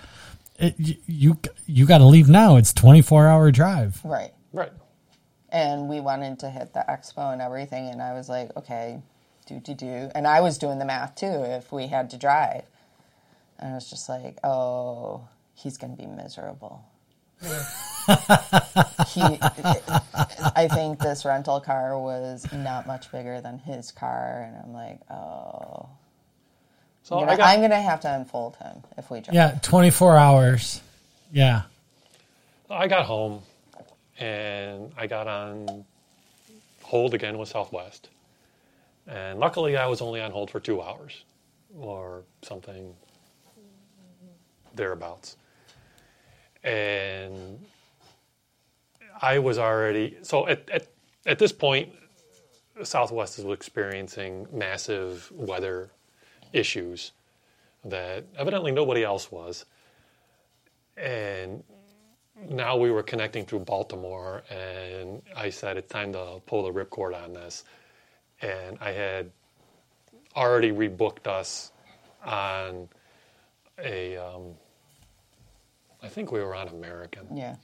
it, 0.58 0.74
you, 0.78 0.94
you, 1.06 1.38
you 1.66 1.86
got 1.86 1.98
to 1.98 2.04
leave 2.06 2.28
now. 2.28 2.56
It's 2.56 2.72
24 2.72 3.28
hour 3.28 3.50
drive. 3.50 4.00
right. 4.04 4.32
Right. 4.52 4.72
and 5.50 5.88
we 5.88 5.98
wanted 6.00 6.38
to 6.40 6.50
hit 6.50 6.72
the 6.74 6.84
expo 6.88 7.32
and 7.32 7.42
everything 7.42 7.88
and 7.88 8.00
i 8.00 8.12
was 8.12 8.28
like 8.28 8.56
okay 8.56 9.02
do 9.46 9.58
do 9.58 9.74
do 9.74 10.10
and 10.14 10.26
i 10.28 10.40
was 10.40 10.58
doing 10.58 10.78
the 10.78 10.84
math 10.84 11.16
too 11.16 11.42
if 11.44 11.72
we 11.72 11.88
had 11.88 12.08
to 12.10 12.16
drive 12.16 12.62
and 13.58 13.72
i 13.72 13.74
was 13.74 13.90
just 13.90 14.08
like 14.08 14.38
oh 14.44 15.26
he's 15.54 15.76
going 15.76 15.96
to 15.96 16.00
be 16.00 16.06
miserable 16.08 16.84
he, 17.42 19.22
i 20.54 20.68
think 20.72 21.00
this 21.00 21.24
rental 21.24 21.60
car 21.60 21.98
was 21.98 22.46
not 22.52 22.86
much 22.86 23.10
bigger 23.10 23.40
than 23.40 23.58
his 23.58 23.90
car 23.90 24.44
and 24.46 24.56
i'm 24.64 24.72
like 24.72 25.00
oh 25.10 25.88
So 27.04 27.18
I'm 27.18 27.24
I 27.24 27.26
gonna, 27.26 27.36
got 27.38 27.48
I'm 27.48 27.60
gonna 27.60 27.82
have 27.82 28.00
to 28.00 28.14
unfold 28.14 28.56
him 28.56 28.82
if 28.96 29.10
we 29.10 29.20
drive 29.20 29.34
Yeah. 29.34 29.58
24 29.62 30.16
hours. 30.16 30.80
Yeah. 31.32 31.62
I 32.70 32.88
got 32.88 33.04
home 33.04 33.42
and 34.18 34.90
I 34.96 35.06
got 35.06 35.28
on 35.28 35.84
hold 36.82 37.12
again 37.12 37.36
with 37.36 37.50
Southwest. 37.50 38.08
And 39.06 39.38
luckily 39.38 39.76
I 39.76 39.86
was 39.86 40.00
only 40.00 40.20
on 40.22 40.30
hold 40.30 40.50
for 40.50 40.60
two 40.60 40.80
hours 40.80 41.24
or 41.78 42.22
something 42.42 42.94
thereabouts. 44.74 45.36
And 46.62 47.58
I 49.20 49.40
was 49.40 49.58
already 49.58 50.16
so 50.22 50.48
at, 50.48 50.68
at, 50.70 50.86
at 51.26 51.38
this 51.38 51.52
point 51.52 51.92
Southwest 52.82 53.38
is 53.38 53.44
experiencing 53.44 54.48
massive 54.52 55.30
weather 55.32 55.90
issues 56.54 57.12
that 57.84 58.24
evidently 58.38 58.72
nobody 58.72 59.04
else 59.04 59.30
was. 59.30 59.64
And 60.96 61.62
now 62.48 62.76
we 62.76 62.90
were 62.90 63.02
connecting 63.02 63.44
through 63.44 63.60
Baltimore, 63.60 64.42
and 64.50 65.22
I 65.36 65.50
said 65.50 65.76
it's 65.76 65.90
time 65.90 66.12
to 66.12 66.40
pull 66.46 66.64
the 66.64 66.72
ripcord 66.72 67.14
on 67.20 67.32
this. 67.32 67.64
And 68.40 68.78
I 68.80 68.92
had 68.92 69.30
already 70.36 70.72
rebooked 70.72 71.26
us 71.26 71.72
on 72.24 72.88
a, 73.78 74.16
um, 74.16 74.54
I 76.02 76.08
think 76.08 76.32
we 76.32 76.40
were 76.40 76.54
on 76.54 76.68
American. 76.68 77.26
yeah 77.36 77.56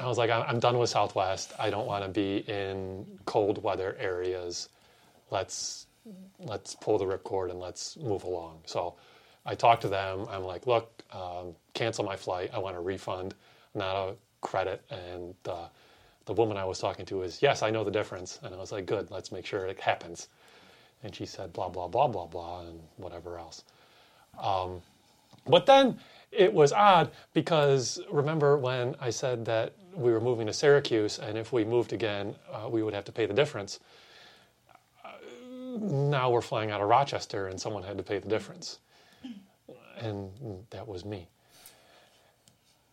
I 0.00 0.06
was 0.06 0.18
like, 0.18 0.30
I'm, 0.30 0.44
I'm 0.48 0.60
done 0.60 0.78
with 0.78 0.90
Southwest. 0.90 1.52
I 1.58 1.70
don't 1.70 1.86
want 1.86 2.04
to 2.04 2.08
be 2.08 2.38
in 2.48 3.06
cold 3.26 3.62
weather 3.62 3.96
areas. 3.98 4.68
Let's 5.30 5.86
let's 6.38 6.74
pull 6.76 6.98
the 6.98 7.04
ripcord 7.06 7.50
and 7.50 7.60
let's 7.60 7.96
move 7.98 8.24
along. 8.24 8.60
So 8.66 8.96
I 9.46 9.54
talked 9.54 9.82
to 9.82 9.88
them. 9.88 10.26
I'm 10.30 10.44
like, 10.44 10.66
look, 10.66 11.02
um, 11.12 11.54
cancel 11.74 12.04
my 12.04 12.16
flight. 12.16 12.50
I 12.54 12.58
want 12.58 12.76
a 12.76 12.80
refund, 12.80 13.34
not 13.74 13.96
a 13.96 14.14
credit. 14.40 14.84
And 14.90 15.34
uh, 15.48 15.68
the 16.26 16.34
woman 16.34 16.56
I 16.56 16.64
was 16.64 16.78
talking 16.78 17.06
to 17.06 17.22
is, 17.22 17.42
yes, 17.42 17.62
I 17.62 17.70
know 17.70 17.84
the 17.84 17.90
difference. 17.90 18.40
And 18.42 18.54
I 18.54 18.58
was 18.58 18.72
like, 18.72 18.86
good. 18.86 19.10
Let's 19.10 19.32
make 19.32 19.46
sure 19.46 19.66
it 19.66 19.80
happens. 19.80 20.28
And 21.04 21.14
she 21.14 21.26
said, 21.26 21.52
blah 21.52 21.68
blah 21.68 21.88
blah 21.88 22.08
blah 22.08 22.26
blah, 22.26 22.62
and 22.62 22.80
whatever 22.96 23.38
else. 23.38 23.64
But 25.46 25.66
then 25.66 25.98
it 26.32 26.52
was 26.52 26.72
odd 26.72 27.10
because 27.34 28.00
remember 28.10 28.58
when 28.58 28.96
I 29.00 29.10
said 29.10 29.44
that 29.46 29.74
we 29.94 30.12
were 30.12 30.20
moving 30.20 30.46
to 30.46 30.52
Syracuse, 30.52 31.18
and 31.18 31.38
if 31.38 31.52
we 31.52 31.64
moved 31.64 31.92
again, 31.92 32.36
uh, 32.52 32.68
we 32.68 32.82
would 32.82 32.94
have 32.94 33.04
to 33.06 33.12
pay 33.12 33.26
the 33.26 33.34
difference. 33.34 33.80
Now 35.82 36.30
we're 36.30 36.40
flying 36.40 36.70
out 36.70 36.80
of 36.80 36.88
Rochester, 36.88 37.48
and 37.48 37.60
someone 37.60 37.82
had 37.82 37.98
to 37.98 38.04
pay 38.04 38.18
the 38.18 38.28
difference, 38.28 38.78
and 39.98 40.30
that 40.70 40.86
was 40.86 41.04
me. 41.04 41.28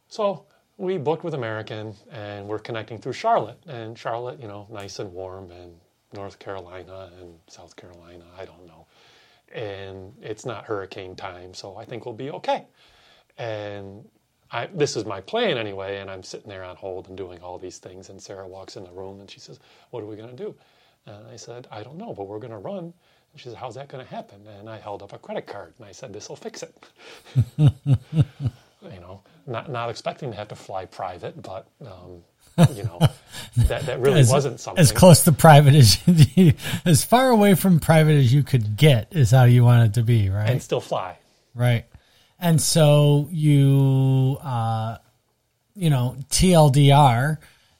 So 0.07 0.45
we 0.78 0.98
booked 0.98 1.24
with 1.24 1.34
American, 1.34 1.95
and 2.11 2.48
we're 2.48 2.60
connecting 2.60 2.98
through 2.98 3.14
Charlotte, 3.14 3.60
and 3.68 3.98
Charlotte, 3.98 4.40
you 4.40 4.48
know, 4.48 4.68
nice 4.72 4.99
and 4.99 5.14
warm, 5.14 5.52
and 5.52 5.74
North 6.14 6.40
Carolina 6.40 7.11
and 7.22 7.36
South 7.48 7.76
Carolina, 7.76 8.26
I 8.38 8.45
don't 8.45 8.66
know 8.66 8.88
and 9.53 10.14
it's 10.22 10.45
not 10.45 10.66
hurricane 10.66 11.16
time, 11.16 11.53
so 11.53 11.76
I 11.76 11.86
think 11.86 12.06
we'll 12.06 12.14
be 12.16 12.30
okay. 12.32 12.66
And 13.38 14.07
I, 14.52 14.68
this 14.68 14.95
is 14.95 15.06
my 15.06 15.22
plan 15.22 15.57
anyway, 15.57 15.98
and 15.98 16.10
I'm 16.10 16.24
sitting 16.24 16.49
there 16.49 16.64
on 16.64 16.76
hold 16.76 17.07
and 17.07 17.18
doing 17.18 17.41
all 17.41 17.57
these 17.57 17.78
things. 17.78 18.10
And 18.10 18.22
Sarah 18.22 18.48
walks 18.48 18.76
in 18.78 18.84
the 18.84 18.91
room 18.91 19.20
and 19.20 19.30
she 19.30 19.40
says, 19.40 19.60
"What 19.91 20.03
are 20.03 20.07
we 20.07 20.16
going 20.16 20.30
to 20.30 20.36
do?" 20.36 20.56
And 21.10 21.27
I 21.27 21.36
said, 21.36 21.68
"I 21.72 21.84
don't 21.84 21.98
know, 21.98 22.14
but 22.14 22.27
we're 22.27 22.40
going 22.40 22.52
to 22.52 22.57
run." 22.57 22.86
And 22.86 22.94
she 23.36 23.45
says, 23.45 23.56
"How's 23.56 23.76
that 23.76 23.88
going 23.90 24.06
to 24.06 24.10
happen?" 24.10 24.45
And 24.60 24.69
I 24.69 24.77
held 24.77 25.03
up 25.03 25.14
a 25.14 25.18
credit 25.18 25.48
card 25.48 25.73
and 25.77 25.86
I 25.86 25.91
said, 25.91 26.14
"This 26.14 26.30
will 26.30 26.36
fix 26.36 26.64
it." 26.64 26.76
you 27.57 28.99
know, 28.99 29.22
not 29.48 29.69
not 29.69 29.90
expecting 29.90 30.31
to 30.31 30.38
have 30.38 30.48
to 30.49 30.56
fly 30.56 30.86
private, 30.86 31.41
but 31.41 31.68
um, 31.81 32.23
you 32.76 32.84
know, 32.84 32.99
that, 33.57 33.86
that 33.86 33.99
really 33.99 34.22
as, 34.22 34.31
wasn't 34.31 34.60
something. 34.60 34.81
as 34.81 34.91
close 34.91 35.23
to 35.23 35.31
private 35.31 35.76
as 35.76 35.99
you, 36.36 36.53
as 36.86 37.03
far 37.03 37.30
away 37.30 37.56
from 37.56 37.80
private 37.80 38.14
as 38.14 38.34
you 38.34 38.44
could 38.44 38.76
get 38.76 39.07
is 39.11 39.31
how 39.31 39.45
you 39.45 39.64
want 39.64 39.88
it 39.88 39.94
to 39.95 40.03
be, 40.03 40.30
right? 40.30 40.49
and 40.49 40.61
still 40.61 40.81
fly. 40.81 41.18
Right. 41.53 41.86
And 42.40 42.61
so 42.61 43.27
you, 43.31 44.38
uh, 44.41 44.98
you 45.76 45.90
know, 45.90 46.15
TLDR, 46.30 47.38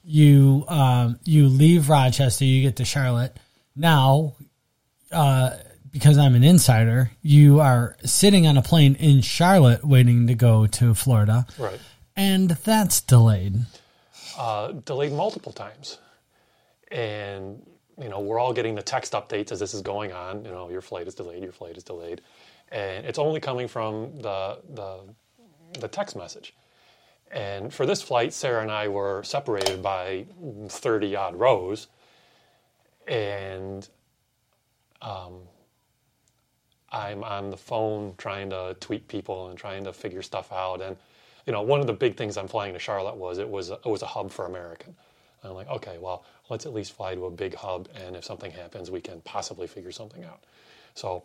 you, 0.10 0.66
um, 0.68 1.20
you 1.24 1.48
leave 1.48 1.88
Rochester, 1.88 2.44
you 2.44 2.64
get 2.64 2.78
to 2.78 2.86
Charlotte. 2.86 3.38
Now, 3.76 4.34
uh, 5.12 5.52
because 5.92 6.18
I'm 6.18 6.34
an 6.34 6.44
insider, 6.44 7.12
you 7.22 7.60
are 7.60 7.96
sitting 8.04 8.48
on 8.48 8.58
a 8.58 8.62
plane 8.64 8.96
in 8.96 9.22
Charlotte 9.22 9.86
waiting 9.86 10.26
to 10.26 10.34
go 10.34 10.66
to 10.66 10.96
Florida. 10.96 11.46
Right. 11.60 11.80
And 12.16 12.50
that's 12.50 13.02
delayed. 13.02 13.66
uh, 14.40 14.72
delayed 14.72 15.12
multiple 15.12 15.52
times. 15.52 16.00
And, 16.92 17.62
you 18.02 18.10
know, 18.10 18.20
we're 18.22 18.40
all 18.40 18.54
getting 18.54 18.76
the 18.76 18.82
text 18.82 19.14
updates 19.14 19.52
as 19.52 19.60
this 19.60 19.74
is 19.74 19.82
going 19.82 20.14
on. 20.14 20.46
You 20.46 20.52
know, 20.52 20.70
your 20.70 20.82
flight 20.82 21.08
is 21.08 21.14
delayed, 21.14 21.44
your 21.44 21.52
flight 21.52 21.78
is 21.78 21.84
delayed. 21.84 22.22
And 22.72 23.06
it's 23.06 23.20
only 23.20 23.40
coming 23.40 23.68
from 23.68 24.22
the, 24.22 24.60
the, 24.74 25.02
the 25.80 25.88
text 25.88 26.16
message. 26.16 26.54
And 27.32 27.74
for 27.74 27.86
this 27.86 28.02
flight, 28.02 28.34
Sarah 28.34 28.62
and 28.62 28.72
I 28.72 28.88
were 28.88 29.24
separated 29.24 29.84
by 29.84 30.26
30 30.68 31.16
odd 31.16 31.36
rows. 31.36 31.88
And 33.08 33.88
um, 35.02 35.42
I'm 36.92 37.24
on 37.24 37.50
the 37.50 37.58
phone 37.58 38.16
trying 38.18 38.50
to 38.50 38.76
tweet 38.80 39.08
people 39.08 39.50
and 39.50 39.58
trying 39.58 39.84
to 39.84 39.94
figure 39.94 40.22
stuff 40.22 40.52
out. 40.52 40.82
And 40.82 40.98
you 41.46 41.54
know, 41.54 41.62
one 41.62 41.80
of 41.80 41.88
the 41.88 41.94
big 41.94 42.16
things 42.16 42.38
I'm 42.38 42.48
flying 42.48 42.74
to 42.74 42.80
Charlotte 42.80 43.16
was 43.16 43.38
it 43.38 43.50
was 43.50 43.70
a, 43.70 43.74
it 43.74 43.88
was 43.88 44.02
a 44.02 44.08
hub 44.08 44.32
for 44.32 44.46
American. 44.46 44.96
I'm 45.44 45.54
like, 45.54 45.70
okay, 45.70 45.98
well, 46.00 46.26
let's 46.50 46.66
at 46.66 46.74
least 46.74 46.94
fly 46.94 47.16
to 47.16 47.26
a 47.26 47.32
big 47.32 47.56
hub, 47.56 47.88
and 47.96 48.16
if 48.16 48.26
something 48.26 48.52
happens, 48.52 48.92
we 48.92 49.00
can 49.00 49.22
possibly 49.22 49.68
figure 49.68 49.92
something 49.92 50.24
out. 50.26 50.42
So 50.96 51.24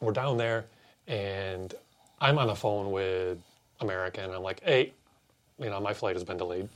we're 0.00 0.12
down 0.12 0.36
there, 0.36 0.66
and 1.06 1.74
I'm 2.20 2.38
on 2.38 2.48
the 2.48 2.54
phone 2.54 2.92
with 2.92 3.38
American. 3.80 4.30
I'm 4.30 4.42
like, 4.42 4.62
hey, 4.62 4.92
you 5.60 5.70
know, 5.70 5.80
my 5.80 5.94
flight 5.94 6.16
has 6.16 6.24
been 6.24 6.36
delayed 6.36 6.68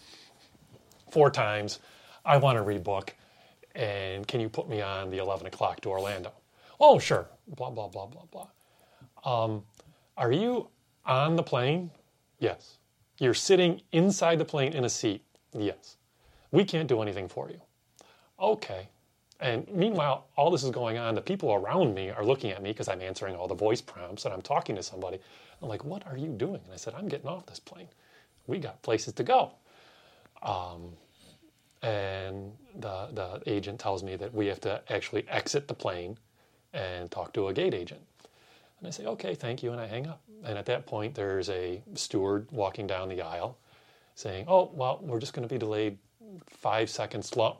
four 1.11 1.31
times. 1.31 1.79
I 2.25 2.37
want 2.37 2.59
to 2.59 2.65
rebook, 2.65 3.11
and 3.75 4.27
can 4.27 4.41
you 4.41 4.49
put 4.49 4.69
me 4.69 4.81
on 4.81 5.11
the 5.11 5.19
11 5.19 5.47
o'clock 5.47 5.81
to 5.83 5.91
Orlando? 5.91 6.33
Oh, 6.81 6.99
sure. 6.99 7.29
Blah 7.47 7.71
blah 7.71 7.89
blah 7.89 8.07
blah 8.07 8.25
blah. 8.31 8.49
Um, 9.25 9.65
are 10.17 10.33
you 10.33 10.69
on 11.05 11.37
the 11.37 11.43
plane? 11.43 11.91
Yes. 12.39 12.79
You're 13.19 13.35
sitting 13.35 13.81
inside 13.93 14.39
the 14.39 14.45
plane 14.45 14.73
in 14.73 14.85
a 14.85 14.89
seat? 14.89 15.23
Yes. 15.57 15.97
We 16.51 16.65
can't 16.65 16.89
do 16.89 17.01
anything 17.01 17.29
for 17.29 17.51
you. 17.51 17.61
Okay. 18.41 18.89
And 19.41 19.69
meanwhile, 19.69 20.27
all 20.37 20.51
this 20.51 20.63
is 20.63 20.71
going 20.71 20.99
on. 20.99 21.15
The 21.15 21.21
people 21.21 21.53
around 21.53 21.95
me 21.95 22.11
are 22.11 22.25
looking 22.25 22.51
at 22.51 22.63
me 22.63 22.71
because 22.71 22.89
I'm 22.89 23.03
answering 23.03 23.37
all 23.37 23.49
the 23.49 23.55
voice 23.55 23.81
prompts 23.81 24.25
and 24.25 24.33
I'm 24.33 24.43
talking 24.43 24.77
to 24.77 24.83
somebody. 24.83 25.19
I'm 25.61 25.69
like, 25.69 25.85
what 25.85 26.07
are 26.07 26.17
you 26.17 26.29
doing? 26.29 26.61
And 26.65 26.73
I 26.73 26.77
said, 26.77 26.95
I'm 26.95 27.09
getting 27.09 27.29
off 27.29 27.47
this 27.47 27.61
plane. 27.61 27.89
We 28.47 28.59
got 28.59 28.83
places 28.83 29.15
to 29.15 29.23
go. 29.23 29.53
Um, 30.43 30.93
and 31.83 32.53
the, 32.77 33.09
the 33.13 33.43
agent 33.47 33.79
tells 33.79 34.03
me 34.03 34.17
that 34.17 34.35
we 34.35 34.47
have 34.47 34.61
to 34.63 34.83
actually 34.91 35.27
exit 35.29 35.69
the 35.69 35.75
plane 35.75 36.19
and 36.73 37.11
talk 37.11 37.33
to 37.35 37.49
a 37.49 37.53
gate 37.53 37.75
agent. 37.75 38.01
And 38.79 38.89
I 38.89 38.91
say, 38.91 39.07
okay, 39.07 39.35
thank 39.35 39.63
you, 39.63 39.73
and 39.73 39.81
I 39.81 39.87
hang 39.87 40.07
up. 40.07 40.21
And 40.45 40.59
at 40.59 40.67
that 40.67 40.87
point, 40.87 41.15
there's 41.15 41.49
a 41.49 41.83
steward 41.95 42.49
walking 42.51 42.87
down 42.87 43.09
the 43.09 43.23
aisle 43.23 43.57
saying, 44.15 44.45
oh, 44.49 44.71
well, 44.75 44.99
we're 45.03 45.21
just 45.21 45.33
going 45.33 45.47
to 45.47 45.53
be 45.53 45.59
delayed 45.59 45.99
five 46.47 46.91
seconds 46.91 47.35
long. 47.37 47.57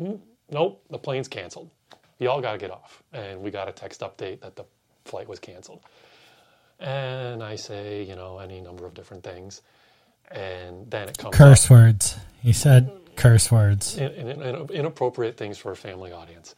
Mm, 0.00 0.20
nope, 0.50 0.82
the 0.90 0.98
plane's 0.98 1.28
canceled. 1.28 1.70
You 2.18 2.30
all 2.30 2.40
got 2.40 2.52
to 2.52 2.58
get 2.58 2.70
off. 2.70 3.02
And 3.12 3.40
we 3.40 3.50
got 3.50 3.68
a 3.68 3.72
text 3.72 4.00
update 4.00 4.40
that 4.40 4.56
the 4.56 4.64
flight 5.04 5.28
was 5.28 5.38
canceled. 5.38 5.80
And 6.78 7.42
I 7.42 7.56
say, 7.56 8.02
you 8.02 8.16
know, 8.16 8.38
any 8.38 8.60
number 8.60 8.86
of 8.86 8.94
different 8.94 9.22
things. 9.22 9.62
And 10.30 10.90
then 10.90 11.08
it 11.08 11.18
comes 11.18 11.34
Curse 11.36 11.70
words. 11.70 12.16
He 12.42 12.52
said 12.52 12.90
curse 13.16 13.50
words. 13.50 13.96
in, 13.96 14.12
in, 14.12 14.42
in, 14.42 14.70
inappropriate 14.70 15.36
things 15.36 15.58
for 15.58 15.72
a 15.72 15.76
family 15.76 16.12
audience. 16.12 16.54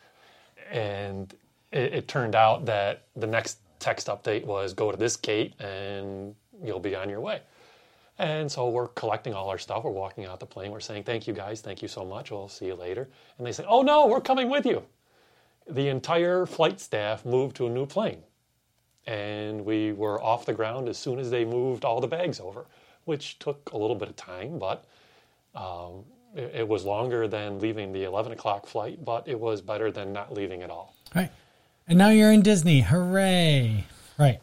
And 0.71 1.33
it, 1.73 1.95
it 1.95 2.09
turned 2.09 2.35
out 2.35 2.67
that 2.67 3.05
the 3.17 3.27
next 3.27 3.59
text 3.79 4.09
update 4.09 4.45
was 4.45 4.75
go 4.75 4.91
to 4.91 4.97
this 4.97 5.17
gate 5.17 5.59
and 5.61 6.35
you'll 6.63 6.81
be 6.81 6.95
on 6.97 7.09
your 7.09 7.21
way. 7.21 7.41
And 8.19 8.51
so 8.51 8.69
we're 8.69 8.89
collecting 8.89 9.33
all 9.33 9.49
our 9.49 9.59
stuff. 9.59 9.85
We're 9.85 9.93
walking 9.93 10.27
out 10.27 10.41
the 10.41 10.47
plane. 10.47 10.73
We're 10.73 10.81
saying, 10.81 11.05
thank 11.05 11.29
you 11.29 11.33
guys. 11.33 11.61
Thank 11.61 11.83
you 11.83 11.89
so 11.89 12.05
much. 12.05 12.33
We'll 12.33 12.49
see 12.49 12.67
you 12.67 12.75
later. 12.75 13.09
And 13.39 13.47
they 13.47 13.53
say, 13.53 13.65
oh 13.69 13.83
no, 13.83 14.07
we're 14.07 14.21
coming 14.21 14.51
with 14.51 14.67
you. 14.67 14.83
The 15.71 15.89
entire 15.89 16.45
flight 16.45 16.81
staff 16.81 17.25
moved 17.25 17.57
to 17.57 17.67
a 17.67 17.71
new 17.71 17.87
plane. 17.87 18.23
And 19.09 19.65
we 19.65 19.93
were 19.93 20.23
off 20.23 20.45
the 20.45 20.53
ground 20.53 20.87
as 20.89 20.99
soon 20.99 21.19
as 21.19 21.31
they 21.31 21.45
moved 21.47 21.85
all 21.87 21.99
the 22.01 22.07
bags 22.07 22.41
over, 22.41 22.67
which 23.07 23.39
took 23.39 23.71
a 23.73 23.79
little 23.79 23.97
bit 23.97 24.09
of 24.11 24.17
time, 24.17 24.59
but 24.59 24.85
um, 25.55 26.05
it, 26.37 26.57
it 26.57 26.69
was 26.69 26.85
longer 26.85 27.27
than 27.27 27.59
leaving 27.59 27.93
the 27.93 28.05
11 28.05 28.33
o'clock 28.33 28.67
flight, 28.67 29.03
but 29.03 29.27
it 29.27 29.41
was 29.41 29.63
better 29.63 29.91
than 29.91 30.13
not 30.13 30.35
leaving 30.35 30.63
at 30.63 30.69
all. 30.69 30.95
Right. 31.15 31.31
And 31.87 31.97
now 31.97 32.11
you're 32.11 32.31
in 32.33 32.43
Disney. 32.43 32.83
Hooray. 32.83 33.87
Right. 34.19 34.41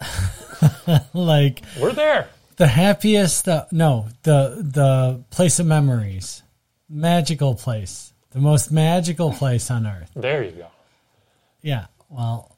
like 1.12 1.60
We're 1.78 1.92
there. 1.92 2.28
the 2.56 2.66
happiest 2.66 3.46
uh, 3.46 3.66
no, 3.70 4.08
the 4.22 4.56
the 4.62 5.22
place 5.28 5.58
of 5.58 5.66
memories. 5.66 6.42
Magical 6.88 7.54
place. 7.54 8.14
The 8.30 8.38
most 8.40 8.72
magical 8.72 9.32
place 9.32 9.70
on 9.70 9.86
earth. 9.86 10.10
There 10.16 10.42
you 10.42 10.52
go. 10.52 10.68
Yeah. 11.60 11.86
Well, 12.08 12.56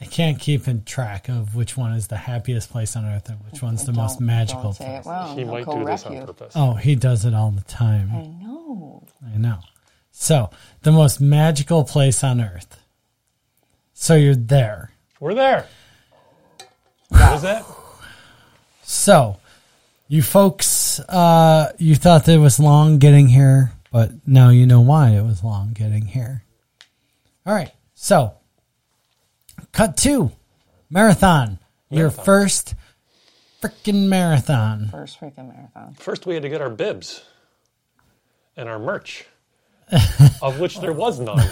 I 0.00 0.06
can't 0.06 0.38
keep 0.40 0.66
in 0.66 0.84
track 0.84 1.28
of 1.28 1.54
which 1.54 1.76
one 1.76 1.92
is 1.92 2.08
the 2.08 2.16
happiest 2.16 2.70
place 2.70 2.96
on 2.96 3.04
earth 3.04 3.28
and 3.28 3.38
which 3.50 3.60
one's 3.62 3.84
the 3.84 3.92
most 3.92 4.18
Don't- 4.18 4.26
magical 4.26 4.62
Don't 4.62 4.74
say 4.74 4.84
place. 4.86 5.00
it 5.00 5.08
well. 5.08 5.28
He 5.34 5.40
He'll 5.42 5.50
might 5.52 5.66
do 5.66 5.84
this 5.84 6.06
on 6.06 6.26
purpose. 6.26 6.52
Oh, 6.56 6.72
he 6.74 6.94
does 6.94 7.24
it 7.26 7.34
all 7.34 7.50
the 7.50 7.62
time. 7.64 8.10
I 8.12 8.26
know. 8.42 9.06
I 9.34 9.36
know. 9.36 9.58
So, 10.10 10.50
the 10.82 10.92
most 10.92 11.20
magical 11.20 11.84
place 11.84 12.24
on 12.24 12.40
earth. 12.40 12.78
So 13.92 14.14
you're 14.14 14.34
there. 14.34 14.92
We're 15.20 15.34
there. 15.34 15.66
What 17.08 17.32
was 17.32 17.42
that? 17.42 17.64
So, 18.82 19.36
you 20.08 20.22
folks, 20.22 20.98
uh, 21.00 21.72
you 21.78 21.94
thought 21.94 22.24
that 22.24 22.34
it 22.34 22.38
was 22.38 22.58
long 22.58 22.98
getting 22.98 23.28
here, 23.28 23.72
but 23.92 24.10
now 24.26 24.48
you 24.48 24.66
know 24.66 24.80
why 24.80 25.10
it 25.10 25.22
was 25.22 25.44
long 25.44 25.72
getting 25.72 26.06
here. 26.06 26.44
All 27.46 27.54
right. 27.54 27.70
So, 27.94 28.34
cut 29.72 29.96
two 29.96 30.32
marathon. 30.88 31.58
Your 31.90 32.04
Marathon. 32.04 32.24
first 32.24 32.74
freaking 33.60 34.08
marathon. 34.08 34.88
First 34.90 35.20
freaking 35.20 35.48
marathon. 35.52 35.94
First, 35.98 36.24
we 36.26 36.34
had 36.34 36.42
to 36.44 36.48
get 36.48 36.60
our 36.60 36.70
bibs 36.70 37.22
and 38.56 38.68
our 38.68 38.78
merch, 38.78 39.26
of 40.42 40.60
which 40.60 40.78
there 40.80 40.92
was 40.92 41.18
none. 41.18 41.44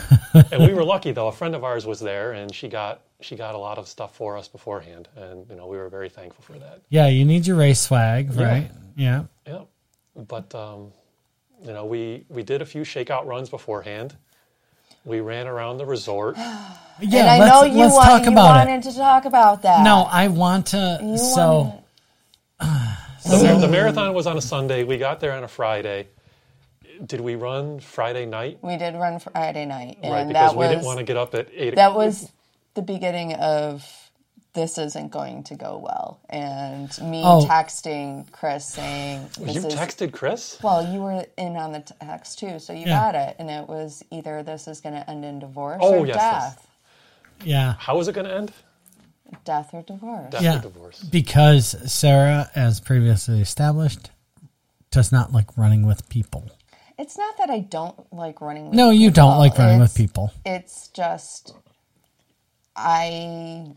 And 0.53 0.65
we 0.65 0.73
were 0.73 0.85
lucky, 0.85 1.11
though. 1.13 1.27
A 1.29 1.33
friend 1.33 1.55
of 1.57 1.65
ours 1.65 1.87
was 1.87 1.99
there, 2.01 2.33
and 2.33 2.55
she 2.55 2.69
got 2.69 3.01
she 3.21 3.35
got 3.35 3.55
a 3.57 3.59
lot 3.59 3.79
of 3.79 3.89
stuff 3.89 4.15
for 4.15 4.37
us 4.37 4.47
beforehand, 4.47 5.09
and 5.17 5.45
you 5.51 5.57
know 5.57 5.67
we 5.67 5.77
were 5.77 5.89
very 5.89 6.09
thankful 6.09 6.45
for 6.45 6.59
that. 6.61 6.83
Yeah, 6.89 7.09
you 7.09 7.25
need 7.25 7.47
your 7.47 7.57
race 7.57 7.81
swag, 7.81 8.33
right? 8.35 8.71
Yeah. 8.97 9.25
Yeah, 9.47 9.63
but 10.15 10.55
um, 10.55 10.93
you 11.65 11.73
know 11.73 11.85
we 11.85 12.25
we 12.29 12.45
did 12.45 12.63
a 12.63 12.67
few 12.67 12.83
shakeout 12.83 13.27
runs 13.27 13.49
beforehand. 13.51 14.17
We 15.09 15.21
ran 15.21 15.47
around 15.47 15.79
the 15.79 15.87
resort. 15.87 16.37
Yeah, 17.01 17.21
and 17.21 17.31
I 17.31 17.39
let's, 17.39 17.53
know 17.53 17.63
you, 17.63 17.79
let's 17.79 17.95
want, 17.95 18.09
talk 18.09 18.23
you 18.25 18.33
about 18.33 18.67
it. 18.67 18.71
wanted 18.71 18.91
to 18.91 18.97
talk 18.97 19.25
about 19.25 19.63
that. 19.63 19.85
No, 19.85 20.09
I 20.11 20.27
want 20.27 20.67
to. 20.69 20.99
You 21.01 21.17
so, 21.17 21.81
wanted- 22.61 22.97
The, 23.25 23.59
the 23.61 23.69
marathon 23.69 24.15
was 24.15 24.27
on 24.27 24.37
a 24.37 24.41
Sunday. 24.41 24.83
We 24.83 24.99
got 24.99 25.21
there 25.21 25.33
on 25.33 25.45
a 25.45 25.49
Friday. 25.49 26.09
Did 27.07 27.21
we 27.21 27.37
run 27.37 27.79
Friday 27.79 28.27
night? 28.27 28.59
we 28.63 28.77
did 28.77 28.97
run 28.97 29.21
Friday 29.21 29.65
night, 29.65 29.99
and 30.03 30.13
right, 30.13 30.27
because 30.27 30.51
that 30.51 30.57
we 30.59 30.65
was 30.65 30.71
didn't 30.71 30.87
want 30.87 30.99
to 30.99 31.05
get 31.05 31.17
up 31.17 31.37
at 31.37 31.47
eight. 31.55 31.77
that 31.77 31.95
was 31.95 32.33
the 32.75 32.83
beginning 32.83 33.35
of 33.35 33.87
this 34.55 34.79
isn't 34.79 35.11
going 35.11 35.45
to 35.45 35.55
go 35.55 35.79
well, 35.79 36.19
and 36.31 36.89
me 37.03 37.23
Oh. 37.25 37.45
texting 37.49 38.31
Chris 38.33 38.65
saying, 38.67 39.29
this 39.39 39.55
You 39.57 39.67
is, 39.67 39.75
texted 39.75 40.13
Chris? 40.13 40.59
Well, 40.63 40.93
you 40.93 41.01
were 41.01 41.25
in 41.37 41.57
on 41.57 41.73
the 41.73 41.81
text 41.81 42.39
too, 42.39 42.59
so 42.59 42.73
you 42.73 42.87
Yeah. 42.87 43.13
got 43.13 43.15
it, 43.15 43.37
and 43.39 43.51
it 43.51 43.69
was 43.69 44.03
either 44.11 44.43
this 44.43 44.67
is 44.67 44.81
going 44.81 44.95
to 44.95 45.09
end 45.09 45.25
in 45.25 45.39
divorce 45.39 45.81
Oh, 45.83 46.01
or 46.01 46.07
yes, 46.07 46.17
yes. 46.17 46.55
death, 46.55 46.67
yeah. 47.45 47.75
How 47.79 48.01
is 48.01 48.09
it 48.09 48.15
going 48.15 48.27
to 48.27 48.35
end? 48.35 48.53
death 49.45 49.75
or 49.75 49.83
divorce. 49.83 50.31
Death 50.31 50.43
Yeah. 50.43 50.57
or 50.59 50.63
divorce. 50.63 51.01
Because 51.03 51.77
Sarah, 51.93 52.51
as 52.55 52.81
previously 52.81 53.43
established, 53.43 54.11
does 54.91 55.13
not 55.13 55.33
like 55.35 55.57
running 55.59 55.87
with 55.87 56.09
people. 56.09 56.45
It's 56.99 57.17
not 57.19 57.37
that 57.37 57.51
I 57.51 57.61
don't 57.61 58.11
like 58.13 58.41
running. 58.41 58.71
with 58.71 58.75
No, 58.75 58.89
you 58.89 59.11
don't 59.11 59.37
like 59.39 59.59
running 59.59 59.81
with 59.81 59.95
people. 59.95 60.33
It's 60.47 60.89
just 60.89 61.53
I 62.75 63.73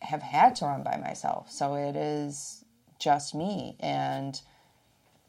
have 0.00 0.22
had 0.22 0.56
to 0.56 0.66
run 0.66 0.82
by 0.82 0.96
myself, 0.96 1.50
so 1.50 1.74
it 1.74 1.96
is 1.96 2.64
just 2.98 3.34
me, 3.34 3.76
and 3.80 4.40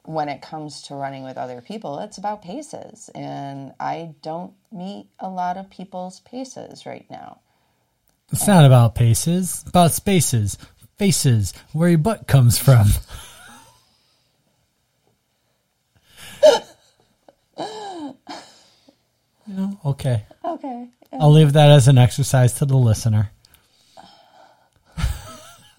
when 0.03 0.29
it 0.29 0.41
comes 0.41 0.81
to 0.83 0.95
running 0.95 1.23
with 1.23 1.37
other 1.37 1.61
people, 1.61 1.99
it's 1.99 2.17
about 2.17 2.41
paces. 2.41 3.09
And 3.13 3.73
I 3.79 4.15
don't 4.21 4.53
meet 4.71 5.07
a 5.19 5.29
lot 5.29 5.57
of 5.57 5.69
people's 5.69 6.19
paces 6.21 6.85
right 6.85 7.05
now. 7.09 7.39
It's 8.31 8.47
not 8.47 8.65
about 8.65 8.95
paces, 8.95 9.59
it's 9.61 9.69
about 9.69 9.91
spaces, 9.91 10.57
faces, 10.97 11.53
where 11.73 11.89
your 11.89 11.97
butt 11.97 12.27
comes 12.27 12.57
from. 12.57 12.87
you 17.57 18.15
know, 19.47 19.79
okay. 19.85 20.25
Okay. 20.45 20.87
I'll 21.13 21.31
leave 21.31 21.53
that 21.53 21.69
as 21.69 21.89
an 21.89 21.97
exercise 21.97 22.53
to 22.53 22.65
the 22.65 22.77
listener. 22.77 23.31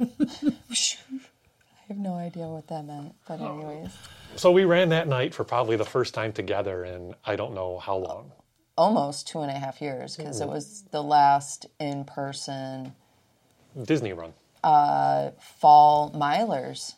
I 0.71 1.89
have 1.89 1.99
no 1.99 2.15
idea 2.15 2.47
what 2.47 2.67
that 2.69 2.85
meant. 2.85 3.15
But, 3.27 3.41
anyways, 3.41 3.91
So 4.37 4.51
we 4.51 4.65
ran 4.65 4.89
that 4.91 5.09
night 5.09 5.35
for 5.35 5.45
probably 5.45 5.77
the 5.77 5.85
first 5.85 6.15
time 6.15 6.33
together 6.33 6.85
in 6.85 7.15
I 7.25 7.37
don't 7.37 7.55
know 7.55 7.79
how 7.79 7.97
long. 7.97 8.33
almost 8.79 9.29
two 9.29 9.41
and 9.41 9.51
a 9.51 9.59
half 9.59 9.81
years 9.83 10.17
because 10.17 10.41
it 10.41 10.49
was 10.49 10.85
the 10.91 11.03
last 11.03 11.67
in 11.79 12.05
person 12.05 12.95
Disney 13.85 14.13
run. 14.13 14.33
fall 14.63 16.11
milers 16.15 16.95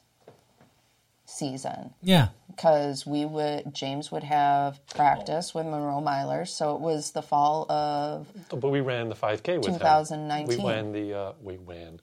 season. 1.26 1.92
Yeah. 2.02 2.28
because 2.48 3.04
we 3.06 3.24
would 3.24 3.74
James 3.74 4.12
would 4.12 4.22
have 4.22 4.84
practice 4.86 5.52
with 5.54 5.66
Monroe 5.66 6.00
Milers, 6.00 6.48
so 6.48 6.74
it 6.76 6.80
was 6.80 7.10
the 7.12 7.22
fall 7.22 7.70
of 7.70 8.28
But 8.50 8.68
we 8.68 8.80
ran 8.80 9.08
the 9.08 9.16
5K 9.16 9.56
with 9.58 9.66
him. 9.66 9.74
2019. 9.74 10.46
We 10.58 10.64
ran 10.70 10.92
the 10.92 11.14
uh, 11.18 11.32
we 11.42 11.56
ran 11.56 12.00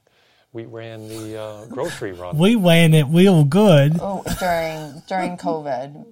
we 0.54 0.66
ran 0.66 1.08
the 1.08 1.40
uh, 1.42 1.66
grocery 1.66 2.12
run. 2.12 2.38
We 2.38 2.56
ran 2.56 2.94
it 2.94 3.06
real 3.06 3.44
good. 3.44 3.98
oh 4.02 4.24
during 4.40 5.02
during 5.08 5.38
COVID, 5.38 6.06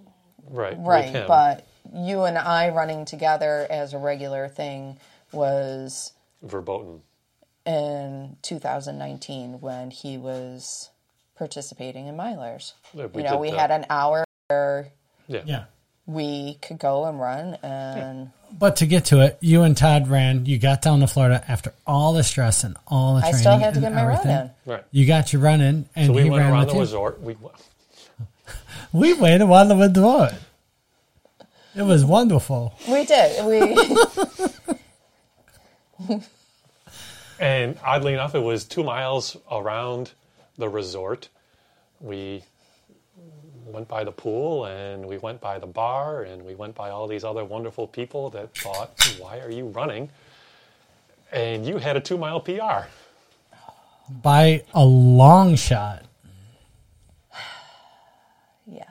right. 0.49 0.77
with 0.77 0.87
right? 0.87 1.05
him. 1.05 1.27
But 1.27 1.67
you 1.93 2.23
and 2.23 2.37
I 2.37 2.69
running 2.69 3.05
together 3.05 3.67
as 3.69 3.93
a 3.93 3.97
regular 3.97 4.47
thing 4.47 4.97
was 5.31 6.13
verboten. 6.41 7.01
in 7.65 8.37
2019 8.41 9.59
when 9.61 9.91
he 9.91 10.17
was 10.17 10.89
participating 11.37 12.07
in 12.07 12.15
Milers. 12.15 12.73
Yeah, 12.93 13.07
you 13.13 13.23
know, 13.23 13.37
we 13.37 13.51
that. 13.51 13.59
had 13.59 13.71
an 13.71 13.85
hour 13.89 14.25
where 14.47 14.91
Yeah. 15.27 15.41
Yeah. 15.45 15.63
We 16.09 16.55
could 16.61 16.79
go 16.79 17.05
and 17.05 17.19
run 17.19 17.57
and. 17.61 18.31
But 18.57 18.77
to 18.77 18.87
get 18.87 19.05
to 19.05 19.21
it, 19.21 19.37
you 19.41 19.61
and 19.61 19.77
Todd 19.77 20.07
ran. 20.07 20.47
You 20.47 20.57
got 20.57 20.81
down 20.81 21.01
to 21.01 21.07
Florida 21.07 21.43
after 21.47 21.71
all 21.85 22.13
the 22.13 22.23
stress 22.23 22.63
and 22.63 22.75
all 22.87 23.13
the 23.15 23.21
training 23.21 23.35
I 23.35 23.39
still 23.39 23.57
had 23.59 23.73
to 23.75 23.79
get 23.79 23.93
my 23.93 24.05
run 24.07 24.27
in. 24.27 24.51
Right. 24.65 24.83
You 24.89 25.05
got 25.05 25.31
your 25.31 25.43
run 25.43 25.61
in, 25.61 25.87
and 25.95 26.07
So 26.07 26.13
we 26.13 26.23
he 26.23 26.29
went 26.31 26.41
ran 26.43 26.51
around 26.53 26.67
the 26.69 26.73
you. 26.73 26.79
resort. 26.79 27.21
We 27.21 27.37
We 28.91 29.13
went 29.13 29.41
and 29.43 29.51
won 29.51 29.67
the 29.67 29.75
resort. 29.75 30.33
It 31.75 31.83
was 31.83 32.03
wonderful. 32.03 32.73
We 32.89 33.05
did. 33.05 33.45
We 33.45 33.77
And 37.39 37.77
oddly 37.83 38.13
enough, 38.13 38.33
it 38.35 38.39
was 38.39 38.65
two 38.65 38.83
miles 38.83 39.37
around 39.51 40.11
the 40.57 40.67
resort. 40.67 41.29
We 42.01 42.43
went 43.71 43.87
by 43.87 44.03
the 44.03 44.11
pool 44.11 44.65
and 44.65 45.05
we 45.05 45.17
went 45.17 45.39
by 45.41 45.59
the 45.59 45.67
bar 45.67 46.23
and 46.23 46.43
we 46.43 46.55
went 46.55 46.75
by 46.75 46.89
all 46.89 47.07
these 47.07 47.23
other 47.23 47.45
wonderful 47.45 47.87
people 47.87 48.29
that 48.31 48.55
thought, 48.55 49.15
Why 49.19 49.39
are 49.39 49.51
you 49.51 49.65
running? 49.67 50.09
And 51.31 51.65
you 51.65 51.77
had 51.77 51.95
a 51.95 52.01
two 52.01 52.17
mile 52.17 52.39
PR. 52.39 52.87
By 54.09 54.63
a 54.73 54.83
long 54.83 55.55
shot. 55.55 56.03
yeah. 58.65 58.83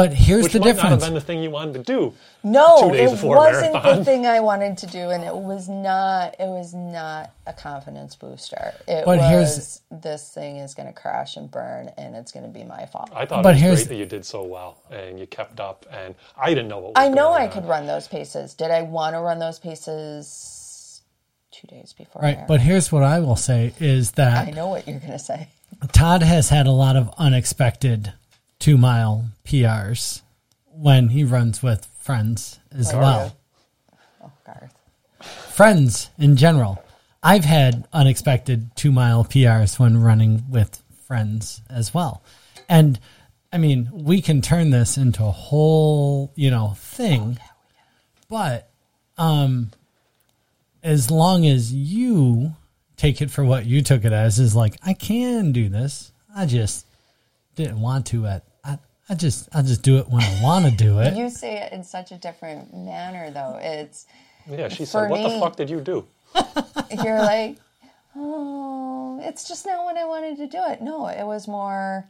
But 0.00 0.12
here's 0.12 0.44
Which 0.44 0.52
the 0.52 0.60
might 0.60 0.66
not 0.66 0.76
have 0.76 0.84
difference. 0.84 1.04
been 1.06 1.14
the 1.14 1.20
thing 1.20 1.42
you 1.42 1.50
wanted 1.50 1.74
to 1.74 1.82
do. 1.82 2.14
No, 2.44 2.82
Two 2.82 2.90
days 2.96 3.10
it 3.10 3.14
before 3.14 3.36
wasn't 3.36 3.72
the 3.82 4.04
thing 4.04 4.26
I 4.26 4.40
wanted 4.40 4.78
to 4.78 4.86
do, 4.86 5.10
and 5.10 5.24
it 5.24 5.34
was 5.34 5.68
not. 5.68 6.36
It 6.38 6.46
was 6.46 6.72
not 6.72 7.32
a 7.46 7.52
confidence 7.52 8.14
booster. 8.14 8.74
It 8.86 9.04
But 9.04 9.18
was 9.18 9.28
here's- 9.28 9.80
this 9.90 10.28
thing 10.30 10.58
is 10.58 10.74
going 10.74 10.86
to 10.86 10.92
crash 10.92 11.36
and 11.36 11.50
burn, 11.50 11.90
and 11.98 12.14
it's 12.14 12.30
going 12.32 12.44
to 12.46 12.52
be 12.52 12.64
my 12.64 12.86
fault. 12.86 13.10
I 13.14 13.26
thought 13.26 13.42
But 13.42 13.50
it 13.50 13.52
was 13.54 13.60
here's- 13.62 13.78
great 13.80 13.88
that 13.88 13.94
you 13.96 14.06
did 14.06 14.24
so 14.24 14.42
well 14.44 14.78
and 14.90 15.18
you 15.18 15.26
kept 15.26 15.58
up. 15.60 15.84
And 15.90 16.14
I 16.40 16.50
didn't 16.50 16.68
know 16.68 16.78
what 16.78 16.94
was 16.94 17.04
I 17.04 17.08
know 17.08 17.30
going 17.30 17.42
I 17.42 17.46
on. 17.46 17.52
could 17.52 17.64
run 17.66 17.86
those 17.86 18.06
paces. 18.08 18.54
Did 18.54 18.70
I 18.70 18.82
want 18.82 19.14
to 19.14 19.20
run 19.20 19.38
those 19.40 19.58
paces 19.58 21.02
two 21.50 21.66
days 21.66 21.92
before? 21.96 22.22
Right. 22.22 22.46
But 22.46 22.60
here's 22.60 22.92
what 22.92 23.02
I 23.02 23.20
will 23.20 23.36
say 23.36 23.72
is 23.80 24.12
that 24.12 24.48
I 24.48 24.50
know 24.52 24.68
what 24.68 24.86
you're 24.86 24.98
going 25.00 25.12
to 25.12 25.18
say. 25.18 25.48
Todd 25.92 26.22
has 26.22 26.48
had 26.50 26.66
a 26.66 26.70
lot 26.72 26.96
of 26.96 27.10
unexpected 27.18 28.12
two 28.58 28.76
mile 28.78 29.30
PRs 29.44 30.22
when 30.70 31.08
he 31.08 31.24
runs 31.24 31.62
with 31.62 31.86
friends 31.98 32.58
as 32.72 32.92
Oh, 32.92 32.98
well. 32.98 33.36
Oh, 34.22 34.32
Garth. 34.46 34.74
Friends 35.54 36.10
in 36.18 36.36
general. 36.36 36.82
I've 37.22 37.44
had 37.44 37.86
unexpected 37.92 38.70
two 38.76 38.92
mile 38.92 39.24
PRs 39.24 39.78
when 39.78 40.00
running 40.00 40.44
with 40.48 40.82
friends 41.06 41.62
as 41.68 41.92
well. 41.92 42.22
And 42.68 42.98
I 43.52 43.58
mean, 43.58 43.88
we 43.92 44.20
can 44.20 44.40
turn 44.42 44.70
this 44.70 44.96
into 44.96 45.24
a 45.24 45.30
whole, 45.30 46.32
you 46.36 46.50
know, 46.50 46.74
thing. 46.76 47.38
But 48.28 48.70
um 49.16 49.70
as 50.82 51.10
long 51.10 51.44
as 51.44 51.72
you 51.72 52.52
take 52.96 53.20
it 53.20 53.30
for 53.30 53.44
what 53.44 53.66
you 53.66 53.82
took 53.82 54.04
it 54.04 54.12
as 54.12 54.38
is 54.38 54.54
like 54.54 54.76
I 54.84 54.92
can 54.94 55.50
do 55.52 55.68
this. 55.68 56.12
I 56.34 56.46
just 56.46 56.86
didn't 57.56 57.80
want 57.80 58.06
to 58.06 58.26
at 58.26 58.44
I, 59.08 59.12
I 59.12 59.16
just 59.16 59.48
I 59.54 59.62
just 59.62 59.82
do 59.82 59.98
it 59.98 60.08
when 60.08 60.22
I 60.22 60.42
want 60.42 60.64
to 60.66 60.70
do 60.70 60.98
it. 61.00 61.16
You 61.16 61.30
say 61.30 61.58
it 61.62 61.72
in 61.72 61.82
such 61.84 62.12
a 62.12 62.16
different 62.16 62.74
manner, 62.74 63.30
though. 63.30 63.58
It's 63.60 64.06
Yeah, 64.48 64.68
she 64.68 64.84
For 64.84 64.86
said, 64.86 65.10
What 65.10 65.22
the 65.22 65.38
fuck 65.40 65.56
did 65.56 65.70
you 65.70 65.80
do? 65.80 66.06
you're 67.02 67.18
like, 67.18 67.56
oh, 68.16 69.20
it's 69.22 69.48
just 69.48 69.66
not 69.66 69.86
when 69.86 69.96
I 69.96 70.04
wanted 70.04 70.36
to 70.38 70.46
do 70.46 70.60
it. 70.68 70.82
No, 70.82 71.06
it 71.08 71.24
was 71.24 71.48
more, 71.48 72.08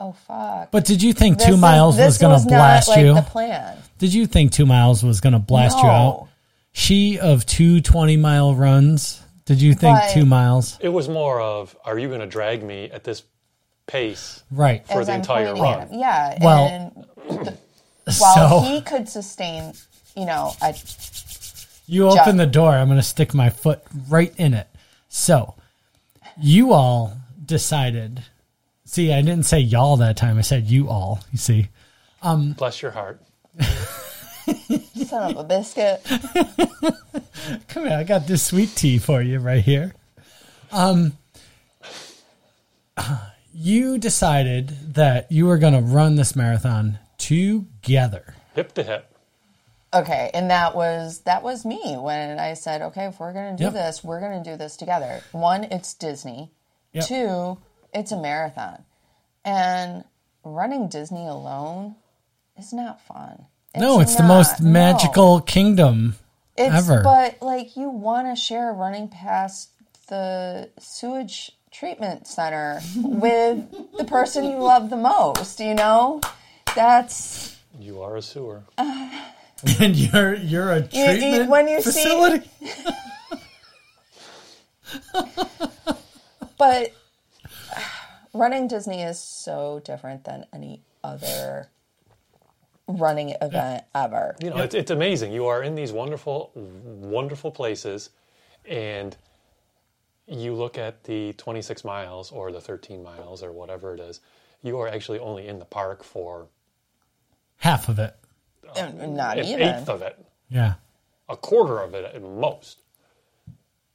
oh 0.00 0.12
fuck. 0.26 0.70
But 0.70 0.84
did 0.84 1.02
you 1.02 1.12
think 1.12 1.38
This 1.38 1.46
two 1.48 1.56
miles 1.56 1.96
this 1.96 2.06
was 2.06 2.18
going 2.18 2.38
to 2.38 2.44
not, 2.44 2.48
blast 2.48 2.88
like, 2.88 2.98
you? 3.00 3.14
The 3.14 3.22
plan. 3.22 3.78
Did 3.98 4.12
you 4.12 4.26
think 4.26 4.52
two 4.52 4.66
miles 4.66 5.02
was 5.02 5.20
going 5.20 5.32
to 5.34 5.38
blast 5.38 5.78
you 5.78 5.88
out? 5.88 6.28
She 6.72 7.18
of 7.18 7.46
two 7.46 7.80
20 7.80 8.16
mile 8.16 8.54
runs. 8.54 9.22
Did 9.46 9.62
you 9.62 9.74
think 9.74 9.98
But- 9.98 10.10
two 10.12 10.26
miles? 10.26 10.76
It 10.80 10.88
was 10.88 11.08
more 11.08 11.40
of, 11.40 11.76
Are 11.84 11.98
you 11.98 12.08
going 12.08 12.20
to 12.20 12.26
drag 12.26 12.62
me 12.62 12.90
at 12.90 13.04
this 13.04 13.22
pace? 13.86 14.42
Right. 14.50 14.86
For 14.86 15.00
As 15.00 15.06
the 15.06 15.12
I'm 15.14 15.20
entire 15.20 15.54
pointing 15.54 15.62
run. 15.62 15.88
him. 15.88 15.98
Yeah. 15.98 16.38
Well, 16.40 16.66
and 16.66 17.06
while 18.18 18.34
so 18.34 18.60
he 18.60 18.80
could 18.80 19.08
sustain, 19.08 19.72
you 20.16 20.26
know, 20.26 20.52
a 20.62 20.74
you 21.86 22.08
open 22.08 22.36
the 22.36 22.46
door. 22.46 22.72
I'm 22.72 22.88
going 22.88 22.98
to 22.98 23.02
stick 23.02 23.32
my 23.32 23.50
foot 23.50 23.80
right 24.08 24.34
in 24.36 24.54
it. 24.54 24.66
So 25.08 25.54
you 26.40 26.72
all 26.72 27.16
decided. 27.44 28.24
See, 28.84 29.12
I 29.12 29.22
didn't 29.22 29.44
say 29.44 29.60
y'all 29.60 29.96
that 29.98 30.16
time. 30.16 30.38
I 30.38 30.42
said 30.42 30.64
you 30.66 30.88
all. 30.88 31.20
You 31.32 31.38
see. 31.38 31.68
Bless 32.22 32.82
your 32.82 32.90
heart. 32.90 33.20
son 35.06 35.30
of 35.30 35.36
a 35.38 35.44
biscuit. 35.44 36.04
Come 37.68 37.84
here, 37.86 37.96
I 37.96 38.04
got 38.04 38.26
this 38.26 38.42
sweet 38.42 38.74
tea 38.74 38.98
for 38.98 39.22
you 39.22 39.38
right 39.38 39.62
here. 39.62 39.94
Um, 40.72 41.12
you 43.58 43.96
decided 43.98 44.94
that 44.94 45.32
you 45.32 45.46
were 45.46 45.56
going 45.58 45.72
to 45.72 45.80
run 45.80 46.16
this 46.16 46.36
marathon 46.36 46.98
together. 47.16 48.34
Hip 48.54 48.72
to 48.74 48.82
hip. 48.82 49.10
Okay, 49.94 50.30
and 50.34 50.50
that 50.50 50.74
was 50.76 51.20
that 51.20 51.42
was 51.42 51.64
me 51.64 51.96
when 51.96 52.38
I 52.38 52.52
said, 52.54 52.82
okay, 52.82 53.06
if 53.06 53.18
we're 53.18 53.32
gonna 53.32 53.56
do 53.56 53.64
Yep. 53.64 53.72
this, 53.72 54.04
we're 54.04 54.20
gonna 54.20 54.42
do 54.42 54.56
this 54.56 54.76
together. 54.76 55.22
One, 55.32 55.64
it's 55.64 55.94
Disney. 55.94 56.50
Yep. 56.92 57.04
Two, 57.06 57.58
it's 57.94 58.12
a 58.12 58.16
marathon, 58.16 58.84
and 59.44 60.04
running 60.44 60.88
Disney 60.88 61.26
alone 61.26 61.94
is 62.58 62.72
not 62.74 63.00
fun. 63.00 63.46
no, 63.76 64.00
it's 64.00 64.16
the 64.16 64.22
not. 64.22 64.28
most 64.28 64.60
No. 64.60 64.70
magical 64.70 65.40
kingdom 65.40 66.16
It's, 66.58 66.74
ever. 66.74 67.02
But 67.02 67.40
like, 67.40 67.76
you 67.76 67.88
want 67.88 68.26
to 68.28 68.36
share 68.36 68.72
running 68.74 69.08
past 69.08 69.70
the 70.08 70.68
sewage 70.78 71.52
treatment 71.78 72.26
center 72.26 72.80
with 72.96 73.70
the 73.98 74.04
person 74.04 74.44
you 74.44 74.56
love 74.56 74.88
the 74.88 74.96
most. 74.96 75.60
You 75.60 75.74
know, 75.74 76.20
that's 76.74 77.56
You 77.78 78.00
are 78.00 78.16
a 78.16 78.22
sewer. 78.22 78.62
and 78.78 79.94
you're 79.96 80.34
you're 80.34 80.72
a 80.72 80.80
you- 80.80 81.04
treatment 81.04 81.50
when 81.50 81.68
you 81.68 81.80
see- 81.82 81.90
facility. 81.90 82.50
But 86.58 86.92
running 88.32 88.66
Disney 88.66 89.02
is 89.02 89.18
so 89.20 89.82
different 89.84 90.24
than 90.24 90.46
any 90.54 90.80
other 91.04 91.68
running 92.88 93.34
event 93.42 93.84
ever. 93.94 94.36
You 94.40 94.48
know, 94.48 94.56
it's, 94.58 94.74
it's 94.74 94.90
amazing. 94.90 95.32
You 95.32 95.46
are 95.48 95.62
in 95.62 95.74
these 95.74 95.92
wonderful, 95.92 96.52
wonderful 96.54 97.50
places, 97.50 98.08
and 98.64 99.14
you 100.26 100.54
look 100.54 100.76
at 100.78 101.04
the 101.04 101.32
26 101.34 101.84
miles 101.84 102.32
or 102.32 102.50
the 102.52 102.60
13 102.60 103.02
miles 103.02 103.42
or 103.42 103.52
whatever 103.52 103.94
it 103.94 104.00
is, 104.00 104.20
you 104.62 104.78
are 104.80 104.88
actually 104.88 105.18
only 105.18 105.46
in 105.46 105.58
the 105.58 105.64
park 105.64 106.02
for 106.02 106.48
Half 107.58 107.88
of 107.88 107.98
it. 107.98 108.14
Uh, 108.76 108.90
Not 109.06 109.38
an 109.38 109.46
even. 109.46 109.62
eighth 109.68 109.88
of 109.88 110.02
it, 110.02 110.18
Yeah. 110.50 110.74
a 111.28 111.36
quarter 111.36 111.78
of 111.80 111.94
it 111.94 112.04
at 112.04 112.20
most. 112.22 112.80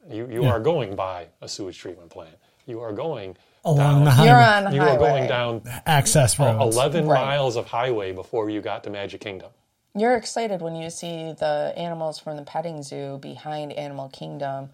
You 0.09 0.27
you 0.31 0.43
Yeah. 0.43 0.49
are 0.51 0.59
going 0.59 0.95
by 0.95 1.27
a 1.41 1.47
sewage 1.47 1.77
treatment 1.77 2.09
plant. 2.09 2.35
You 2.65 2.81
are 2.81 2.91
going 2.91 3.37
Along 3.63 3.77
down, 3.77 4.17
the 4.17 4.23
You're 4.25 4.35
highway. 4.35 4.65
on 4.67 4.73
You 4.73 4.81
highway. 4.81 4.95
are 4.95 4.97
going 4.99 5.27
down 5.27 5.61
Access 5.85 6.39
roads. 6.39 6.75
11 6.75 7.07
Right. 7.07 7.23
miles 7.23 7.55
of 7.55 7.67
highway 7.67 8.11
before 8.11 8.49
you 8.49 8.61
got 8.61 8.83
to 8.85 8.89
Magic 8.89 9.21
Kingdom. 9.21 9.51
You're 9.93 10.15
excited 10.15 10.61
when 10.61 10.75
you 10.75 10.89
see 10.89 11.33
the 11.33 11.73
animals 11.75 12.17
from 12.17 12.37
the 12.37 12.43
petting 12.43 12.81
zoo 12.81 13.17
behind 13.19 13.73
Animal 13.73 14.09
Kingdom, 14.09 14.71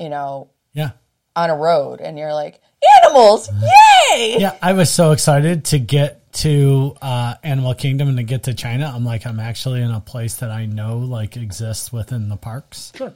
you 0.00 0.08
know, 0.08 0.48
Yeah. 0.76 0.90
on 1.34 1.50
a 1.50 1.56
road, 1.56 2.00
and 2.00 2.16
you're 2.18 2.32
like, 2.34 2.60
animals, 3.02 3.50
yay! 3.50 4.36
Yeah, 4.38 4.56
I 4.62 4.74
was 4.74 4.92
so 4.92 5.10
excited 5.10 5.64
to 5.66 5.78
get 5.78 6.32
to 6.34 6.94
uh, 7.00 7.34
Animal 7.42 7.74
Kingdom 7.74 8.08
and 8.08 8.18
to 8.18 8.22
get 8.22 8.44
to 8.44 8.54
China. 8.54 8.92
I'm 8.94 9.04
like, 9.04 9.26
I'm 9.26 9.40
actually 9.40 9.80
in 9.82 9.90
a 9.90 10.00
place 10.00 10.36
that 10.36 10.50
I 10.50 10.66
know 10.66 10.98
like 10.98 11.36
exists 11.36 11.92
within 11.92 12.28
the 12.28 12.36
parks. 12.36 12.92
Sure. 12.94 13.12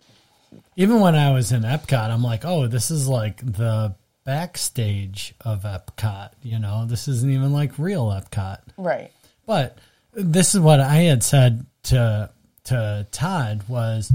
Even 0.74 1.00
when 1.00 1.14
I 1.14 1.32
was 1.32 1.52
in 1.52 1.62
Epcot, 1.62 2.10
I'm 2.10 2.22
like, 2.22 2.44
oh, 2.44 2.66
this 2.66 2.90
is 2.90 3.06
like 3.06 3.38
the 3.38 3.94
backstage 4.24 5.34
of 5.42 5.62
Epcot. 5.62 6.30
You 6.42 6.58
know, 6.58 6.86
this 6.86 7.08
isn't 7.08 7.30
even 7.30 7.52
like 7.52 7.78
real 7.78 8.06
Epcot. 8.06 8.60
Right. 8.76 9.12
But 9.46 9.78
this 10.14 10.54
is 10.54 10.60
what 10.60 10.80
I 10.80 10.96
had 10.96 11.22
said 11.22 11.66
to 11.84 12.30
to 12.64 13.06
Todd 13.12 13.64
was 13.68 14.12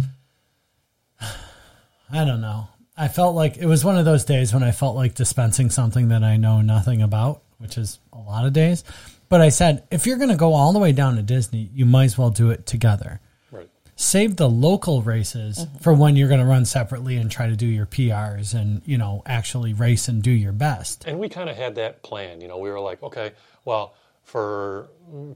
I 1.21 2.25
don't 2.25 2.41
know. 2.41 2.67
I 2.97 3.07
felt 3.09 3.35
like 3.35 3.57
it 3.57 3.65
was 3.65 3.83
one 3.83 3.97
of 3.97 4.05
those 4.05 4.23
days 4.23 4.53
when 4.53 4.63
I 4.63 4.71
felt 4.71 4.95
like 4.95 5.15
dispensing 5.15 5.69
something 5.69 6.09
that 6.09 6.23
I 6.23 6.37
know 6.37 6.61
nothing 6.61 7.01
about, 7.01 7.43
which 7.57 7.77
is 7.77 7.99
a 8.13 8.17
lot 8.19 8.45
of 8.45 8.53
days. 8.53 8.83
But 9.27 9.41
I 9.41 9.49
said, 9.49 9.83
if 9.91 10.05
you're 10.05 10.17
going 10.17 10.29
to 10.29 10.35
go 10.35 10.53
all 10.53 10.71
the 10.71 10.79
way 10.79 10.91
down 10.91 11.15
to 11.17 11.21
Disney, 11.21 11.69
you 11.73 11.85
might 11.85 12.05
as 12.05 12.17
well 12.17 12.29
do 12.29 12.51
it 12.51 12.65
together. 12.65 13.19
Right. 13.51 13.69
Save 13.95 14.37
the 14.37 14.49
local 14.49 15.01
races 15.01 15.57
mm-hmm. 15.57 15.77
for 15.79 15.93
when 15.93 16.15
you're 16.15 16.29
going 16.29 16.39
to 16.39 16.45
run 16.45 16.63
separately 16.63 17.17
and 17.17 17.29
try 17.29 17.47
to 17.47 17.55
do 17.55 17.65
your 17.65 17.85
PRs 17.85 18.53
and, 18.53 18.81
you 18.85 18.97
know, 18.97 19.23
actually 19.25 19.73
race 19.73 20.07
and 20.07 20.21
do 20.21 20.31
your 20.31 20.53
best. 20.53 21.05
And 21.05 21.19
we 21.19 21.27
kind 21.27 21.49
of 21.49 21.57
had 21.57 21.75
that 21.75 22.01
plan. 22.01 22.39
You 22.39 22.47
know, 22.47 22.59
we 22.59 22.69
were 22.69 22.79
like, 22.79 23.03
okay, 23.03 23.31
well, 23.65 23.95
for 24.23 24.87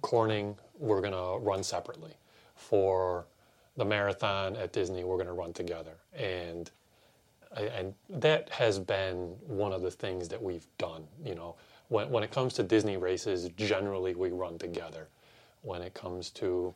Corning, 0.01 0.55
we're 0.77 1.01
going 1.01 1.13
to 1.13 1.43
run 1.43 1.63
separately. 1.63 2.13
For 2.55 3.25
the 3.75 3.85
marathon 3.85 4.55
at 4.55 4.71
Disney, 4.71 5.03
we're 5.03 5.15
going 5.15 5.27
to 5.27 5.33
run 5.33 5.53
together. 5.53 5.97
And 6.13 6.69
and 7.55 7.93
that 8.09 8.49
has 8.49 8.79
been 8.79 9.35
one 9.47 9.71
of 9.73 9.81
the 9.81 9.91
things 9.91 10.27
that 10.29 10.41
we've 10.41 10.67
done. 10.77 11.03
You 11.23 11.35
know, 11.35 11.55
when 11.87 12.09
when 12.09 12.23
it 12.23 12.31
comes 12.31 12.53
to 12.55 12.63
Disney 12.63 12.97
races, 12.97 13.49
generally 13.57 14.15
we 14.15 14.29
run 14.31 14.57
together. 14.57 15.07
When 15.61 15.81
it 15.81 15.93
comes 15.93 16.29
to, 16.31 16.73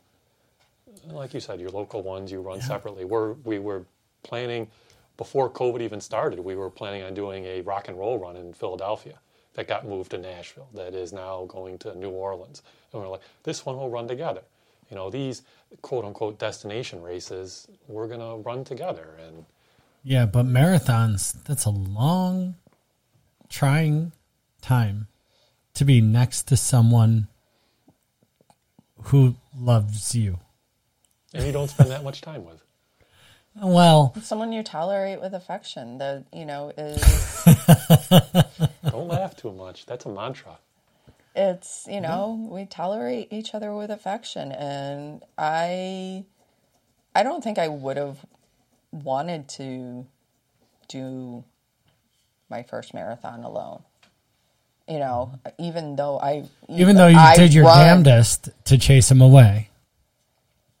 like 1.06 1.32
you 1.32 1.40
said, 1.40 1.60
your 1.60 1.70
local 1.70 2.02
ones, 2.02 2.30
you 2.30 2.40
run 2.40 2.60
separately. 2.60 3.04
We're 3.04 3.32
we 3.44 3.58
were 3.58 3.84
planning 4.22 4.68
before 5.16 5.48
COVID 5.48 5.80
even 5.80 6.00
started. 6.00 6.40
We 6.40 6.56
were 6.56 6.70
planning 6.70 7.02
on 7.02 7.14
doing 7.14 7.44
a 7.44 7.60
rock 7.60 7.88
and 7.88 7.98
roll 7.98 8.18
run 8.18 8.36
in 8.36 8.52
Philadelphia 8.52 9.18
that 9.54 9.68
got 9.68 9.86
moved 9.86 10.10
to 10.10 10.18
Nashville. 10.18 10.68
That 10.74 10.94
is 10.94 11.12
now 11.12 11.44
going 11.46 11.78
to 11.78 11.94
New 11.94 12.10
Orleans, 12.10 12.62
and 12.92 13.00
we're 13.00 13.08
like, 13.08 13.22
this 13.44 13.64
one 13.64 13.76
will 13.76 13.90
run 13.90 14.08
together. 14.08 14.42
You 14.90 14.96
know, 14.96 15.08
these 15.08 15.42
quote 15.82 16.04
unquote 16.04 16.38
destination 16.38 17.00
races, 17.00 17.68
we're 17.86 18.08
gonna 18.08 18.38
run 18.38 18.64
together 18.64 19.16
and. 19.24 19.44
Yeah, 20.06 20.26
but 20.26 20.44
marathons, 20.44 21.42
that's 21.44 21.64
a 21.64 21.70
long, 21.70 22.56
trying 23.48 24.12
time 24.60 25.08
to 25.74 25.84
be 25.84 26.00
next 26.02 26.42
to 26.48 26.56
someone 26.58 27.28
who 29.04 29.36
loves 29.58 30.14
you. 30.14 30.38
and 31.32 31.44
you 31.46 31.52
don't 31.52 31.68
spend 31.68 31.90
that 31.90 32.04
much 32.04 32.20
time 32.20 32.44
with. 32.44 32.62
Well, 33.56 34.14
Someone 34.20 34.52
you 34.52 34.62
tolerate 34.62 35.20
with 35.20 35.32
affection 35.32 35.98
that, 35.98 36.24
you 36.32 36.44
know, 36.44 36.72
is, 36.76 37.00
Don't 38.90 39.08
laugh 39.08 39.36
too 39.36 39.52
much. 39.52 39.86
That's 39.86 40.04
a 40.06 40.08
mantra. 40.08 40.58
it's, 41.36 41.86
you 41.88 42.00
know, 42.00 42.48
we 42.50 42.66
tolerate 42.66 43.28
each 43.32 43.54
other 43.54 43.72
with 43.74 43.90
affection. 43.90 44.50
And 44.50 45.22
I, 45.38 46.24
I 47.14 47.22
don't 47.22 47.44
think 47.44 47.58
I 47.58 47.68
would 47.68 47.96
have 47.96 48.18
wanted 48.94 49.48
to 49.50 50.06
do 50.88 51.44
my 52.48 52.62
first 52.62 52.94
marathon 52.94 53.42
alone. 53.42 53.82
You 54.88 54.98
know, 54.98 55.38
even 55.58 55.96
though 55.96 56.18
I, 56.20 56.44
even 56.68 56.96
though 56.96 57.08
you 57.08 57.16
I 57.16 57.36
did 57.36 57.54
your 57.54 57.64
run- 57.64 57.78
damnedest 57.78 58.50
to 58.66 58.76
chase 58.78 59.10
him 59.10 59.20
away. 59.22 59.70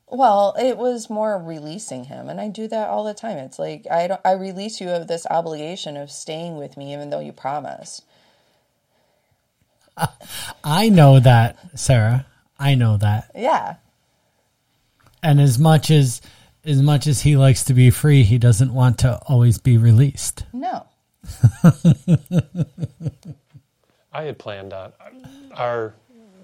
Well, 0.06 0.54
it 0.58 0.76
was 0.76 1.08
more 1.10 1.38
releasing 1.42 2.04
him, 2.04 2.28
and 2.28 2.38
I 2.40 2.48
do 2.48 2.68
that 2.68 2.88
all 2.88 3.02
the 3.02 3.14
time. 3.14 3.38
It's 3.38 3.58
like 3.58 3.86
I 3.90 4.06
don't, 4.06 4.20
I 4.24 4.32
release 4.32 4.80
you 4.80 4.90
of 4.90 5.08
this 5.08 5.26
obligation 5.30 5.96
of 5.96 6.10
staying 6.10 6.56
with 6.58 6.76
me, 6.76 6.92
even 6.92 7.10
though 7.10 7.20
you 7.20 7.32
promised. 7.32 8.04
I 10.64 10.88
know 10.90 11.18
that, 11.20 11.56
Sarah. 11.78 12.26
I 12.58 12.74
know 12.74 12.96
that. 12.98 13.30
Yeah, 13.34 13.76
And 15.22 15.40
as 15.40 15.58
much 15.58 15.90
as 15.90 16.20
as 16.64 16.82
much 16.82 17.06
as 17.06 17.22
he 17.22 17.36
likes 17.36 17.64
to 17.64 17.74
be 17.74 17.90
free, 17.90 18.22
he 18.22 18.38
doesn't 18.38 18.72
want 18.72 18.98
to 18.98 19.20
always 19.26 19.58
be 19.58 19.76
released. 19.78 20.44
no, 20.52 20.86
I 24.12 24.22
had 24.22 24.38
planned 24.38 24.72
on 24.72 24.92
our 25.54 25.94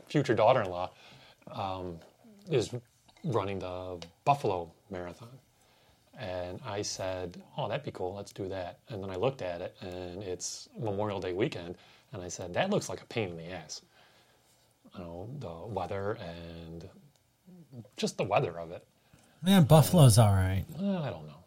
future 0.09 0.35
daughter-in-law 0.35 0.91
um, 1.53 1.99
is 2.51 2.75
running 3.25 3.59
the 3.59 3.99
Buffalo 4.25 4.73
Marathon, 4.91 5.29
and 6.19 6.61
I 6.65 6.83
said, 6.83 7.41
"Oh, 7.57 7.69
that'd 7.69 7.85
be 7.85 7.91
cool. 7.91 8.15
Let's 8.15 8.33
do 8.33 8.49
that." 8.49 8.79
And 8.89 9.03
then 9.03 9.11
I 9.11 9.17
looked 9.17 9.43
at 9.43 9.61
it, 9.61 9.77
and 9.81 10.23
it's 10.23 10.69
Memorial 10.79 11.21
Day 11.21 11.33
weekend, 11.33 11.77
and 12.13 12.23
I 12.23 12.29
said, 12.29 12.53
"That 12.55 12.71
looks 12.71 12.89
like 12.89 13.03
a 13.03 13.07
pain 13.07 13.31
in 13.31 13.37
the 13.37 13.51
ass." 13.53 13.83
You 14.95 15.05
know, 15.05 15.29
the 15.39 15.73
weather 15.73 16.19
and 16.21 16.89
just 17.97 18.17
the 18.19 18.25
weather 18.25 18.59
of 18.59 18.73
it. 18.73 18.85
Man, 19.43 19.65
Buffalo's 19.65 20.19
all 20.19 20.33
right. 20.33 20.65
I 20.79 21.11
don't 21.11 21.27
know. 21.27 21.45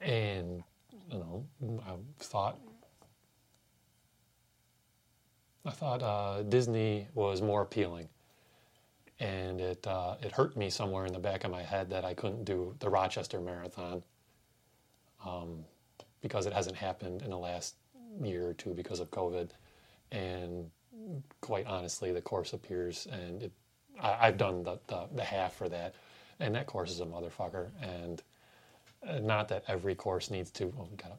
And 0.00 0.62
you 1.10 1.18
know, 1.18 1.44
I 1.86 1.94
thought 2.20 2.58
I 5.66 5.70
thought 5.70 6.02
uh, 6.02 6.42
Disney 6.44 7.08
was 7.14 7.42
more 7.42 7.62
appealing, 7.62 8.08
and 9.18 9.60
it 9.60 9.86
uh, 9.86 10.16
it 10.22 10.32
hurt 10.32 10.56
me 10.56 10.70
somewhere 10.70 11.04
in 11.04 11.12
the 11.12 11.18
back 11.18 11.44
of 11.44 11.50
my 11.50 11.62
head 11.62 11.90
that 11.90 12.04
I 12.04 12.14
couldn't 12.14 12.44
do 12.44 12.74
the 12.78 12.88
Rochester 12.88 13.40
Marathon 13.40 14.02
um, 15.26 15.64
because 16.22 16.46
it 16.46 16.52
hasn't 16.52 16.76
happened 16.76 17.22
in 17.22 17.30
the 17.30 17.38
last 17.38 17.74
year 18.22 18.46
or 18.48 18.54
two 18.54 18.72
because 18.72 19.00
of 19.00 19.10
COVID, 19.10 19.50
and 20.12 20.70
quite 21.40 21.66
honestly, 21.66 22.12
the 22.12 22.22
course 22.22 22.52
appears 22.52 23.06
and 23.10 23.42
it, 23.44 23.52
I, 24.00 24.28
I've 24.28 24.38
done 24.38 24.62
the, 24.62 24.78
the 24.86 25.08
the 25.16 25.24
half 25.24 25.54
for 25.54 25.68
that, 25.68 25.96
and 26.40 26.54
that 26.54 26.66
course 26.66 26.90
is 26.90 27.00
a 27.00 27.06
motherfucker, 27.06 27.68
and 27.82 28.22
uh, 29.06 29.18
not 29.18 29.48
that 29.48 29.64
every 29.68 29.94
course 29.94 30.30
needs 30.30 30.50
to. 30.52 30.72
Oh, 30.78 30.88
we 30.90 30.96
gotta, 30.96 31.14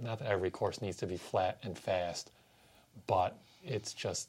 not 0.00 0.18
that 0.18 0.28
every 0.28 0.50
course 0.50 0.80
needs 0.80 0.96
to 0.98 1.06
be 1.06 1.16
flat 1.16 1.58
and 1.62 1.78
fast, 1.78 2.30
but 3.06 3.38
it's 3.64 3.92
just 3.92 4.28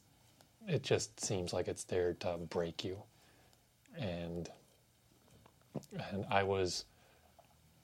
it 0.68 0.84
just 0.84 1.20
seems 1.20 1.54
like 1.54 1.68
it's 1.68 1.84
there 1.86 2.14
to 2.14 2.38
break 2.50 2.84
you, 2.84 3.04
and 3.98 4.50
and 6.12 6.26
I 6.30 6.44
was 6.44 6.86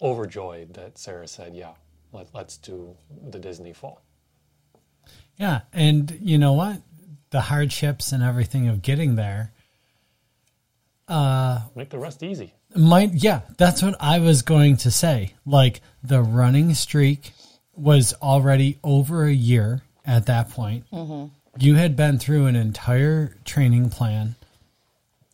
overjoyed 0.01 0.73
that 0.75 0.97
Sarah 0.97 1.27
said, 1.27 1.55
"Yeah, 1.55 1.73
let, 2.11 2.27
let's 2.33 2.57
do 2.57 2.95
the 3.29 3.39
Disney 3.39 3.73
fall." 3.73 4.01
Yeah, 5.37 5.61
and 5.71 6.17
you 6.21 6.37
know 6.37 6.53
what? 6.53 6.81
The 7.31 7.41
hardships 7.41 8.11
and 8.11 8.21
everything 8.21 8.67
of 8.67 8.81
getting 8.81 9.15
there 9.15 9.51
Uh, 11.07 11.59
Make 11.75 11.89
the 11.89 11.99
rest 11.99 12.23
easy. 12.23 12.53
might 12.75 13.13
yeah, 13.13 13.41
that's 13.57 13.83
what 13.83 13.95
I 13.99 14.19
was 14.19 14.41
going 14.41 14.77
to 14.77 14.91
say. 14.91 15.33
Like 15.45 15.81
the 16.03 16.21
running 16.21 16.73
streak 16.73 17.33
was 17.75 18.13
already 18.21 18.79
over 18.83 19.25
a 19.25 19.33
year 19.33 19.81
at 20.05 20.27
that 20.27 20.49
point. 20.51 20.85
Mm-hmm. 20.91 21.27
You 21.59 21.75
had 21.75 21.95
been 21.95 22.19
through 22.19 22.45
an 22.47 22.55
entire 22.55 23.35
training 23.45 23.89
plan. 23.89 24.35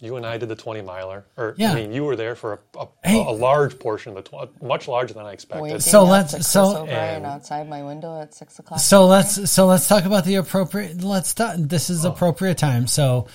You 0.02 0.16
and 0.16 0.26
I 0.26 0.38
did 0.38 0.48
the 0.48 0.56
20 0.56 0.82
miler, 0.82 1.26
or 1.36 1.56
Yeah. 1.58 1.74
I 1.74 1.76
mean, 1.76 1.92
you 1.92 2.06
were 2.06 2.16
there 2.16 2.34
for 2.34 2.62
a, 2.76 2.80
a, 2.80 2.88
Hey. 3.04 3.20
a 3.22 3.32
large 3.32 3.78
portion 3.80 4.16
of 4.18 4.24
the 4.24 4.30
tw- 4.48 4.62
much 4.64 4.88
larger 4.88 5.14
than 5.14 5.26
I 5.26 5.34
expected. 5.34 5.62
waiting 5.62 5.80
So 5.82 6.04
up 6.04 6.10
let's- 6.10 6.34
to 6.36 6.44
so- 6.44 6.78
O'Brien 6.84 7.18
And- 7.18 7.26
outside 7.26 7.68
my 7.70 7.84
window 7.84 8.20
at 8.22 8.34
six 8.34 8.58
o'clock. 8.60 8.80
So 8.80 9.06
let's 9.08 9.52
so 9.52 9.66
let's 9.68 9.88
talk 9.90 10.06
about 10.06 10.24
the 10.24 10.36
appropriate. 10.36 11.04
Let's 11.04 11.34
talk. 11.34 11.56
This 11.58 11.90
is 11.90 12.06
oh. 12.06 12.10
appropriate 12.12 12.58
time. 12.58 12.88
So 12.88 13.28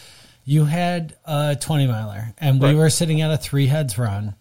you 0.45 0.65
had 0.65 1.17
a 1.25 1.57
twenty 1.61 1.87
miler, 1.87 2.35
and 2.39 2.61
we 2.61 2.69
Right. 2.69 2.77
were 2.77 2.91
sitting 2.91 3.21
at 3.21 3.31
a 3.31 3.37
three 3.37 3.67
heads 3.67 3.99
run, 3.99 4.35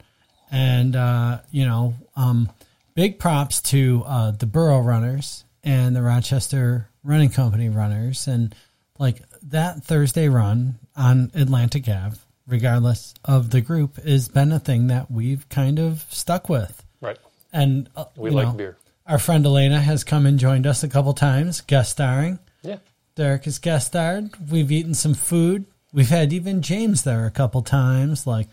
and 0.51 0.95
uh, 0.95 1.39
you 1.51 1.65
know, 1.65 1.93
um, 2.15 2.49
big 2.95 3.19
props 3.19 3.61
to 3.61 4.03
uh, 4.05 4.31
the 4.31 4.45
Borough 4.45 4.81
runners 4.81 5.43
and 5.63 5.95
the 5.95 6.01
Rochester 6.01 6.89
running 7.03 7.29
company 7.29 7.69
runners, 7.69 8.27
and 8.27 8.53
like 8.99 9.21
that 9.43 9.83
Thursday 9.83 10.29
run 10.29 10.75
on 10.95 11.31
Atlantic 11.33 11.87
Ave, 11.89 12.17
regardless 12.47 13.13
of 13.25 13.49
the 13.49 13.61
group, 13.61 13.95
has 14.03 14.27
been 14.29 14.51
a 14.51 14.59
thing 14.59 14.87
that 14.87 15.09
we've 15.09 15.47
kind 15.49 15.79
of 15.79 16.05
stuck 16.09 16.49
with. 16.49 16.83
Right. 17.01 17.17
And 17.51 17.89
uh, 17.95 18.05
We 18.15 18.29
like 18.29 18.47
know, 18.47 18.53
beer. 18.53 18.77
Our 19.07 19.17
friend 19.19 19.45
Elena 19.45 19.81
has 19.81 20.03
come 20.03 20.25
and 20.25 20.39
joined 20.39 20.65
us 20.65 20.83
a 20.83 20.87
couple 20.87 21.13
times, 21.13 21.61
guest 21.61 21.91
starring. 21.91 22.39
Yeah. 22.61 22.77
Derek 23.15 23.45
has 23.45 23.59
guest 23.59 23.87
starred. 23.87 24.29
We've 24.49 24.71
eaten 24.71 24.93
some 24.93 25.13
food. 25.13 25.65
We've 25.93 26.09
had 26.09 26.33
even 26.33 26.61
James 26.61 27.03
there 27.03 27.25
a 27.25 27.31
couple 27.31 27.61
times. 27.61 28.25
Like, 28.27 28.47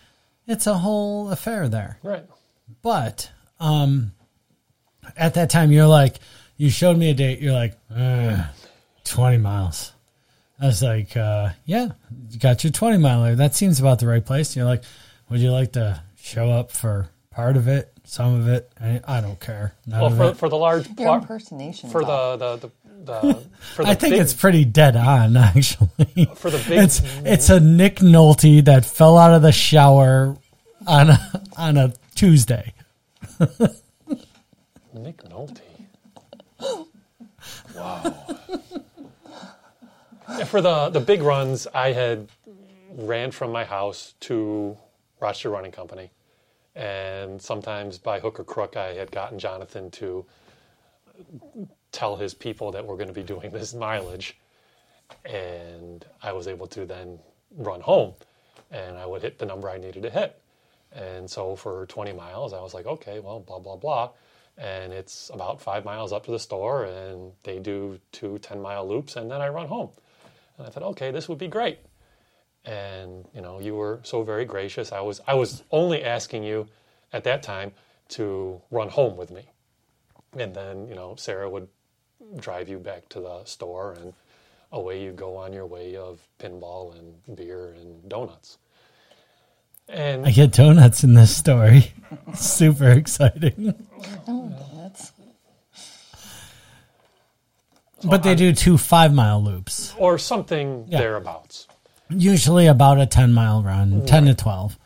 it's 0.47 0.67
a 0.67 0.75
whole 0.79 1.31
affair 1.31 1.69
there. 1.69 1.99
Right. 2.03 2.25
But 2.83 3.31
um, 3.59 4.13
at 5.17 5.35
that 5.35 5.51
time, 5.51 5.73
you're 5.73 5.87
like, 5.87 6.17
you 6.57 6.71
showed 6.71 6.97
me 6.99 7.11
a 7.11 7.15
date. 7.15 7.41
You're 7.41 7.55
like, 7.55 7.77
"Ugh, 7.95 8.45
20 9.05 9.39
miles. 9.39 9.93
I 10.61 10.67
was 10.67 10.83
like, 10.83 11.17
uh, 11.17 11.51
yeah, 11.65 11.89
you 12.31 12.39
got 12.39 12.63
your 12.63 12.71
20 12.73 12.99
miler. 12.99 13.35
That 13.35 13.55
seems 13.55 13.81
about 13.81 13.99
the 13.99 14.07
right 14.07 14.25
place. 14.25 14.55
You're 14.55 14.67
like, 14.67 14.83
would 15.31 15.41
you 15.41 15.51
like 15.53 15.73
to 15.73 16.03
show 16.17 16.51
up 16.51 16.71
for 16.71 17.09
part 17.31 17.57
of 17.57 17.67
it, 17.67 17.91
some 18.05 18.35
of 18.41 18.47
it? 18.49 18.71
I, 18.79 19.01
I 19.09 19.21
don't 19.23 19.41
care. 19.41 19.73
None 19.87 20.01
Well, 20.03 20.33
for, 20.33 20.35
for 20.39 20.49
the 20.51 20.57
large 20.59 20.87
Your 20.99 21.17
impersonation. 21.17 21.89
for 21.89 22.05
the 22.05 22.37
the, 22.37 22.57
the, 22.57 22.71
the 23.07 23.43
for 23.75 23.85
the 23.85 23.91
I 23.91 23.95
think 23.95 24.15
big, 24.15 24.21
it's 24.23 24.35
pretty 24.35 24.65
dead 24.65 24.97
on, 24.97 25.37
actually. 25.37 26.27
for 26.37 26.51
the 26.51 26.63
big 26.69 26.79
It's 26.79 27.03
it's 27.25 27.51
a 27.51 27.61
Nick 27.61 27.97
Nolte 27.97 28.65
that 28.65 28.85
fell 28.85 29.19
out 29.19 29.33
of 29.33 29.43
the 29.43 29.53
shower 29.53 30.37
on 30.87 31.11
a, 31.11 31.43
on 31.57 31.77
a 31.77 31.93
Tuesday. 32.15 32.73
Nick 34.95 35.23
Nolte. 35.25 35.61
Wow. 37.75 38.27
For 40.47 40.61
the 40.61 40.91
the 40.91 41.01
big 41.01 41.23
runs, 41.23 41.67
I 41.73 41.93
had 41.93 42.29
ran 42.93 43.31
from 43.31 43.53
my 43.53 43.65
house 43.65 44.15
to 44.21 44.77
Rochester 45.21 45.51
Running 45.51 45.73
Company, 45.73 46.11
and 46.75 47.41
sometimes 47.41 47.99
by 47.99 48.21
hook 48.21 48.41
or 48.41 48.45
crook, 48.45 48.77
I 48.77 48.93
had 48.95 49.11
gotten 49.11 49.39
Jonathan 49.39 49.91
to 49.93 50.27
tell 51.93 52.17
his 52.17 52.35
people 52.35 52.73
that 52.73 52.87
we're 52.87 52.97
going 52.97 53.09
to 53.09 53.15
be 53.15 53.23
doing 53.23 53.51
this 53.51 53.75
mileage, 53.75 54.37
and 55.25 56.05
I 56.23 56.33
was 56.33 56.47
able 56.47 56.67
to 56.69 56.87
then 56.87 57.19
run 57.57 57.81
home, 57.81 58.15
and 58.71 58.97
I 58.97 59.07
would 59.07 59.23
hit 59.23 59.39
the 59.39 59.47
number 59.47 59.69
I 59.69 59.79
needed 59.79 60.03
to 60.03 60.11
hit. 60.11 60.41
And 60.93 61.31
so 61.31 61.57
for 61.57 61.87
20 61.87 62.13
miles, 62.13 62.53
I 62.53 62.61
was 62.61 62.75
like, 62.75 62.87
okay, 62.87 63.21
well, 63.21 63.41
blah, 63.41 63.59
blah, 63.59 63.77
blah. 63.77 64.11
And 64.59 64.93
it's 64.93 65.31
about 65.33 65.61
five 65.61 65.85
miles 65.85 66.13
up 66.13 66.25
to 66.27 66.31
the 66.31 66.39
store, 66.39 66.85
and 66.85 67.33
they 67.45 67.59
do 67.59 68.01
two 68.13 68.39
10 68.39 68.61
mile 68.61 68.87
loops, 68.87 69.17
and 69.17 69.31
then 69.31 69.41
I 69.41 69.49
run 69.49 69.69
home. 69.69 69.91
And 70.59 70.67
I 70.67 70.71
thought, 70.71 70.83
okay, 70.83 71.11
this 71.11 71.29
would 71.29 71.39
be 71.39 71.49
great. 71.49 71.79
And 72.65 73.27
you 73.35 73.41
know, 73.41 73.61
you 73.61 73.75
were 73.75 74.01
so 74.03 74.23
very 74.23 74.45
gracious. 74.45 74.93
I 74.93 75.01
was 75.01 75.21
I 75.27 75.33
was 75.33 75.63
only 75.71 76.05
asking 76.05 76.45
you 76.45 76.67
at 77.11 77.25
that 77.25 77.43
time 77.43 77.73
to 78.11 78.61
run 78.71 78.91
home 78.91 79.17
with 79.17 79.31
me, 79.31 79.49
and 80.37 80.55
then 80.55 80.87
you 80.87 80.95
know 80.95 81.15
Sarah 81.17 81.49
would 81.49 81.69
drive 82.39 82.69
you 82.69 82.79
back 82.79 83.09
to 83.11 83.21
the 83.21 83.45
store, 83.45 83.95
and 84.01 84.13
away 84.73 85.03
you 85.03 85.13
go 85.13 85.37
on 85.37 85.53
your 85.53 85.67
way 85.67 85.97
of 85.97 86.21
pinball 86.39 86.97
and 86.99 87.37
beer 87.37 87.75
and 87.81 88.09
donuts. 88.09 88.59
And 89.89 90.25
I 90.25 90.31
get 90.31 90.53
donuts 90.53 91.03
in 91.03 91.15
this 91.15 91.37
story. 91.37 91.93
Super 92.35 92.91
exciting. 92.91 93.75
That's 94.77 95.13
But 98.05 98.23
they 98.23 98.35
do 98.35 98.53
two 98.55 98.79
five 98.79 99.13
mile 99.13 99.43
loops, 99.43 99.95
or 99.99 100.17
something 100.19 100.87
Yeah. 100.89 100.99
thereabouts. 101.01 101.67
usually 102.09 102.67
about 102.67 103.01
a 103.01 103.07
10 103.07 103.33
mile 103.33 103.63
run, 103.63 104.05
10 104.07 104.27
to 104.27 104.35
12. 104.35 104.79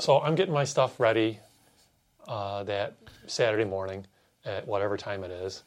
So 0.00 0.20
I'm 0.20 0.34
getting 0.34 0.52
my 0.54 0.64
stuff 0.64 0.98
ready 1.00 1.38
uh, 2.28 2.62
that 2.64 2.94
Saturday 3.26 3.64
morning 3.64 4.06
at 4.44 4.66
whatever 4.66 4.96
time 4.96 5.24
it 5.24 5.30
is, 5.30 5.62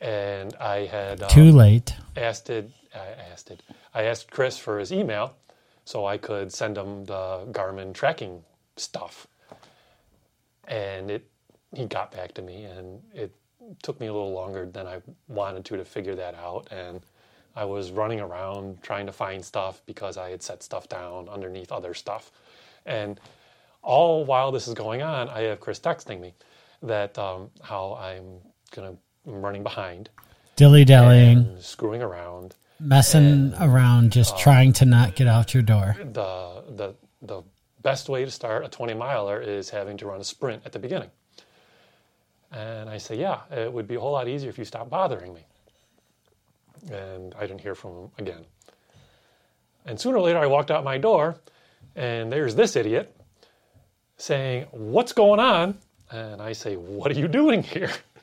and 0.00 0.54
I 0.56 0.86
had 0.86 1.22
um, 1.22 1.28
Too 1.30 1.52
late. 1.52 1.94
asked 2.16 2.50
it. 2.50 2.70
I 2.94 3.08
asked 3.32 3.50
it. 3.50 3.62
I 3.94 4.04
asked 4.04 4.30
Chris 4.30 4.58
for 4.58 4.78
his 4.78 4.92
email 4.92 5.34
so 5.84 6.06
I 6.06 6.18
could 6.18 6.52
send 6.52 6.76
him 6.76 7.04
the 7.04 7.46
Garmin 7.52 7.94
tracking 7.94 8.42
stuff, 8.76 9.26
and 10.66 11.10
it 11.10 11.28
he 11.74 11.86
got 11.86 12.12
back 12.12 12.32
to 12.34 12.42
me, 12.42 12.64
and 12.64 13.00
it 13.14 13.34
took 13.82 14.00
me 14.00 14.06
a 14.06 14.12
little 14.12 14.32
longer 14.32 14.66
than 14.66 14.86
I 14.86 15.02
wanted 15.28 15.64
to 15.66 15.76
to 15.76 15.84
figure 15.84 16.14
that 16.14 16.34
out, 16.34 16.68
and 16.70 17.00
I 17.54 17.64
was 17.64 17.90
running 17.90 18.20
around 18.20 18.82
trying 18.82 19.06
to 19.06 19.12
find 19.12 19.44
stuff 19.44 19.82
because 19.86 20.16
I 20.16 20.30
had 20.30 20.42
set 20.42 20.62
stuff 20.62 20.88
down 20.88 21.28
underneath 21.28 21.72
other 21.72 21.94
stuff, 21.94 22.30
and 22.84 23.20
all 23.82 24.24
while 24.24 24.52
this 24.52 24.66
is 24.68 24.74
going 24.74 25.02
on, 25.02 25.28
I 25.28 25.42
have 25.42 25.60
Chris 25.60 25.78
texting 25.80 26.20
me 26.20 26.34
that 26.82 27.18
um, 27.18 27.50
how 27.62 27.94
I'm 28.00 28.40
gonna 28.74 28.96
running 29.26 29.62
behind 29.62 30.08
Dilly 30.56 30.84
dallying, 30.86 31.56
screwing 31.60 32.00
around. 32.00 32.54
messing 32.80 33.52
around, 33.60 34.12
just 34.12 34.34
uh, 34.34 34.38
trying 34.38 34.72
to 34.74 34.86
not 34.86 35.14
get 35.14 35.26
out 35.26 35.52
your 35.52 35.62
door. 35.62 35.96
the 35.98 36.62
the 36.70 36.94
the 37.20 37.42
best 37.82 38.08
way 38.08 38.24
to 38.24 38.30
start 38.30 38.64
a 38.64 38.68
20 38.68 38.94
miler 38.94 39.40
is 39.40 39.70
having 39.70 39.96
to 39.98 40.06
run 40.06 40.20
a 40.20 40.24
sprint 40.24 40.62
at 40.64 40.72
the 40.72 40.78
beginning. 40.78 41.10
And 42.50 42.88
I 42.88 42.98
say, 42.98 43.16
yeah, 43.16 43.40
it 43.50 43.72
would 43.72 43.86
be 43.86 43.94
a 43.96 44.00
whole 44.00 44.12
lot 44.12 44.28
easier 44.28 44.48
if 44.50 44.58
you 44.58 44.64
stopped 44.64 44.90
bothering 44.90 45.34
me. 45.34 45.44
And 46.90 47.34
I 47.38 47.42
didn't 47.46 47.60
hear 47.60 47.74
from 47.74 47.90
him 47.92 48.10
again. 48.18 48.44
And 49.84 50.00
sooner 50.00 50.16
or 50.16 50.22
later, 50.22 50.38
I 50.38 50.46
walked 50.46 50.70
out 50.70 50.82
my 50.84 50.98
door, 50.98 51.36
and 51.94 52.32
there's 52.32 52.54
this 52.54 52.74
idiot 52.76 53.14
saying, 54.16 54.66
"What's 54.70 55.12
going 55.12 55.38
on?" 55.38 55.78
And 56.10 56.40
I 56.42 56.52
say, 56.52 56.76
"What 56.76 57.10
are 57.10 57.14
you 57.14 57.28
doing 57.28 57.62
here?" 57.62 57.92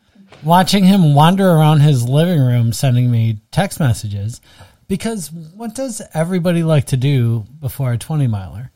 Watching 0.43 0.83
him 0.83 1.15
wander 1.15 1.47
around 1.49 1.81
his 1.81 2.07
living 2.07 2.39
room 2.39 2.73
sending 2.73 3.09
me 3.09 3.39
text 3.51 3.79
messages 3.79 4.41
because 4.87 5.31
what 5.31 5.73
does 5.75 6.01
everybody 6.13 6.63
like 6.63 6.85
to 6.87 6.97
do 6.97 7.45
before 7.59 7.93
a 7.93 7.97
20 7.97 8.27
miler? 8.27 8.71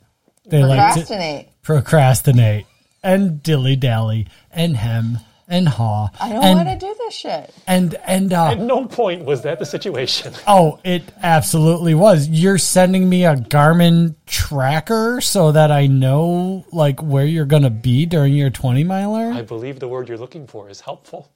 They 0.45 0.64
like 0.64 0.94
to 0.94 0.99
procrastinate. 1.02 1.61
procrastinate 1.61 2.65
and 3.03 3.44
dilly 3.44 3.76
dally 3.76 4.28
and 4.49 4.78
hem 4.78 5.19
and 5.48 5.68
haw. 5.68 6.10
I 6.19 6.34
don't 6.34 6.44
and, 6.44 6.57
want 6.57 6.80
to 6.80 6.86
do 6.86 6.95
this 6.98 7.14
shit. 7.14 7.53
And, 7.65 7.95
and, 8.06 8.34
uh, 8.34 8.52
At 8.52 8.60
no 8.60 8.86
point 8.86 9.26
was 9.26 9.44
that 9.44 9.60
the 9.60 9.65
situation. 9.65 10.34
Oh, 10.48 10.80
it 10.84 11.03
absolutely 11.22 11.94
was. 11.94 12.28
You're 12.28 12.57
sending 12.57 13.07
me 13.07 13.26
a 13.26 13.36
Garmin 13.36 14.15
tracker 14.26 15.19
so 15.22 15.52
that 15.52 15.72
I 15.72 15.88
know 15.88 16.65
like 16.72 17.02
where 17.02 17.26
you're 17.26 17.45
going 17.45 17.64
to 17.64 17.69
be 17.69 18.06
during 18.06 18.34
your 18.34 18.49
20 18.49 18.84
miler? 18.84 19.32
I 19.32 19.41
believe 19.41 19.80
the 19.80 19.88
word 19.88 20.07
you're 20.07 20.18
looking 20.18 20.48
for 20.48 20.69
is 20.69 20.82
helpful. 20.82 21.30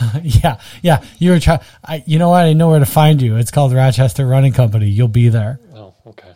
yeah. 0.22 0.60
Yeah, 0.82 1.04
you 1.18 1.30
were 1.30 1.40
trying 1.40 1.60
you 2.06 2.18
know 2.18 2.30
what? 2.30 2.44
I 2.44 2.52
know 2.52 2.68
where 2.70 2.78
to 2.78 2.86
find 2.86 3.20
you. 3.20 3.36
It's 3.36 3.50
called 3.50 3.72
Rochester 3.72 4.26
Running 4.26 4.52
Company. 4.52 4.88
You'll 4.88 5.08
be 5.08 5.28
there. 5.28 5.58
Oh, 5.74 5.94
okay. 6.06 6.32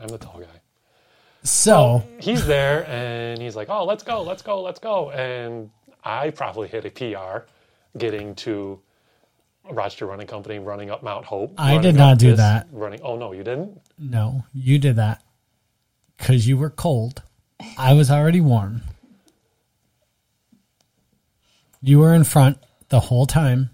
I'm 0.00 0.08
the 0.08 0.18
tall 0.18 0.38
guy. 0.40 0.46
So, 1.42 2.02
he's 2.20 2.46
there 2.46 2.86
and 2.88 3.40
he's 3.40 3.56
like, 3.56 3.68
"Oh, 3.70 3.84
let's 3.84 4.02
go, 4.02 4.22
let's 4.22 4.42
go, 4.42 4.60
let's 4.62 4.78
go." 4.80 5.10
And 5.10 5.70
I 6.04 6.30
probably 6.30 6.68
hit 6.68 6.84
a 6.84 6.90
PR 6.90 7.46
getting 7.96 8.34
to 8.36 8.80
Rochester 9.70 10.06
Running 10.06 10.26
Company, 10.26 10.58
running 10.58 10.90
up 10.90 11.02
Mount 11.02 11.24
Hope. 11.24 11.54
I 11.58 11.78
did 11.78 11.94
not 11.94 12.18
do 12.18 12.30
this- 12.30 12.38
that. 12.38 12.68
Running. 12.72 13.00
Oh 13.02 13.16
no, 13.16 13.32
you 13.32 13.44
didn't. 13.44 13.80
no, 13.98 14.44
you 14.54 14.78
did 14.78 14.96
that 14.96 15.22
cuz 16.18 16.46
you 16.46 16.56
were 16.56 16.70
cold. 16.70 17.22
I 17.76 17.92
was 17.92 18.10
already 18.10 18.40
warm. 18.40 18.82
You 21.80 21.98
were 22.00 22.12
in 22.14 22.24
front 22.24 22.58
the 22.88 23.00
whole 23.00 23.26
time. 23.26 23.70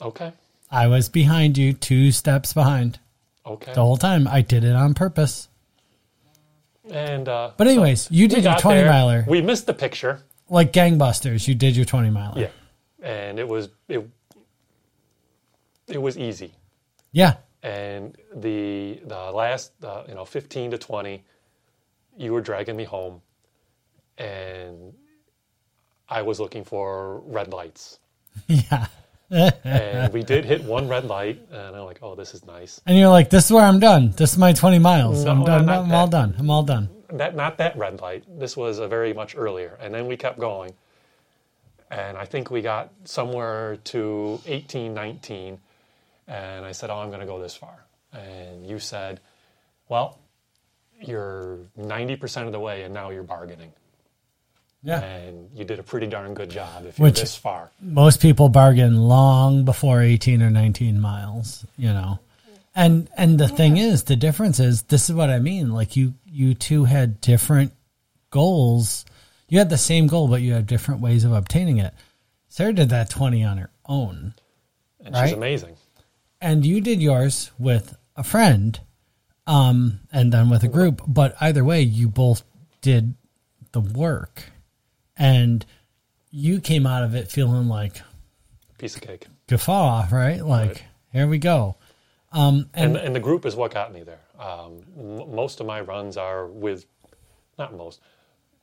Okay. 0.00 0.32
I 0.70 0.86
was 0.86 1.08
behind 1.08 1.58
you, 1.58 1.72
two 1.72 2.12
steps 2.12 2.52
behind. 2.52 2.98
Okay. 3.44 3.72
The 3.72 3.82
whole 3.82 3.96
time 3.96 4.28
I 4.28 4.40
did 4.42 4.64
it 4.64 4.74
on 4.76 4.94
purpose. 4.94 5.48
And 6.90 7.28
uh, 7.28 7.52
But 7.56 7.66
anyways, 7.68 8.08
you 8.10 8.28
did 8.28 8.44
your 8.44 8.56
20 8.56 8.80
there. 8.80 8.88
miler 8.90 9.24
We 9.28 9.42
missed 9.42 9.66
the 9.66 9.74
picture. 9.74 10.22
like 10.48 10.72
gangbusters. 10.72 11.46
You 11.46 11.54
did 11.54 11.76
your 11.76 11.84
20 11.84 12.10
miler. 12.10 12.40
Yeah. 12.40 12.48
And 13.02 13.38
it 13.38 13.46
was 13.48 13.68
it. 13.88 14.08
It 15.88 15.98
was 16.00 16.16
easy. 16.18 16.52
Yeah. 17.12 17.34
and 17.62 18.16
the 18.34 19.00
the 19.04 19.30
last 19.32 19.72
uh, 19.84 20.04
you 20.08 20.14
know 20.14 20.24
15 20.24 20.70
to 20.70 20.78
20 20.78 21.22
you 22.16 22.32
were 22.32 22.40
dragging 22.40 22.76
me 22.76 22.84
home 22.84 23.20
and 24.16 24.94
i 26.10 26.22
was 26.22 26.40
looking 26.40 26.64
for 26.64 27.20
red 27.26 27.52
lights 27.52 27.98
Yeah. 28.48 28.86
and 29.64 30.12
we 30.12 30.22
did 30.24 30.44
hit 30.44 30.64
one 30.64 30.88
red 30.88 31.04
light 31.04 31.40
and 31.52 31.76
i'm 31.76 31.84
like 31.84 32.00
oh 32.02 32.14
this 32.14 32.34
is 32.34 32.44
nice 32.44 32.80
And 32.86 32.98
you're 32.98 33.08
like, 33.08 33.30
this 33.30 33.44
is 33.46 33.52
where 33.52 33.64
I'm 33.64 33.78
done. 33.78 34.10
This 34.16 34.32
is 34.32 34.38
my 34.38 34.52
20 34.52 34.78
miles. 34.80 35.24
I'm 35.24 35.44
done. 35.44 35.68
I'm 35.68 35.92
all 35.92 36.08
done. 36.08 36.34
I'm 36.38 36.50
all 36.50 36.64
done. 36.64 36.88
that 37.12 37.36
not 37.36 37.58
that 37.58 37.76
red 37.76 38.00
light 38.00 38.24
this 38.42 38.56
was 38.56 38.78
a 38.78 38.88
very 38.88 39.12
much 39.14 39.36
earlier 39.36 39.78
and 39.80 39.94
then 39.94 40.06
we 40.06 40.16
kept 40.16 40.38
going 40.38 40.72
And 41.90 42.16
I 42.16 42.24
think 42.32 42.50
we 42.50 42.60
got 42.62 42.90
somewhere 43.04 43.76
to 43.92 44.38
18, 44.46 44.94
19. 44.94 45.58
And 46.28 46.64
I 46.64 46.72
said, 46.72 46.88
Oh, 46.90 46.98
I'm 47.02 47.08
going 47.10 47.18
to 47.26 47.26
go 47.34 47.40
this 47.42 47.56
far. 47.62 47.76
And 48.12 48.64
you 48.70 48.78
said, 48.78 49.18
Well, 49.88 50.18
you're 51.00 51.58
90% 51.76 52.46
of 52.46 52.52
the 52.52 52.60
way 52.60 52.84
and 52.84 52.94
now 52.94 53.10
you're 53.10 53.26
bargaining. 53.36 53.72
Yeah. 54.82 55.00
And 55.00 55.50
you 55.54 55.64
did 55.64 55.78
a 55.78 55.82
pretty 55.82 56.06
darn 56.06 56.32
good 56.34 56.50
job 56.50 56.86
if 56.86 56.98
you're 56.98 57.08
Which- 57.08 57.20
this 57.20 57.36
far. 57.36 57.70
Most 57.80 58.20
people 58.20 58.48
bargain 58.48 58.96
long 59.08 59.64
before 59.64 60.00
18 60.02 60.42
or 60.42 60.50
19 60.50 61.00
miles, 61.00 61.64
you 61.76 61.92
know. 61.92 62.18
And 62.74 63.08
and 63.16 63.38
the 63.38 63.48
thing 63.48 63.76
is, 63.76 64.04
the 64.04 64.16
difference 64.16 64.60
is 64.60 64.82
this 64.82 65.10
is 65.10 65.14
what 65.16 65.28
I 65.28 65.38
mean. 65.40 65.72
Like 65.72 65.96
you 65.96 66.14
you 66.24 66.54
two 66.54 66.84
had 66.84 67.20
different 67.20 67.72
goals. 68.30 69.04
You 69.48 69.58
had 69.58 69.70
the 69.70 69.76
same 69.78 70.06
goal, 70.06 70.28
but 70.28 70.40
you 70.42 70.52
had 70.52 70.66
different 70.66 71.00
ways 71.00 71.24
of 71.24 71.32
obtaining 71.32 71.78
it. 71.78 71.92
Sarah 72.48 72.72
did 72.72 72.88
that 72.90 73.10
20 73.10 73.44
on 73.44 73.58
her 73.58 73.70
own. 73.86 74.34
And 75.04 75.14
Right. 75.14 75.28
she's 75.28 75.36
amazing. 75.36 75.76
and 76.40 76.64
you 76.64 76.80
did 76.80 77.02
yours 77.02 77.50
with 77.58 77.96
a 78.16 78.22
friend 78.22 78.80
um 79.46 80.00
and 80.12 80.32
then 80.32 80.48
with 80.48 80.62
a 80.62 80.68
group 80.68 81.02
but 81.06 81.34
either 81.40 81.64
way 81.64 81.80
you 81.82 82.08
both 82.08 82.44
did 82.82 83.14
the 83.72 83.80
work 83.80 84.44
and 85.20 85.64
you 86.32 86.60
came 86.60 86.86
out 86.86 87.04
of 87.04 87.14
it 87.14 87.30
feeling 87.30 87.68
like 87.68 88.00
Piece 88.78 88.96
of 88.96 89.02
cake. 89.02 89.26
guffaw 89.46 90.08
right 90.10 90.44
like 90.44 90.68
Right. 90.68 90.82
here 91.12 91.26
we 91.28 91.38
go 91.38 91.76
um 92.32 92.68
and, 92.74 92.96
and, 92.96 93.06
and 93.06 93.14
the 93.14 93.20
group 93.20 93.44
is 93.44 93.54
what 93.56 93.72
got 93.74 93.92
me 93.92 94.02
there. 94.02 94.20
Um, 94.38 94.80
m- 94.98 95.34
most 95.34 95.60
of 95.60 95.66
my 95.66 95.80
runs 95.80 96.16
are 96.16 96.46
with, 96.46 96.86
not 97.58 97.76
most, 97.76 98.00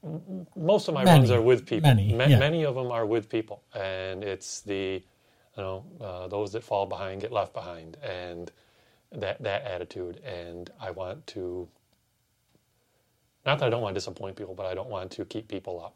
m- 0.03 0.47
most 0.55 0.87
of 0.87 0.93
my 0.95 1.03
Many. 1.03 1.19
runs 1.19 1.31
are 1.31 1.41
with 1.41 1.65
people. 1.67 1.87
Many, 1.89 2.13
Ma- 2.15 2.25
yeah. 2.25 2.39
Many 2.39 2.63
of 2.65 2.73
them 2.75 2.91
are 2.91 3.05
with 3.05 3.29
people, 3.29 3.61
and 3.75 4.23
it's 4.23 4.61
the, 4.61 5.03
you 5.55 5.63
know, 5.63 5.83
uh, 6.01 6.27
those 6.29 6.53
that 6.53 6.63
fall 6.63 6.85
behind 6.87 7.19
get 7.21 7.31
left 7.33 7.53
behind, 7.53 7.97
and 8.01 8.49
that 9.11 9.43
that 9.43 9.63
attitude. 9.65 10.19
And 10.25 10.69
I 10.79 10.89
want 10.91 11.27
to, 11.27 11.67
not 13.45 13.59
that 13.59 13.65
I 13.65 13.69
don't 13.69 13.81
want 13.81 13.93
to 13.95 13.97
disappoint 13.99 14.35
people, 14.37 14.55
but 14.55 14.65
I 14.65 14.73
don't 14.73 14.89
want 14.89 15.11
to 15.11 15.25
keep 15.25 15.47
people 15.49 15.79
up. 15.83 15.95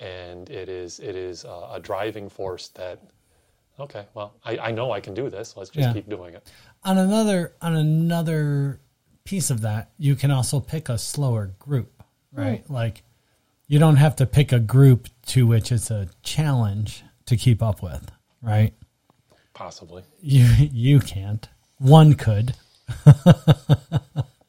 And 0.00 0.50
it 0.50 0.68
is 0.68 0.98
it 1.00 1.14
is 1.16 1.44
uh, 1.44 1.68
a 1.72 1.80
driving 1.80 2.28
force 2.28 2.68
that. 2.68 3.00
Okay, 3.80 4.04
well, 4.14 4.34
I, 4.44 4.58
I 4.58 4.70
know 4.70 4.92
I 4.92 5.00
can 5.00 5.14
do 5.14 5.28
this. 5.28 5.56
Let's 5.56 5.70
just 5.70 5.88
Yeah. 5.88 5.92
keep 5.92 6.08
doing 6.08 6.34
it. 6.34 6.46
on 6.84 6.96
another 6.98 7.54
on 7.62 7.74
another 7.74 8.80
piece 9.24 9.50
of 9.50 9.62
that 9.62 9.90
you 9.96 10.14
can 10.14 10.30
also 10.30 10.60
pick 10.60 10.90
a 10.90 10.98
slower 10.98 11.46
group 11.58 12.02
right 12.30 12.62
like 12.70 13.02
you 13.68 13.78
don't 13.78 13.96
have 13.96 14.14
to 14.14 14.26
pick 14.26 14.52
a 14.52 14.58
group 14.60 15.08
to 15.24 15.46
which 15.46 15.72
it's 15.72 15.90
a 15.90 16.06
challenge 16.22 17.02
to 17.24 17.34
keep 17.34 17.62
up 17.62 17.82
with 17.82 18.10
right 18.42 18.74
Possibly, 19.54 20.02
you 20.20 20.44
you 20.70 21.00
can't 21.00 21.48
one 21.78 22.12
could 22.14 22.54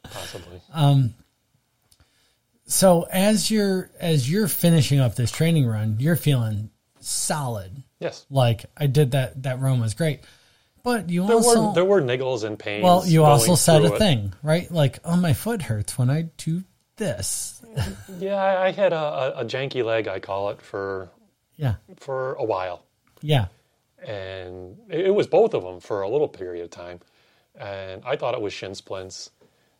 possibly. 0.03 0.61
So 2.65 3.07
as 3.11 3.49
you're 3.51 3.89
as 3.99 4.29
you're 4.29 4.47
finishing 4.47 4.99
up 4.99 5.15
this 5.15 5.31
training 5.31 5.67
run 5.67 5.97
you're 5.99 6.15
feeling 6.15 6.69
solid. 6.99 7.83
Yes, 7.99 8.25
like 8.29 8.65
i 8.75 8.87
did 8.87 9.11
that 9.11 9.43
that 9.43 9.59
run 9.59 9.79
was 9.79 9.93
great. 9.93 10.21
But 10.83 11.09
you 11.09 11.25
there 11.25 11.37
also 11.37 11.67
were 11.67 11.73
there 11.73 11.85
were 11.85 12.01
niggles 12.01 12.43
and 12.43 12.59
pains. 12.59 12.83
well 12.83 13.05
you 13.05 13.23
also 13.23 13.55
said 13.55 13.83
a 13.83 13.93
it. 13.93 13.97
thing 13.97 14.33
right? 14.43 14.69
Like 14.71 14.99
oh 15.03 15.15
my 15.15 15.33
foot 15.33 15.61
hurts 15.63 15.97
when 15.97 16.09
i 16.09 16.23
do 16.37 16.63
this. 16.97 17.61
Yeah, 18.19 18.35
I, 18.35 18.67
I 18.67 18.71
had 18.71 18.93
a, 18.93 19.39
a, 19.39 19.45
janky 19.45 19.83
leg, 19.83 20.07
I 20.07 20.19
call 20.19 20.49
it, 20.51 20.61
for 20.61 21.09
yeah. 21.57 21.75
for 21.97 22.35
a 22.35 22.43
while, 22.45 22.85
yeah. 23.21 23.47
And 24.01 24.77
it, 24.89 25.07
it 25.07 25.13
was 25.13 25.27
both 25.27 25.53
of 25.53 25.63
them 25.63 25.81
for 25.81 26.01
a 26.01 26.09
little 26.09 26.29
period 26.29 26.63
of 26.63 26.69
time, 26.69 27.01
and 27.59 28.01
I 28.05 28.15
thought 28.15 28.33
it 28.33 28.39
was 28.39 28.53
shin 28.53 28.75
splints, 28.75 29.29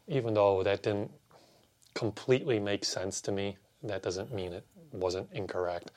even 0.08 0.34
though 0.34 0.62
that 0.64 0.84
didn't 0.84 1.12
completely 1.96 2.60
make 2.60 2.86
sense 2.86 3.20
to 3.22 3.32
me. 3.32 3.58
That 3.84 4.04
doesn't 4.04 4.32
mean 4.34 4.54
it 4.54 4.66
wasn't 4.92 5.28
incorrect, 5.34 5.90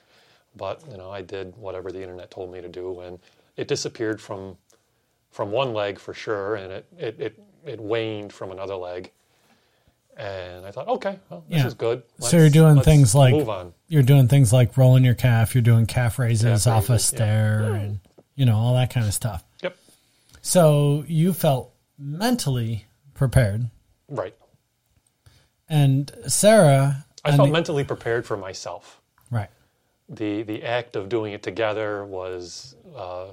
but 0.56 0.82
you 0.90 0.96
know 0.96 1.10
I 1.10 1.20
did 1.22 1.54
whatever 1.56 1.92
the 1.92 2.00
internet 2.00 2.30
told 2.30 2.50
me 2.52 2.60
to 2.62 2.68
do, 2.68 3.00
and 3.00 3.18
it 3.56 3.68
disappeared 3.68 4.20
from 4.20 4.56
from 5.30 5.50
one 5.52 5.74
leg 5.74 5.98
for 5.98 6.14
sure, 6.14 6.56
and 6.56 6.72
it 6.72 6.86
it 6.98 7.20
it, 7.20 7.42
it 7.66 7.80
waned 7.80 8.32
from 8.32 8.50
another 8.52 8.74
leg. 8.76 9.10
And 10.16 10.66
I 10.66 10.72
thought, 10.72 10.88
okay, 10.88 11.16
well, 11.30 11.44
this 11.48 11.60
Yeah. 11.60 11.66
is 11.68 11.74
good. 11.74 12.02
So 12.18 12.38
you're 12.38 12.50
doing 12.50 12.74
let's 12.76 12.84
things 12.84 13.14
like- 13.14 13.32
move 13.34 13.48
on. 13.48 13.72
you're 13.86 14.02
doing 14.02 14.26
things 14.26 14.52
like 14.52 14.76
rolling 14.76 15.04
your 15.04 15.14
calf, 15.14 15.54
you're 15.54 15.62
doing 15.62 15.86
calf 15.86 16.18
raises 16.18 16.64
Calf 16.64 16.66
off 16.84 16.88
a 16.88 16.92
raises, 16.94 17.12
yeah. 17.12 17.16
stair, 17.18 17.62
and 17.74 18.00
you 18.34 18.44
know 18.44 18.56
all 18.56 18.74
that 18.74 18.90
kind 18.90 19.06
of 19.06 19.14
stuff. 19.14 19.44
Yep, 19.62 19.76
So 20.42 21.04
you 21.06 21.32
felt 21.32 21.72
mentally 21.98 22.86
prepared, 23.14 23.70
right. 24.08 24.34
And 25.68 26.10
Sarah, 26.26 27.04
I 27.24 27.36
felt 27.36 27.48
the- 27.48 27.52
mentally 27.52 27.84
prepared 27.84 28.26
for 28.26 28.36
myself. 28.36 29.00
right, 29.30 29.50
The 30.08 30.42
the 30.42 30.62
act 30.64 30.96
of 30.96 31.08
doing 31.08 31.32
it 31.32 31.42
together 31.42 32.04
was 32.04 32.74
uh, 32.96 33.26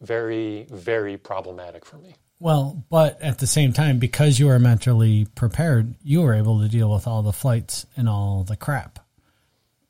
very 0.00 0.66
very 0.70 1.16
problematic 1.16 1.84
for 1.84 1.96
me. 1.98 2.14
well, 2.40 2.84
but 2.90 3.20
at 3.22 3.38
the 3.38 3.46
same 3.46 3.72
time, 3.72 3.98
because 3.98 4.38
you 4.38 4.46
were 4.46 4.58
mentally 4.58 5.26
prepared, 5.34 5.94
you 6.04 6.20
were 6.22 6.34
able 6.34 6.60
to 6.60 6.68
deal 6.68 6.92
with 6.92 7.06
all 7.06 7.22
the 7.22 7.32
flights 7.32 7.86
and 7.96 8.08
all 8.08 8.44
the 8.44 8.56
crap 8.56 8.98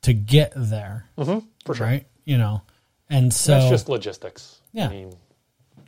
to 0.03 0.13
get 0.13 0.53
there, 0.55 1.05
Mm-hmm, 1.17 1.39
for 1.65 1.75
sure. 1.75 1.85
right? 1.87 2.05
You 2.23 2.37
know, 2.37 2.61
and 3.09 3.33
so 3.33 3.53
That's 3.53 3.69
just 3.69 3.89
logistics. 3.89 4.59
Yeah. 4.71 4.87
I 4.87 4.89
mean, 4.89 5.13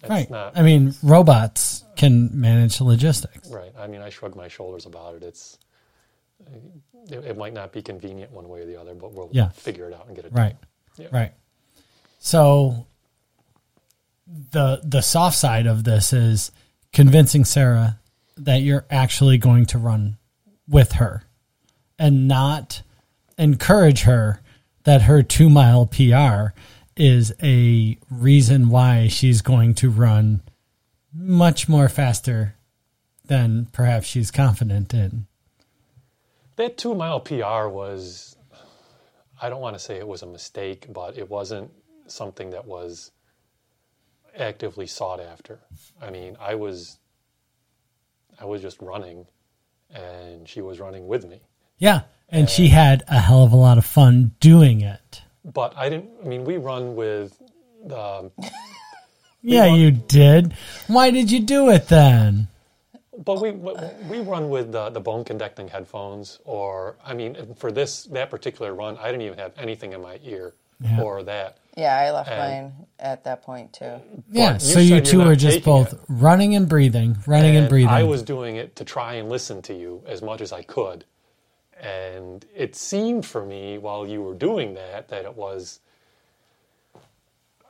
right. 0.10 0.30
not 0.30 0.58
I 0.58 0.62
mean, 0.62 0.94
robots 1.04 1.84
can 1.96 2.30
manage 2.40 2.80
logistics. 2.82 3.50
right. 3.50 3.74
I 3.78 3.88
mean, 3.88 4.02
I 4.02 4.10
shrug 4.10 4.36
my 4.36 4.48
shoulders 4.48 4.86
about 4.86 5.16
it. 5.16 5.24
It's 5.24 5.58
it, 7.10 7.24
it 7.26 7.38
might 7.38 7.54
not 7.54 7.72
be 7.72 7.82
convenient 7.82 8.32
one 8.32 8.48
way 8.50 8.62
or 8.62 8.66
the 8.66 8.80
other, 8.80 8.94
but 8.94 9.14
we'll 9.14 9.30
Yeah. 9.32 9.50
figure 9.50 9.88
it 9.90 9.94
out 9.94 10.08
and 10.08 10.16
get 10.16 10.26
it 10.26 10.34
Right. 10.34 10.56
Yeah. 10.98 11.08
Right. 11.12 11.34
So 12.20 12.88
the 14.52 14.82
the 14.84 15.02
soft 15.02 15.38
side 15.38 15.68
of 15.68 15.84
this 15.84 16.12
is 16.12 16.52
convincing 16.92 17.46
Sarah 17.46 18.00
that 18.36 18.58
you're 18.62 18.86
actually 18.90 19.38
going 19.38 19.66
to 19.68 19.78
run 19.78 20.18
with 20.68 20.94
her 20.94 21.24
and 21.98 22.28
not 22.28 22.82
encourage 23.38 24.02
her 24.02 24.42
that 24.84 25.04
her 25.04 25.24
2 25.24 25.50
mile 25.50 25.86
PR 25.86 26.54
is 26.96 27.34
a 27.42 27.98
reason 28.10 28.70
why 28.70 29.08
she's 29.08 29.42
going 29.42 29.74
to 29.76 29.90
run 29.90 30.42
much 31.14 31.70
more 31.70 31.88
faster 31.90 32.56
than 33.26 33.66
perhaps 33.72 34.08
she's 34.08 34.32
confident 34.32 34.94
in. 34.94 35.27
That 36.58 36.78
two 36.78 36.94
mile 36.96 37.20
PR 37.20 37.68
was, 37.68 38.36
I 39.42 39.50
don't 39.50 39.62
want 39.62 39.76
to 39.76 39.80
say 39.80 39.98
it 39.98 40.08
was 40.08 40.22
a 40.24 40.28
mistake, 40.28 40.88
but 40.92 41.18
it 41.18 41.30
wasn't 41.30 41.72
something 42.08 42.50
that 42.52 42.66
was 42.66 43.12
actively 44.38 44.88
sought 44.88 45.20
after. 45.20 45.60
I 46.02 46.10
mean, 46.10 46.36
I 46.40 46.56
was, 46.56 46.98
I 48.40 48.46
was 48.46 48.62
just 48.62 48.82
running, 48.82 49.26
and 49.94 50.48
she 50.48 50.62
was 50.62 50.80
running 50.80 51.08
with 51.08 51.28
me. 51.28 51.42
Yeah, 51.78 52.02
and 52.30 52.50
she 52.50 52.68
had 52.70 53.04
a 53.08 53.20
hell 53.20 53.44
of 53.44 53.52
a 53.52 53.56
lot 53.56 53.78
of 53.78 53.86
fun 53.86 54.34
doing 54.40 54.82
it. 54.82 55.22
But 55.46 55.78
I 55.78 55.90
didn't. 55.90 56.10
I 56.24 56.28
mean, 56.28 56.44
we 56.44 56.58
run 56.58 56.96
with. 56.96 57.40
Um, 57.92 58.32
Yeah, 59.44 59.68
want- 59.68 59.80
you 59.80 59.92
did. 59.92 60.54
Why 60.88 61.10
did 61.12 61.32
you 61.32 61.40
do 61.40 61.70
it 61.70 61.88
then? 61.88 62.48
But 63.26 63.42
we 63.42 63.52
we 63.52 64.20
run 64.20 64.50
with 64.50 64.72
the, 64.72 64.90
the 64.90 65.00
bone 65.00 65.24
conducting 65.24 65.68
headphones, 65.68 66.40
or 66.46 66.98
I 67.04 67.14
mean, 67.14 67.56
for 67.56 67.72
this 67.72 68.04
that 68.06 68.30
particular 68.30 68.74
run, 68.74 68.98
I 68.98 69.08
didn't 69.08 69.22
even 69.24 69.38
have 69.40 69.54
anything 69.58 69.94
in 69.94 70.02
my 70.02 70.20
ear 70.24 70.54
Yeah. 70.80 71.02
or 71.02 71.24
that. 71.24 71.58
Yeah, 71.76 71.96
I 71.96 72.12
left 72.12 72.30
And- 72.30 72.40
mine 72.74 72.88
at 73.00 73.24
that 73.26 73.44
point 73.44 73.74
too. 73.74 74.00
Yeah, 74.32 74.54
you 74.54 74.60
so 74.60 74.80
you 74.80 74.90
said 74.96 75.06
two 75.06 75.22
you're 75.24 75.36
just 75.36 75.64
both 75.64 75.94
it. 75.94 76.00
running 76.08 76.56
and 76.56 76.68
breathing, 76.68 77.18
running 77.28 77.52
and, 77.56 77.60
And 77.66 77.70
breathing. 77.70 77.90
I 77.90 78.04
was 78.04 78.24
doing 78.24 78.56
it 78.56 78.76
to 78.78 78.84
try 78.86 79.14
and 79.16 79.30
listen 79.30 79.62
to 79.64 79.74
you 79.76 80.04
as 80.08 80.22
much 80.22 80.42
as 80.42 80.52
I 80.52 80.64
could. 80.64 81.06
And 81.80 82.44
it 82.56 82.76
seemed 82.76 83.24
for 83.26 83.46
me 83.46 83.78
while 83.78 84.08
you 84.08 84.24
were 84.24 84.34
doing 84.34 84.74
that 84.74 85.10
that 85.10 85.26
it 85.26 85.36
was 85.36 85.80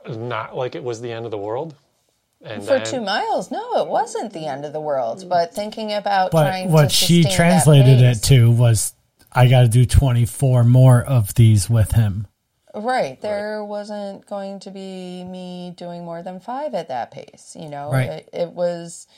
not 0.08 0.56
like 0.56 0.74
it 0.74 0.82
was 0.82 1.00
the 1.02 1.12
end 1.12 1.24
of 1.26 1.30
the 1.30 1.36
world. 1.38 1.74
And 2.42 2.62
For 2.62 2.78
then, 2.78 2.86
two 2.86 3.00
miles, 3.00 3.50
no, 3.50 3.82
it 3.82 3.88
wasn't 3.88 4.32
the 4.32 4.46
end 4.46 4.64
of 4.64 4.72
the 4.72 4.80
world. 4.80 5.18
Mm. 5.18 5.28
But 5.28 5.54
thinking 5.54 5.92
about 5.92 6.30
but 6.30 6.44
trying 6.44 6.70
what 6.70 6.84
to 6.84 6.94
she 6.94 7.22
sustain 7.22 7.30
that 7.30 7.36
translated 7.36 8.00
it 8.00 8.22
to 8.24 8.50
was 8.50 8.94
I 9.32 9.48
got 9.48 9.62
to 9.62 9.68
do 9.68 9.84
24 9.84 10.64
more 10.64 11.02
of 11.02 11.34
these 11.34 11.68
with 11.68 11.92
him. 11.92 12.26
Right. 12.74 13.20
There 13.20 13.64
wasn't 13.64 14.26
going 14.26 14.60
to 14.60 14.70
be 14.70 15.24
me 15.24 15.74
doing 15.76 16.04
more 16.04 16.22
than 16.22 16.38
five 16.38 16.74
at 16.74 16.88
that 16.88 17.10
pace. 17.10 17.56
You 17.58 17.68
know, 17.68 17.90
Right. 17.90 18.08
it, 18.10 18.28
it 18.32 18.48
was, 18.50 19.08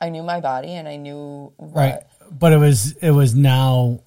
I 0.00 0.10
knew 0.10 0.22
my 0.22 0.40
body 0.40 0.72
and 0.74 0.86
I 0.86 0.96
knew 0.96 1.52
what. 1.56 1.74
Right. 1.74 2.02
But 2.30 2.52
it 2.52 2.58
was 2.58 2.92
it 2.96 3.12
was 3.12 3.34
now 3.34 4.00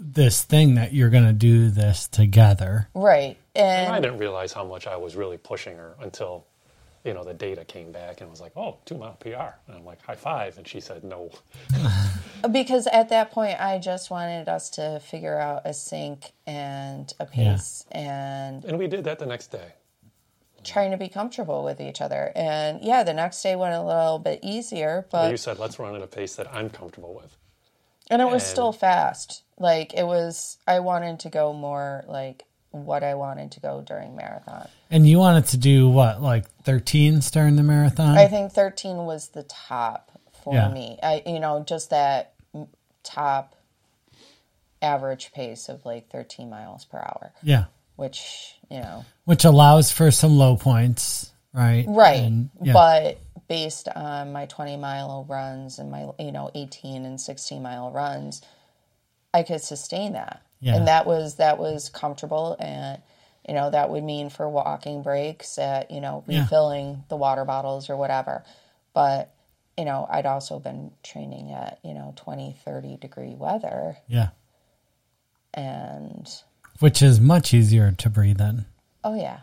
this 0.00 0.42
thing 0.42 0.74
that 0.74 0.92
you're 0.92 1.10
going 1.10 1.26
to 1.26 1.32
do 1.32 1.70
this 1.70 2.08
together. 2.08 2.88
Right. 2.94 3.36
And 3.54 3.92
I 3.92 4.00
didn't 4.00 4.18
realize 4.18 4.52
how 4.52 4.64
much 4.64 4.88
I 4.88 4.96
was 4.96 5.14
really 5.14 5.36
pushing 5.38 5.76
her 5.76 5.94
until, 6.00 6.44
you 7.04 7.14
know, 7.14 7.24
the 7.24 7.34
data 7.34 7.64
came 7.64 7.90
back 7.92 8.20
and 8.20 8.30
was 8.30 8.40
like, 8.40 8.52
oh, 8.56 8.78
two 8.84 8.96
mile 8.96 9.14
PR. 9.20 9.56
And 9.66 9.76
I'm 9.76 9.84
like, 9.84 10.00
high 10.02 10.14
five. 10.14 10.56
And 10.58 10.66
she 10.68 10.80
said, 10.80 11.02
no. 11.04 11.30
because 12.52 12.86
at 12.88 13.08
that 13.10 13.30
point, 13.30 13.60
I 13.60 13.78
just 13.78 14.10
wanted 14.10 14.48
us 14.48 14.70
to 14.70 15.00
figure 15.00 15.38
out 15.38 15.62
a 15.64 15.74
sync 15.74 16.32
and 16.46 17.12
a 17.18 17.26
pace 17.26 17.84
and 17.90 18.64
And 18.64 18.78
we 18.78 18.86
did 18.86 19.04
that 19.04 19.18
the 19.18 19.26
next 19.26 19.48
day. 19.52 19.72
trying 20.64 20.92
to 20.92 20.96
be 20.96 21.08
comfortable 21.08 21.64
with 21.64 21.80
each 21.80 22.00
other. 22.00 22.32
And 22.36 22.82
yeah, 22.82 23.02
the 23.02 23.14
next 23.14 23.42
day 23.42 23.56
went 23.56 23.74
a 23.74 23.82
little 23.82 24.18
bit 24.18 24.40
easier, 24.42 25.06
But 25.10 25.30
you 25.30 25.36
said, 25.36 25.58
let's 25.58 25.78
run 25.78 25.94
at 25.96 26.02
a 26.02 26.06
pace 26.06 26.36
that 26.36 26.52
I'm 26.54 26.70
comfortable 26.70 27.14
with. 27.14 27.36
and 28.10 28.22
it 28.22 28.26
was 28.26 28.42
and- 28.44 28.50
still 28.50 28.72
fast. 28.72 29.42
Like 29.58 29.92
it 29.94 30.04
was, 30.04 30.58
I 30.66 30.80
wanted 30.80 31.20
to 31.20 31.30
go 31.30 31.52
more 31.52 32.04
like 32.08 32.44
what 32.72 33.04
I 33.04 33.14
wanted 33.14 33.52
to 33.52 33.60
go 33.60 33.80
during 33.86 34.16
marathon. 34.16 34.68
And 34.90 35.06
you 35.06 35.18
wanted 35.18 35.46
to 35.48 35.56
do 35.56 35.88
what, 35.88 36.20
like 36.20 36.46
13s 36.64 37.30
during 37.30 37.56
the 37.56 37.62
marathon? 37.62 38.16
I 38.18 38.26
think 38.28 38.52
13 38.52 38.96
was 38.96 39.28
the 39.28 39.42
top 39.44 40.10
for 40.42 40.54
Yeah. 40.54 40.68
me. 40.68 40.98
I, 41.02 41.22
you 41.26 41.38
know, 41.38 41.62
just 41.66 41.90
that 41.90 42.34
top 43.04 43.54
average 44.80 45.32
pace 45.32 45.68
of 45.68 45.84
like 45.84 46.10
13 46.10 46.50
miles 46.50 46.84
per 46.84 46.98
hour, 46.98 47.32
yeah. 47.42 47.66
which, 47.96 48.56
you 48.70 48.80
know, 48.80 49.04
Which 49.24 49.44
allows 49.44 49.92
for 49.92 50.10
some 50.10 50.36
low 50.38 50.56
points, 50.56 51.30
right? 51.52 51.84
right. 51.86 52.20
And, 52.20 52.50
yeah. 52.60 52.72
But 52.72 53.18
based 53.48 53.88
on 53.88 54.32
my 54.32 54.46
20 54.46 54.76
mile 54.78 55.26
runs 55.28 55.78
and 55.78 55.90
my, 55.90 56.08
you 56.18 56.32
know, 56.32 56.50
18 56.54 57.04
and 57.04 57.20
16 57.20 57.62
mile 57.62 57.90
runs, 57.92 58.42
I 59.34 59.42
could 59.42 59.62
sustain 59.62 60.14
that. 60.14 60.42
Yeah. 60.62 60.76
And 60.76 60.86
that 60.88 61.04
was, 61.06 61.34
that 61.36 61.58
was 61.58 61.90
comfortable. 61.90 62.56
And, 62.58 63.02
you 63.46 63.52
know, 63.54 63.70
that 63.70 63.90
would 63.90 64.02
mean 64.04 64.30
for 64.30 64.48
walking 64.48 65.02
breaks 65.02 65.58
at, 65.58 65.90
you 65.90 66.00
know, 66.00 66.24
Yeah. 66.26 66.42
refilling 66.44 67.04
the 67.08 67.16
water 67.16 67.44
bottles 67.44 67.90
or 67.90 67.96
whatever. 67.96 68.44
But, 68.94 69.34
you 69.76 69.84
know, 69.84 70.06
I'd 70.08 70.24
also 70.26 70.58
been 70.60 70.92
training 71.02 71.52
at, 71.52 71.78
you 71.82 71.92
know, 71.94 72.14
20, 72.16 72.56
30 72.64 72.96
degree 72.96 73.34
weather. 73.34 73.98
yeah. 74.06 74.28
And, 75.54 76.28
Which 76.78 77.02
is 77.02 77.20
much 77.20 77.52
easier 77.52 77.92
to 77.92 78.08
breathe 78.10 78.40
in. 78.40 78.64
oh, 79.04 79.14
yeah. 79.14 79.40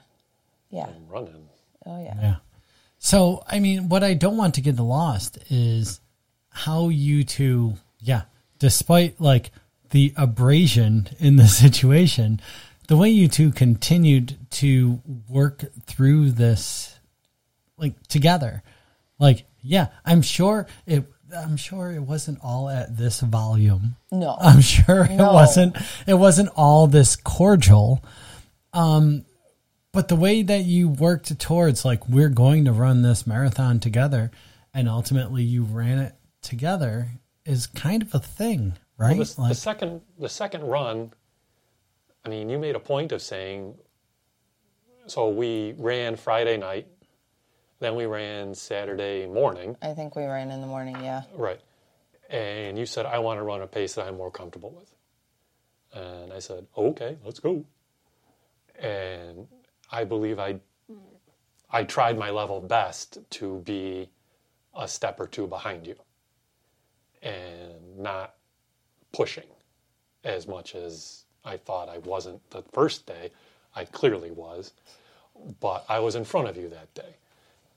Yeah. 0.72 0.86
I'm 0.88 1.08
running. 1.08 1.48
Oh, 1.86 2.02
yeah. 2.04 2.16
Yeah. 2.22 2.36
So, 3.00 3.44
I 3.48 3.60
mean, 3.60 3.90
what 3.90 4.04
I 4.04 4.14
don't 4.14 4.38
want 4.38 4.56
to 4.56 4.62
get 4.62 4.78
lost 4.78 5.38
is 5.50 6.00
how 6.50 6.90
you 6.90 7.24
two, 7.24 7.76
yeah, 8.00 8.24
despite 8.60 9.20
like 9.22 9.52
the 9.92 10.14
abrasion 10.18 11.10
in 11.20 11.36
the 11.38 11.48
situation, 11.64 12.40
the 12.88 12.98
way 12.98 13.10
you 13.10 13.28
two 13.28 13.52
continued 13.52 14.38
to 14.52 15.02
work 15.28 15.64
through 15.86 16.32
this, 16.32 17.00
like 17.78 18.02
together. 18.08 18.64
Like, 19.20 19.46
yeah, 19.62 19.88
I'm 20.06 20.22
sure 20.22 20.68
it. 20.86 21.06
I'm 21.36 21.58
sure 21.58 21.92
it 21.92 22.00
wasn't 22.02 22.40
all 22.42 22.70
at 22.70 22.98
this 22.98 23.20
volume. 23.20 23.96
No. 24.12 24.36
I'm 24.42 24.62
sure 24.62 25.04
it 25.06 25.12
No. 25.16 25.34
wasn't. 25.34 25.76
It 26.08 26.16
wasn't 26.16 26.50
all 26.56 26.88
this 26.88 27.16
cordial. 27.16 28.04
Um, 28.74 29.26
but 29.92 30.08
the 30.08 30.16
way 30.16 30.42
that 30.42 30.64
you 30.66 30.90
worked 30.90 31.38
towards 31.40 31.86
like 31.86 32.08
we're 32.10 32.30
going 32.30 32.66
to 32.66 32.72
run 32.72 33.04
this 33.04 33.28
marathon 33.28 33.80
together, 33.80 34.32
and 34.74 34.90
ultimately 34.90 35.44
you 35.44 35.64
ran 35.64 36.00
it 36.00 36.16
together 36.42 37.10
is 37.46 37.68
kind 37.68 38.02
of 38.02 38.16
a 38.16 38.20
thing, 38.20 38.74
right? 39.00 39.18
Well, 39.18 39.26
the, 39.26 39.42
like, 39.42 39.50
the 39.50 39.56
second 39.56 40.02
the 40.20 40.30
second 40.30 40.64
run, 40.64 41.14
I 42.24 42.30
mean, 42.30 42.50
you 42.50 42.60
made 42.60 42.76
a 42.76 42.80
point 42.80 43.12
of 43.12 43.22
saying. 43.22 43.76
So 45.08 45.30
we 45.30 45.74
ran 45.80 46.18
Friday 46.18 46.58
night, 46.58 46.86
then 47.80 47.96
we 47.96 48.06
ran 48.06 48.54
Saturday 48.54 49.26
morning, 49.26 49.76
I 49.82 49.94
think 49.94 50.16
we 50.16 50.26
ran 50.26 50.52
in 50.52 50.62
the 50.62 50.68
morning. 50.68 50.96
Yeah. 51.02 51.24
right? 51.34 51.60
And 52.30 52.78
you 52.78 52.86
said 52.86 53.08
I 53.08 53.18
want 53.18 53.40
to 53.40 53.44
run 53.44 53.64
a 53.64 53.68
pace 53.68 53.96
that 53.96 54.06
I'm 54.06 54.18
more 54.18 54.30
comfortable 54.30 54.70
with, 54.70 54.94
and 56.00 56.32
I 56.32 56.38
said 56.40 56.68
okay, 56.78 57.18
let's 57.26 57.40
go. 57.40 57.66
And 58.78 59.48
I 59.92 60.04
believe 60.04 60.38
I 60.38 60.60
I 61.72 61.86
tried 61.86 62.20
my 62.20 62.30
level 62.30 62.62
best 62.62 63.18
to 63.32 63.60
be 63.60 64.10
a 64.76 64.88
step 64.88 65.20
or 65.20 65.26
two 65.26 65.48
behind 65.48 65.88
you, 65.88 65.96
and 67.24 67.98
not 67.98 68.36
pushing 69.12 69.48
as 70.24 70.48
much 70.48 70.76
as 70.76 71.24
I 71.46 71.58
thought 71.58 71.90
I 71.90 72.00
wasn't 72.00 72.48
the 72.52 72.62
first 72.74 73.06
day. 73.06 73.32
I 73.76 73.86
clearly 73.86 74.32
was, 74.32 74.74
but 75.60 75.86
I 75.88 76.00
was 76.00 76.16
in 76.16 76.26
front 76.26 76.48
of 76.48 76.58
you 76.58 76.70
that 76.70 76.94
day. 76.94 77.16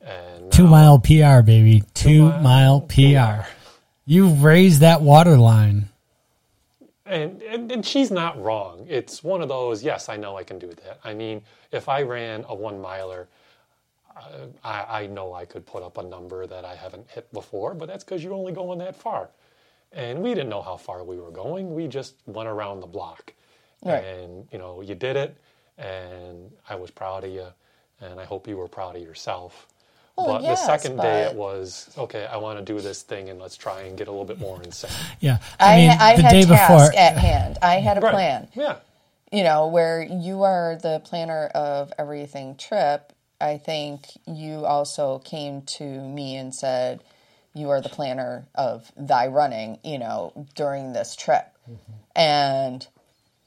And 0.01 0.51
two 0.51 0.65
now- 0.65 0.71
mile 0.71 0.99
PR, 0.99 1.43
baby. 1.43 1.85
Two, 1.95 2.25
mile 2.25 2.43
mile 2.43 2.81
PR. 2.83 3.47
You've 4.05 4.43
raised 4.43 4.81
that 4.81 5.01
water 5.01 5.37
line. 5.37 5.89
And, 7.07 7.43
and 7.43 7.71
and 7.71 7.85
she's 7.85 8.11
not 8.11 8.41
wrong. 8.43 8.87
It's 8.89 9.23
one 9.23 9.43
of 9.43 9.49
those. 9.49 9.83
Yes, 9.83 10.09
I 10.09 10.17
know 10.17 10.37
I 10.37 10.45
can 10.45 10.59
do 10.59 10.69
that. 10.69 10.99
I 11.05 11.15
mean, 11.15 11.43
if 11.71 11.89
I 11.89 12.03
ran 12.03 12.45
a 12.49 12.55
one 12.55 12.81
miler, 12.81 13.29
uh, 14.17 14.47
I, 14.65 15.03
I 15.03 15.07
know 15.07 15.35
I 15.35 15.45
could 15.45 15.67
put 15.67 15.83
up 15.83 15.99
a 15.99 16.03
number 16.03 16.47
that 16.47 16.65
I 16.65 16.75
haven't 16.75 17.09
hit 17.11 17.31
before. 17.33 17.75
But 17.75 17.87
that's 17.89 18.03
because 18.05 18.25
you're 18.25 18.33
only 18.35 18.53
going 18.53 18.79
that 18.79 18.97
far, 18.97 19.29
and 19.93 20.23
we 20.23 20.31
didn't 20.35 20.49
know 20.51 20.63
how 20.63 20.77
far 20.77 21.05
we 21.05 21.19
were 21.19 21.31
going. 21.31 21.75
We 21.75 21.87
just 21.89 22.15
went 22.27 22.49
around 22.49 22.81
the 22.81 22.87
block, 22.87 23.33
Right. 23.85 24.05
and 24.05 24.49
you 24.53 24.59
know 24.59 24.81
you 24.81 24.95
did 24.95 25.17
it, 25.17 25.37
and 25.79 26.51
I 26.69 26.75
was 26.77 26.91
proud 26.91 27.25
of 27.25 27.31
you, 27.31 27.47
and 28.01 28.21
I 28.21 28.25
hope 28.25 28.47
you 28.49 28.57
were 28.57 28.69
proud 28.69 28.97
of 28.97 29.03
yourself. 29.03 29.67
Well, 30.17 30.27
but 30.27 30.43
yes, 30.43 30.61
the 30.61 30.67
second 30.67 30.99
day 30.99 31.23
it 31.23 31.35
was 31.35 31.91
okay. 31.97 32.27
I 32.27 32.37
want 32.37 32.59
to 32.59 32.65
do 32.65 32.81
this 32.81 33.03
thing, 33.03 33.29
and 33.31 33.41
let's 33.41 33.57
try 33.57 33.83
and 33.83 33.97
get 33.97 34.09
a 34.09 34.11
little 34.11 34.27
bit 34.27 34.39
more 34.39 34.63
insane. 34.63 34.91
Yeah. 35.21 35.39
I, 35.59 35.73
I 35.73 35.77
mean, 35.77 35.91
I 35.91 36.17
the 36.17 36.23
had 36.23 36.31
day 36.33 36.43
task 36.45 36.93
before. 36.93 37.01
at 37.01 37.17
hand. 37.17 37.59
I 37.63 37.77
had 37.77 37.97
a 37.99 38.01
Right. 38.03 38.13
plan. 38.13 38.49
Yeah. 38.55 38.77
You 39.33 39.43
know, 39.43 39.69
where 39.69 40.03
you 40.03 40.43
are 40.43 40.77
the 40.77 41.01
planner 41.03 41.47
of 41.55 41.93
everything 41.99 42.57
trip, 42.57 43.15
I 43.41 43.57
think 43.57 44.09
you 44.27 44.67
also 44.67 45.19
came 45.21 45.63
to 45.63 45.85
me 45.85 46.37
and 46.37 46.55
said, 46.55 47.03
You 47.55 47.71
are 47.71 47.81
the 47.81 47.89
planner 47.89 48.47
of 48.55 48.91
thy 48.97 49.27
running, 49.27 49.79
you 49.85 49.99
know, 49.99 50.47
during 50.55 50.93
this 50.93 51.15
trip. 51.15 51.47
And 52.17 52.87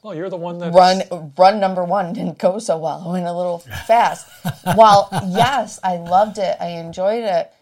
Well, 0.02 0.14
you're 0.14 0.30
the 0.30 0.36
one 0.36 0.58
that 0.58 0.72
run 0.72 1.32
run 1.36 1.60
number 1.60 1.84
one 1.84 2.12
didn't 2.12 2.38
go 2.38 2.58
so 2.58 2.78
well. 2.78 3.02
I 3.06 3.12
went 3.12 3.26
a 3.26 3.32
little 3.32 3.58
fast. 3.86 4.28
While 4.74 5.08
yes, 5.26 5.78
I 5.82 5.96
loved 5.96 6.38
it. 6.38 6.56
I 6.60 6.68
enjoyed 6.68 7.24
it. 7.24 7.52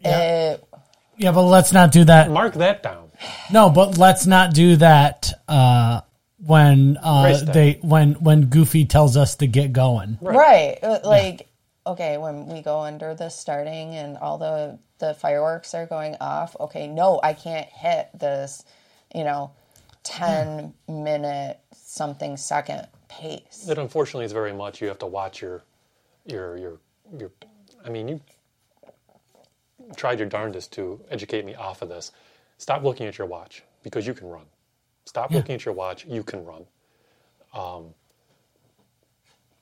It 0.00 0.62
yeah, 1.16 1.32
but 1.32 1.42
let's 1.42 1.72
not 1.72 1.92
do 1.92 2.04
that. 2.04 2.30
Mark 2.30 2.54
that 2.54 2.82
down. 2.82 3.10
No, 3.50 3.70
but 3.70 3.96
let's 3.96 4.26
not 4.26 4.52
do 4.52 4.76
that 4.76 5.32
uh, 5.48 6.00
when 6.38 6.98
uh, 7.02 7.44
they 7.44 7.78
when 7.82 8.14
when 8.14 8.46
Goofy 8.46 8.84
tells 8.84 9.16
us 9.16 9.36
to 9.36 9.46
get 9.46 9.72
going. 9.72 10.18
Right. 10.20 10.78
Uh, 10.82 10.98
Like, 11.04 11.48
okay, 11.86 12.16
when 12.18 12.46
we 12.46 12.62
go 12.62 12.80
under 12.80 13.14
the 13.14 13.28
starting 13.28 13.94
and 13.94 14.16
all 14.18 14.38
the 14.38 14.78
the 14.98 15.14
fireworks 15.14 15.74
are 15.74 15.86
going 15.86 16.16
off, 16.20 16.56
okay, 16.60 16.86
no, 16.86 17.20
I 17.22 17.34
can't 17.34 17.68
hit 17.68 18.08
this, 18.18 18.64
you 19.14 19.24
know, 19.24 19.50
10 20.04 20.72
minute 20.88 21.58
something 21.74 22.36
second 22.36 22.86
pace. 23.08 23.66
It 23.68 23.76
unfortunately 23.78 24.24
is 24.24 24.32
very 24.32 24.52
much 24.52 24.80
you 24.80 24.88
have 24.88 24.98
to 25.00 25.06
watch 25.06 25.42
your, 25.42 25.62
your, 26.24 26.56
your, 26.56 26.78
your. 27.18 27.30
I 27.84 27.90
mean, 27.90 28.08
you 28.08 28.20
tried 29.96 30.18
your 30.20 30.28
darndest 30.28 30.72
to 30.74 31.00
educate 31.10 31.44
me 31.44 31.54
off 31.54 31.82
of 31.82 31.88
this. 31.88 32.12
Stop 32.58 32.82
looking 32.82 33.06
at 33.06 33.18
your 33.18 33.26
watch 33.26 33.62
because 33.82 34.06
you 34.06 34.14
can 34.14 34.28
run. 34.28 34.46
Stop 35.04 35.30
Yeah. 35.30 35.38
looking 35.38 35.56
at 35.56 35.64
your 35.64 35.74
watch. 35.74 36.06
You 36.06 36.22
can 36.22 36.44
run. 36.44 36.66
Um, 37.52 37.94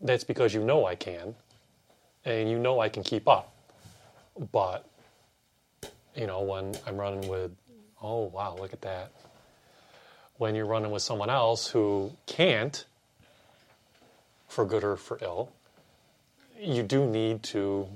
that's 0.00 0.24
because 0.24 0.54
you 0.54 0.62
know 0.62 0.86
I 0.86 0.94
can, 0.94 1.34
and 2.24 2.50
you 2.50 2.58
know 2.58 2.80
I 2.80 2.88
can 2.88 3.02
keep 3.02 3.28
up. 3.28 3.52
But 4.52 4.86
you 6.16 6.26
know 6.26 6.42
when 6.42 6.74
I'm 6.86 6.96
running 6.96 7.28
with, 7.28 7.52
oh 8.02 8.24
wow, 8.24 8.56
look 8.58 8.72
at 8.72 8.82
that. 8.82 9.12
When 10.36 10.54
you're 10.54 10.66
running 10.66 10.90
with 10.90 11.02
someone 11.02 11.30
else 11.30 11.68
who 11.68 12.12
can't, 12.26 12.84
for 14.48 14.64
good 14.64 14.84
or 14.84 14.96
for 14.96 15.18
ill, 15.22 15.52
you 16.60 16.82
do 16.82 17.06
need 17.06 17.42
to 17.44 17.88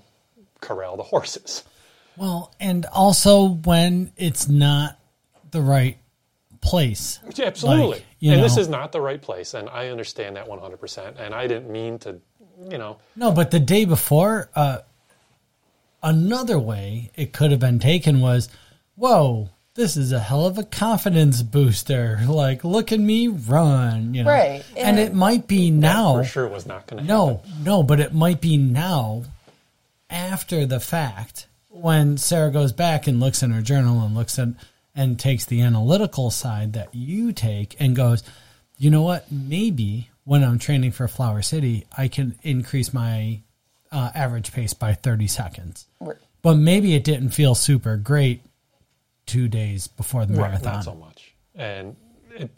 corral 0.60 0.96
the 0.96 1.02
horses. 1.14 1.64
Well, 2.16 2.54
and 2.58 2.86
also 2.86 3.48
when 3.48 4.12
it's 4.16 4.48
not 4.48 4.98
the 5.50 5.60
right 5.60 5.98
place. 6.62 7.20
Yeah, 7.34 7.46
Absolutely. 7.46 7.98
Like, 7.98 8.04
and 8.22 8.42
this 8.42 8.56
is 8.56 8.68
not 8.68 8.90
the 8.92 9.00
right 9.00 9.20
place, 9.20 9.54
and 9.54 9.68
I 9.68 9.88
understand 9.88 10.36
that 10.36 10.48
100%. 10.48 11.20
And 11.20 11.34
I 11.34 11.46
didn't 11.46 11.70
mean 11.70 11.98
to, 12.00 12.20
you 12.70 12.78
know, 12.78 12.98
No, 13.14 13.32
but 13.32 13.50
the 13.50 13.60
day 13.60 13.84
before, 13.84 14.48
uh, 14.54 14.78
another 16.02 16.58
way 16.58 17.10
it 17.14 17.32
could 17.32 17.50
have 17.50 17.60
been 17.60 17.78
taken 17.78 18.20
was, 18.20 18.48
whoa, 18.96 19.50
this 19.74 19.96
is 19.96 20.10
a 20.12 20.20
hell 20.20 20.46
of 20.46 20.56
a 20.58 20.64
confidence 20.64 21.42
booster. 21.42 22.18
Like, 22.26 22.64
look 22.64 22.92
at 22.92 23.00
me 23.00 23.28
run, 23.28 24.14
you 24.14 24.24
know. 24.24 24.30
Right. 24.30 24.64
And 24.76 24.98
And- 24.98 24.98
it 24.98 25.14
might 25.14 25.46
be 25.46 25.70
now. 25.70 26.14
For 26.16 26.24
sure 26.24 26.48
was 26.48 26.66
not 26.66 26.86
going 26.86 27.02
to 27.02 27.08
No, 27.08 27.42
no, 27.62 27.82
but 27.82 28.00
it 28.00 28.14
might 28.14 28.40
be 28.40 28.56
now 28.56 29.24
after 30.08 30.64
the 30.64 30.80
fact 30.80 31.46
when 31.68 32.16
Sarah 32.16 32.50
goes 32.50 32.72
back 32.72 33.06
and 33.06 33.20
looks 33.20 33.42
in 33.42 33.50
her 33.50 33.60
journal 33.60 34.00
and 34.02 34.14
looks 34.14 34.38
at 34.38 34.48
and 34.94 35.18
takes 35.20 35.44
the 35.44 35.60
analytical 35.60 36.30
side 36.30 36.72
that 36.72 36.94
you 36.94 37.30
take 37.30 37.76
and 37.78 37.94
goes, 37.94 38.22
you 38.78 38.90
know 38.90 39.02
what? 39.02 39.30
Maybe 39.30 40.08
when 40.26 40.44
I'm 40.44 40.58
training 40.58 40.92
for 40.92 41.08
Flower 41.08 41.40
City, 41.40 41.86
I 41.96 42.08
can 42.08 42.34
increase 42.42 42.92
my 42.92 43.40
uh, 43.90 44.10
average 44.14 44.52
pace 44.52 44.74
by 44.74 44.92
30 44.92 45.26
seconds. 45.28 45.86
Right. 46.00 46.16
But 46.42 46.56
maybe 46.56 46.94
it 46.94 47.04
didn't 47.04 47.30
feel 47.30 47.54
super 47.54 47.96
great 47.96 48.42
two 49.24 49.48
days 49.48 49.86
before 49.86 50.26
the 50.26 50.34
Right, 50.34 50.48
marathon. 50.50 50.72
not 50.74 50.84
so 50.84 50.94
much. 50.94 51.32
And 51.54 51.96
it, 52.36 52.50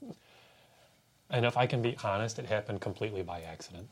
and 1.30 1.44
if 1.46 1.56
I 1.56 1.66
can 1.66 1.82
be 1.82 1.96
honest, 2.02 2.38
it 2.38 2.46
happened 2.46 2.80
completely 2.80 3.22
by 3.22 3.42
accident. 3.42 3.86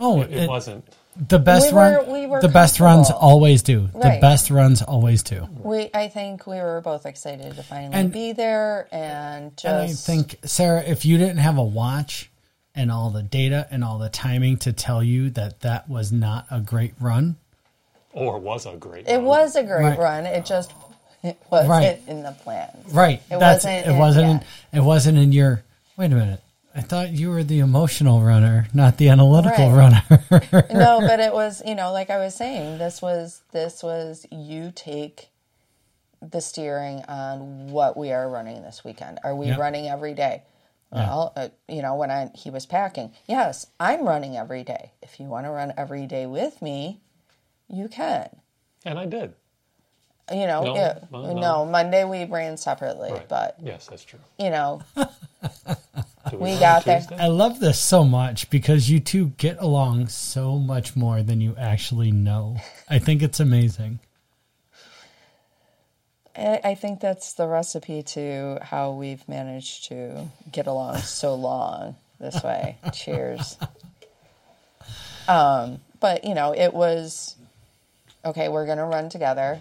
oh, 0.00 0.20
It, 0.22 0.32
it 0.32 0.48
wasn't. 0.48 0.84
the 1.16 1.38
best 1.38 1.68
We 1.68 1.72
were- 1.74 1.80
run. 2.02 2.12
we 2.12 2.26
were 2.26 2.40
the 2.42 2.48
best 2.48 2.78
runs 2.80 3.10
always 3.10 3.62
do. 3.62 3.88
The 3.94 4.18
best 4.20 4.50
runs 4.50 4.82
always 4.82 5.22
do. 5.22 5.48
We, 5.62 5.88
I 5.94 6.08
think 6.08 6.46
we 6.46 6.56
were 6.56 6.80
both 6.82 7.06
excited 7.06 7.56
to 7.56 7.62
finally 7.62 7.94
And- 7.94 8.12
be 8.12 8.32
there 8.32 8.86
and 8.92 9.56
just. 9.56 9.64
And 9.64 9.76
I 9.76 9.88
think, 9.92 10.36
Sarah, 10.44 10.82
if 10.82 11.04
you 11.06 11.16
didn't 11.18 11.38
have 11.38 11.56
a 11.58 11.64
watch 11.64 12.30
and 12.74 12.90
all 12.90 13.10
the 13.10 13.22
data 13.22 13.66
and 13.70 13.84
all 13.84 13.98
the 13.98 14.08
timing 14.08 14.56
to 14.58 14.72
tell 14.72 15.02
you 15.02 15.30
that 15.30 15.60
that 15.60 15.88
was 15.88 16.10
not 16.12 16.46
a 16.50 16.60
great 16.60 16.94
run, 17.00 17.36
Or 18.12 18.38
was 18.38 18.66
a 18.66 18.76
great. 18.76 19.08
it 19.08 19.16
run. 19.16 19.24
was 19.24 19.56
a 19.56 19.62
great 19.62 19.82
Right. 19.84 19.98
run. 19.98 20.26
It 20.26 20.44
just 20.44 20.72
it 21.22 21.38
wasn't 21.50 21.70
Right. 21.70 22.00
in 22.06 22.22
the 22.22 22.32
plan. 22.32 22.68
right? 22.92 23.22
It 23.30 23.38
that's 23.38 23.64
wasn't 23.64 23.86
it. 23.86 23.90
in- 23.90 23.98
Wasn't. 23.98 24.26
yeah. 24.26 24.32
In, 24.72 24.78
it 24.78 24.84
wasn't 24.84 25.18
in 25.18 25.32
your. 25.32 25.62
Wait 25.96 26.12
a 26.12 26.14
minute. 26.14 26.40
I 26.76 26.80
thought 26.80 27.10
you 27.10 27.30
were 27.30 27.44
the 27.44 27.60
emotional 27.60 28.20
runner, 28.20 28.66
not 28.74 28.96
the 28.98 29.08
analytical 29.08 29.70
Right. 29.70 30.02
runner. 30.10 30.66
no, 30.74 31.00
but 31.00 31.20
it 31.20 31.32
was 31.32 31.62
you 31.64 31.74
know 31.76 31.92
like 31.92 32.10
I 32.10 32.18
was 32.18 32.34
saying, 32.34 32.78
this 32.78 33.00
was 33.00 33.42
this 33.52 33.82
was 33.82 34.26
you 34.32 34.72
take 34.74 35.28
the 36.20 36.40
steering 36.40 37.04
on 37.06 37.70
what 37.70 37.96
we 37.96 38.10
are 38.12 38.28
running 38.28 38.62
this 38.62 38.82
weekend. 38.84 39.18
Are 39.22 39.34
we 39.36 39.46
Yeah. 39.48 39.56
running 39.56 39.88
every 39.88 40.14
day? 40.14 40.42
Well, 40.94 41.32
uh, 41.36 41.48
you 41.68 41.82
know, 41.82 41.96
when 41.96 42.10
I 42.10 42.30
he 42.34 42.50
was 42.50 42.66
packing, 42.66 43.12
yes, 43.26 43.66
I'm 43.80 44.06
running 44.06 44.36
every 44.36 44.62
day. 44.64 44.92
If 45.02 45.18
you 45.20 45.26
want 45.26 45.46
to 45.46 45.50
run 45.50 45.72
every 45.76 46.06
day 46.06 46.26
with 46.26 46.62
me, 46.62 47.00
you 47.68 47.88
can. 47.88 48.28
And 48.84 48.98
I 48.98 49.06
did. 49.06 49.34
You 50.32 50.46
know, 50.46 50.62
No, 50.64 50.74
yeah, 50.74 50.98
no, 51.10 51.22
no, 51.22 51.40
no. 51.40 51.64
Monday 51.66 52.04
we 52.04 52.24
ran 52.24 52.56
separately, 52.56 53.12
Right. 53.12 53.28
but 53.28 53.56
yes, 53.62 53.86
that's 53.86 54.04
true. 54.04 54.20
you 54.38 54.48
know, 54.50 54.82
Do 56.30 56.38
We 56.38 56.58
got 56.58 56.84
there. 56.86 57.04
I 57.18 57.26
love 57.26 57.60
this 57.60 57.78
so 57.78 58.04
much 58.04 58.48
because 58.48 58.88
you 58.88 59.00
two 59.00 59.28
get 59.36 59.58
along 59.60 60.08
so 60.08 60.58
much 60.58 60.96
more 60.96 61.22
than 61.22 61.42
you 61.42 61.54
actually 61.58 62.10
know. 62.10 62.56
I 62.88 62.98
think 62.98 63.22
it's 63.22 63.40
amazing. 63.40 63.98
I 66.36 66.60
I 66.64 66.74
think 66.74 67.00
that's 67.00 67.32
the 67.34 67.46
recipe 67.46 68.02
to 68.02 68.58
how 68.62 68.92
we've 68.92 69.26
managed 69.28 69.86
to 69.88 70.28
get 70.50 70.66
along 70.66 70.98
so 70.98 71.34
long 71.34 71.96
this 72.20 72.42
way. 72.42 72.78
Cheers. 72.92 73.56
Um, 75.28 75.80
but 76.00 76.24
you 76.24 76.34
know, 76.34 76.54
it 76.54 76.74
was 76.74 77.36
okay. 78.24 78.48
We're 78.48 78.66
gonna 78.66 78.86
run 78.86 79.08
together 79.08 79.60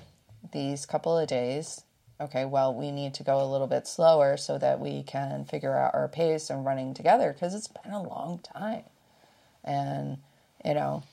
these 0.51 0.85
couple 0.85 1.17
of 1.17 1.27
days. 1.27 1.81
Okay, 2.21 2.45
well, 2.45 2.73
we 2.73 2.91
need 2.91 3.15
to 3.15 3.23
go 3.23 3.43
a 3.43 3.47
little 3.49 3.67
bit 3.67 3.87
slower 3.87 4.37
so 4.37 4.57
that 4.57 4.79
we 4.79 5.03
can 5.03 5.45
figure 5.45 5.75
out 5.75 5.93
our 5.93 6.07
pace 6.07 6.49
and 6.49 6.63
running 6.63 6.93
together 6.93 7.33
because 7.33 7.53
it's 7.53 7.67
been 7.67 7.91
a 7.91 8.01
long 8.01 8.39
time. 8.39 8.83
And 9.63 10.17
you 10.63 10.73
know, 10.73 11.03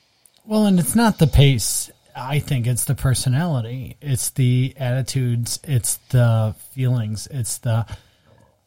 Well, 0.45 0.66
and 0.66 0.78
it's 0.78 0.95
not 0.95 1.19
the 1.19 1.27
pace. 1.27 1.91
I 2.15 2.39
think 2.39 2.66
it's 2.66 2.85
the 2.85 2.95
personality. 2.95 3.97
It's 4.01 4.31
the 4.31 4.74
attitudes. 4.77 5.61
It's 5.65 5.97
the 6.11 6.55
feelings. 6.73 7.28
It's 7.31 7.59
the 7.59 7.87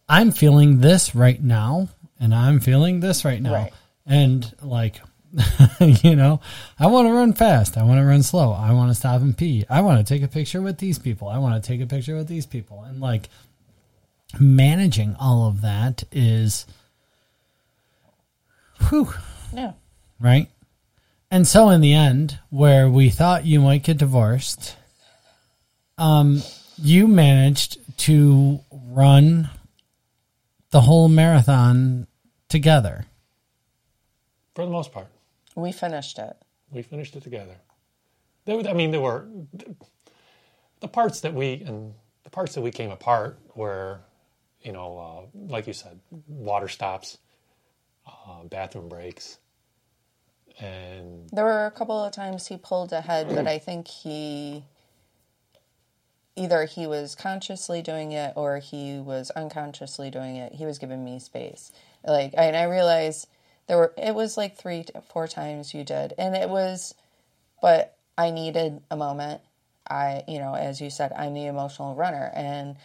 I'm 0.08 0.32
feeling 0.32 0.80
this 0.80 1.16
right 1.16 1.42
now, 1.42 1.90
and 2.20 2.36
I'm 2.36 2.60
feeling 2.60 3.00
this 3.00 3.26
right 3.26 3.42
now. 3.42 3.54
Right. 3.54 3.74
And 4.06 4.54
like, 4.62 5.02
you 5.80 6.16
know, 6.16 6.42
I 6.78 6.88
want 6.88 7.08
to 7.08 7.14
run 7.14 7.34
fast. 7.34 7.78
I 7.78 7.84
want 7.84 8.00
to 8.00 8.06
run 8.06 8.22
slow. 8.22 8.52
I 8.52 8.74
want 8.74 8.92
to 8.92 8.96
stop 8.96 9.22
and 9.22 9.38
pee. 9.38 9.66
I 9.70 9.82
want 9.82 10.06
to 10.06 10.14
take 10.14 10.24
a 10.24 10.28
picture 10.28 10.62
with 10.62 10.78
these 10.78 11.00
people. 11.00 11.30
I 11.30 11.38
want 11.38 11.62
to 11.62 11.68
take 11.68 11.82
a 11.82 11.88
picture 11.88 12.16
with 12.16 12.28
these 12.28 12.46
people. 12.46 12.84
And 12.84 13.00
like, 13.00 13.30
managing 14.40 15.16
all 15.20 15.48
of 15.48 15.62
that 15.62 16.04
is, 16.12 16.66
whew, 18.90 19.14
yeah, 19.54 19.74
right? 20.20 20.50
And 21.34 21.48
so 21.48 21.70
in 21.70 21.82
the 21.82 21.96
end, 21.96 22.38
where 22.52 22.88
we 22.88 23.10
thought 23.10 23.44
you 23.44 23.60
might 23.60 23.82
get 23.82 23.98
divorced, 23.98 24.76
um, 25.98 26.44
you 26.78 27.08
managed 27.08 27.80
to 28.02 28.60
run 28.72 29.50
the 30.70 30.82
whole 30.82 31.10
marathon 31.10 32.06
together. 32.50 33.08
For 34.54 34.64
the 34.64 34.70
most 34.70 34.92
part, 34.92 35.08
we 35.56 35.72
finished 35.72 36.20
it. 36.20 36.38
we 36.70 36.84
finished 36.84 37.16
it 37.16 37.24
together. 37.24 37.56
There, 38.46 38.60
I 38.70 38.74
mean, 38.74 38.92
there 38.92 39.02
were 39.02 39.28
the 40.82 40.88
parts 40.88 41.22
that 41.22 41.34
we 41.34 41.64
and 41.66 41.96
the 42.26 42.30
parts 42.30 42.54
that 42.54 42.62
we 42.62 42.70
came 42.70 42.92
apart 42.92 43.40
were, 43.56 44.02
you 44.62 44.72
know, 44.72 45.00
uh, 45.00 45.40
like 45.48 45.66
you 45.66 45.74
said, 45.74 46.00
water 46.28 46.68
stops, 46.68 47.18
uh, 48.06 48.44
bathroom 48.44 48.88
breaks, 48.88 49.40
and 50.60 51.30
There 51.32 51.46
were 51.46 51.66
a 51.66 51.72
couple 51.72 52.04
of 52.04 52.12
times 52.14 52.48
he 52.48 52.58
pulled 52.58 52.94
ahead, 52.94 53.28
but 53.30 53.48
I 53.48 53.60
think 53.60 53.88
he 53.88 54.64
either 56.36 56.66
he 56.66 56.88
was 56.88 57.16
consciously 57.16 57.82
doing 57.82 58.12
it 58.12 58.34
or 58.36 58.58
he 58.58 59.00
was 59.00 59.30
unconsciously 59.32 60.10
doing 60.10 60.36
it. 60.36 60.54
He 60.54 60.66
was 60.66 60.80
giving 60.80 61.04
me 61.04 61.20
space. 61.20 61.72
Like 62.06 62.34
and 62.38 62.56
I 62.56 62.64
realized 62.64 63.28
there 63.68 63.78
were 63.78 63.94
it 63.98 64.16
was 64.16 64.38
like 64.38 64.58
three 64.58 64.86
four 65.12 65.28
times 65.28 65.74
you 65.74 65.84
did. 65.84 66.14
And 66.18 66.36
it 66.36 66.50
was 66.50 66.96
but 67.62 67.96
I 68.18 68.32
needed 68.32 68.82
a 68.92 68.98
moment. 68.98 69.42
I 69.90 70.24
you 70.28 70.40
know, 70.40 70.56
as 70.56 70.82
you 70.82 70.90
said, 70.90 71.12
I'm 71.14 71.34
the 71.34 71.46
emotional 71.46 71.96
runner 71.96 72.32
and 72.34 72.76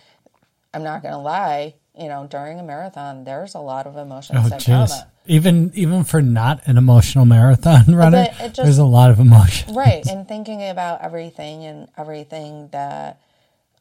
I'm 0.74 0.82
not 0.82 1.02
gonna 1.02 1.20
lie, 1.22 1.74
you 1.98 2.08
know, 2.08 2.26
during 2.28 2.60
a 2.60 2.62
marathon 2.62 3.24
there's 3.24 3.54
a 3.54 3.60
lot 3.60 3.86
of 3.86 3.96
emotions 3.96 4.40
Oh, 4.44 4.48
that 4.48 4.64
come 4.64 4.86
jeez. 4.86 5.04
Even 5.28 5.70
even 5.74 6.04
for 6.04 6.20
not 6.22 6.66
an 6.66 6.76
emotional 6.78 7.24
marathon 7.24 7.94
runner, 7.94 8.26
just- 8.38 8.56
there's 8.56 8.78
a 8.78 8.84
lot 8.84 9.10
of 9.10 9.20
emotion. 9.20 9.74
right 9.74 10.06
and 10.06 10.26
thinking 10.26 10.66
about 10.68 11.02
everything 11.02 11.64
and 11.64 11.88
everything 11.96 12.68
that 12.72 13.20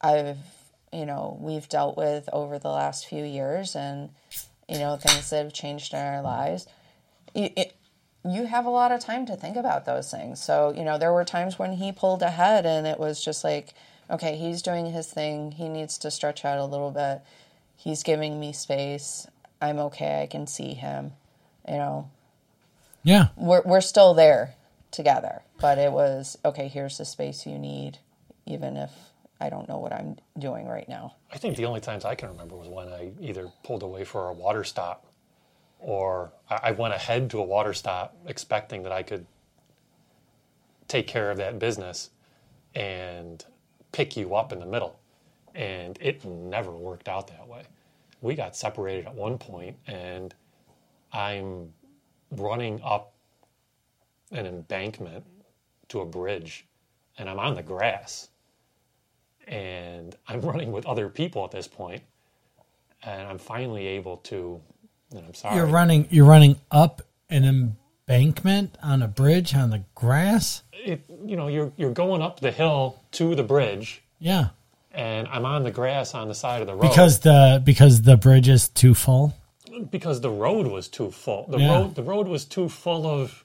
i've 0.00 0.36
you 0.92 1.04
know 1.06 1.36
we've 1.40 1.68
dealt 1.68 1.96
with 1.96 2.28
over 2.32 2.58
the 2.58 2.68
last 2.68 3.06
few 3.08 3.24
years 3.24 3.74
and 3.74 4.10
you 4.68 4.78
know 4.78 4.96
things 4.96 5.28
that 5.30 5.42
have 5.42 5.52
changed 5.52 5.92
in 5.92 5.98
our 5.98 6.22
lives 6.22 6.66
it, 7.34 7.52
it, 7.56 7.72
you 8.24 8.46
have 8.46 8.64
a 8.66 8.70
lot 8.70 8.92
of 8.92 9.00
time 9.00 9.24
to 9.26 9.36
think 9.36 9.56
about 9.56 9.86
those 9.86 10.10
things. 10.10 10.42
So 10.42 10.72
you 10.76 10.84
know 10.84 10.98
there 10.98 11.12
were 11.12 11.24
times 11.24 11.58
when 11.58 11.72
he 11.74 11.92
pulled 11.92 12.22
ahead 12.22 12.66
and 12.66 12.86
it 12.86 12.98
was 12.98 13.24
just 13.24 13.42
like 13.44 13.74
okay 14.10 14.36
he's 14.36 14.60
doing 14.62 14.92
his 14.92 15.06
thing. 15.06 15.52
He 15.52 15.68
needs 15.68 15.96
to 15.98 16.10
stretch 16.10 16.44
out 16.44 16.58
a 16.58 16.64
little 16.64 16.90
bit. 16.90 17.22
He's 17.76 18.02
giving 18.02 18.38
me 18.40 18.52
space. 18.52 19.26
I'm 19.62 19.78
okay. 19.78 20.22
I 20.22 20.26
can 20.26 20.46
see 20.46 20.74
him 20.74 21.12
you 21.68 21.76
know 21.76 22.10
Yeah. 23.02 23.28
we're 23.36 23.62
we're 23.64 23.80
still 23.80 24.14
there 24.14 24.54
together. 24.90 25.42
But 25.60 25.78
it 25.78 25.92
was 25.92 26.38
okay. 26.44 26.68
Here's 26.68 26.98
the 26.98 27.04
space 27.04 27.46
you 27.46 27.58
need, 27.58 27.98
even 28.46 28.76
if 28.76 28.90
I 29.40 29.50
don't 29.50 29.68
know 29.68 29.78
what 29.78 29.92
I'm 29.92 30.16
doing 30.38 30.66
right 30.66 30.88
now. 30.88 31.14
I 31.32 31.38
think 31.38 31.56
the 31.56 31.64
only 31.66 31.80
times 31.80 32.04
I 32.04 32.14
can 32.14 32.28
remember 32.28 32.56
was 32.56 32.68
when 32.68 32.88
I 32.88 33.10
either 33.20 33.50
pulled 33.64 33.82
away 33.82 34.04
for 34.04 34.28
a 34.28 34.32
water 34.32 34.64
stop 34.64 35.06
or 35.78 36.32
I 36.50 36.60
I 36.64 36.70
went 36.72 36.94
ahead 36.94 37.30
to 37.30 37.38
a 37.40 37.44
water 37.44 37.74
stop 37.74 38.16
expecting 38.26 38.82
that 38.84 38.92
I 38.92 39.02
could 39.02 39.26
take 40.86 41.06
care 41.06 41.30
of 41.30 41.36
that 41.38 41.58
business 41.58 42.10
and 42.74 43.44
pick 43.92 44.16
you 44.16 44.34
up 44.34 44.52
in 44.52 44.60
the 44.60 44.66
middle. 44.66 44.98
And 45.54 45.98
it 46.00 46.24
never 46.24 46.70
worked 46.70 47.08
out 47.08 47.28
that 47.28 47.46
way. 47.48 47.62
We 48.20 48.34
got 48.34 48.56
separated 48.56 49.06
at 49.06 49.14
one 49.14 49.38
point 49.38 49.76
and 49.86 50.34
I'm 51.12 51.72
running 52.30 52.80
up 52.84 53.14
an 54.32 54.46
embankment 54.46 55.24
to 55.88 56.00
a 56.00 56.06
bridge 56.06 56.66
and 57.16 57.28
I'm 57.28 57.38
on 57.38 57.54
the 57.54 57.62
grass 57.62 58.28
and 59.46 60.14
I'm 60.28 60.40
running 60.42 60.72
with 60.72 60.86
other 60.86 61.08
people 61.08 61.44
at 61.44 61.50
this 61.50 61.66
point, 61.66 62.02
and 63.02 63.26
I'm 63.26 63.38
finally 63.38 63.86
able 63.86 64.18
to. 64.18 64.60
And 65.10 65.24
I'm 65.26 65.34
sorry. 65.34 65.56
You're 65.56 65.66
running 65.66 66.06
you're 66.10 66.26
running 66.26 66.56
up 66.70 67.00
an 67.30 67.44
embankment 67.44 68.76
on 68.82 69.00
a 69.02 69.08
bridge 69.08 69.54
on 69.54 69.70
the 69.70 69.84
grass? 69.94 70.62
It, 70.72 71.02
you 71.24 71.36
know, 71.36 71.48
you're 71.48 71.72
you're 71.76 71.92
going 71.92 72.20
up 72.22 72.40
the 72.40 72.50
hill 72.50 73.00
to 73.12 73.34
the 73.34 73.42
bridge, 73.42 74.02
Yeah. 74.18 74.48
and 74.92 75.26
I'm 75.28 75.46
on 75.46 75.62
the 75.64 75.70
grass 75.70 76.14
on 76.14 76.28
the 76.28 76.34
side 76.34 76.60
of 76.60 76.66
the 76.66 76.74
road 76.74 76.82
Because 76.82 77.20
the 77.20 77.62
because 77.64 78.02
the 78.02 78.16
bridge 78.18 78.48
is 78.48 78.68
too 78.68 78.94
full. 78.94 79.34
Because 79.84 80.20
the 80.20 80.30
road 80.30 80.66
was 80.66 80.88
too 80.88 81.10
full. 81.10 81.46
The 81.48 81.58
Yeah. 81.58 81.74
road 81.76 81.94
the 81.94 82.02
road 82.02 82.28
was 82.28 82.44
too 82.44 82.68
full 82.68 83.06
of 83.06 83.44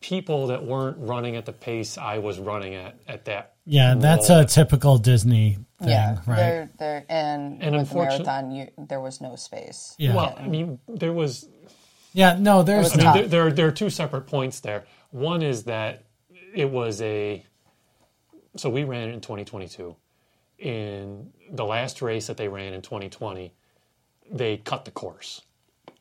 people 0.00 0.46
that 0.46 0.64
weren't 0.64 0.96
running 0.98 1.36
at 1.36 1.44
the 1.44 1.52
pace 1.52 1.98
I 1.98 2.18
was 2.18 2.38
running 2.38 2.74
at 2.74 2.96
at 3.06 3.24
that. 3.26 3.54
Yeah, 3.66 3.94
that's 3.94 4.30
a 4.30 4.44
typical 4.44 4.98
Disney 4.98 5.58
thing, 5.78 5.88
yeah, 5.88 6.16
right? 6.26 6.36
There, 6.36 6.70
there, 6.78 7.04
and, 7.08 7.62
And 7.62 7.76
with 7.76 7.90
the 7.90 7.94
marathon, 7.96 8.50
you, 8.50 8.68
there 8.78 9.00
was 9.00 9.20
no 9.20 9.36
space. 9.36 9.94
Yeah. 9.98 10.14
Well, 10.16 10.34
I 10.38 10.48
mean, 10.48 10.80
there 10.88 11.12
was 11.12 11.48
Yeah, 12.12 12.36
no, 12.38 12.62
there's 12.62 12.92
I 12.94 12.96
mean, 12.96 13.12
there, 13.12 13.28
there, 13.28 13.46
are- 13.46 13.52
there 13.52 13.66
are 13.68 13.72
two 13.72 13.90
separate 13.90 14.22
points 14.26 14.60
there. 14.60 14.84
One 15.10 15.42
is 15.42 15.64
that 15.64 16.04
it 16.54 16.70
was 16.70 17.00
a. 17.02 17.44
So 18.56 18.68
we 18.70 18.82
ran 18.84 19.08
it 19.10 19.14
in 19.14 19.20
2022. 19.20 19.94
In 20.58 21.30
the 21.50 21.64
last 21.64 22.02
race 22.02 22.26
that 22.26 22.36
they 22.36 22.48
ran 22.48 22.72
in 22.74 22.82
2020, 22.82 23.52
they 24.30 24.56
cut 24.58 24.84
the 24.84 24.90
course 24.90 25.42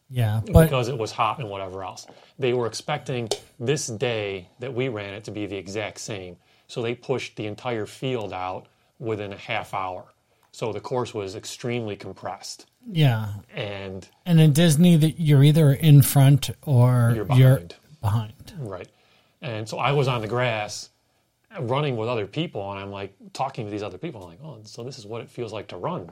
yeah, 0.10 0.42
but 0.52 0.64
because 0.64 0.88
it 0.88 0.98
was 0.98 1.12
hot 1.12 1.40
and 1.40 1.50
whatever 1.50 1.84
else. 1.84 2.08
They 2.40 2.54
were 2.54 2.66
expecting 2.66 3.30
this 3.60 3.88
day 3.88 4.50
that 4.60 4.74
we 4.74 4.90
ran 4.90 5.14
it 5.14 5.24
to 5.26 5.32
be 5.32 5.46
the 5.46 5.56
exact 5.56 6.00
same. 6.00 6.38
So 6.68 6.82
they 6.82 6.96
pushed 6.96 7.36
the 7.36 7.46
entire 7.46 7.86
field 7.86 8.34
out 8.34 8.66
within 8.98 9.34
a 9.34 9.38
half 9.38 9.74
hour. 9.74 10.06
So 10.52 10.74
the 10.74 10.80
course 10.80 11.14
was 11.14 11.36
extremely 11.36 11.96
compressed. 11.96 12.66
yeah, 12.92 13.34
And 13.54 14.08
and 14.26 14.42
in 14.42 14.52
Disney, 14.52 14.96
that 14.98 15.20
you're 15.20 15.44
either 15.44 15.72
in 15.72 16.02
front 16.02 16.50
or 16.64 17.12
You're 17.16 17.28
you're 17.36 17.58
behind. 17.58 17.76
behind. 18.02 18.54
Right. 18.58 18.90
And 19.42 19.70
so 19.70 19.78
I 19.78 19.92
was 19.92 20.08
on 20.08 20.22
the 20.22 20.28
grass 20.28 20.90
running 21.60 21.98
with 21.98 22.10
other 22.10 22.26
people, 22.26 22.72
and 22.72 22.80
I'm 22.80 22.92
like 22.92 23.14
talking 23.34 23.66
to 23.66 23.72
these 23.72 23.84
other 23.84 24.00
people. 24.00 24.24
I'm 24.24 24.30
like, 24.30 24.40
oh, 24.44 24.60
so 24.64 24.84
this 24.84 24.98
is 24.98 25.06
what 25.06 25.22
it 25.22 25.30
feels 25.30 25.54
like 25.54 25.68
to 25.68 25.78
run 25.78 26.10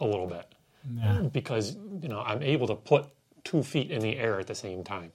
a 0.00 0.06
little 0.06 0.26
bit. 0.28 0.54
Yeah. 0.96 1.22
Because, 1.32 1.76
you 2.02 2.08
know, 2.08 2.22
I'm 2.26 2.42
able 2.42 2.66
to 2.68 2.76
put 2.76 3.06
two 3.44 3.62
feet 3.62 3.90
in 3.90 4.02
the 4.02 4.16
air 4.18 4.40
at 4.40 4.46
the 4.46 4.54
same 4.54 4.84
time. 4.84 5.12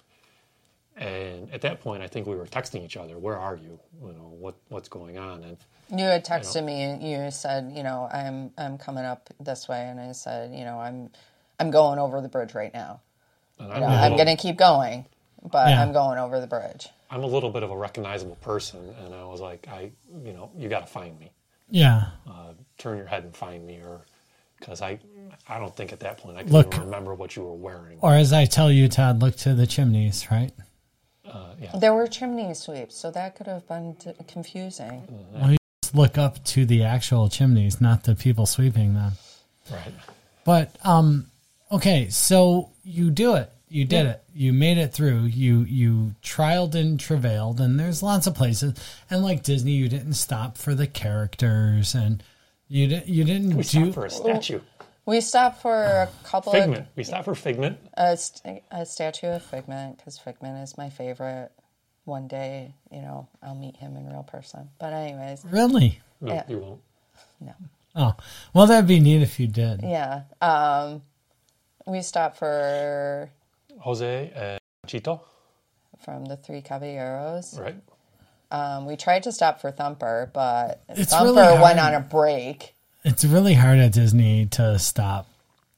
And 0.98 1.52
at 1.54 1.62
that 1.62 1.82
point, 1.82 2.04
I 2.04 2.08
think 2.08 2.28
we 2.28 2.36
were 2.36 2.46
texting 2.46 2.84
each 2.86 2.98
other, 2.98 3.18
where 3.20 3.38
are 3.38 3.56
you? 3.58 3.80
You 4.02 4.14
know, 4.14 4.36
what, 4.40 4.56
what's 4.70 4.90
going 4.90 5.18
on? 5.18 5.44
And 5.44 5.58
You 5.90 6.06
had 6.06 6.26
texted 6.26 6.66
me 6.66 6.84
and 6.84 7.04
you 7.04 7.32
said, 7.32 7.74
you 7.76 7.84
know, 7.84 8.10
I'm 8.14 8.52
I'm 8.58 8.78
coming 8.78 9.06
up 9.06 9.30
this 9.40 9.68
way, 9.70 9.88
and 9.90 10.00
I 10.00 10.12
said, 10.14 10.54
you 10.54 10.66
know, 10.66 10.80
I'm 10.80 11.12
I'm 11.60 11.72
going 11.72 12.00
over 12.00 12.22
the 12.22 12.30
bridge 12.30 12.54
right 12.56 12.74
now. 12.74 13.02
I'm, 13.60 13.82
know, 13.82 13.88
a 13.88 13.92
I'm 13.92 14.16
going 14.16 14.28
to 14.28 14.36
keep 14.38 14.58
going, 14.58 15.06
but 15.44 15.68
Yeah. 15.70 15.82
I'm 15.82 15.94
going 15.94 16.18
over 16.20 16.40
the 16.42 16.48
bridge. 16.48 16.90
I'm 17.10 17.24
a 17.24 17.28
little 17.28 17.52
bit 17.52 17.64
of 17.64 17.72
a 17.72 17.78
recognizable 17.78 18.38
person. 18.38 18.96
And 19.06 19.14
I 19.14 19.26
was 19.26 19.42
like, 19.42 19.68
I, 19.70 19.92
you 20.24 20.34
know, 20.34 20.52
you 20.58 20.70
got 20.70 20.82
to 20.82 20.88
find 20.88 21.20
me. 21.20 21.32
Yeah, 21.70 22.06
uh, 22.28 22.54
turn 22.78 22.98
your 22.98 23.08
head 23.08 23.24
and 23.24 23.36
find 23.36 23.66
me, 23.66 23.78
or 23.78 24.02
because 24.64 24.82
I, 24.82 24.98
I 25.48 25.60
don't 25.60 25.76
think 25.76 25.92
at 25.92 26.00
that 26.00 26.20
point 26.20 26.38
I 26.38 26.44
can 26.44 26.52
Look- 26.54 26.78
remember 26.78 27.14
what 27.14 27.36
you 27.36 27.44
were 27.44 27.54
wearing. 27.54 27.98
or 28.02 28.14
as 28.16 28.32
I 28.32 28.46
tell 28.46 28.72
you, 28.72 28.88
Todd, 28.88 29.22
look 29.22 29.36
to 29.38 29.54
the 29.54 29.68
chimneys, 29.68 30.32
right? 30.32 30.52
Uh, 31.30 31.54
yeah, 31.60 31.72
There 31.78 31.94
were 31.94 32.08
chimney 32.08 32.54
sweeps, 32.54 32.96
so 32.96 33.12
that 33.12 33.36
could 33.36 33.48
have 33.48 33.68
been 33.68 33.96
t- 33.96 34.14
confusing. 34.28 35.08
Just 35.82 35.96
look 35.96 36.18
up 36.18 36.44
to 36.46 36.66
the 36.66 36.84
actual 36.84 37.28
chimneys, 37.30 37.82
not 37.82 38.04
the 38.04 38.16
people 38.16 38.46
sweeping 38.46 38.94
them. 38.94 39.14
right. 39.72 39.94
But 40.46 40.76
um, 40.84 41.28
okay, 41.72 42.10
so 42.10 42.72
you 42.84 43.10
do 43.10 43.36
it. 43.36 43.50
You 43.70 43.86
did 43.86 44.06
it. 44.06 44.24
You 44.36 44.54
made 44.54 44.78
it 44.78 44.94
through. 44.94 45.24
You 45.24 45.62
you 45.62 46.14
trialed 46.22 46.76
and 46.76 47.00
travailed, 47.00 47.60
and 47.60 47.80
there's 47.80 48.04
lots 48.04 48.28
of 48.28 48.36
places. 48.36 48.74
And 49.10 49.24
like 49.24 49.42
Disney, 49.44 49.72
you 49.72 49.90
didn't 49.90 50.14
stop 50.14 50.58
for 50.58 50.76
the 50.76 50.86
characters, 50.86 51.96
and 51.96 52.22
you 52.74 52.88
didn't 52.88 53.08
you 53.08 53.24
didn't 53.24 53.50
We 53.56 53.64
do. 53.64 53.64
stopped 53.64 53.94
for 53.94 54.06
a 54.06 54.10
statue. 54.10 54.60
We 55.06 55.22
stopped 55.22 55.62
for 55.62 55.76
a 55.84 56.10
couple 56.24 56.54
Figment. 56.54 56.88
We 56.96 57.04
stopped 57.04 57.26
for 57.26 57.36
Figment. 57.36 57.78
a, 57.96 58.16
st- 58.18 58.64
a 58.72 58.86
statue 58.86 59.28
of 59.28 59.44
Figment 59.44 59.98
because 59.98 60.18
Figment 60.18 60.58
is 60.64 60.78
my 60.78 60.90
favorite. 60.90 61.52
One 62.06 62.28
day, 62.28 62.74
you 62.92 63.02
know, 63.02 63.28
I'll 63.42 63.56
meet 63.56 63.78
him 63.78 63.96
in 63.96 64.10
real 64.10 64.24
person. 64.24 64.70
But 64.80 64.92
anyways, 64.94 65.46
really? 65.50 66.00
No, 66.20 66.34
Yeah. 66.34 66.44
you 66.50 66.58
won't. 66.58 66.82
no. 67.40 67.54
Oh, 67.96 68.14
well, 68.54 68.66
that'd 68.66 68.88
be 68.88 69.00
neat 69.00 69.22
if 69.22 69.40
you 69.40 69.48
did. 69.48 69.82
Yeah. 69.84 70.24
Um, 70.42 71.02
we 71.86 72.02
stopped 72.02 72.38
for 72.38 73.30
Jose 73.80 74.32
and 74.36 74.60
Chito. 74.88 75.20
from 76.04 76.26
the 76.26 76.36
Three 76.38 76.62
Caballeros. 76.62 77.58
Right. 77.60 77.76
Um, 78.54 78.86
we 78.86 78.96
tried 78.96 79.24
to 79.24 79.32
stop 79.32 79.60
for 79.62 79.72
Thumper, 79.72 80.30
but 80.34 80.82
It's 80.90 81.12
Thumper 81.12 81.34
really 81.34 81.60
went 81.62 81.80
on 81.80 81.94
a 81.96 82.00
break. 82.00 82.74
It's 83.04 83.26
really 83.26 83.56
hard 83.56 83.80
at 83.80 83.92
Disney 83.94 84.46
to 84.52 84.78
stop. 84.80 85.28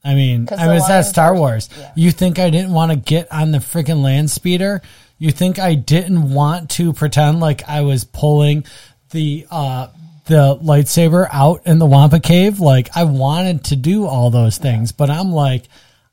I 0.04 0.14
mean, 0.14 0.46
I 0.56 0.68
was 0.68 0.88
at 0.88 1.02
Star 1.02 1.34
Wars. 1.34 1.68
yeah. 1.76 1.90
You 1.96 2.12
think 2.12 2.38
I 2.38 2.50
didn't 2.50 2.72
want 2.72 2.92
to 2.92 2.96
get 2.96 3.32
on 3.32 3.50
the 3.50 3.58
freaking 3.58 4.02
land 4.02 4.30
speeder? 4.30 4.80
You 5.18 5.32
think 5.32 5.58
I 5.58 5.74
didn't 5.74 6.32
want 6.32 6.70
to 6.72 6.92
pretend 6.92 7.40
like 7.40 7.68
I 7.68 7.80
was 7.80 8.04
pulling 8.04 8.64
the 9.10 9.46
uh 9.50 9.88
the 10.26 10.56
lightsaber 10.58 11.26
out 11.32 11.62
in 11.66 11.78
the 11.78 11.86
Wampa 11.86 12.20
cave? 12.20 12.60
Like 12.60 12.90
I 12.94 13.04
wanted 13.04 13.64
to 13.64 13.76
do 13.76 14.06
all 14.06 14.30
those 14.30 14.58
things, 14.58 14.92
but 14.92 15.08
I'm 15.10 15.32
like 15.32 15.64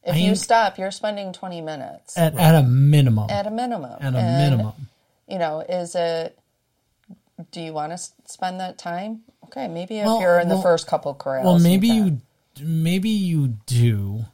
If 0.03 0.15
I 0.15 0.17
you 0.19 0.33
stop, 0.35 0.79
you're 0.79 0.89
spending 0.91 1.33
20 1.33 1.61
minutes 1.61 2.17
at, 2.17 2.35
at 2.35 2.55
a 2.55 2.63
minimum. 2.63 3.29
at 3.29 3.45
a 3.45 3.51
minimum. 3.51 3.97
At 3.99 4.15
a 4.15 4.17
And, 4.17 4.51
minimum. 4.55 4.87
You 5.27 5.37
know, 5.39 5.59
is 5.61 5.93
it, 5.95 6.37
do 7.51 7.61
you 7.61 7.73
want 7.73 7.91
to 7.91 7.97
spend 8.25 8.59
that 8.59 8.77
time? 8.77 9.21
Okay, 9.45 9.67
maybe 9.67 9.99
if 9.99 10.05
Well, 10.05 10.21
you're 10.21 10.39
in 10.39 10.49
the 10.49 10.61
first 10.61 10.87
couple 10.87 11.13
corrals. 11.13 11.45
Well, 11.45 11.59
maybe 11.59 11.87
can. 11.89 12.21
you 12.57 12.65
maybe 12.65 13.09
you 13.09 13.57
do, 13.65 14.25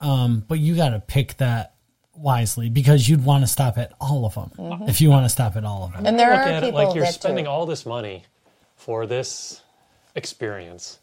um, 0.00 0.44
but 0.48 0.58
you 0.58 0.74
got 0.76 0.90
to 0.90 1.00
pick 1.00 1.36
that 1.38 1.74
wisely 2.14 2.70
because 2.70 3.08
you'd 3.08 3.24
want 3.24 3.42
to 3.44 3.46
stop 3.46 3.76
at 3.78 3.92
all 4.00 4.24
of 4.24 4.34
them 4.34 4.50
Mm-hmm. 4.58 4.88
if 4.88 5.00
you 5.02 5.10
want 5.10 5.24
to 5.26 5.28
stop 5.28 5.54
at 5.56 5.64
all 5.64 5.84
of 5.84 5.92
them. 5.92 6.06
And 6.06 6.18
there 6.18 6.30
Look 6.30 6.40
are 6.40 6.42
at 6.48 6.62
it 6.62 6.66
people 6.68 6.84
like 6.84 6.94
you're 6.94 7.04
that 7.04 7.14
spending 7.14 7.44
do. 7.44 7.50
all 7.50 7.66
this 7.66 7.84
money 7.84 8.24
for 8.76 9.06
this 9.06 9.60
experience. 10.14 10.98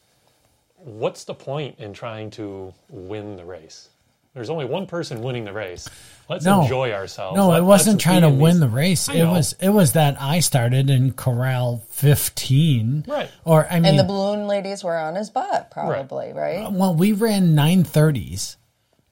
What's 0.77 1.23
the 1.23 1.35
point 1.35 1.77
in 1.79 1.93
trying 1.93 2.31
to 2.31 2.73
win 2.89 3.35
the 3.37 3.45
race? 3.45 3.89
There's 4.33 4.49
only 4.49 4.65
one 4.65 4.87
person 4.87 5.21
winning 5.21 5.45
the 5.45 5.53
race. 5.53 5.87
Let's 6.27 6.43
No. 6.45 6.63
enjoy 6.63 6.91
ourselves. 6.91 7.35
No, 7.35 7.49
Let- 7.49 7.59
it 7.59 7.63
wasn't 7.65 8.01
trying 8.01 8.21
to 8.21 8.29
be 8.29 8.35
win 8.37 8.53
these- 8.53 8.59
the 8.61 8.69
race. 8.69 9.09
I 9.09 9.13
It 9.13 9.23
know. 9.23 9.31
was 9.33 9.53
it 9.59 9.69
was 9.69 9.91
that 9.91 10.19
I 10.19 10.39
started 10.39 10.89
in 10.89 11.11
corral 11.13 11.83
fifteen, 11.91 13.03
Right. 13.07 13.29
Or 13.45 13.67
I 13.69 13.75
mean, 13.75 13.85
And 13.85 13.99
the 13.99 14.03
balloon 14.03 14.47
ladies 14.47 14.83
were 14.83 14.97
on 14.97 15.15
his 15.15 15.29
butt, 15.29 15.69
probably, 15.69 16.33
right? 16.33 16.65
Uh, 16.65 16.71
well, 16.71 16.95
we 16.95 17.11
ran 17.11 17.53
nine 17.53 17.83
thirties, 17.83 18.57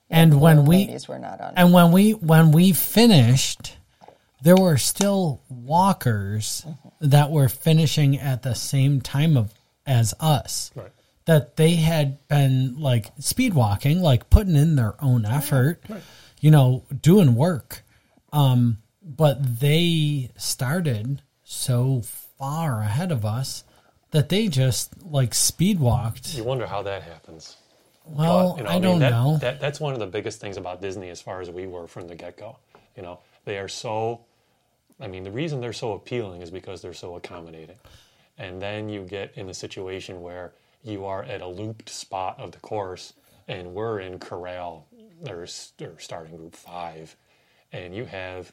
and 0.10 0.42
when 0.42 0.66
we 0.66 0.78
ladies 0.88 1.08
were 1.08 1.20
not 1.20 1.40
on. 1.40 1.54
and 1.56 1.72
when 1.74 1.92
we 1.92 2.12
when 2.14 2.52
we 2.52 2.72
finished, 2.72 3.76
there 4.42 4.56
were 4.58 4.78
still 4.78 5.42
walkers 5.50 6.64
mm-hmm. 6.68 7.10
that 7.10 7.30
were 7.30 7.50
finishing 7.50 8.18
at 8.20 8.42
the 8.42 8.56
same 8.56 9.02
time 9.02 9.38
of 9.38 9.54
as 9.86 10.14
us. 10.20 10.72
Right. 10.76 10.92
That 11.32 11.56
they 11.56 11.76
had 11.76 12.28
been 12.28 12.82
like 12.82 13.08
speed 13.20 13.54
walking, 13.54 14.02
like 14.02 14.30
putting 14.30 14.58
in 14.58 14.76
their 14.76 15.02
own 15.02 15.26
effort, 15.26 15.82
you 16.42 16.52
know, 16.52 16.84
doing 17.02 17.36
work. 17.36 17.84
Um, 18.34 18.80
but 19.02 19.62
they 19.62 20.32
started 20.36 21.22
so 21.46 22.02
far 22.38 22.82
ahead 22.82 23.14
of 23.14 23.24
us 23.24 23.64
that 24.12 24.28
they 24.28 24.50
just 24.50 24.92
like 25.06 25.34
speed 25.34 25.80
walked. 25.80 26.36
You 26.36 26.44
wonder 26.44 26.68
how 26.68 26.82
that 26.82 27.04
happens. 27.04 27.56
Well, 28.04 28.50
But, 28.50 28.58
you 28.58 28.64
know, 28.64 28.70
I 28.70 28.74
mean, 28.74 28.82
don't 28.82 29.00
that, 29.00 29.12
know. 29.12 29.38
That, 29.38 29.62
that's 29.62 29.80
one 29.80 29.94
of 29.94 30.00
the 30.00 30.08
biggest 30.08 30.42
things 30.42 30.58
about 30.58 30.82
Disney 30.82 31.10
as 31.12 31.22
far 31.22 31.40
as 31.40 31.50
we 31.50 31.66
were 31.66 31.88
from 31.88 32.10
the 32.10 32.16
get 32.16 32.36
go. 32.36 32.58
You 32.98 33.04
know, 33.04 33.20
they 33.46 33.58
are 33.58 33.70
so, 33.70 34.20
I 35.00 35.08
mean, 35.08 35.24
the 35.24 35.32
reason 35.32 35.62
they're 35.62 35.72
so 35.72 35.94
appealing 35.94 36.42
is 36.42 36.52
because 36.52 36.82
they're 36.82 36.94
so 36.94 37.16
accommodating. 37.16 37.78
And 38.38 38.62
then 38.62 38.90
you 38.90 39.04
get 39.04 39.32
in 39.36 39.48
a 39.48 39.54
situation 39.54 40.22
where 40.22 40.52
you 40.84 41.06
are 41.06 41.24
at 41.24 41.42
a 41.42 41.48
looped 41.48 41.90
spot 41.90 42.40
of 42.40 42.52
the 42.52 42.60
course 42.60 43.14
and 43.48 43.74
we're 43.74 44.00
in 44.00 44.20
corral 44.20 44.88
or, 45.28 45.44
s- 45.44 45.74
or 45.82 46.00
starting 46.00 46.38
group 46.38 46.56
five 46.56 47.16
and 47.72 47.96
you 47.96 48.06
have 48.06 48.52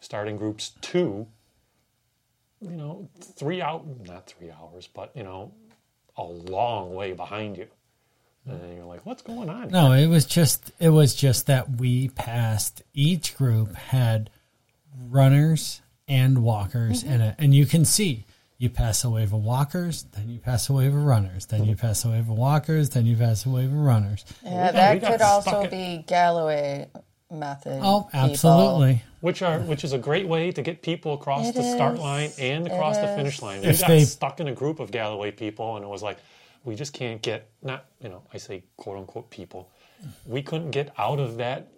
starting 0.00 0.36
groups 0.36 0.72
two 0.80 1.26
you 2.60 2.70
know 2.70 3.08
three 3.20 3.60
out 3.60 3.84
not 4.06 4.26
three 4.26 4.50
hours 4.50 4.88
but 4.92 5.10
you 5.14 5.22
know 5.22 5.52
a 6.16 6.22
long 6.22 6.94
way 6.94 7.12
behind 7.12 7.56
you 7.56 7.66
and 8.46 8.74
you're 8.76 8.84
like 8.84 9.06
what's 9.06 9.22
going 9.22 9.48
on 9.48 9.62
here? 9.62 9.70
No, 9.70 9.92
it 9.92 10.08
was 10.08 10.24
just 10.24 10.72
it 10.80 10.88
was 10.88 11.14
just 11.14 11.46
that 11.46 11.76
we 11.80 12.08
passed 12.08 12.82
each 12.92 13.36
group 13.36 13.74
had 13.74 14.30
runners 15.08 15.80
and 16.08 16.42
walkers 16.42 17.02
mm-hmm. 17.02 17.12
in 17.12 17.20
it. 17.20 17.34
And 17.38 17.54
you 17.54 17.66
can 17.66 17.84
see 17.84 18.26
you 18.62 18.70
pass 18.70 19.02
a 19.02 19.10
wave 19.10 19.32
of 19.32 19.42
walkers, 19.42 20.04
then 20.14 20.28
you 20.28 20.38
pass 20.38 20.68
a 20.70 20.72
wave 20.72 20.94
of 20.94 21.04
runners, 21.04 21.46
then 21.46 21.64
you 21.64 21.74
pass 21.74 22.04
a 22.04 22.08
wave 22.10 22.20
of 22.30 22.38
walkers, 22.38 22.90
then 22.90 23.06
you 23.06 23.16
pass 23.16 23.44
a 23.44 23.50
wave 23.50 23.66
of 23.72 23.76
runners. 23.76 24.24
yeah, 24.44 24.66
we 24.68 24.72
that 24.72 25.00
got 25.00 25.10
could 25.12 25.20
also 25.22 25.62
at- 25.62 25.70
be 25.72 26.04
Galloway 26.06 26.86
method. 27.28 27.80
Oh, 27.82 28.02
people. 28.12 28.20
absolutely. 28.20 29.02
which 29.20 29.42
are 29.42 29.58
which 29.60 29.82
is 29.82 29.92
a 29.92 29.98
great 29.98 30.28
way 30.28 30.52
to 30.52 30.62
get 30.62 30.80
people 30.82 31.14
across 31.14 31.48
It 31.48 31.54
the 31.56 31.62
start 31.74 31.98
line 31.98 32.30
and 32.38 32.66
across 32.68 32.98
the 32.98 33.08
finish 33.08 33.42
line. 33.42 33.62
We 33.62 33.68
If 33.68 33.80
got 33.80 33.88
they- 33.88 34.04
stuck 34.04 34.38
in 34.38 34.46
a 34.46 34.52
group 34.54 34.78
of 34.78 34.90
Galloway 34.92 35.32
people, 35.32 35.74
and 35.76 35.84
it 35.84 35.88
was 35.88 36.02
like 36.02 36.18
we 36.64 36.76
just 36.76 36.92
can't 36.92 37.20
get 37.20 37.48
not 37.62 37.86
you 38.00 38.08
know 38.10 38.22
I 38.32 38.38
say 38.38 38.62
quote 38.76 38.96
unquote 38.98 39.28
people. 39.30 39.70
We 40.24 40.42
couldn't 40.42 40.70
get 40.70 40.92
out 40.98 41.18
of 41.18 41.36
that 41.38 41.68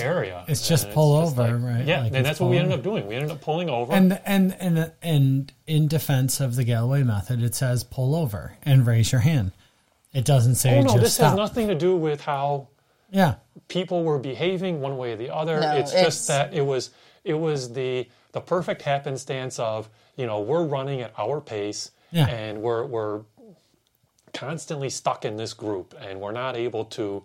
area. 0.00 0.44
It's 0.48 0.66
just 0.68 0.86
And 0.86 0.94
pull 0.94 1.20
just 1.22 1.38
over, 1.38 1.58
like- 1.58 1.62
right? 1.76 1.84
Yeah, 1.86 1.98
Like 2.00 2.06
and 2.08 2.16
it's 2.16 2.28
that's 2.28 2.40
what 2.40 2.50
we 2.50 2.58
ended 2.58 2.78
up 2.78 2.82
doing. 2.82 3.06
We 3.06 3.14
ended 3.14 3.30
up 3.30 3.40
pulling 3.40 3.68
over. 3.70 3.92
And 3.92 4.20
and 4.24 4.56
and 4.60 4.92
and 5.02 5.52
in 5.66 5.88
defense 5.88 6.40
of 6.40 6.56
the 6.56 6.64
Galloway 6.64 7.02
method, 7.02 7.42
it 7.42 7.54
says 7.54 7.84
pull 7.84 8.14
over 8.14 8.56
and 8.62 8.86
raise 8.86 9.12
your 9.12 9.20
hand. 9.22 9.52
It 10.12 10.24
doesn't 10.24 10.56
say 10.56 10.78
oh 10.78 10.82
no, 10.82 10.88
just 10.88 11.00
this 11.00 11.14
stop. 11.14 11.30
has 11.30 11.36
nothing 11.36 11.68
to 11.68 11.74
do 11.74 11.96
with 11.96 12.20
how 12.22 12.68
yeah, 13.12 13.36
people 13.68 14.04
were 14.04 14.18
behaving 14.18 14.80
one 14.80 14.96
way 14.96 15.12
or 15.12 15.16
the 15.16 15.30
other. 15.34 15.60
No, 15.60 15.76
it's, 15.76 15.90
it's- 15.92 16.04
just 16.04 16.28
that 16.28 16.52
it 16.54 16.62
was 16.62 16.90
it 17.24 17.34
was 17.34 17.72
the 17.72 18.08
the 18.32 18.40
perfect 18.40 18.82
happenstance 18.82 19.58
of 19.58 19.88
you 20.16 20.26
know 20.26 20.40
we're 20.40 20.64
running 20.64 21.00
at 21.02 21.12
our 21.18 21.40
pace 21.40 21.90
Yeah. 22.12 22.26
and 22.28 22.60
we're 22.62 22.84
we're 22.86 23.22
constantly 24.32 24.90
stuck 24.90 25.24
in 25.24 25.36
this 25.36 25.52
group 25.54 25.94
and 26.00 26.20
we're 26.20 26.32
not 26.32 26.56
able 26.56 26.84
to 26.84 27.24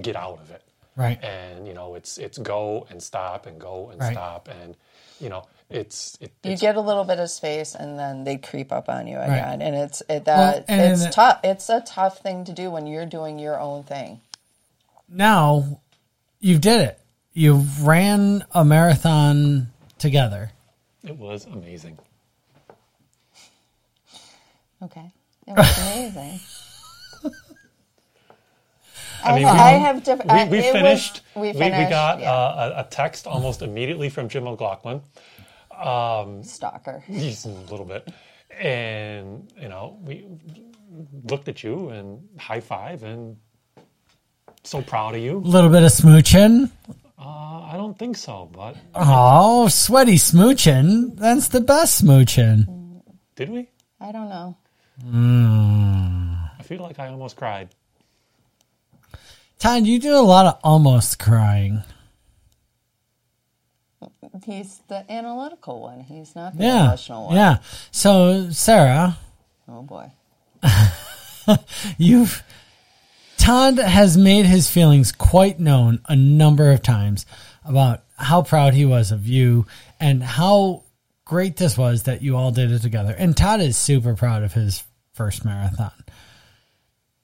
get 0.00 0.14
out 0.16 0.38
of 0.40 0.50
it. 0.50 0.62
Right. 0.98 1.22
And 1.24 1.66
you 1.66 1.72
know 1.72 1.94
it's 1.94 2.18
it's 2.18 2.36
go 2.36 2.86
and 2.90 3.02
stop 3.02 3.46
and 3.46 3.58
go 3.58 3.88
and 3.90 3.98
Right. 4.00 4.12
stop 4.12 4.48
and 4.48 4.76
you 5.20 5.30
know 5.30 5.44
it's 5.70 6.16
it, 6.20 6.32
You 6.44 6.52
it's 6.52 6.60
get 6.60 6.76
a 6.76 6.80
little 6.80 7.04
bit 7.04 7.18
of 7.20 7.30
space, 7.30 7.74
and 7.74 7.98
then 7.98 8.24
they 8.24 8.36
creep 8.38 8.72
up 8.72 8.88
on 8.90 9.06
you 9.06 9.18
again, 9.18 9.60
and 9.62 9.74
it's 9.74 10.00
it, 10.08 10.24
Well, 10.26 10.52
that 10.54 10.64
and 10.68 10.80
it's 10.92 11.02
then- 11.04 11.12
tough. 11.12 11.40
It's 11.44 11.68
a 11.70 11.80
tough 11.82 12.18
thing 12.20 12.44
to 12.46 12.52
do 12.52 12.70
when 12.70 12.86
you're 12.86 13.06
doing 13.06 13.38
your 13.38 13.58
own 13.60 13.82
thing. 13.84 14.20
Now 15.08 15.80
you 16.40 16.58
did 16.58 16.80
it. 16.82 17.00
You 17.34 17.64
ran 17.82 18.44
a 18.52 18.64
marathon 18.64 19.72
together. 19.98 20.52
it 21.04 21.16
was 21.16 21.44
amazing. 21.46 21.98
Okay, 24.82 25.10
it 25.46 25.56
was 25.56 25.78
amazing. 25.78 26.40
I 29.24 29.34
mean, 29.34 29.46
I, 29.46 29.52
we- 29.52 29.58
I 29.58 29.70
have 29.72 30.04
different. 30.04 30.30
we, 30.32 30.58
we 30.58 30.58
it 30.58 30.72
was- 30.72 30.82
finished. 30.82 31.20
we 31.34 31.40
we, 31.42 31.52
finished. 31.52 31.78
we 31.78 31.90
got 31.90 32.20
yeah. 32.20 32.32
uh, 32.32 32.72
a, 32.76 32.80
a 32.80 32.84
text 32.90 33.26
almost 33.26 33.62
immediately 33.62 34.08
from 34.08 34.28
Jim 34.28 34.44
McLaughlin. 34.44 35.00
stalker. 36.44 37.02
He's 37.06 37.44
a 37.44 37.48
little 37.48 37.84
bit. 37.86 38.08
And, 38.58 39.52
you 39.60 39.68
know, 39.68 39.98
we 40.02 40.26
looked 41.30 41.48
at 41.48 41.62
you 41.62 41.90
and 41.90 42.26
high 42.38 42.60
five 42.60 43.02
and 43.04 43.36
so 44.64 44.82
proud 44.82 45.14
of 45.14 45.20
you. 45.20 45.38
A 45.38 45.38
little 45.38 45.70
bit 45.70 45.82
of 45.82 45.92
smooching. 45.92 46.70
Uh, 47.18 47.22
I 47.22 47.74
don't 47.76 47.98
think 47.98 48.16
so, 48.16 48.48
but 48.52 48.76
Oh, 48.94 49.68
sweaty 49.68 50.14
smooching. 50.14 51.16
That's 51.16 51.48
the 51.48 51.60
best 51.60 52.04
smooching. 52.04 53.02
did 53.36 53.50
we? 53.50 53.68
I 54.00 54.12
don't 54.12 54.28
know. 54.28 54.56
I 56.58 56.62
feel 56.64 56.82
like 56.82 56.98
I 56.98 57.08
almost 57.08 57.36
cried. 57.36 57.68
Todd, 59.58 59.86
you 59.86 59.98
do 59.98 60.14
a 60.14 60.22
lot 60.22 60.46
of 60.46 60.60
almost 60.62 61.18
crying. 61.18 61.82
He's 64.44 64.80
the 64.88 65.10
analytical 65.10 65.80
one. 65.82 66.00
He's 66.00 66.34
not 66.36 66.56
the 66.56 66.64
Yeah. 66.64 66.84
emotional 66.86 67.26
one. 67.26 67.36
Yeah. 67.36 67.58
So, 67.90 68.50
Sarah, 68.50 69.16
Oh 69.70 69.82
boy. 69.82 70.10
You've 71.98 72.42
Todd 73.36 73.78
has 73.78 74.16
made 74.16 74.46
his 74.46 74.70
feelings 74.70 75.12
quite 75.12 75.60
known 75.60 76.00
a 76.08 76.16
number 76.16 76.70
of 76.72 76.82
times 76.82 77.26
about 77.64 78.02
how 78.16 78.42
proud 78.42 78.74
he 78.74 78.84
was 78.84 79.12
of 79.12 79.26
you 79.26 79.66
and 80.00 80.22
how 80.22 80.84
great 81.24 81.56
this 81.56 81.76
was 81.76 82.04
that 82.04 82.22
you 82.22 82.36
all 82.36 82.50
did 82.50 82.70
it 82.72 82.80
together. 82.80 83.14
And 83.16 83.36
Todd 83.36 83.60
is 83.60 83.76
super 83.76 84.14
proud 84.14 84.42
of 84.42 84.54
his 84.54 84.82
first 85.14 85.44
marathon. 85.44 85.92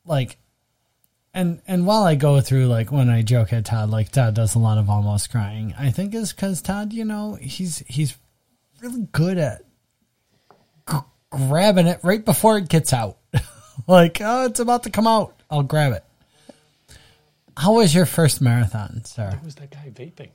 Like 0.05 0.37
and 1.35 1.61
and 1.67 1.87
while 1.87 2.05
I 2.05 2.15
go 2.15 2.41
through 2.41 2.67
like 2.67 2.91
when 2.93 3.11
I 3.11 3.23
joke 3.23 3.53
at 3.53 3.67
Todd, 3.67 3.91
like 3.91 4.11
Todd 4.11 4.35
does 4.35 4.55
a 4.55 4.59
lot 4.59 4.79
of 4.79 4.89
almost 4.89 5.31
crying, 5.31 5.75
I 5.79 5.91
think 5.91 6.15
is 6.15 6.33
because 6.33 6.63
Todd, 6.63 6.93
you 6.93 7.05
know, 7.05 7.35
he's 7.35 7.79
he's 7.89 8.17
really 8.81 9.07
good 9.13 9.37
at 9.39 9.65
g- 10.89 10.99
grabbing 11.31 11.87
it 11.87 12.01
right 12.03 12.25
before 12.25 12.59
it 12.59 12.69
gets 12.69 12.93
out. 12.93 13.19
like, 13.87 14.21
oh, 14.21 14.47
it's 14.47 14.61
about 14.61 14.85
to 14.85 14.91
come 14.91 15.07
out. 15.07 15.35
I'll 15.51 15.63
grab 15.63 15.93
it. 15.93 16.05
How 17.57 17.75
was 17.75 17.95
your 17.95 18.07
first 18.07 18.41
marathon, 18.41 19.05
Sarah? 19.05 19.41
was 19.45 19.55
that 19.57 19.71
guy 19.71 19.93
vaping? 19.93 20.31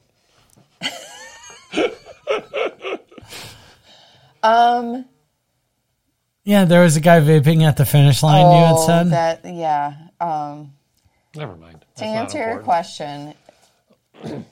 Um. 4.44 5.06
Yeah, 6.44 6.66
there 6.66 6.82
was 6.82 6.96
a 6.96 7.02
guy 7.02 7.20
vaping 7.20 7.64
at 7.64 7.78
the 7.78 7.86
finish 7.86 8.24
line. 8.24 8.46
you 8.46 8.66
had 8.66 8.76
oh, 8.76 8.86
said. 8.86 9.12
that 9.12 9.46
yeah. 9.46 9.94
Um. 10.20 10.74
Never 11.36 11.56
mind. 11.56 11.82
To 11.82 11.88
That's 11.98 12.02
not 12.02 12.16
answer 12.16 12.38
your 12.38 12.60
question, 12.60 13.34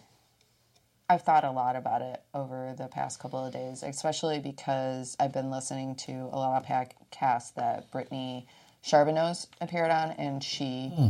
I've 1.09 1.21
thought 1.21 1.43
a 1.43 1.51
lot 1.51 1.75
about 1.75 2.01
it 2.01 2.21
over 2.33 2.75
the 2.77 2.87
past 2.87 3.19
couple 3.19 3.43
of 3.43 3.53
days, 3.53 3.81
especially 3.81 4.39
because 4.39 5.15
I've 5.19 5.33
been 5.33 5.49
listening 5.49 5.95
to 5.95 6.11
a 6.11 6.37
lot 6.37 6.61
of 6.61 6.67
podcasts 6.67 7.53
that 7.55 7.89
Brittany 7.91 8.45
Charboneau's 8.83 9.47
appeared 9.61 9.89
on, 9.89 10.11
and 10.11 10.43
she 10.43 10.89
hmm. 10.95 11.09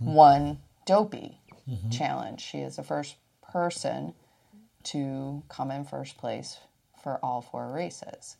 won 0.00 0.58
Dopey 0.86 1.38
mm-hmm. 1.68 1.90
Challenge. 1.90 2.40
She 2.40 2.58
is 2.58 2.76
the 2.76 2.82
first 2.82 3.16
person 3.52 4.14
to 4.82 5.42
come 5.48 5.70
in 5.70 5.84
first 5.84 6.18
place 6.18 6.58
for 7.02 7.18
all 7.22 7.40
four 7.40 7.72
races, 7.72 8.36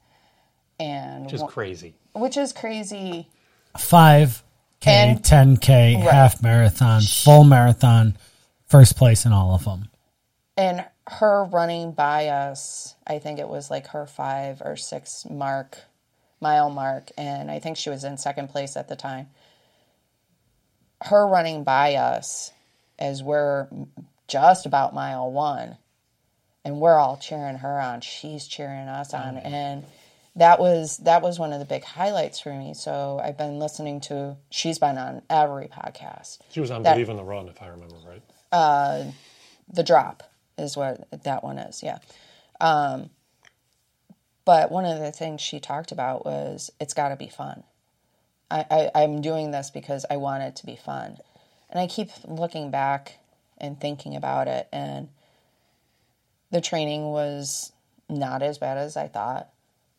and 0.79 1.25
Which 1.25 1.35
is 1.35 1.41
one- 1.41 1.51
crazy. 1.51 1.95
which 2.15 2.37
is 2.37 2.53
crazy. 2.53 3.29
Five 3.79 4.39
K, 4.41 4.50
And- 4.87 5.25
ten 5.25 5.57
K, 5.57 5.93
half 5.95 6.43
marathon, 6.43 7.03
full 7.03 7.45
marathon, 7.45 8.17
first 8.67 8.97
place 8.97 9.27
in 9.27 9.33
all 9.33 9.55
of 9.55 9.65
them. 9.65 9.89
and 10.57 10.85
her 11.07 11.43
running 11.45 11.91
by 11.91 12.29
us 12.29 12.95
i 13.05 13.19
think 13.19 13.41
it 13.41 13.49
was 13.49 13.69
like 13.69 13.89
her 13.89 14.07
five 14.07 14.63
or 14.65 14.77
six 14.77 15.27
mark 15.29 15.77
mile 16.41 16.71
mark 16.71 17.11
and 17.19 17.51
i 17.51 17.59
think 17.59 17.77
she 17.77 17.91
was 17.91 18.05
in 18.05 18.17
second 18.17 18.49
place 18.49 18.77
at 18.77 18.87
the 18.89 18.95
time. 18.95 19.27
Her 21.03 21.27
running 21.27 21.65
by 21.65 21.95
us 21.95 22.53
as 22.99 23.23
we're 23.23 23.67
just 24.29 24.67
about 24.67 24.95
mile 24.95 25.31
one 25.33 25.79
and 26.65 26.79
we're 26.79 26.99
all 26.99 27.17
cheering 27.17 27.57
her 27.57 27.81
on. 27.81 28.03
She's 28.03 28.47
cheering 28.47 28.87
us 28.87 29.15
on. 29.15 29.37
Mm. 29.37 29.47
And 29.47 29.85
that 30.37 30.61
was 30.61 30.99
that 30.99 31.23
was 31.23 31.39
one 31.39 31.53
of 31.53 31.59
the 31.59 31.65
big 31.65 31.85
highlights 31.85 32.39
for 32.41 32.53
me. 32.53 32.75
So 32.75 33.21
i've 33.23 33.37
been 33.37 33.59
listening 33.59 34.01
to 34.03 34.37
she's 34.51 34.79
been 34.79 34.99
on 34.99 35.23
every 35.29 35.67
podcast. 35.67 36.39
She 36.51 36.61
was 36.61 36.71
on 36.71 36.83
That- 36.83 36.95
Believe 36.95 37.09
in 37.09 37.17
the 37.17 37.25
Run, 37.25 37.49
if 37.49 37.61
I 37.63 37.69
remember 37.69 37.97
right. 38.07 39.13
the 39.73 39.83
drop 39.83 40.23
is 40.57 40.77
what 40.77 41.09
that 41.25 41.43
one 41.43 41.59
is 41.59 41.83
yeah. 41.83 41.99
Um, 42.61 43.11
but 44.45 44.71
one 44.71 44.85
of 44.85 44.99
the 44.99 45.13
things 45.13 45.41
she 45.41 45.61
talked 45.61 45.93
about 45.93 46.25
was 46.25 46.71
it's 46.81 46.95
got 46.95 47.09
to 47.11 47.17
be 47.17 47.29
fun. 47.29 47.63
I, 48.51 48.65
I, 48.95 49.03
i'm 49.03 49.21
doing 49.21 49.53
this 49.53 49.71
because 49.71 50.05
i 50.11 50.17
want 50.17 50.43
it 50.43 50.57
to 50.57 50.67
be 50.67 50.77
fun. 50.77 51.19
And 51.71 51.79
i 51.81 51.87
keep 51.87 52.11
looking 52.27 52.71
back 52.71 53.19
and 53.59 53.81
thinking 53.81 54.17
about 54.17 54.49
it 54.49 54.69
and 54.73 55.09
the 56.51 56.61
training 56.61 57.05
was 57.13 57.73
not 58.09 58.43
as 58.43 58.59
bad 58.59 58.77
as 58.77 58.97
i 58.97 59.07
thought 59.07 59.49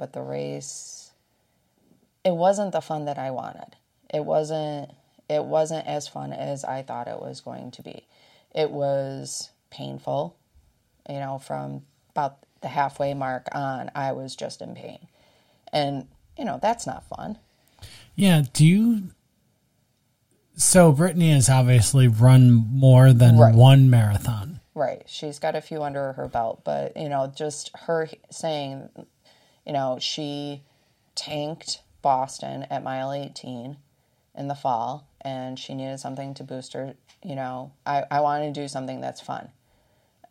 but 0.01 0.13
the 0.13 0.21
race 0.21 1.11
it 2.25 2.33
wasn't 2.33 2.71
the 2.71 2.81
fun 2.81 3.05
that 3.05 3.19
i 3.19 3.29
wanted 3.29 3.75
it 4.11 4.25
wasn't 4.25 4.89
it 5.29 5.43
wasn't 5.45 5.85
as 5.85 6.07
fun 6.07 6.33
as 6.33 6.63
i 6.65 6.81
thought 6.81 7.07
it 7.07 7.21
was 7.21 7.39
going 7.39 7.69
to 7.69 7.83
be 7.83 8.07
it 8.55 8.71
was 8.71 9.51
painful 9.69 10.35
you 11.07 11.19
know 11.19 11.37
from 11.37 11.83
about 12.09 12.37
the 12.61 12.67
halfway 12.67 13.13
mark 13.13 13.47
on 13.51 13.91
i 13.93 14.11
was 14.11 14.35
just 14.35 14.59
in 14.61 14.73
pain 14.73 15.07
and 15.71 16.07
you 16.37 16.43
know 16.45 16.57
that's 16.61 16.87
not 16.87 17.03
fun 17.07 17.37
Yeah. 18.15 18.43
Do 18.53 18.65
you? 18.65 19.03
So 20.55 20.91
Brittany 20.91 21.31
has 21.31 21.49
obviously 21.49 22.07
run 22.07 22.51
more 22.71 23.13
than 23.13 23.37
Right. 23.37 23.55
one 23.55 23.89
marathon. 23.89 24.59
right 24.75 25.03
she's 25.05 25.39
got 25.39 25.55
a 25.55 25.61
few 25.61 25.81
under 25.83 26.13
her 26.13 26.27
belt 26.27 26.61
but 26.63 26.95
you 26.97 27.09
know 27.09 27.31
just 27.35 27.71
her 27.85 28.09
saying 28.29 28.89
you 29.65 29.73
know 29.73 29.97
she 29.99 30.61
tanked 31.15 31.81
boston 32.01 32.65
at 32.69 32.83
mile 32.83 33.11
18 33.11 33.77
in 34.35 34.47
the 34.47 34.55
fall 34.55 35.07
and 35.21 35.59
she 35.59 35.73
needed 35.73 35.99
something 35.99 36.33
to 36.33 36.43
boost 36.43 36.73
her 36.73 36.95
you 37.23 37.35
know 37.35 37.71
i, 37.85 38.03
I 38.09 38.21
want 38.21 38.43
to 38.43 38.61
do 38.61 38.67
something 38.67 39.01
that's 39.01 39.21
fun 39.21 39.49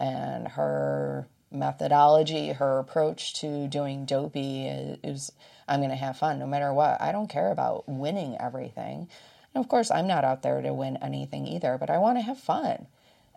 and 0.00 0.48
her 0.48 1.28
methodology, 1.50 2.52
her 2.52 2.78
approach 2.78 3.34
to 3.34 3.68
doing 3.68 4.04
dopey 4.04 4.66
is, 4.66 4.98
is 5.02 5.32
I'm 5.68 5.80
going 5.80 5.90
to 5.90 5.96
have 5.96 6.16
fun 6.16 6.38
no 6.38 6.46
matter 6.46 6.72
what. 6.72 7.00
I 7.00 7.12
don't 7.12 7.28
care 7.28 7.50
about 7.50 7.88
winning 7.88 8.36
everything. 8.40 9.08
And 9.54 9.62
of 9.62 9.68
course, 9.68 9.90
I'm 9.90 10.06
not 10.06 10.24
out 10.24 10.42
there 10.42 10.62
to 10.62 10.72
win 10.72 10.96
anything 10.98 11.46
either, 11.46 11.76
but 11.78 11.90
I 11.90 11.98
want 11.98 12.18
to 12.18 12.22
have 12.22 12.38
fun. 12.38 12.86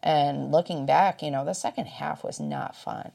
And 0.01 0.51
looking 0.51 0.85
back, 0.85 1.21
you 1.21 1.31
know, 1.31 1.45
the 1.45 1.53
second 1.53 1.85
half 1.85 2.23
was 2.23 2.39
not 2.39 2.75
fun. 2.75 3.11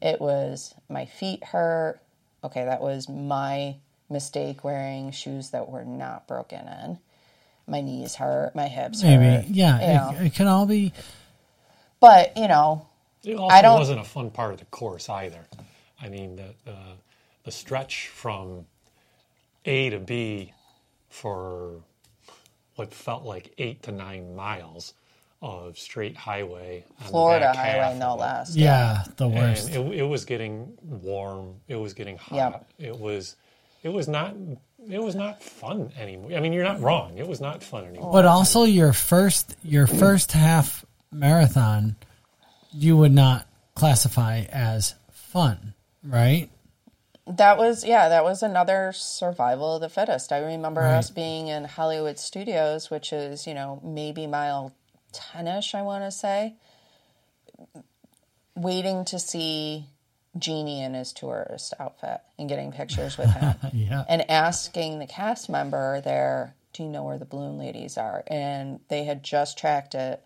It 0.00 0.20
was 0.20 0.74
my 0.88 1.06
feet 1.06 1.42
hurt. 1.44 2.00
Okay, 2.46 2.64
that 2.64 2.80
was 2.80 3.08
my 3.08 3.76
mistake 4.08 4.62
wearing 4.64 5.10
shoes 5.10 5.50
that 5.50 5.68
were 5.68 5.84
not 5.84 6.26
broken 6.28 6.66
in. 6.66 6.98
My 7.66 7.80
knees 7.80 8.14
hurt, 8.14 8.54
my 8.54 8.68
hips 8.68 9.02
Maybe. 9.02 9.24
hurt. 9.24 9.44
Yeah. 9.48 10.12
It, 10.20 10.26
it 10.26 10.34
can 10.34 10.46
all 10.46 10.66
be. 10.66 10.92
But, 11.98 12.36
you 12.36 12.46
know, 12.46 12.86
It 13.24 13.34
also 13.36 13.54
I 13.54 13.62
don't- 13.62 13.78
wasn't 13.78 14.00
a 14.00 14.04
fun 14.04 14.30
part 14.30 14.52
of 14.52 14.60
the 14.60 14.64
course 14.66 15.08
either. 15.08 15.46
I 16.00 16.08
mean, 16.08 16.36
the, 16.36 16.54
the, 16.64 16.76
the 17.44 17.50
stretch 17.50 18.08
from 18.08 18.66
A 19.64 19.90
to 19.90 19.98
B 19.98 20.52
for 21.08 21.80
what 22.76 22.92
felt 22.94 23.24
like 23.24 23.52
eight 23.58 23.82
to 23.84 23.92
nine 23.92 24.36
miles 24.36 24.92
of 25.46 25.78
straight 25.78 26.16
highway. 26.16 26.84
Florida 27.06 27.52
highway, 27.54 27.98
no 27.98 28.10
of 28.12 28.18
it. 28.18 28.22
less. 28.22 28.56
Yeah, 28.56 29.04
the 29.16 29.28
worst. 29.28 29.70
And 29.70 29.92
it, 29.92 29.98
it 30.00 30.02
was 30.02 30.24
getting 30.24 30.72
warm. 30.82 31.54
It 31.68 31.76
was 31.76 31.94
getting 31.94 32.16
hot. 32.16 32.36
Yep. 32.36 32.68
It 32.78 32.98
was, 32.98 33.36
it 33.82 33.90
was 33.90 34.08
not, 34.08 34.34
it 34.90 35.02
was 35.02 35.14
not 35.14 35.42
fun 35.42 35.92
anymore. 35.98 36.32
I 36.36 36.40
mean, 36.40 36.52
you're 36.52 36.64
not 36.64 36.80
wrong. 36.80 37.16
It 37.18 37.26
was 37.28 37.40
not 37.40 37.62
fun 37.62 37.84
anymore. 37.84 38.12
But 38.12 38.24
also 38.24 38.64
your 38.64 38.92
first 38.92 39.56
your 39.62 39.86
first 39.86 40.32
half 40.32 40.84
marathon, 41.12 41.96
you 42.72 42.96
would 42.96 43.12
not 43.12 43.46
classify 43.74 44.40
as 44.50 44.94
fun, 45.10 45.74
right? 46.04 46.50
That 47.28 47.58
was 47.58 47.84
yeah, 47.84 48.08
that 48.08 48.22
was 48.22 48.42
another 48.44 48.92
survival 48.94 49.74
of 49.74 49.80
the 49.80 49.88
fittest. 49.88 50.30
I 50.32 50.38
remember 50.38 50.80
Right. 50.82 50.94
us 50.98 51.10
being 51.10 51.48
in 51.48 51.64
Hollywood 51.64 52.18
Studios, 52.20 52.88
which 52.90 53.12
is, 53.12 53.46
you 53.48 53.54
know, 53.54 53.80
maybe 53.82 54.28
mile 54.28 54.72
10ish, 55.16 55.74
I 55.74 55.82
want 55.82 56.04
to 56.04 56.10
say, 56.10 56.54
waiting 58.54 59.04
to 59.06 59.18
see 59.18 59.86
Genie 60.38 60.82
in 60.82 60.94
his 60.94 61.12
tourist 61.12 61.72
outfit 61.80 62.20
and 62.38 62.48
getting 62.48 62.72
pictures 62.72 63.16
with 63.16 63.30
him 63.32 63.54
Yeah. 63.72 64.04
and 64.08 64.30
asking 64.30 64.98
the 64.98 65.06
cast 65.06 65.48
member 65.48 66.00
there, 66.02 66.54
"Do 66.72 66.82
you 66.82 66.88
know 66.90 67.04
where 67.04 67.18
the 67.18 67.24
balloon 67.24 67.58
ladies 67.58 67.96
are?" 67.96 68.22
And 68.26 68.80
they 68.88 69.04
had 69.04 69.22
just 69.22 69.56
tracked 69.58 69.94
it 69.94 70.22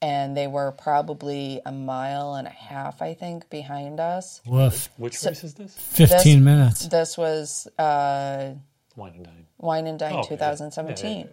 and 0.00 0.36
they 0.36 0.46
were 0.46 0.72
probably 0.72 1.60
a 1.64 1.72
mile 1.72 2.34
and 2.34 2.46
a 2.46 2.50
half, 2.50 3.00
I 3.02 3.14
think, 3.14 3.48
behind 3.50 4.00
us. 4.00 4.40
Woof. 4.46 4.88
Which 4.98 5.22
race 5.24 5.44
is 5.44 5.54
this? 5.54 5.74
Fifteen 5.76 6.38
This- 6.38 6.44
minutes. 6.44 6.86
This 6.88 7.18
was 7.18 7.66
uh, 7.78 8.52
Wine 8.96 9.12
and 9.16 9.24
dine. 9.24 9.46
Wine 9.58 9.86
and 9.86 9.98
Dine 9.98 10.12
Oh, 10.14 10.18
okay. 10.20 10.28
2017. 10.36 11.10
Yeah, 11.10 11.18
yeah, 11.24 11.26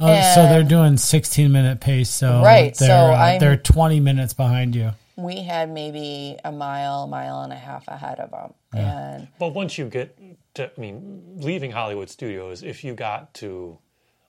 Oh, 0.00 0.32
so 0.34 0.42
they're 0.48 0.62
doing 0.64 0.96
sixteen 0.96 1.52
minute 1.52 1.80
pace. 1.80 2.10
So 2.10 2.42
Right, 2.42 2.74
they're 2.74 2.88
so 2.88 2.94
uh, 2.94 3.38
they're 3.38 3.56
twenty 3.56 4.00
minutes 4.00 4.32
behind 4.32 4.74
you. 4.74 4.92
We 5.16 5.42
had 5.42 5.70
maybe 5.70 6.38
a 6.44 6.50
mile, 6.50 7.06
mile 7.06 7.42
and 7.42 7.52
a 7.52 7.56
half 7.56 7.86
ahead 7.88 8.18
of 8.20 8.30
them. 8.30 8.54
And 8.72 9.28
But 9.38 9.48
once 9.48 9.76
you 9.76 9.84
get 9.86 10.16
to, 10.54 10.70
I 10.76 10.80
mean, 10.80 11.22
leaving 11.36 11.70
Hollywood 11.72 12.08
Studios, 12.08 12.62
if 12.62 12.82
you 12.84 12.94
got 12.94 13.34
to 13.34 13.78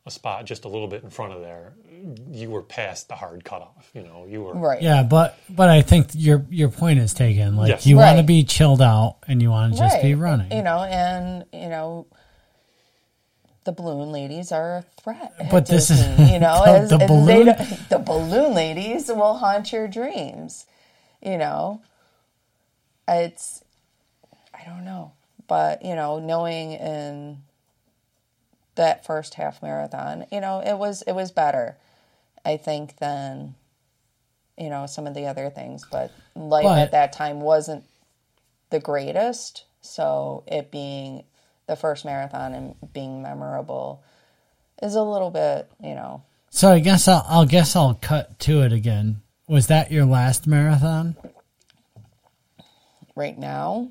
a 0.05 0.11
spot 0.11 0.45
just 0.45 0.65
a 0.65 0.67
little 0.67 0.87
bit 0.87 1.03
in 1.03 1.09
front 1.09 1.31
of 1.31 1.41
there, 1.41 1.73
you 2.29 2.49
were 2.49 2.63
past 2.63 3.07
the 3.07 3.15
hard 3.15 3.45
cutoff. 3.45 3.89
You 3.93 4.01
know, 4.01 4.25
you 4.27 4.41
were 4.41 4.53
right. 4.55 4.81
Yeah, 4.81 5.03
but 5.03 5.37
but 5.49 5.69
I 5.69 5.81
think 5.83 6.09
your 6.13 6.45
your 6.49 6.69
point 6.69 6.99
is 6.99 7.13
taken. 7.13 7.55
Like 7.55 7.69
Yes. 7.69 7.85
you 7.85 7.95
want 7.95 8.17
to 8.17 8.23
be 8.23 8.43
chilled 8.43 8.81
out 8.81 9.17
and 9.27 9.41
you 9.41 9.49
want 9.51 9.73
to 9.73 9.79
just 9.79 9.95
right. 9.95 10.03
be 10.03 10.15
running. 10.15 10.51
You 10.51 10.63
know, 10.63 10.83
and, 10.83 11.45
you 11.53 11.69
know, 11.69 12.07
the 13.63 13.71
balloon 13.71 14.11
ladies 14.11 14.51
are 14.51 14.77
a 14.77 14.85
threat. 15.01 15.33
But 15.51 15.67
this 15.67 15.89
is- 15.91 15.99
you 16.31 16.39
know, 16.39 16.61
the- 16.65 16.71
as- 16.71 16.89
the 16.89 16.97
balloon- 16.97 17.45
the 17.89 17.99
balloon 17.99 18.53
ladies 18.53 19.07
will 19.07 19.37
haunt 19.37 19.71
your 19.71 19.87
dreams. 19.87 20.65
You 21.21 21.37
know, 21.37 21.81
it's 23.07 23.63
I 24.53 24.63
don't 24.65 24.85
know, 24.85 25.11
but 25.47 25.83
you 25.85 25.95
know, 25.95 26.19
knowing 26.19 26.71
in 26.73 27.37
that 28.75 29.05
first 29.05 29.35
half 29.35 29.61
marathon, 29.61 30.25
you 30.31 30.39
know, 30.41 30.61
it 30.65 30.77
was 30.77 31.01
it 31.03 31.13
was 31.13 31.31
better, 31.31 31.77
I 32.45 32.57
think, 32.57 32.97
than 32.97 33.55
you 34.57 34.69
know 34.69 34.85
some 34.87 35.05
of 35.07 35.13
the 35.13 35.27
other 35.27 35.49
things. 35.49 35.85
But 35.91 36.11
life 36.35 36.63
But- 36.63 36.79
at 36.79 36.91
that 36.91 37.13
time 37.13 37.41
wasn't 37.41 37.83
the 38.71 38.79
greatest, 38.79 39.65
so 39.81 40.43
it 40.47 40.71
being 40.71 41.23
the 41.71 41.77
first 41.77 42.03
marathon 42.03 42.53
and 42.53 42.75
being 42.91 43.21
memorable 43.21 44.03
is 44.83 44.95
a 44.95 45.01
little 45.01 45.31
bit, 45.31 45.71
you 45.81 45.95
know, 45.95 46.21
So 46.49 46.69
I 46.69 46.79
guess 46.79 47.07
I'll, 47.07 47.25
I'll 47.29 47.45
guess 47.45 47.77
I'll 47.77 47.93
cut 47.93 48.37
to 48.39 48.61
it 48.63 48.73
again. 48.73 49.21
Was 49.47 49.67
that 49.67 49.89
your 49.89 50.05
last 50.05 50.47
marathon? 50.47 51.15
right 53.15 53.37
now. 53.37 53.87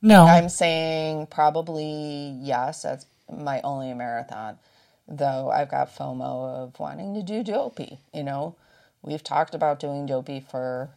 No. 0.00 0.24
I'm 0.24 0.48
saying 0.48 1.26
probably 1.26 2.34
yes. 2.40 2.82
That's 2.82 3.06
my 3.30 3.60
only 3.62 3.92
marathon, 3.94 4.58
though. 5.06 5.50
I've 5.50 5.70
got 5.70 5.94
FOMO 5.94 6.64
of 6.64 6.80
wanting 6.80 7.14
to 7.14 7.22
do 7.22 7.42
dopey. 7.42 7.98
You 8.14 8.22
know, 8.22 8.56
we've 9.02 9.22
talked 9.22 9.54
about 9.54 9.80
doing 9.80 10.06
dopey 10.06 10.40
for 10.40 10.90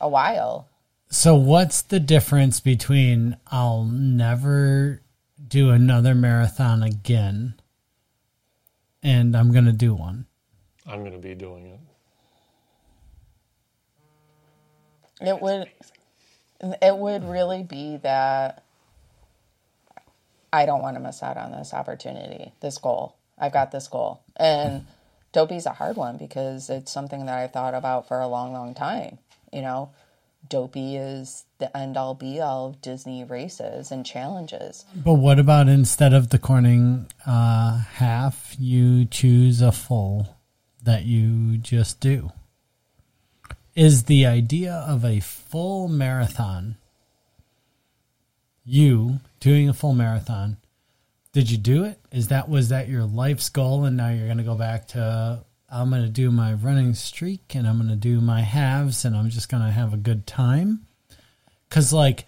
a 0.00 0.08
while. 0.08 0.68
So 1.10 1.34
what's 1.34 1.82
the 1.82 2.00
difference 2.00 2.60
between 2.60 3.36
I'll 3.48 3.84
never 3.84 5.00
do 5.48 5.70
another 5.70 6.14
marathon 6.14 6.82
again 6.82 7.54
and 9.02 9.36
I'm 9.36 9.52
going 9.52 9.64
to 9.64 9.72
do 9.72 9.94
one? 9.94 10.26
I'm 10.86 11.00
going 11.00 11.12
to 11.12 11.18
be 11.18 11.34
doing 11.34 11.66
it. 11.66 11.80
It 15.28 15.40
would, 15.40 15.68
it 16.80 16.96
would 16.96 17.24
really 17.24 17.62
be 17.62 17.98
that 17.98 18.64
I 20.52 20.66
don't 20.66 20.82
want 20.82 20.96
to 20.96 21.00
miss 21.00 21.22
out 21.22 21.36
on 21.36 21.52
this 21.52 21.72
opportunity, 21.74 22.52
this 22.60 22.78
goal. 22.78 23.16
I've 23.38 23.52
got 23.52 23.70
this 23.70 23.88
goal, 23.88 24.22
and 24.36 24.86
dopey's 25.32 25.66
a 25.66 25.72
hard 25.72 25.96
one 25.96 26.16
because 26.18 26.68
it's 26.68 26.92
something 26.92 27.26
that 27.26 27.38
I've 27.38 27.52
thought 27.52 27.74
about 27.74 28.08
for 28.08 28.20
a 28.20 28.28
long, 28.28 28.52
long 28.52 28.74
time. 28.74 29.18
You 29.52 29.62
know, 29.62 29.92
dopey 30.50 30.96
is 30.96 31.46
the 31.58 31.74
end 31.74 31.96
all 31.96 32.12
be 32.12 32.40
all 32.40 32.66
of 32.66 32.82
Disney 32.82 33.24
races 33.24 33.90
and 33.90 34.04
challenges. 34.04 34.84
But 34.94 35.14
what 35.14 35.38
about 35.38 35.68
instead 35.68 36.12
of 36.12 36.28
the 36.28 36.38
Corning 36.38 37.06
uh, 37.24 37.78
half, 37.78 38.54
you 38.58 39.06
choose 39.06 39.62
a 39.62 39.72
full 39.72 40.36
that 40.82 41.04
you 41.04 41.56
just 41.56 42.00
do? 42.00 42.32
Is 43.74 44.04
the 44.04 44.26
idea 44.26 44.84
of 44.86 45.04
a 45.04 45.20
full 45.20 45.88
marathon, 45.88 46.76
you 48.64 49.20
doing 49.38 49.68
a 49.68 49.72
full 49.72 49.94
marathon, 49.94 50.58
did 51.32 51.50
you 51.50 51.56
do 51.56 51.84
it? 51.84 51.98
Is 52.10 52.28
that 52.28 52.48
was 52.48 52.70
that 52.70 52.88
your 52.88 53.04
life's 53.04 53.48
goal, 53.48 53.84
and 53.84 53.96
now 53.96 54.10
you're 54.10 54.26
going 54.26 54.38
to 54.38 54.44
go 54.44 54.56
back 54.56 54.88
to 54.88 55.44
I'm 55.70 55.90
going 55.90 56.02
to 56.02 56.08
do 56.08 56.30
my 56.30 56.52
running 56.52 56.94
streak, 56.94 57.54
and 57.54 57.66
I'm 57.66 57.78
going 57.78 57.90
to 57.90 57.96
do 57.96 58.20
my 58.20 58.42
halves, 58.42 59.04
and 59.04 59.16
I'm 59.16 59.30
just 59.30 59.48
going 59.48 59.62
to 59.62 59.70
have 59.70 59.94
a 59.94 59.98
good 59.98 60.26
time? 60.26 60.86
Because 61.68 61.92
like 61.92 62.26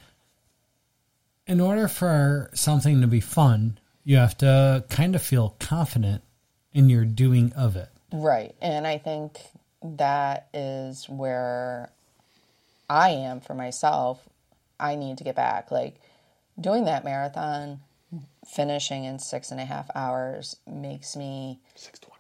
in 1.46 1.60
order 1.60 1.88
for 1.88 2.50
something 2.54 3.00
to 3.00 3.06
be 3.06 3.20
fun, 3.20 3.78
you 4.04 4.16
have 4.16 4.36
to 4.38 4.84
kind 4.88 5.14
of 5.14 5.22
feel 5.22 5.56
confident 5.58 6.22
in 6.72 6.88
your 6.88 7.04
doing 7.04 7.52
of 7.54 7.76
it. 7.76 7.88
Right. 8.12 8.54
And 8.60 8.86
I 8.86 8.98
think 8.98 9.38
that 9.82 10.48
is 10.54 11.08
where 11.08 11.90
I 12.88 13.10
am 13.10 13.40
for 13.40 13.54
myself. 13.54 14.26
I 14.78 14.94
need 14.96 15.18
to 15.18 15.24
get 15.24 15.36
back. 15.36 15.70
Like 15.70 15.96
doing 16.60 16.84
that 16.84 17.04
marathon, 17.04 17.80
finishing 18.46 19.04
in 19.04 19.18
six 19.18 19.50
and 19.50 19.60
a 19.60 19.64
half 19.64 19.90
hours 19.94 20.56
makes 20.66 21.16
me 21.16 21.58
629. 21.74 22.11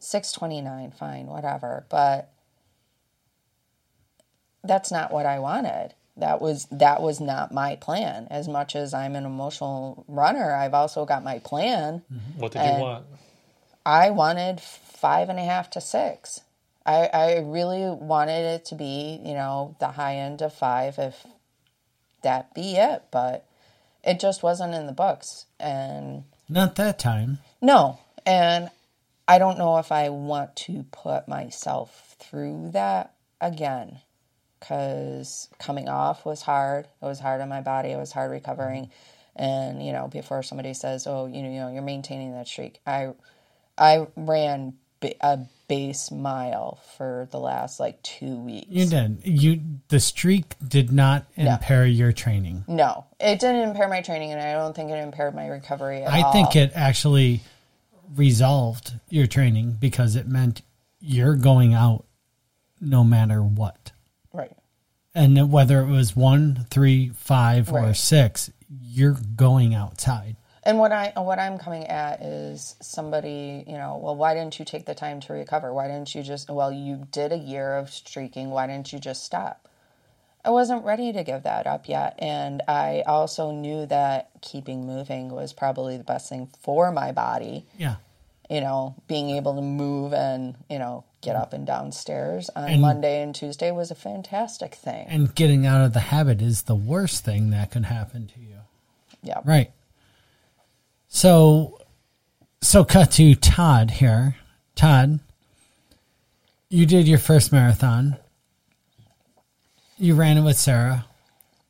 629, 0.00 0.92
fine, 0.92 1.26
whatever. 1.26 1.84
But 1.88 2.30
that's 4.64 4.90
not 4.90 5.12
what 5.12 5.26
I 5.26 5.38
wanted. 5.38 5.94
That 6.16 6.42
was 6.42 6.66
that 6.70 7.00
was 7.00 7.20
not 7.20 7.52
my 7.54 7.76
plan. 7.76 8.26
As 8.30 8.48
much 8.48 8.76
as 8.76 8.92
I'm 8.92 9.14
an 9.16 9.24
emotional 9.24 10.04
runner, 10.08 10.52
I've 10.54 10.74
also 10.74 11.06
got 11.06 11.24
my 11.24 11.38
plan. 11.38 12.02
Mm-hmm. 12.12 12.40
What 12.40 12.52
did 12.52 12.64
you 12.64 12.80
want? 12.80 13.04
I 13.86 14.10
wanted 14.10 14.60
five 14.60 15.28
and 15.30 15.38
a 15.38 15.44
half 15.44 15.70
to 15.70 15.80
six. 15.80 16.40
I, 16.84 17.08
I 17.12 17.38
really 17.38 17.88
wanted 17.88 18.44
it 18.44 18.64
to 18.66 18.74
be, 18.74 19.20
you 19.24 19.34
know, 19.34 19.76
the 19.80 19.88
high 19.88 20.16
end 20.16 20.42
of 20.42 20.52
five, 20.52 20.98
if 20.98 21.26
that 22.22 22.54
be 22.54 22.76
it. 22.76 23.04
But 23.10 23.46
it 24.04 24.20
just 24.20 24.42
wasn't 24.42 24.74
in 24.74 24.86
the 24.86 24.92
books. 24.92 25.46
And 25.58 26.24
Not 26.48 26.76
that 26.76 26.98
time. 26.98 27.38
no. 27.62 27.98
And 28.26 28.70
I 29.30 29.38
don't 29.38 29.58
know 29.58 29.78
if 29.78 29.92
I 29.92 30.08
want 30.08 30.56
to 30.56 30.84
put 30.90 31.28
myself 31.28 32.16
through 32.18 32.70
that 32.72 33.14
again. 33.40 34.00
Because 34.58 35.48
coming 35.58 35.88
off 35.88 36.26
was 36.26 36.42
hard. 36.42 36.86
It 37.00 37.04
was 37.04 37.20
hard 37.20 37.40
on 37.40 37.48
my 37.48 37.60
body. 37.60 37.90
It 37.90 37.96
was 37.96 38.10
hard 38.10 38.32
recovering. 38.32 38.90
And, 39.36 39.86
you 39.86 39.92
know, 39.92 40.08
before 40.08 40.42
somebody 40.42 40.74
says, 40.74 41.06
oh, 41.06 41.26
you 41.26 41.42
know, 41.42 41.48
you 41.48 41.60
know 41.60 41.72
you're 41.72 41.80
maintaining 41.80 42.32
that 42.32 42.48
streak. 42.48 42.80
I 42.84 43.12
I 43.78 44.08
ran 44.16 44.74
a 45.20 45.38
base 45.68 46.10
mile 46.10 46.80
for 46.96 47.28
the 47.30 47.38
last 47.38 47.80
like 47.80 48.02
two 48.02 48.36
weeks. 48.36 48.66
You 48.68 48.86
did. 48.86 49.20
You 49.24 49.60
the 49.88 50.00
streak 50.00 50.56
did 50.66 50.92
not 50.92 51.26
impair 51.36 51.86
your 51.86 52.12
training. 52.12 52.64
No, 52.68 53.06
it 53.18 53.40
didn't 53.40 53.68
impair 53.70 53.88
my 53.88 54.02
training, 54.02 54.32
and 54.32 54.42
I 54.42 54.52
don't 54.52 54.74
think 54.76 54.90
it 54.90 54.96
impaired 54.96 55.34
my 55.34 55.46
recovery 55.46 56.02
at 56.02 56.12
I 56.12 56.22
all. 56.22 56.32
think 56.32 56.56
it 56.56 56.72
actually 56.74 57.40
resolved 58.14 58.94
your 59.08 59.26
training 59.26 59.76
because 59.80 60.16
it 60.16 60.26
meant 60.26 60.62
you're 61.00 61.36
going 61.36 61.74
out 61.74 62.04
no 62.80 63.04
matter 63.04 63.42
what. 63.42 63.92
right. 64.32 64.56
And 65.14 65.50
whether 65.50 65.80
it 65.80 65.88
was 65.88 66.14
one, 66.14 66.66
three, 66.70 67.08
five, 67.10 67.72
or 67.72 67.92
six, 67.94 68.50
you're 68.68 69.18
going 69.36 69.74
outside. 69.74 70.36
And 70.62 70.78
what 70.78 70.92
I 70.92 71.12
what 71.16 71.38
I'm 71.38 71.58
coming 71.58 71.86
at 71.86 72.20
is 72.22 72.76
somebody, 72.82 73.64
you 73.66 73.78
know, 73.78 73.98
well, 74.02 74.14
why 74.14 74.34
didn't 74.34 74.58
you 74.58 74.64
take 74.64 74.84
the 74.84 74.94
time 74.94 75.20
to 75.20 75.32
recover? 75.32 75.72
Why 75.72 75.88
didn't 75.88 76.14
you 76.14 76.22
just? 76.22 76.50
Well, 76.50 76.70
you 76.70 77.06
did 77.10 77.32
a 77.32 77.38
year 77.38 77.76
of 77.76 77.90
streaking. 77.90 78.50
Why 78.50 78.66
didn't 78.66 78.92
you 78.92 78.98
just 78.98 79.24
stop? 79.24 79.68
I 80.44 80.50
wasn't 80.50 80.84
ready 80.84 81.12
to 81.12 81.22
give 81.22 81.42
that 81.42 81.66
up 81.66 81.88
yet, 81.88 82.14
and 82.18 82.62
I 82.66 83.02
also 83.06 83.50
knew 83.52 83.84
that 83.86 84.30
keeping 84.40 84.86
moving 84.86 85.28
was 85.30 85.52
probably 85.52 85.96
the 85.98 86.04
best 86.04 86.28
thing 86.28 86.48
for 86.60 86.90
my 86.92 87.12
body. 87.12 87.66
Yeah. 87.76 87.96
You 88.48 88.60
know, 88.62 88.94
being 89.06 89.30
able 89.30 89.54
to 89.54 89.60
move 89.62 90.12
and 90.14 90.54
you 90.70 90.78
know 90.78 91.04
get 91.20 91.36
up 91.36 91.52
and 91.52 91.66
downstairs 91.66 92.48
on 92.56 92.64
And- 92.70 92.80
Monday 92.80 93.22
and 93.22 93.34
Tuesday 93.34 93.70
was 93.70 93.90
a 93.90 93.94
fantastic 93.94 94.74
thing. 94.74 95.06
And 95.08 95.34
getting 95.34 95.66
out 95.66 95.82
of 95.84 95.92
the 95.92 96.00
habit 96.00 96.40
is 96.40 96.62
the 96.62 96.74
worst 96.74 97.24
thing 97.24 97.50
that 97.50 97.70
could 97.70 97.84
happen 97.84 98.26
to 98.28 98.40
you. 98.40 98.56
yeah, 99.22 99.40
Right. 99.44 99.70
So, 101.08 101.78
so 102.62 102.84
cut 102.84 103.10
to 103.12 103.34
Todd 103.34 103.90
here. 103.90 104.36
Todd, 104.76 105.20
you 106.68 106.86
did 106.86 107.06
your 107.08 107.18
first 107.18 107.52
marathon. 107.52 108.16
You 110.00 110.14
ran 110.14 110.38
it 110.38 110.42
with 110.42 110.58
Sarah. 110.58 111.04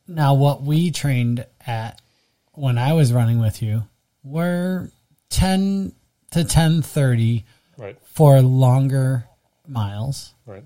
Now, 0.06 0.34
what 0.34 0.62
we 0.62 0.90
trained 0.92 1.44
at 1.66 2.00
when 2.52 2.78
I 2.78 2.92
was 2.92 3.12
running 3.12 3.40
with 3.40 3.60
you 3.60 3.84
were 4.22 4.90
ten 5.30 5.92
to 6.30 6.44
ten 6.44 6.82
thirty 6.82 7.44
Right. 7.76 7.96
for 8.04 8.40
longer 8.40 9.24
miles. 9.66 10.34
Right. 10.46 10.64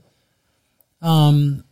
Um 1.00 1.64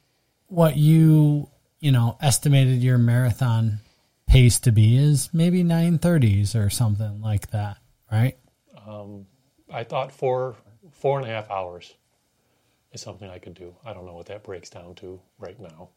What 0.48 0.76
you 0.76 1.48
you 1.80 1.90
know 1.92 2.16
estimated 2.20 2.82
your 2.82 2.98
marathon 2.98 3.80
pace 4.26 4.60
to 4.60 4.72
be 4.72 4.96
is 4.96 5.28
maybe 5.32 5.62
nine 5.62 5.98
thirties 5.98 6.54
or 6.54 6.70
something 6.70 7.20
like 7.20 7.50
that, 7.50 7.78
right? 8.10 8.38
Um 8.86 9.26
I 9.70 9.84
thought 9.84 10.12
four 10.12 10.56
four 10.90 11.18
and 11.20 11.28
a 11.28 11.32
half 11.32 11.50
hours 11.50 11.92
is 12.92 13.00
something 13.00 13.28
I 13.28 13.38
could 13.38 13.54
do. 13.54 13.74
I 13.84 13.92
don't 13.92 14.06
know 14.06 14.14
what 14.14 14.26
that 14.26 14.42
breaks 14.44 14.70
down 14.70 14.94
to 14.96 15.20
right 15.38 15.58
now. 15.58 15.88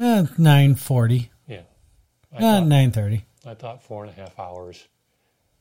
Eh, 0.00 0.26
nine 0.38 0.74
forty, 0.74 1.30
Yeah. 1.46 1.62
I, 2.34 2.40
thought, 2.40 2.66
nine 2.66 2.90
thirty. 2.90 3.24
I 3.46 3.54
thought 3.54 3.82
four 3.82 4.04
and 4.04 4.12
a 4.12 4.20
half 4.20 4.38
hours. 4.38 4.86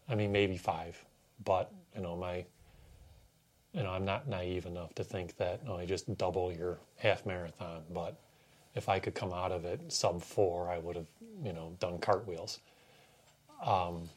I 0.10 0.16
mean, 0.16 0.32
maybe 0.32 0.58
five, 0.58 1.04
but 1.44 1.72
you 1.96 2.02
know, 2.02 2.16
my, 2.16 2.46
you 3.74 3.84
know, 3.84 3.90
I'm 3.92 4.06
not 4.06 4.28
naive 4.28 4.66
enough 4.66 4.94
to 4.96 5.04
think 5.04 5.38
that 5.38 5.62
oh, 5.68 5.76
I 5.78 5.86
just 5.86 6.18
double 6.18 6.52
your 6.52 6.80
half 6.98 7.26
marathon. 7.26 7.84
But 7.94 8.18
if 8.76 8.88
I 8.90 9.00
could 9.00 9.16
come 9.16 9.34
out 9.34 9.52
of 9.52 9.66
it 9.66 9.92
sub 9.92 10.22
four, 10.22 10.70
I 10.70 10.78
would 10.78 10.96
have, 10.96 11.08
you 11.44 11.54
know, 11.54 11.76
done 11.80 11.98
cartwheels. 12.00 12.60
Um, 13.66 14.10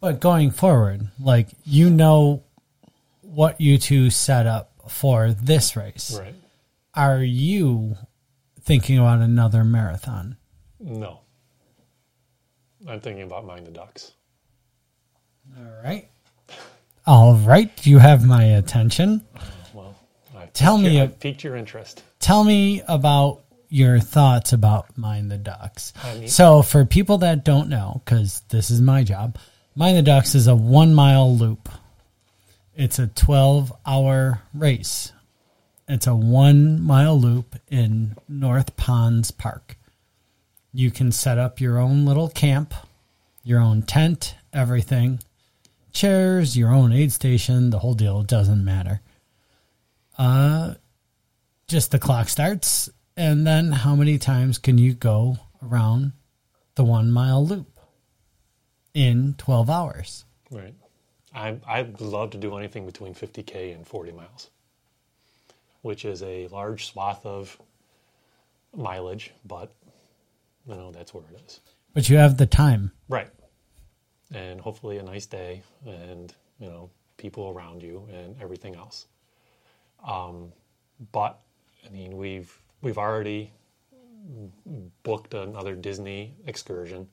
But 0.00 0.20
going 0.20 0.50
forward, 0.50 1.08
like 1.20 1.48
you 1.64 1.90
know 1.90 2.42
what 3.22 3.60
you 3.60 3.78
two 3.78 4.10
set 4.10 4.46
up 4.46 4.69
for 4.88 5.32
this 5.32 5.76
race. 5.76 6.18
Right. 6.18 6.34
Are 6.94 7.22
you 7.22 7.96
thinking 8.62 8.98
about 8.98 9.20
another 9.20 9.64
marathon? 9.64 10.36
No. 10.78 11.20
I'm 12.88 13.00
thinking 13.00 13.22
about 13.24 13.44
Mind 13.44 13.66
the 13.66 13.70
Ducks. 13.70 14.12
All 15.58 15.82
right. 15.84 16.08
All 17.06 17.34
right. 17.36 17.70
You 17.86 17.98
have 17.98 18.24
my 18.24 18.42
attention. 18.44 19.22
Well, 19.74 19.94
I 20.36 20.46
Tell 20.46 20.78
me 20.78 20.96
your, 20.98 21.08
piqued 21.08 21.44
your 21.44 21.56
interest. 21.56 22.02
Tell 22.20 22.44
me 22.44 22.82
about 22.88 23.42
your 23.68 24.00
thoughts 24.00 24.52
about 24.52 24.96
Mind 24.98 25.30
the 25.30 25.38
Ducks. 25.38 25.92
I 26.02 26.14
mean- 26.14 26.28
So, 26.28 26.62
for 26.62 26.84
people 26.84 27.18
that 27.18 27.44
don't 27.44 27.68
know, 27.68 28.02
because 28.04 28.40
this 28.48 28.70
is 28.70 28.80
my 28.80 29.04
job, 29.04 29.36
Mind 29.76 29.96
the 29.96 30.02
Ducks 30.02 30.34
is 30.34 30.46
a 30.48 30.56
one 30.56 30.94
mile 30.94 31.34
loop. 31.36 31.68
It's 32.80 32.98
a 32.98 33.08
12 33.08 33.74
hour 33.84 34.40
race. 34.54 35.12
It's 35.86 36.06
a 36.06 36.14
one 36.14 36.80
mile 36.80 37.20
loop 37.20 37.56
in 37.68 38.16
North 38.26 38.74
Ponds 38.78 39.30
Park. 39.30 39.76
You 40.72 40.90
can 40.90 41.12
set 41.12 41.36
up 41.36 41.60
your 41.60 41.78
own 41.78 42.06
little 42.06 42.30
camp, 42.30 42.72
your 43.44 43.60
own 43.60 43.82
tent, 43.82 44.34
everything, 44.50 45.20
chairs, 45.92 46.56
your 46.56 46.72
own 46.72 46.90
aid 46.90 47.12
station, 47.12 47.68
the 47.68 47.80
whole 47.80 47.92
deal. 47.92 48.22
It 48.22 48.28
doesn't 48.28 48.64
matter 48.64 49.02
Uh, 50.16 50.76
just 51.68 51.90
the 51.90 51.98
clock 51.98 52.30
starts 52.30 52.88
and 53.14 53.46
then 53.46 53.72
how 53.72 53.94
many 53.94 54.16
times 54.16 54.56
can 54.56 54.78
you 54.78 54.94
go 54.94 55.36
around 55.62 56.12
the 56.76 56.84
one 56.84 57.10
mile 57.10 57.44
loop 57.44 57.78
in 58.94 59.34
12 59.36 59.68
hours 59.68 60.24
Right. 60.50 60.74
I 61.34 61.56
I'd 61.66 62.00
love 62.00 62.30
to 62.30 62.38
do 62.38 62.56
anything 62.56 62.86
between 62.86 63.14
50k 63.14 63.74
and 63.74 63.86
40 63.86 64.12
miles, 64.12 64.50
which 65.82 66.04
is 66.04 66.22
a 66.22 66.48
large 66.48 66.86
swath 66.86 67.24
of 67.24 67.58
mileage, 68.76 69.32
but 69.44 69.72
you 70.66 70.74
know 70.74 70.90
that's 70.90 71.12
where 71.14 71.24
it 71.32 71.40
is. 71.46 71.60
but 71.94 72.08
you 72.08 72.16
have 72.16 72.36
the 72.36 72.46
time 72.46 72.92
Right. 73.08 73.30
And 74.32 74.60
hopefully 74.60 74.98
a 74.98 75.02
nice 75.02 75.26
day, 75.26 75.62
and 75.84 76.32
you 76.60 76.68
know 76.68 76.90
people 77.16 77.48
around 77.48 77.82
you 77.82 78.08
and 78.12 78.36
everything 78.40 78.76
else. 78.76 79.06
Um, 80.06 80.52
but 81.12 81.40
I 81.86 81.90
mean 81.90 82.16
we've 82.16 82.56
we've 82.82 82.98
already 82.98 83.52
booked 85.02 85.34
another 85.34 85.74
Disney 85.74 86.34
excursion, 86.46 87.08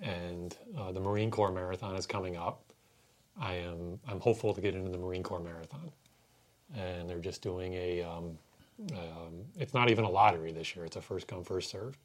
and 0.00 0.56
uh, 0.78 0.92
the 0.92 1.00
Marine 1.00 1.30
Corps 1.30 1.52
Marathon 1.52 1.96
is 1.96 2.06
coming 2.06 2.36
up. 2.36 2.62
I 3.40 3.54
am 3.54 3.98
I'm 4.08 4.20
hopeful 4.20 4.54
to 4.54 4.60
get 4.60 4.74
into 4.74 4.90
the 4.90 4.98
Marine 4.98 5.22
Corps 5.22 5.40
Marathon, 5.40 5.92
and 6.76 7.08
they're 7.08 7.18
just 7.20 7.42
doing 7.42 7.74
a. 7.74 8.02
Um, 8.02 8.38
um, 8.92 9.44
it's 9.58 9.74
not 9.74 9.90
even 9.90 10.04
a 10.04 10.10
lottery 10.10 10.52
this 10.52 10.74
year; 10.76 10.84
it's 10.84 10.96
a 10.96 11.00
first 11.00 11.26
come 11.26 11.44
first 11.44 11.70
served, 11.70 11.98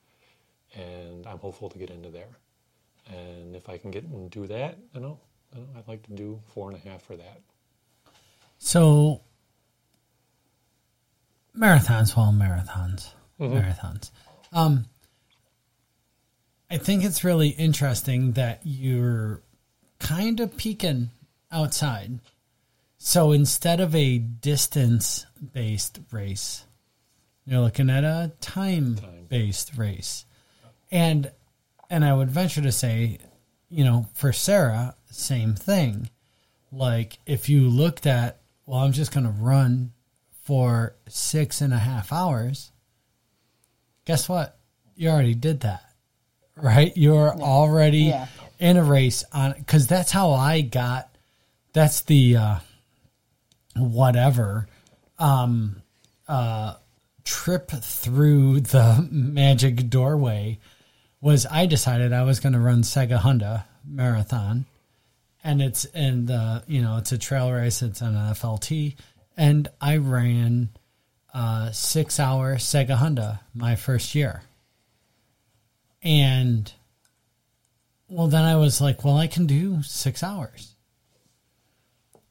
and 0.75 1.25
I'm 1.27 1.37
hopeful 1.39 1.69
to 1.69 1.77
get 1.77 1.89
into 1.89 2.09
there. 2.09 2.37
And 3.07 3.55
if 3.55 3.69
I 3.69 3.77
can 3.77 3.91
get 3.91 4.03
and 4.05 4.29
do 4.31 4.47
that, 4.47 4.77
you 4.93 5.01
know, 5.01 5.19
you 5.53 5.61
know, 5.61 5.67
I'd 5.77 5.87
like 5.87 6.03
to 6.03 6.13
do 6.13 6.39
four 6.53 6.69
and 6.71 6.77
a 6.83 6.89
half 6.89 7.01
for 7.03 7.15
that. 7.17 7.41
so 8.57 9.21
marathons 11.57 12.15
well 12.17 12.31
marathons 12.33 13.09
marathons 13.39 14.09
um 14.53 14.85
i 16.71 16.77
think 16.77 17.03
it's 17.03 17.23
really 17.23 17.49
interesting 17.49 18.31
that 18.33 18.61
you're 18.63 19.41
kind 19.99 20.39
of 20.39 20.55
peeking 20.57 21.09
outside. 21.53 22.19
So 22.97 23.31
instead 23.31 23.79
of 23.79 23.93
a 23.95 24.17
distance 24.17 25.25
based 25.53 25.99
race 26.11 26.65
you're 27.45 27.59
looking 27.59 27.89
at 27.89 28.05
a 28.05 28.31
time 28.39 28.97
based 29.27 29.75
race. 29.77 30.25
And 30.91 31.31
and 31.89 32.05
i 32.05 32.13
would 32.13 32.31
venture 32.31 32.61
to 32.61 32.71
say 32.71 33.17
you 33.69 33.83
know 33.83 34.07
for 34.13 34.31
sarah 34.31 34.95
same 35.11 35.53
thing. 35.55 36.09
Like 36.71 37.19
if 37.25 37.49
you 37.49 37.69
looked 37.69 38.07
at 38.07 38.39
well 38.65 38.79
i'm 38.79 38.93
just 38.93 39.11
going 39.13 39.25
to 39.25 39.31
run 39.31 39.91
for 40.43 40.95
six 41.07 41.59
and 41.61 41.73
a 41.73 41.77
half 41.77 42.11
hours 42.13 42.71
guess 44.05 44.27
what? 44.27 44.57
You 44.95 45.09
already 45.09 45.35
did 45.35 45.61
that 45.61 45.83
right? 46.55 46.95
You're 46.95 47.33
already 47.33 48.03
Yeah. 48.03 48.27
in 48.59 48.77
a 48.77 48.83
race 48.83 49.23
on 49.33 49.53
because 49.57 49.87
that's 49.87 50.11
how 50.11 50.31
i 50.31 50.61
got 50.61 51.12
that's 51.73 52.01
the 52.01 52.37
uh 52.37 52.55
whatever. 53.75 54.67
Um 55.19 55.81
uh 56.27 56.75
trip 57.23 57.71
through 57.71 58.61
the 58.61 59.07
magic 59.11 59.89
doorway 59.89 60.59
was 61.21 61.45
i 61.49 61.65
decided 61.65 62.11
i 62.11 62.23
was 62.23 62.39
going 62.39 62.53
to 62.53 62.59
run 62.59 62.81
Sehgahunda 62.81 63.63
marathon. 63.85 64.65
And 65.43 65.61
it's 65.61 65.83
in 65.85 66.27
the 66.27 66.63
you 66.67 66.81
know 66.81 66.97
it's 66.97 67.11
a 67.11 67.17
trail 67.17 67.51
race 67.51 67.81
it's 67.81 68.01
an 68.01 68.13
flt 68.13 68.95
and 69.35 69.67
i 69.81 69.97
ran 69.97 70.69
uh 71.33 71.71
six 71.71 72.19
hour 72.19 72.55
Sehgahunda 72.55 73.39
my 73.53 73.75
first 73.75 74.15
year. 74.15 74.43
And 76.01 76.71
well 78.09 78.27
then 78.27 78.43
i 78.43 78.55
was 78.55 78.79
like 78.79 79.03
well 79.03 79.17
i 79.17 79.27
can 79.27 79.45
do 79.45 79.81
six 79.83 80.23
hours 80.23 80.72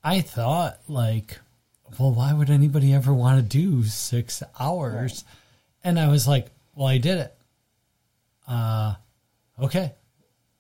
i 0.05 0.21
thought 0.21 0.79
like 0.89 1.39
well, 1.99 2.13
why 2.13 2.33
would 2.33 2.51
anybody 2.51 2.93
ever 2.93 3.13
want 3.13 3.39
to 3.39 3.43
do 3.43 3.85
six 3.85 4.43
hours? 4.59 5.25
And 5.85 5.99
I 5.99 6.09
was 6.09 6.27
like, 6.27 6.49
well, 6.75 6.89
I 6.89 6.99
did 6.99 7.19
it. 7.19 7.35
Uh, 8.49 8.95
okay. 9.61 9.93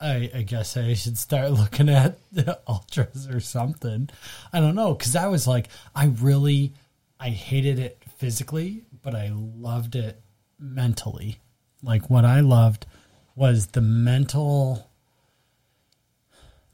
I, 0.00 0.30
I 0.34 0.42
guess 0.42 0.76
I 0.76 0.94
should 0.94 1.16
start 1.16 1.52
looking 1.52 1.88
at 1.88 2.18
the 2.32 2.58
ultras 2.66 3.28
or 3.28 3.40
something. 3.40 4.10
I 4.52 4.60
don't 4.60 4.74
know. 4.74 4.94
Cause 4.94 5.16
I 5.16 5.28
was 5.28 5.46
like, 5.46 5.68
I 5.94 6.06
really, 6.06 6.74
I 7.18 7.30
hated 7.30 7.78
it 7.78 8.02
physically, 8.18 8.84
but 9.02 9.14
I 9.14 9.30
loved 9.32 9.94
it 9.94 10.20
mentally. 10.58 11.38
Like 11.82 12.10
what 12.10 12.24
I 12.24 12.40
loved 12.40 12.86
was 13.34 13.68
the 13.68 13.80
mental, 13.80 14.90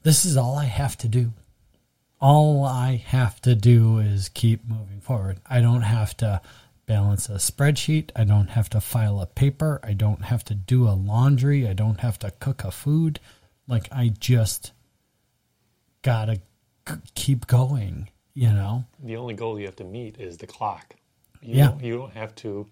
this 0.03 0.25
is 0.25 0.35
all 0.35 0.57
I 0.57 0.65
have 0.65 0.97
to 0.97 1.07
do 1.07 1.33
all 2.21 2.65
I 2.65 2.95
have 2.97 3.41
to 3.41 3.55
do 3.55 3.99
is 3.99 4.29
keep 4.29 4.67
moving 4.67 4.99
forward. 5.01 5.39
I 5.49 5.61
don't 5.61 5.81
have 5.83 6.15
to 6.17 6.41
balance 6.85 7.29
a 7.29 7.33
spreadsheet. 7.35 8.09
I 8.15 8.23
don't 8.23 8.49
have 8.49 8.69
to 8.71 8.81
file 8.81 9.19
a 9.21 9.25
paper. 9.25 9.79
I 9.83 9.93
don't 9.93 10.23
have 10.25 10.43
to 10.45 10.55
do 10.55 10.87
a 10.87 10.91
laundry. 10.91 11.67
I 11.67 11.73
don't 11.73 11.99
have 12.01 12.19
to 12.19 12.31
cook 12.31 12.63
a 12.63 12.71
food. 12.71 13.19
Like, 13.67 13.87
I 13.91 14.09
just 14.19 14.71
gotta 16.01 16.41
c- 16.87 16.95
keep 17.15 17.47
going, 17.47 18.09
you 18.33 18.49
know? 18.49 18.85
The 19.01 19.15
only 19.17 19.35
goal 19.35 19.59
you 19.59 19.65
have 19.67 19.75
to 19.77 19.83
meet 19.83 20.19
is 20.19 20.37
the 20.37 20.47
clock. 20.47 20.95
You 21.41 21.55
Yeah. 21.57 21.67
Don't, 21.69 21.83
you 21.83 21.95
don't 21.97 22.13
have 22.13 22.33
to 22.35 22.67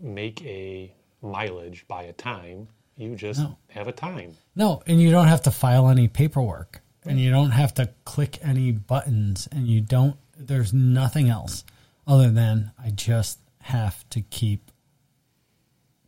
make 0.00 0.42
a 0.44 0.94
mileage 1.22 1.86
by 1.88 2.02
a 2.04 2.12
time. 2.12 2.68
You 2.96 3.16
just 3.16 3.40
No. 3.40 3.56
have 3.70 3.88
a 3.88 3.92
time. 3.92 4.36
No, 4.54 4.82
and 4.86 5.00
you 5.00 5.10
don't 5.10 5.28
have 5.28 5.42
to 5.42 5.50
file 5.50 5.88
any 5.88 6.06
paperwork 6.08 6.82
and 7.04 7.18
you 7.18 7.30
don't 7.30 7.50
have 7.52 7.74
to 7.74 7.90
click 8.04 8.38
any 8.42 8.72
buttons 8.72 9.48
and 9.52 9.66
you 9.66 9.80
don't 9.80 10.16
there's 10.38 10.72
nothing 10.72 11.28
else 11.28 11.64
other 12.06 12.30
than 12.30 12.72
I 12.82 12.90
just 12.90 13.38
have 13.62 14.08
to 14.10 14.20
keep 14.22 14.70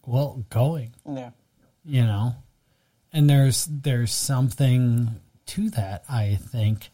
well 0.06 0.44
going, 0.51 0.93
Yeah. 1.06 1.31
you 1.85 2.02
know. 2.02 2.35
And 3.12 3.28
there's 3.28 3.66
there's 3.66 4.12
something 4.12 5.20
to 5.47 5.70
that 5.70 6.05
I 6.09 6.36
think 6.36 6.90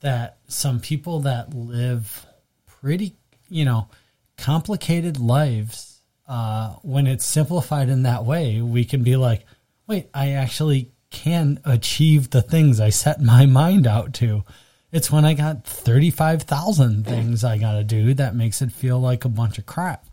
that 0.00 0.38
some 0.46 0.80
people 0.80 1.20
that 1.20 1.52
live 1.54 2.24
pretty, 2.66 3.16
you 3.48 3.64
know, 3.64 3.88
complicated 4.36 5.18
lives 5.18 6.00
uh 6.26 6.74
when 6.82 7.06
it's 7.06 7.24
simplified 7.24 7.88
in 7.88 8.04
that 8.04 8.24
way, 8.24 8.60
we 8.62 8.84
can 8.84 9.02
be 9.02 9.16
like, 9.16 9.44
wait, 9.88 10.08
I 10.14 10.32
actually 10.32 10.92
can 11.14 11.60
achieve 11.64 12.30
the 12.30 12.42
things 12.42 12.80
I 12.80 12.90
set 12.90 13.22
my 13.22 13.46
mind 13.62 13.86
out 13.86 14.12
to. 14.14 14.44
It's 14.92 15.10
when 15.10 15.24
I 15.24 15.34
got 15.34 15.64
35,000 15.64 17.04
things 17.04 17.42
I 17.42 17.58
got 17.58 17.72
to 17.72 17.84
do 17.84 18.14
that 18.14 18.36
makes 18.36 18.60
it 18.62 18.70
feel 18.70 19.00
like 19.00 19.24
a 19.24 19.28
bunch 19.28 19.58
of 19.58 19.66
crap. 19.66 20.06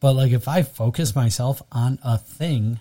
But 0.00 0.12
like 0.12 0.32
if 0.32 0.46
I 0.46 0.62
focus 0.62 1.14
myself 1.16 1.62
on 1.72 1.98
a 2.04 2.18
thing, 2.18 2.80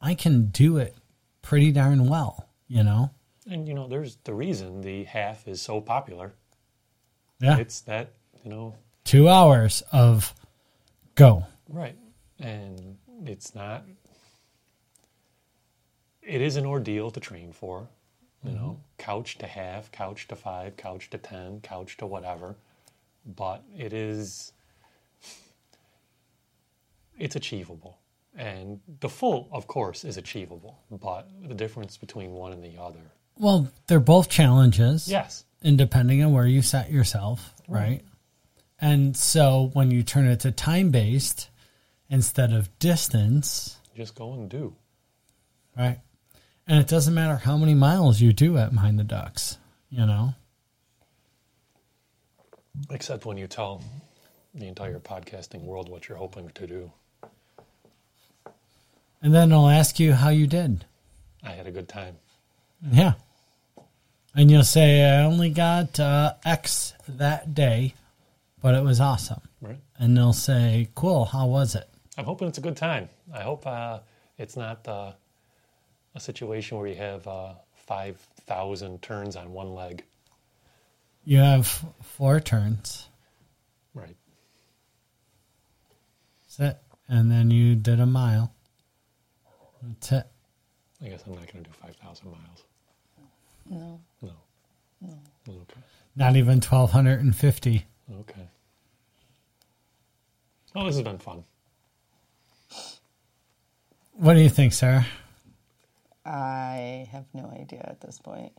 I 0.00 0.14
can 0.14 0.46
do 0.46 0.78
it 0.78 0.96
pretty 1.42 1.72
darn 1.72 2.08
well, 2.08 2.48
you 2.68 2.82
know? 2.82 3.10
And 3.50 3.66
you 3.66 3.74
know, 3.74 3.88
there's 3.88 4.16
the 4.24 4.32
reason 4.34 4.80
the 4.80 5.04
half 5.04 5.48
is 5.48 5.60
so 5.60 5.80
popular. 5.80 6.32
Yeah. 7.40 7.58
It's 7.58 7.80
that, 7.82 8.12
you 8.44 8.50
know, 8.50 8.74
2 9.04 9.28
hours 9.28 9.82
of 9.92 10.34
go. 11.14 11.44
right. 11.68 11.96
And 12.38 12.96
it's 13.26 13.54
not 13.54 13.84
it 16.22 16.40
is 16.40 16.56
an 16.56 16.66
ordeal 16.66 17.10
to 17.10 17.20
train 17.20 17.52
for. 17.52 17.88
You 18.42 18.52
know, 18.52 18.58
mm-hmm. 18.60 18.80
couch 18.96 19.36
to 19.38 19.46
half, 19.46 19.92
couch 19.92 20.26
to 20.28 20.36
five, 20.36 20.76
couch 20.78 21.10
to 21.10 21.18
ten, 21.18 21.60
couch 21.60 21.98
to 21.98 22.06
whatever. 22.06 22.56
But 23.26 23.62
it 23.76 23.92
is 23.92 24.52
it's 27.18 27.36
achievable. 27.36 27.98
And 28.36 28.80
the 29.00 29.08
full, 29.08 29.48
of 29.52 29.66
course, 29.66 30.04
is 30.04 30.16
achievable. 30.16 30.78
But 30.90 31.28
the 31.46 31.54
difference 31.54 31.98
between 31.98 32.32
one 32.32 32.52
and 32.52 32.64
the 32.64 32.80
other. 32.80 33.00
Well, 33.36 33.68
they're 33.86 34.00
both 34.00 34.28
challenges. 34.30 35.06
Yes. 35.06 35.44
and 35.62 35.76
depending 35.76 36.24
on 36.24 36.32
where 36.32 36.46
you 36.46 36.62
set 36.62 36.90
yourself, 36.90 37.54
right? 37.68 38.02
And 38.80 39.14
so 39.14 39.70
when 39.74 39.90
you 39.90 40.02
turn 40.02 40.26
it 40.26 40.40
to 40.40 40.50
time 40.52 40.90
based 40.90 41.50
instead 42.08 42.52
of 42.52 42.76
distance, 42.78 43.76
Just 43.94 44.14
go 44.14 44.32
and 44.32 44.48
do. 44.48 44.74
right? 45.76 45.98
And 46.66 46.78
it 46.78 46.86
doesn't 46.86 47.14
matter 47.14 47.36
how 47.36 47.56
many 47.56 47.74
miles 47.74 48.20
you 48.20 48.32
do 48.32 48.56
at 48.58 48.72
Mind 48.72 48.98
the 48.98 49.04
Ducks, 49.04 49.58
you 49.90 50.06
know? 50.06 50.34
Except 52.90 53.26
when 53.26 53.36
you 53.36 53.46
tell 53.46 53.82
the 54.54 54.66
entire 54.66 54.98
podcasting 54.98 55.62
world 55.62 55.88
what 55.88 56.08
you're 56.08 56.18
hoping 56.18 56.50
to 56.50 56.66
do. 56.66 56.92
And 59.22 59.34
then 59.34 59.52
I'll 59.52 59.68
ask 59.68 60.00
you 60.00 60.12
how 60.12 60.30
you 60.30 60.46
did. 60.46 60.84
I 61.42 61.50
had 61.50 61.66
a 61.66 61.70
good 61.70 61.88
time. 61.88 62.16
Yeah. 62.90 63.14
And 64.34 64.50
you'll 64.50 64.62
say, 64.62 65.04
I 65.04 65.24
only 65.24 65.50
got 65.50 65.98
uh, 65.98 66.34
X 66.44 66.94
that 67.08 67.54
day, 67.54 67.94
but 68.62 68.74
it 68.74 68.82
was 68.82 69.00
awesome. 69.00 69.40
Right. 69.60 69.78
And 69.98 70.16
they'll 70.16 70.32
say, 70.32 70.88
cool, 70.94 71.26
how 71.26 71.46
was 71.46 71.74
it? 71.74 71.88
I'm 72.16 72.24
hoping 72.24 72.48
it's 72.48 72.58
a 72.58 72.62
good 72.62 72.76
time. 72.76 73.08
I 73.32 73.42
hope 73.42 73.66
uh, 73.66 73.98
it's 74.38 74.56
not 74.56 74.86
uh, 74.86 75.12
a 76.20 76.22
situation 76.22 76.78
where 76.78 76.86
you 76.86 76.96
have 76.96 77.26
uh, 77.26 77.54
5,000 77.86 79.00
turns 79.00 79.36
on 79.36 79.52
one 79.52 79.74
leg. 79.74 80.04
You 81.24 81.38
have 81.38 81.66
four 82.02 82.40
turns. 82.40 83.08
Right. 83.94 84.16
That's 86.42 86.60
it. 86.60 86.78
And 87.08 87.30
then 87.30 87.50
you 87.50 87.74
did 87.74 88.00
a 88.00 88.06
mile. 88.06 88.52
That's 89.82 90.12
it. 90.12 90.26
I 91.02 91.08
guess 91.08 91.22
I'm 91.26 91.34
not 91.34 91.50
going 91.50 91.64
to 91.64 91.70
do 91.70 91.76
5,000 91.80 92.30
miles. 92.30 92.64
No. 93.70 94.00
No. 94.20 94.32
No. 95.00 95.14
Okay. 95.48 95.80
Not 96.16 96.36
even 96.36 96.56
1,250. 96.60 97.86
Okay. 98.20 98.48
Oh, 100.76 100.86
this 100.86 100.96
has 100.96 101.02
been 101.02 101.18
fun. 101.18 101.44
What 104.12 104.34
do 104.34 104.40
you 104.40 104.50
think, 104.50 104.74
Sarah? 104.74 105.06
I 106.30 107.08
have 107.10 107.24
no 107.34 107.50
idea 107.50 107.84
at 107.84 108.00
this 108.00 108.20
point. 108.20 108.52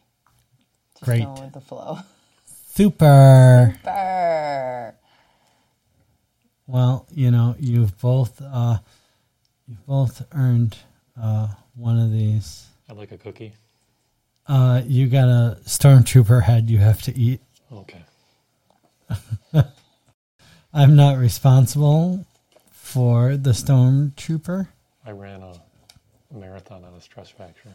Just 0.95 1.05
Great. 1.05 1.23
Going 1.23 1.41
with 1.41 1.53
the 1.53 1.61
flow. 1.61 1.99
Super. 2.73 3.79
Brr. 3.81 4.93
Well, 6.67 7.07
you 7.13 7.31
know, 7.31 7.55
you've 7.59 7.97
both 7.99 8.41
uh, 8.41 8.79
you've 9.67 9.85
both 9.85 10.25
earned 10.33 10.77
uh, 11.21 11.47
one 11.75 11.97
of 11.97 12.11
these. 12.11 12.67
I'd 12.89 12.97
like 12.97 13.13
a 13.13 13.17
cookie. 13.17 13.53
Uh, 14.47 14.81
you 14.85 15.07
got 15.07 15.29
a 15.29 15.57
stormtrooper 15.65 16.43
head 16.43 16.69
you 16.69 16.79
have 16.79 17.01
to 17.03 17.17
eat. 17.17 17.39
Okay. 17.71 18.01
I'm 20.73 20.95
not 20.97 21.17
responsible 21.17 22.25
for 22.71 23.37
the 23.37 23.51
stormtrooper. 23.51 24.67
I 25.05 25.11
ran 25.11 25.41
a 25.41 25.53
marathon 26.33 26.83
on 26.83 26.93
a 26.93 27.01
stress 27.01 27.29
fracture. 27.29 27.73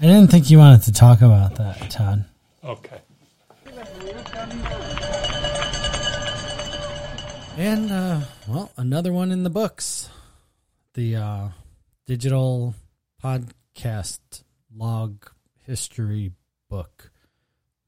I 0.00 0.06
didn't 0.06 0.30
think 0.30 0.50
you 0.50 0.58
wanted 0.58 0.82
to 0.82 0.92
talk 0.92 1.20
about 1.20 1.56
that, 1.56 1.90
Todd. 1.90 2.24
Okay. 2.64 3.00
And 7.56 7.92
uh, 7.92 8.20
well, 8.48 8.72
another 8.76 9.12
one 9.12 9.30
in 9.30 9.42
the 9.42 9.50
books. 9.50 10.08
The 10.94 11.16
uh, 11.16 11.48
digital 12.06 12.74
podcast 13.22 14.20
log 14.74 15.30
history 15.66 16.32
book. 16.68 17.10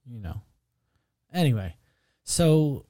You 0.06 0.20
know. 0.20 0.42
Anyway, 1.32 1.76
so 2.24 2.84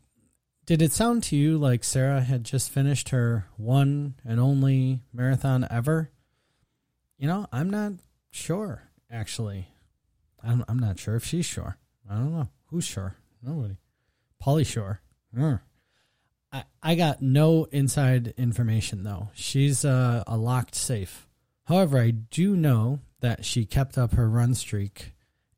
did 0.67 0.83
it 0.83 0.93
sound 0.93 1.23
to 1.25 1.37
you 1.37 1.59
like 1.59 1.85
Sarah 1.85 2.21
had 2.21 2.45
just 2.45 2.71
finished 2.71 3.11
her 3.11 3.47
one 3.57 4.15
and 4.25 4.41
only 4.41 5.01
marathon 5.13 5.67
ever? 5.71 6.11
You 7.19 7.29
know, 7.29 7.47
I'm 7.53 7.71
not 7.71 7.95
sure 8.31 8.83
actually. 9.11 9.69
I'm 10.43 10.65
I'm 10.69 10.79
not 10.79 10.99
sure 10.99 11.17
if 11.17 11.25
she's 11.25 11.47
sure. 11.47 11.77
I 12.09 12.15
don't 12.15 12.33
know 12.33 12.49
who's 12.67 12.85
sure. 12.85 13.17
Nobody. 13.43 13.77
Polly 14.39 14.65
sure. 14.65 15.01
I, 16.53 16.65
I 16.83 16.95
got 16.95 17.23
no 17.23 17.65
inside 17.65 18.35
information 18.37 19.03
though. 19.03 19.31
She's 19.35 19.85
uh, 19.85 20.23
a 20.27 20.37
locked 20.37 20.75
safe. 20.75 21.27
However, 21.65 21.99
I 21.99 22.11
do 22.11 22.57
know 22.57 23.01
that 23.21 23.45
she 23.45 23.65
kept 23.65 23.97
up 23.97 24.13
her 24.15 24.29
run 24.29 24.55
streak 24.55 25.15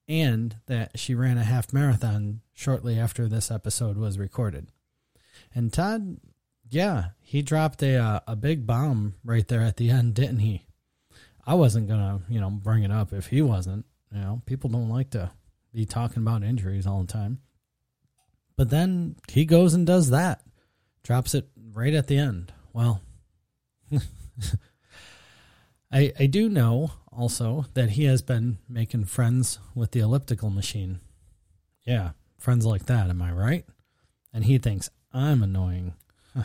and 0.09 0.57
that 0.67 0.99
she 0.99 1.15
ran 1.15 1.37
a 1.37 1.45
half 1.45 1.73
marathon 1.73 2.41
shortly 2.55 2.99
after 2.99 3.29
this 3.29 3.51
episode 3.51 3.97
was 3.97 4.19
recorded. 4.19 4.69
And 5.57 5.73
Todd, 5.73 6.19
yeah, 6.69 7.07
he 7.23 7.41
dropped 7.41 7.83
a 7.83 7.97
uh, 7.97 8.21
a 8.27 8.37
big 8.37 8.67
bomb 8.67 9.15
right 9.25 9.49
there 9.49 9.63
at 9.63 9.79
the 9.79 9.89
end, 9.89 10.13
didn't 10.13 10.41
he? 10.41 10.67
I 11.47 11.55
wasn't 11.55 11.89
gonna, 11.89 12.21
you 12.29 12.39
know, 12.39 12.51
bring 12.51 12.83
it 12.83 12.93
up 12.93 13.11
if 13.15 13.29
he 13.29 13.41
wasn't. 13.41 13.87
You 14.13 14.21
know, 14.21 14.43
people 14.45 14.69
don't 14.69 14.91
like 14.91 15.09
to 15.11 15.31
be 15.73 15.87
talking 15.87 16.23
about 16.23 16.43
injuries 16.43 16.87
all 16.87 17.01
the 17.01 17.11
time. 17.11 17.41
But 18.55 18.69
then 18.69 19.17
he 19.29 19.47
goes 19.47 19.73
and 19.73 19.87
does 19.87 20.11
that, 20.11 20.43
drops 21.03 21.35
it 21.35 21.49
right 21.73 21.95
at 21.95 22.07
the 22.07 22.19
end. 22.19 22.53
Well, 22.75 23.01
I 25.91 26.13
I 26.21 26.27
do 26.27 26.51
know 26.51 26.93
also 27.11 27.65
that 27.73 27.91
he 27.91 28.05
has 28.05 28.21
been 28.21 28.59
making 28.69 29.07
friends 29.07 29.59
with 29.75 29.93
the 29.93 30.01
elliptical 30.01 30.51
machine. 30.51 31.01
Yeah, 31.87 32.11
friends 32.37 32.67
like 32.67 32.85
that, 32.87 33.09
am 33.09 33.23
I 33.23 33.33
right? 33.33 33.65
And 34.35 34.45
he 34.45 34.59
thinks 34.59 34.91
I'm 35.17 35.43
annoying. 35.43 35.95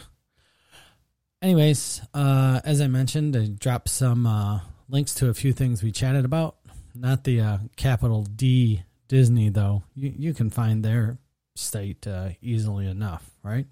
Anyways, 1.42 2.02
uh, 2.14 2.62
as 2.64 2.80
I 2.80 2.88
mentioned, 2.88 3.36
I 3.36 3.48
dropped 3.48 3.90
some 3.90 4.26
uh, 4.26 4.62
links 4.88 5.14
to 5.16 5.30
a 5.30 5.34
few 5.34 5.52
things 5.52 5.84
we 5.84 5.92
chatted 5.92 6.24
about. 6.24 6.56
Not 6.96 7.26
the 7.26 7.42
uh, 7.42 7.58
capital 7.76 8.24
D 8.24 8.84
Disney, 9.10 9.50
though. 9.50 9.84
You, 9.94 10.14
you 10.18 10.34
can 10.34 10.50
find 10.50 10.86
their 10.86 11.18
state 11.56 12.08
uh, 12.08 12.30
easily 12.42 12.88
enough, 12.88 13.30
right? 13.44 13.66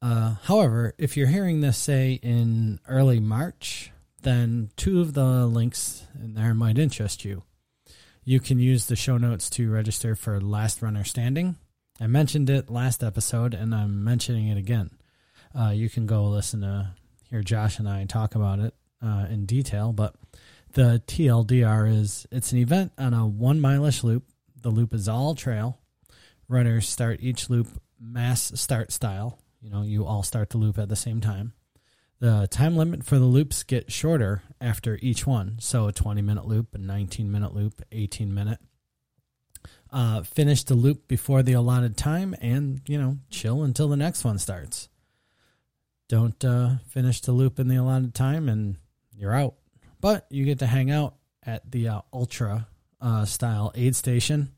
Uh, 0.00 0.36
however, 0.44 0.94
if 0.96 1.16
you're 1.16 1.26
hearing 1.26 1.60
this, 1.60 1.76
say, 1.76 2.18
in 2.22 2.80
early 2.88 3.20
March, 3.20 3.90
then 4.22 4.70
two 4.76 5.02
of 5.02 5.12
the 5.12 5.46
links 5.46 6.06
in 6.22 6.32
there 6.32 6.54
might 6.54 6.78
interest 6.78 7.26
you. 7.26 7.42
You 8.24 8.40
can 8.40 8.58
use 8.58 8.86
the 8.86 8.96
show 8.96 9.18
notes 9.18 9.50
to 9.50 9.70
register 9.70 10.14
for 10.14 10.40
Last 10.40 10.80
Runner 10.80 11.04
Standing. 11.04 11.56
I 12.00 12.06
mentioned 12.06 12.48
it 12.48 12.70
last 12.70 13.02
episode, 13.02 13.54
and 13.54 13.74
I'm 13.74 14.04
mentioning 14.04 14.48
it 14.48 14.56
again. 14.56 14.90
Uh, 15.58 15.70
you 15.70 15.88
can 15.88 16.06
go 16.06 16.24
listen 16.24 16.60
to 16.60 16.94
hear 17.30 17.42
Josh 17.42 17.78
and 17.78 17.88
I 17.88 18.04
talk 18.04 18.34
about 18.34 18.58
it 18.58 18.74
uh, 19.02 19.26
in 19.30 19.46
detail. 19.46 19.92
But 19.92 20.14
the 20.72 21.02
TLDR 21.06 21.92
is 22.00 22.26
it's 22.30 22.52
an 22.52 22.58
event 22.58 22.92
on 22.98 23.14
a 23.14 23.26
one 23.26 23.60
mileish 23.60 24.02
loop. 24.02 24.24
The 24.60 24.70
loop 24.70 24.94
is 24.94 25.08
all 25.08 25.34
trail. 25.34 25.78
Runners 26.48 26.88
start 26.88 27.20
each 27.20 27.50
loop 27.50 27.68
mass 28.00 28.52
start 28.54 28.92
style. 28.92 29.38
You 29.60 29.70
know, 29.70 29.82
you 29.82 30.04
all 30.04 30.22
start 30.22 30.50
the 30.50 30.58
loop 30.58 30.78
at 30.78 30.88
the 30.88 30.96
same 30.96 31.20
time. 31.20 31.52
The 32.20 32.48
time 32.50 32.76
limit 32.76 33.04
for 33.04 33.18
the 33.18 33.24
loops 33.24 33.62
get 33.62 33.92
shorter 33.92 34.42
after 34.60 34.98
each 35.00 35.26
one. 35.26 35.56
So 35.60 35.86
a 35.86 35.92
20 35.92 36.22
minute 36.22 36.46
loop, 36.46 36.74
a 36.74 36.78
19 36.78 37.30
minute 37.30 37.54
loop, 37.54 37.82
18 37.92 38.32
minute. 38.32 38.58
Uh, 39.90 40.22
finish 40.22 40.64
the 40.64 40.74
loop 40.74 41.08
before 41.08 41.42
the 41.42 41.54
allotted 41.54 41.96
time 41.96 42.34
and, 42.40 42.82
you 42.86 43.00
know, 43.00 43.16
chill 43.30 43.62
until 43.62 43.88
the 43.88 43.96
next 43.96 44.22
one 44.22 44.38
starts 44.38 44.88
don't 46.08 46.42
uh, 46.44 46.76
finish 46.88 47.20
the 47.20 47.32
loop 47.32 47.60
in 47.60 47.68
the 47.68 47.76
allotted 47.76 48.14
time 48.14 48.48
and 48.48 48.76
you're 49.14 49.34
out. 49.34 49.54
But 50.00 50.26
you 50.30 50.44
get 50.44 50.58
to 50.60 50.66
hang 50.66 50.90
out 50.90 51.14
at 51.44 51.70
the 51.70 51.88
uh, 51.88 52.00
ultra 52.12 52.66
uh, 53.00 53.24
style 53.24 53.72
aid 53.74 53.94
station. 53.94 54.52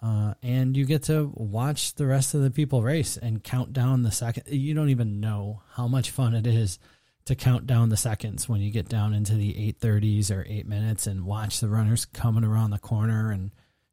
Uh, 0.00 0.34
and 0.42 0.76
you 0.76 0.84
get 0.84 1.02
to 1.04 1.32
watch 1.34 1.94
the 1.94 2.06
rest 2.06 2.34
of 2.34 2.42
the 2.42 2.50
people 2.50 2.82
race 2.82 3.16
and 3.16 3.42
count 3.42 3.72
down 3.72 4.02
the 4.02 4.12
second. 4.12 4.44
You 4.46 4.74
don't 4.74 4.90
even 4.90 5.20
know 5.20 5.62
how 5.72 5.88
much 5.88 6.10
fun 6.10 6.34
it 6.34 6.46
is 6.46 6.78
to 7.24 7.34
count 7.34 7.66
down 7.66 7.88
the 7.88 7.96
seconds 7.96 8.46
when 8.46 8.60
you 8.60 8.70
get 8.70 8.86
down 8.86 9.14
into 9.14 9.34
the 9.34 9.54
830s 9.80 10.30
or 10.30 10.44
8 10.46 10.66
minutes 10.66 11.06
and 11.06 11.24
watch 11.24 11.58
the 11.58 11.70
runners 11.70 12.04
coming 12.04 12.44
around 12.44 12.70
the 12.70 12.78
corner 12.78 13.30
and 13.30 13.50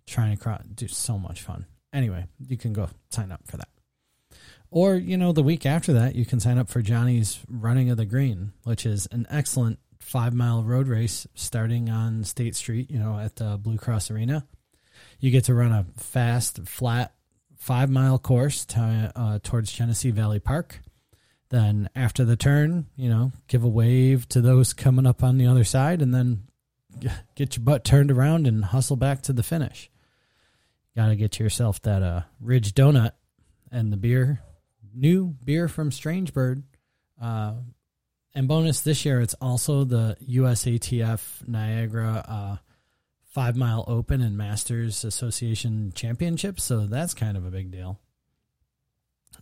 trying 0.07 0.35
to 0.35 0.41
cross. 0.41 0.63
Do 0.73 0.87
so 0.87 1.17
much 1.17 1.41
fun. 1.41 1.65
Anyway, 1.93 2.25
you 2.47 2.57
can 2.57 2.73
go 2.73 2.89
sign 3.09 3.31
up 3.31 3.41
for 3.45 3.57
that. 3.57 3.67
Or, 4.69 4.95
you 4.95 5.17
know, 5.17 5.33
the 5.33 5.43
week 5.43 5.65
after 5.65 5.91
that, 5.93 6.15
you 6.15 6.25
can 6.25 6.39
sign 6.39 6.57
up 6.57 6.69
for 6.69 6.81
Johnny's 6.81 7.39
Running 7.49 7.89
of 7.89 7.97
the 7.97 8.05
Green, 8.05 8.53
which 8.63 8.85
is 8.85 9.07
an 9.11 9.27
excellent 9.29 9.79
five 9.99 10.33
mile 10.33 10.63
road 10.63 10.87
race 10.87 11.27
starting 11.35 11.89
on 11.89 12.23
State 12.23 12.55
Street, 12.55 12.89
you 12.89 12.97
know, 12.97 13.19
at 13.19 13.35
the 13.35 13.57
Blue 13.57 13.77
Cross 13.77 14.09
Arena. 14.09 14.47
You 15.19 15.29
get 15.29 15.43
to 15.45 15.53
run 15.53 15.73
a 15.73 15.85
fast, 15.97 16.65
flat 16.65 17.13
five 17.57 17.89
mile 17.89 18.17
course 18.17 18.65
to, 18.65 19.11
uh, 19.15 19.39
towards 19.43 19.71
Genesee 19.71 20.11
Valley 20.11 20.39
Park. 20.39 20.79
Then 21.49 21.89
after 21.95 22.23
the 22.23 22.37
turn, 22.37 22.87
you 22.95 23.09
know, 23.09 23.33
give 23.47 23.65
a 23.65 23.69
wave 23.69 24.27
to 24.29 24.39
those 24.39 24.71
coming 24.71 25.05
up 25.05 25.21
on 25.21 25.37
the 25.37 25.47
other 25.47 25.65
side 25.65 26.01
and 26.01 26.13
then 26.13 26.43
get 27.35 27.57
your 27.57 27.63
butt 27.63 27.83
turned 27.83 28.09
around 28.09 28.47
and 28.47 28.65
hustle 28.65 28.95
back 28.95 29.21
to 29.23 29.33
the 29.33 29.43
finish. 29.43 29.90
Got 30.95 31.07
to 31.07 31.15
get 31.15 31.39
yourself 31.39 31.81
that 31.83 32.03
uh, 32.03 32.21
Ridge 32.39 32.73
Donut 32.73 33.11
and 33.71 33.91
the 33.93 33.97
beer 33.97 34.41
new 34.93 35.35
beer 35.43 35.67
from 35.67 35.91
Strange 35.91 36.33
Bird. 36.33 36.63
Uh, 37.21 37.53
and 38.33 38.47
bonus 38.47 38.81
this 38.81 39.05
year, 39.05 39.19
it's 39.19 39.33
also 39.35 39.83
the 39.83 40.17
USATF 40.27 41.47
Niagara 41.47 42.25
uh, 42.27 42.57
Five 43.25 43.55
Mile 43.55 43.85
Open 43.87 44.21
and 44.21 44.37
Masters 44.37 45.03
Association 45.03 45.91
Championship. 45.93 46.59
So 46.59 46.85
that's 46.85 47.13
kind 47.13 47.37
of 47.37 47.45
a 47.45 47.51
big 47.51 47.71
deal. 47.71 47.99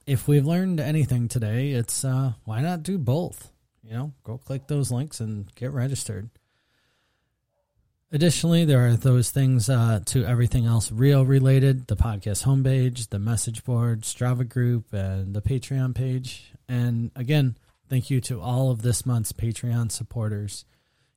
If 0.06 0.28
we've 0.28 0.46
learned 0.46 0.80
anything 0.80 1.28
today, 1.28 1.72
it's 1.72 2.04
uh, 2.04 2.34
why 2.46 2.62
not 2.62 2.84
do 2.84 2.98
both? 2.98 3.52
You 3.84 3.94
know, 3.94 4.14
go 4.24 4.38
click 4.38 4.68
those 4.68 4.92
links 4.92 5.20
and 5.20 5.54
get 5.56 5.72
registered. 5.72 6.30
Additionally, 8.12 8.66
there 8.66 8.88
are 8.88 8.96
those 8.96 9.30
things 9.30 9.70
uh, 9.70 10.00
to 10.06 10.26
everything 10.26 10.66
else 10.66 10.92
Rio 10.92 11.22
related 11.22 11.86
the 11.86 11.96
podcast 11.96 12.44
homepage, 12.44 13.10
the 13.10 13.20
message 13.20 13.64
board, 13.64 14.02
Strava 14.02 14.50
group, 14.50 14.92
and 14.92 15.36
the 15.36 15.44
Patreon 15.44 15.94
page. 15.94 16.52
And 16.68 17.12
again, 17.16 17.56
thank 17.88 18.10
you 18.10 18.20
to 18.22 18.42
all 18.42 18.72
of 18.72 18.82
this 18.82 19.06
month's 19.06 19.32
Patreon 19.32 19.92
supporters. 19.92 20.66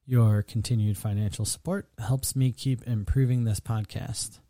Your 0.05 0.43
continued 0.43 0.99
financial 0.99 1.47
support 1.47 1.89
helps 1.99 2.37
me 2.37 2.53
keep 2.53 2.87
improving 2.87 3.45
this 3.45 3.61
podcast. 3.61 4.41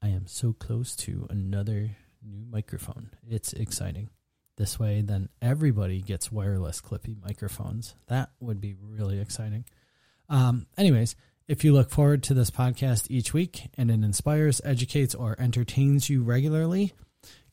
I 0.00 0.08
am 0.08 0.28
so 0.28 0.52
close 0.52 0.94
to 0.96 1.26
another 1.30 1.96
new 2.22 2.44
microphone. 2.48 3.10
It's 3.28 3.54
exciting. 3.54 4.10
This 4.56 4.78
way, 4.78 5.00
then 5.00 5.30
everybody 5.40 6.00
gets 6.00 6.30
wireless 6.30 6.80
clippy 6.80 7.16
microphones. 7.20 7.96
That 8.06 8.30
would 8.38 8.60
be 8.60 8.76
really 8.80 9.18
exciting. 9.18 9.64
Um, 10.28 10.66
anyways, 10.78 11.16
if 11.48 11.64
you 11.64 11.72
look 11.72 11.90
forward 11.90 12.22
to 12.24 12.34
this 12.34 12.50
podcast 12.50 13.06
each 13.10 13.34
week 13.34 13.68
and 13.76 13.90
it 13.90 14.04
inspires, 14.04 14.60
educates, 14.64 15.14
or 15.14 15.36
entertains 15.38 16.08
you 16.08 16.22
regularly, 16.22 16.92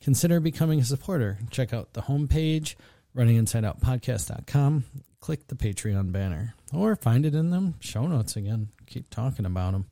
consider 0.00 0.40
becoming 0.40 0.80
a 0.80 0.84
supporter. 0.84 1.38
Check 1.50 1.72
out 1.72 1.92
the 1.92 2.02
homepage, 2.02 2.76
runninginsideoutpodcast.com. 3.16 4.84
Click 5.20 5.48
the 5.48 5.54
Patreon 5.54 6.12
banner 6.12 6.54
or 6.72 6.96
find 6.96 7.26
it 7.26 7.34
in 7.34 7.50
the 7.50 7.74
show 7.80 8.06
notes 8.06 8.36
again. 8.36 8.68
Keep 8.86 9.10
talking 9.10 9.44
about 9.44 9.72
them. 9.72 9.86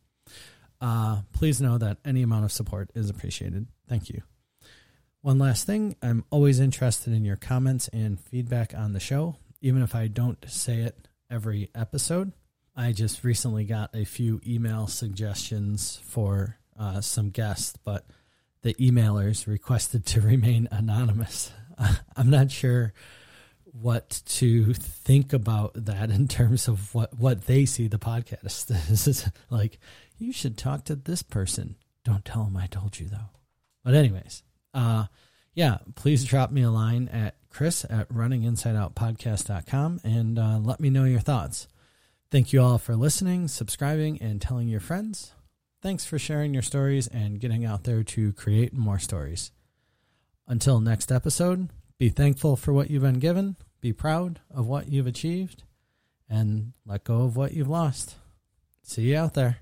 Uh, 0.80 1.22
please 1.32 1.60
know 1.60 1.76
that 1.76 1.98
any 2.04 2.22
amount 2.22 2.44
of 2.44 2.52
support 2.52 2.90
is 2.94 3.10
appreciated. 3.10 3.66
Thank 3.88 4.08
you. 4.08 4.22
One 5.20 5.38
last 5.38 5.66
thing 5.66 5.96
I'm 6.00 6.24
always 6.30 6.60
interested 6.60 7.12
in 7.12 7.24
your 7.24 7.36
comments 7.36 7.88
and 7.88 8.20
feedback 8.20 8.72
on 8.74 8.92
the 8.92 9.00
show, 9.00 9.36
even 9.60 9.82
if 9.82 9.94
I 9.94 10.06
don't 10.06 10.38
say 10.48 10.78
it 10.78 11.08
every 11.30 11.70
episode. 11.74 12.32
I 12.78 12.92
just 12.92 13.24
recently 13.24 13.64
got 13.64 13.90
a 13.92 14.04
few 14.04 14.40
email 14.46 14.86
suggestions 14.86 16.00
for 16.04 16.58
uh, 16.78 17.00
some 17.00 17.30
guests, 17.30 17.76
but 17.84 18.06
the 18.62 18.72
emailers 18.74 19.48
requested 19.48 20.06
to 20.06 20.20
remain 20.22 20.68
anonymous. 20.70 21.50
I'm 22.16 22.30
not 22.30 22.52
sure 22.52 22.94
what 23.64 24.22
to 24.26 24.72
think 24.74 25.32
about 25.32 25.72
that 25.74 26.10
in 26.10 26.28
terms 26.28 26.68
of 26.68 26.94
what, 26.94 27.18
what 27.18 27.46
they 27.46 27.66
see 27.66 27.88
the 27.88 27.98
podcast. 27.98 28.70
Is 28.90 29.28
like, 29.50 29.80
you 30.16 30.32
should 30.32 30.56
talk 30.56 30.84
to 30.84 30.94
this 30.94 31.24
person. 31.24 31.74
Don't 32.04 32.24
tell 32.24 32.44
them 32.44 32.56
I 32.56 32.68
told 32.68 33.00
you, 33.00 33.06
though. 33.06 33.30
But, 33.82 33.94
anyways, 33.94 34.44
uh, 34.72 35.06
yeah, 35.52 35.78
please 35.96 36.24
drop 36.24 36.52
me 36.52 36.62
a 36.62 36.70
line 36.70 37.08
at 37.08 37.34
chris 37.50 37.84
at 37.90 38.08
runninginsideoutpodcast.com 38.08 40.00
and 40.04 40.38
uh, 40.38 40.58
let 40.58 40.78
me 40.78 40.90
know 40.90 41.02
your 41.02 41.18
thoughts. 41.18 41.66
Thank 42.30 42.52
you 42.52 42.60
all 42.60 42.76
for 42.76 42.94
listening, 42.94 43.48
subscribing, 43.48 44.20
and 44.20 44.38
telling 44.38 44.68
your 44.68 44.80
friends. 44.80 45.32
Thanks 45.80 46.04
for 46.04 46.18
sharing 46.18 46.52
your 46.52 46.62
stories 46.62 47.06
and 47.06 47.40
getting 47.40 47.64
out 47.64 47.84
there 47.84 48.02
to 48.02 48.34
create 48.34 48.74
more 48.74 48.98
stories. 48.98 49.50
Until 50.46 50.78
next 50.78 51.10
episode, 51.10 51.70
be 51.96 52.10
thankful 52.10 52.54
for 52.56 52.74
what 52.74 52.90
you've 52.90 53.02
been 53.02 53.18
given, 53.18 53.56
be 53.80 53.94
proud 53.94 54.40
of 54.50 54.66
what 54.66 54.92
you've 54.92 55.06
achieved, 55.06 55.62
and 56.28 56.74
let 56.84 57.04
go 57.04 57.22
of 57.22 57.34
what 57.34 57.54
you've 57.54 57.68
lost. 57.68 58.16
See 58.82 59.02
you 59.02 59.16
out 59.16 59.32
there. 59.32 59.60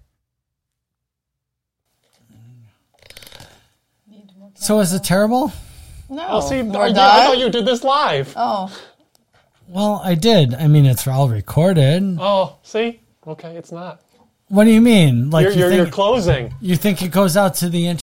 So 4.54 4.80
is 4.80 4.92
it 4.92 5.04
terrible? 5.04 5.52
No. 6.08 6.26
Oh, 6.28 6.40
see, 6.40 6.62
we're 6.62 6.80
I, 6.80 6.86
I 6.88 6.92
thought 6.92 7.38
you 7.38 7.48
did 7.48 7.64
this 7.64 7.84
live. 7.84 8.32
Oh, 8.36 8.76
Well, 9.68 10.00
I 10.04 10.14
did. 10.14 10.54
I 10.54 10.68
mean, 10.68 10.86
it's 10.86 11.06
all 11.06 11.28
recorded. 11.28 12.16
Oh, 12.20 12.56
see? 12.62 13.00
Okay, 13.26 13.56
it's 13.56 13.72
not. 13.72 14.00
What 14.48 14.64
do 14.64 14.70
you 14.70 14.80
mean? 14.80 15.30
Like 15.30 15.42
You're, 15.44 15.52
you 15.52 15.58
you're, 15.60 15.68
think 15.70 15.78
you're 15.82 15.90
closing. 15.90 16.54
you 16.60 16.76
think 16.76 17.02
it 17.02 17.10
goes 17.10 17.36
out 17.36 17.54
to 17.56 17.68
the 17.68 17.78
internet? 17.88 18.02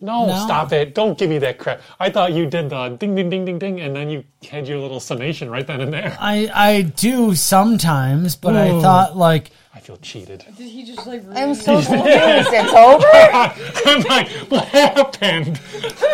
No, 0.00 0.26
No. 0.26 0.44
stop 0.44 0.72
it. 0.72 0.94
Don't 0.94 1.16
give 1.16 1.30
me 1.30 1.38
that 1.38 1.58
crap. 1.58 1.80
I 2.00 2.10
thought 2.10 2.32
you 2.32 2.46
did 2.46 2.68
the 2.70 2.88
ding, 2.90 3.14
ding, 3.14 3.30
ding, 3.30 3.44
ding, 3.44 3.58
ding, 3.58 3.80
and 3.80 3.94
then 3.94 4.08
you 4.10 4.24
had 4.48 4.66
your 4.68 4.78
little 4.78 5.00
summation 5.00 5.50
right 5.50 5.66
then 5.66 5.80
and 5.80 5.92
there. 5.92 6.16
I 6.20 6.50
I 6.54 6.82
do 6.82 7.34
sometimes, 7.34 8.34
but 8.36 8.54
I 8.56 8.70
thought 8.80 9.16
like 9.16 9.50
I 9.74 9.80
feel 9.80 9.96
cheated. 9.96 10.44
Did 10.56 10.68
he 10.68 10.84
just 10.84 11.06
like? 11.06 11.24
I'm 11.34 11.54
so 11.54 11.74
confused. 11.82 12.48
It's 12.52 12.72
over. 12.72 13.06
I'm 13.88 14.02
like, 14.02 14.28
what 14.50 14.64
happened? 14.68 15.60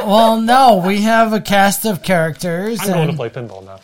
well, 0.04 0.40
no, 0.40 0.82
we 0.84 1.02
have 1.02 1.32
a 1.34 1.40
cast 1.40 1.84
of 1.84 2.02
characters 2.02 2.80
I'm 2.80 2.88
going 2.88 3.08
to 3.08 3.14
play 3.14 3.28
pinball 3.30 3.64
now. 3.64 3.80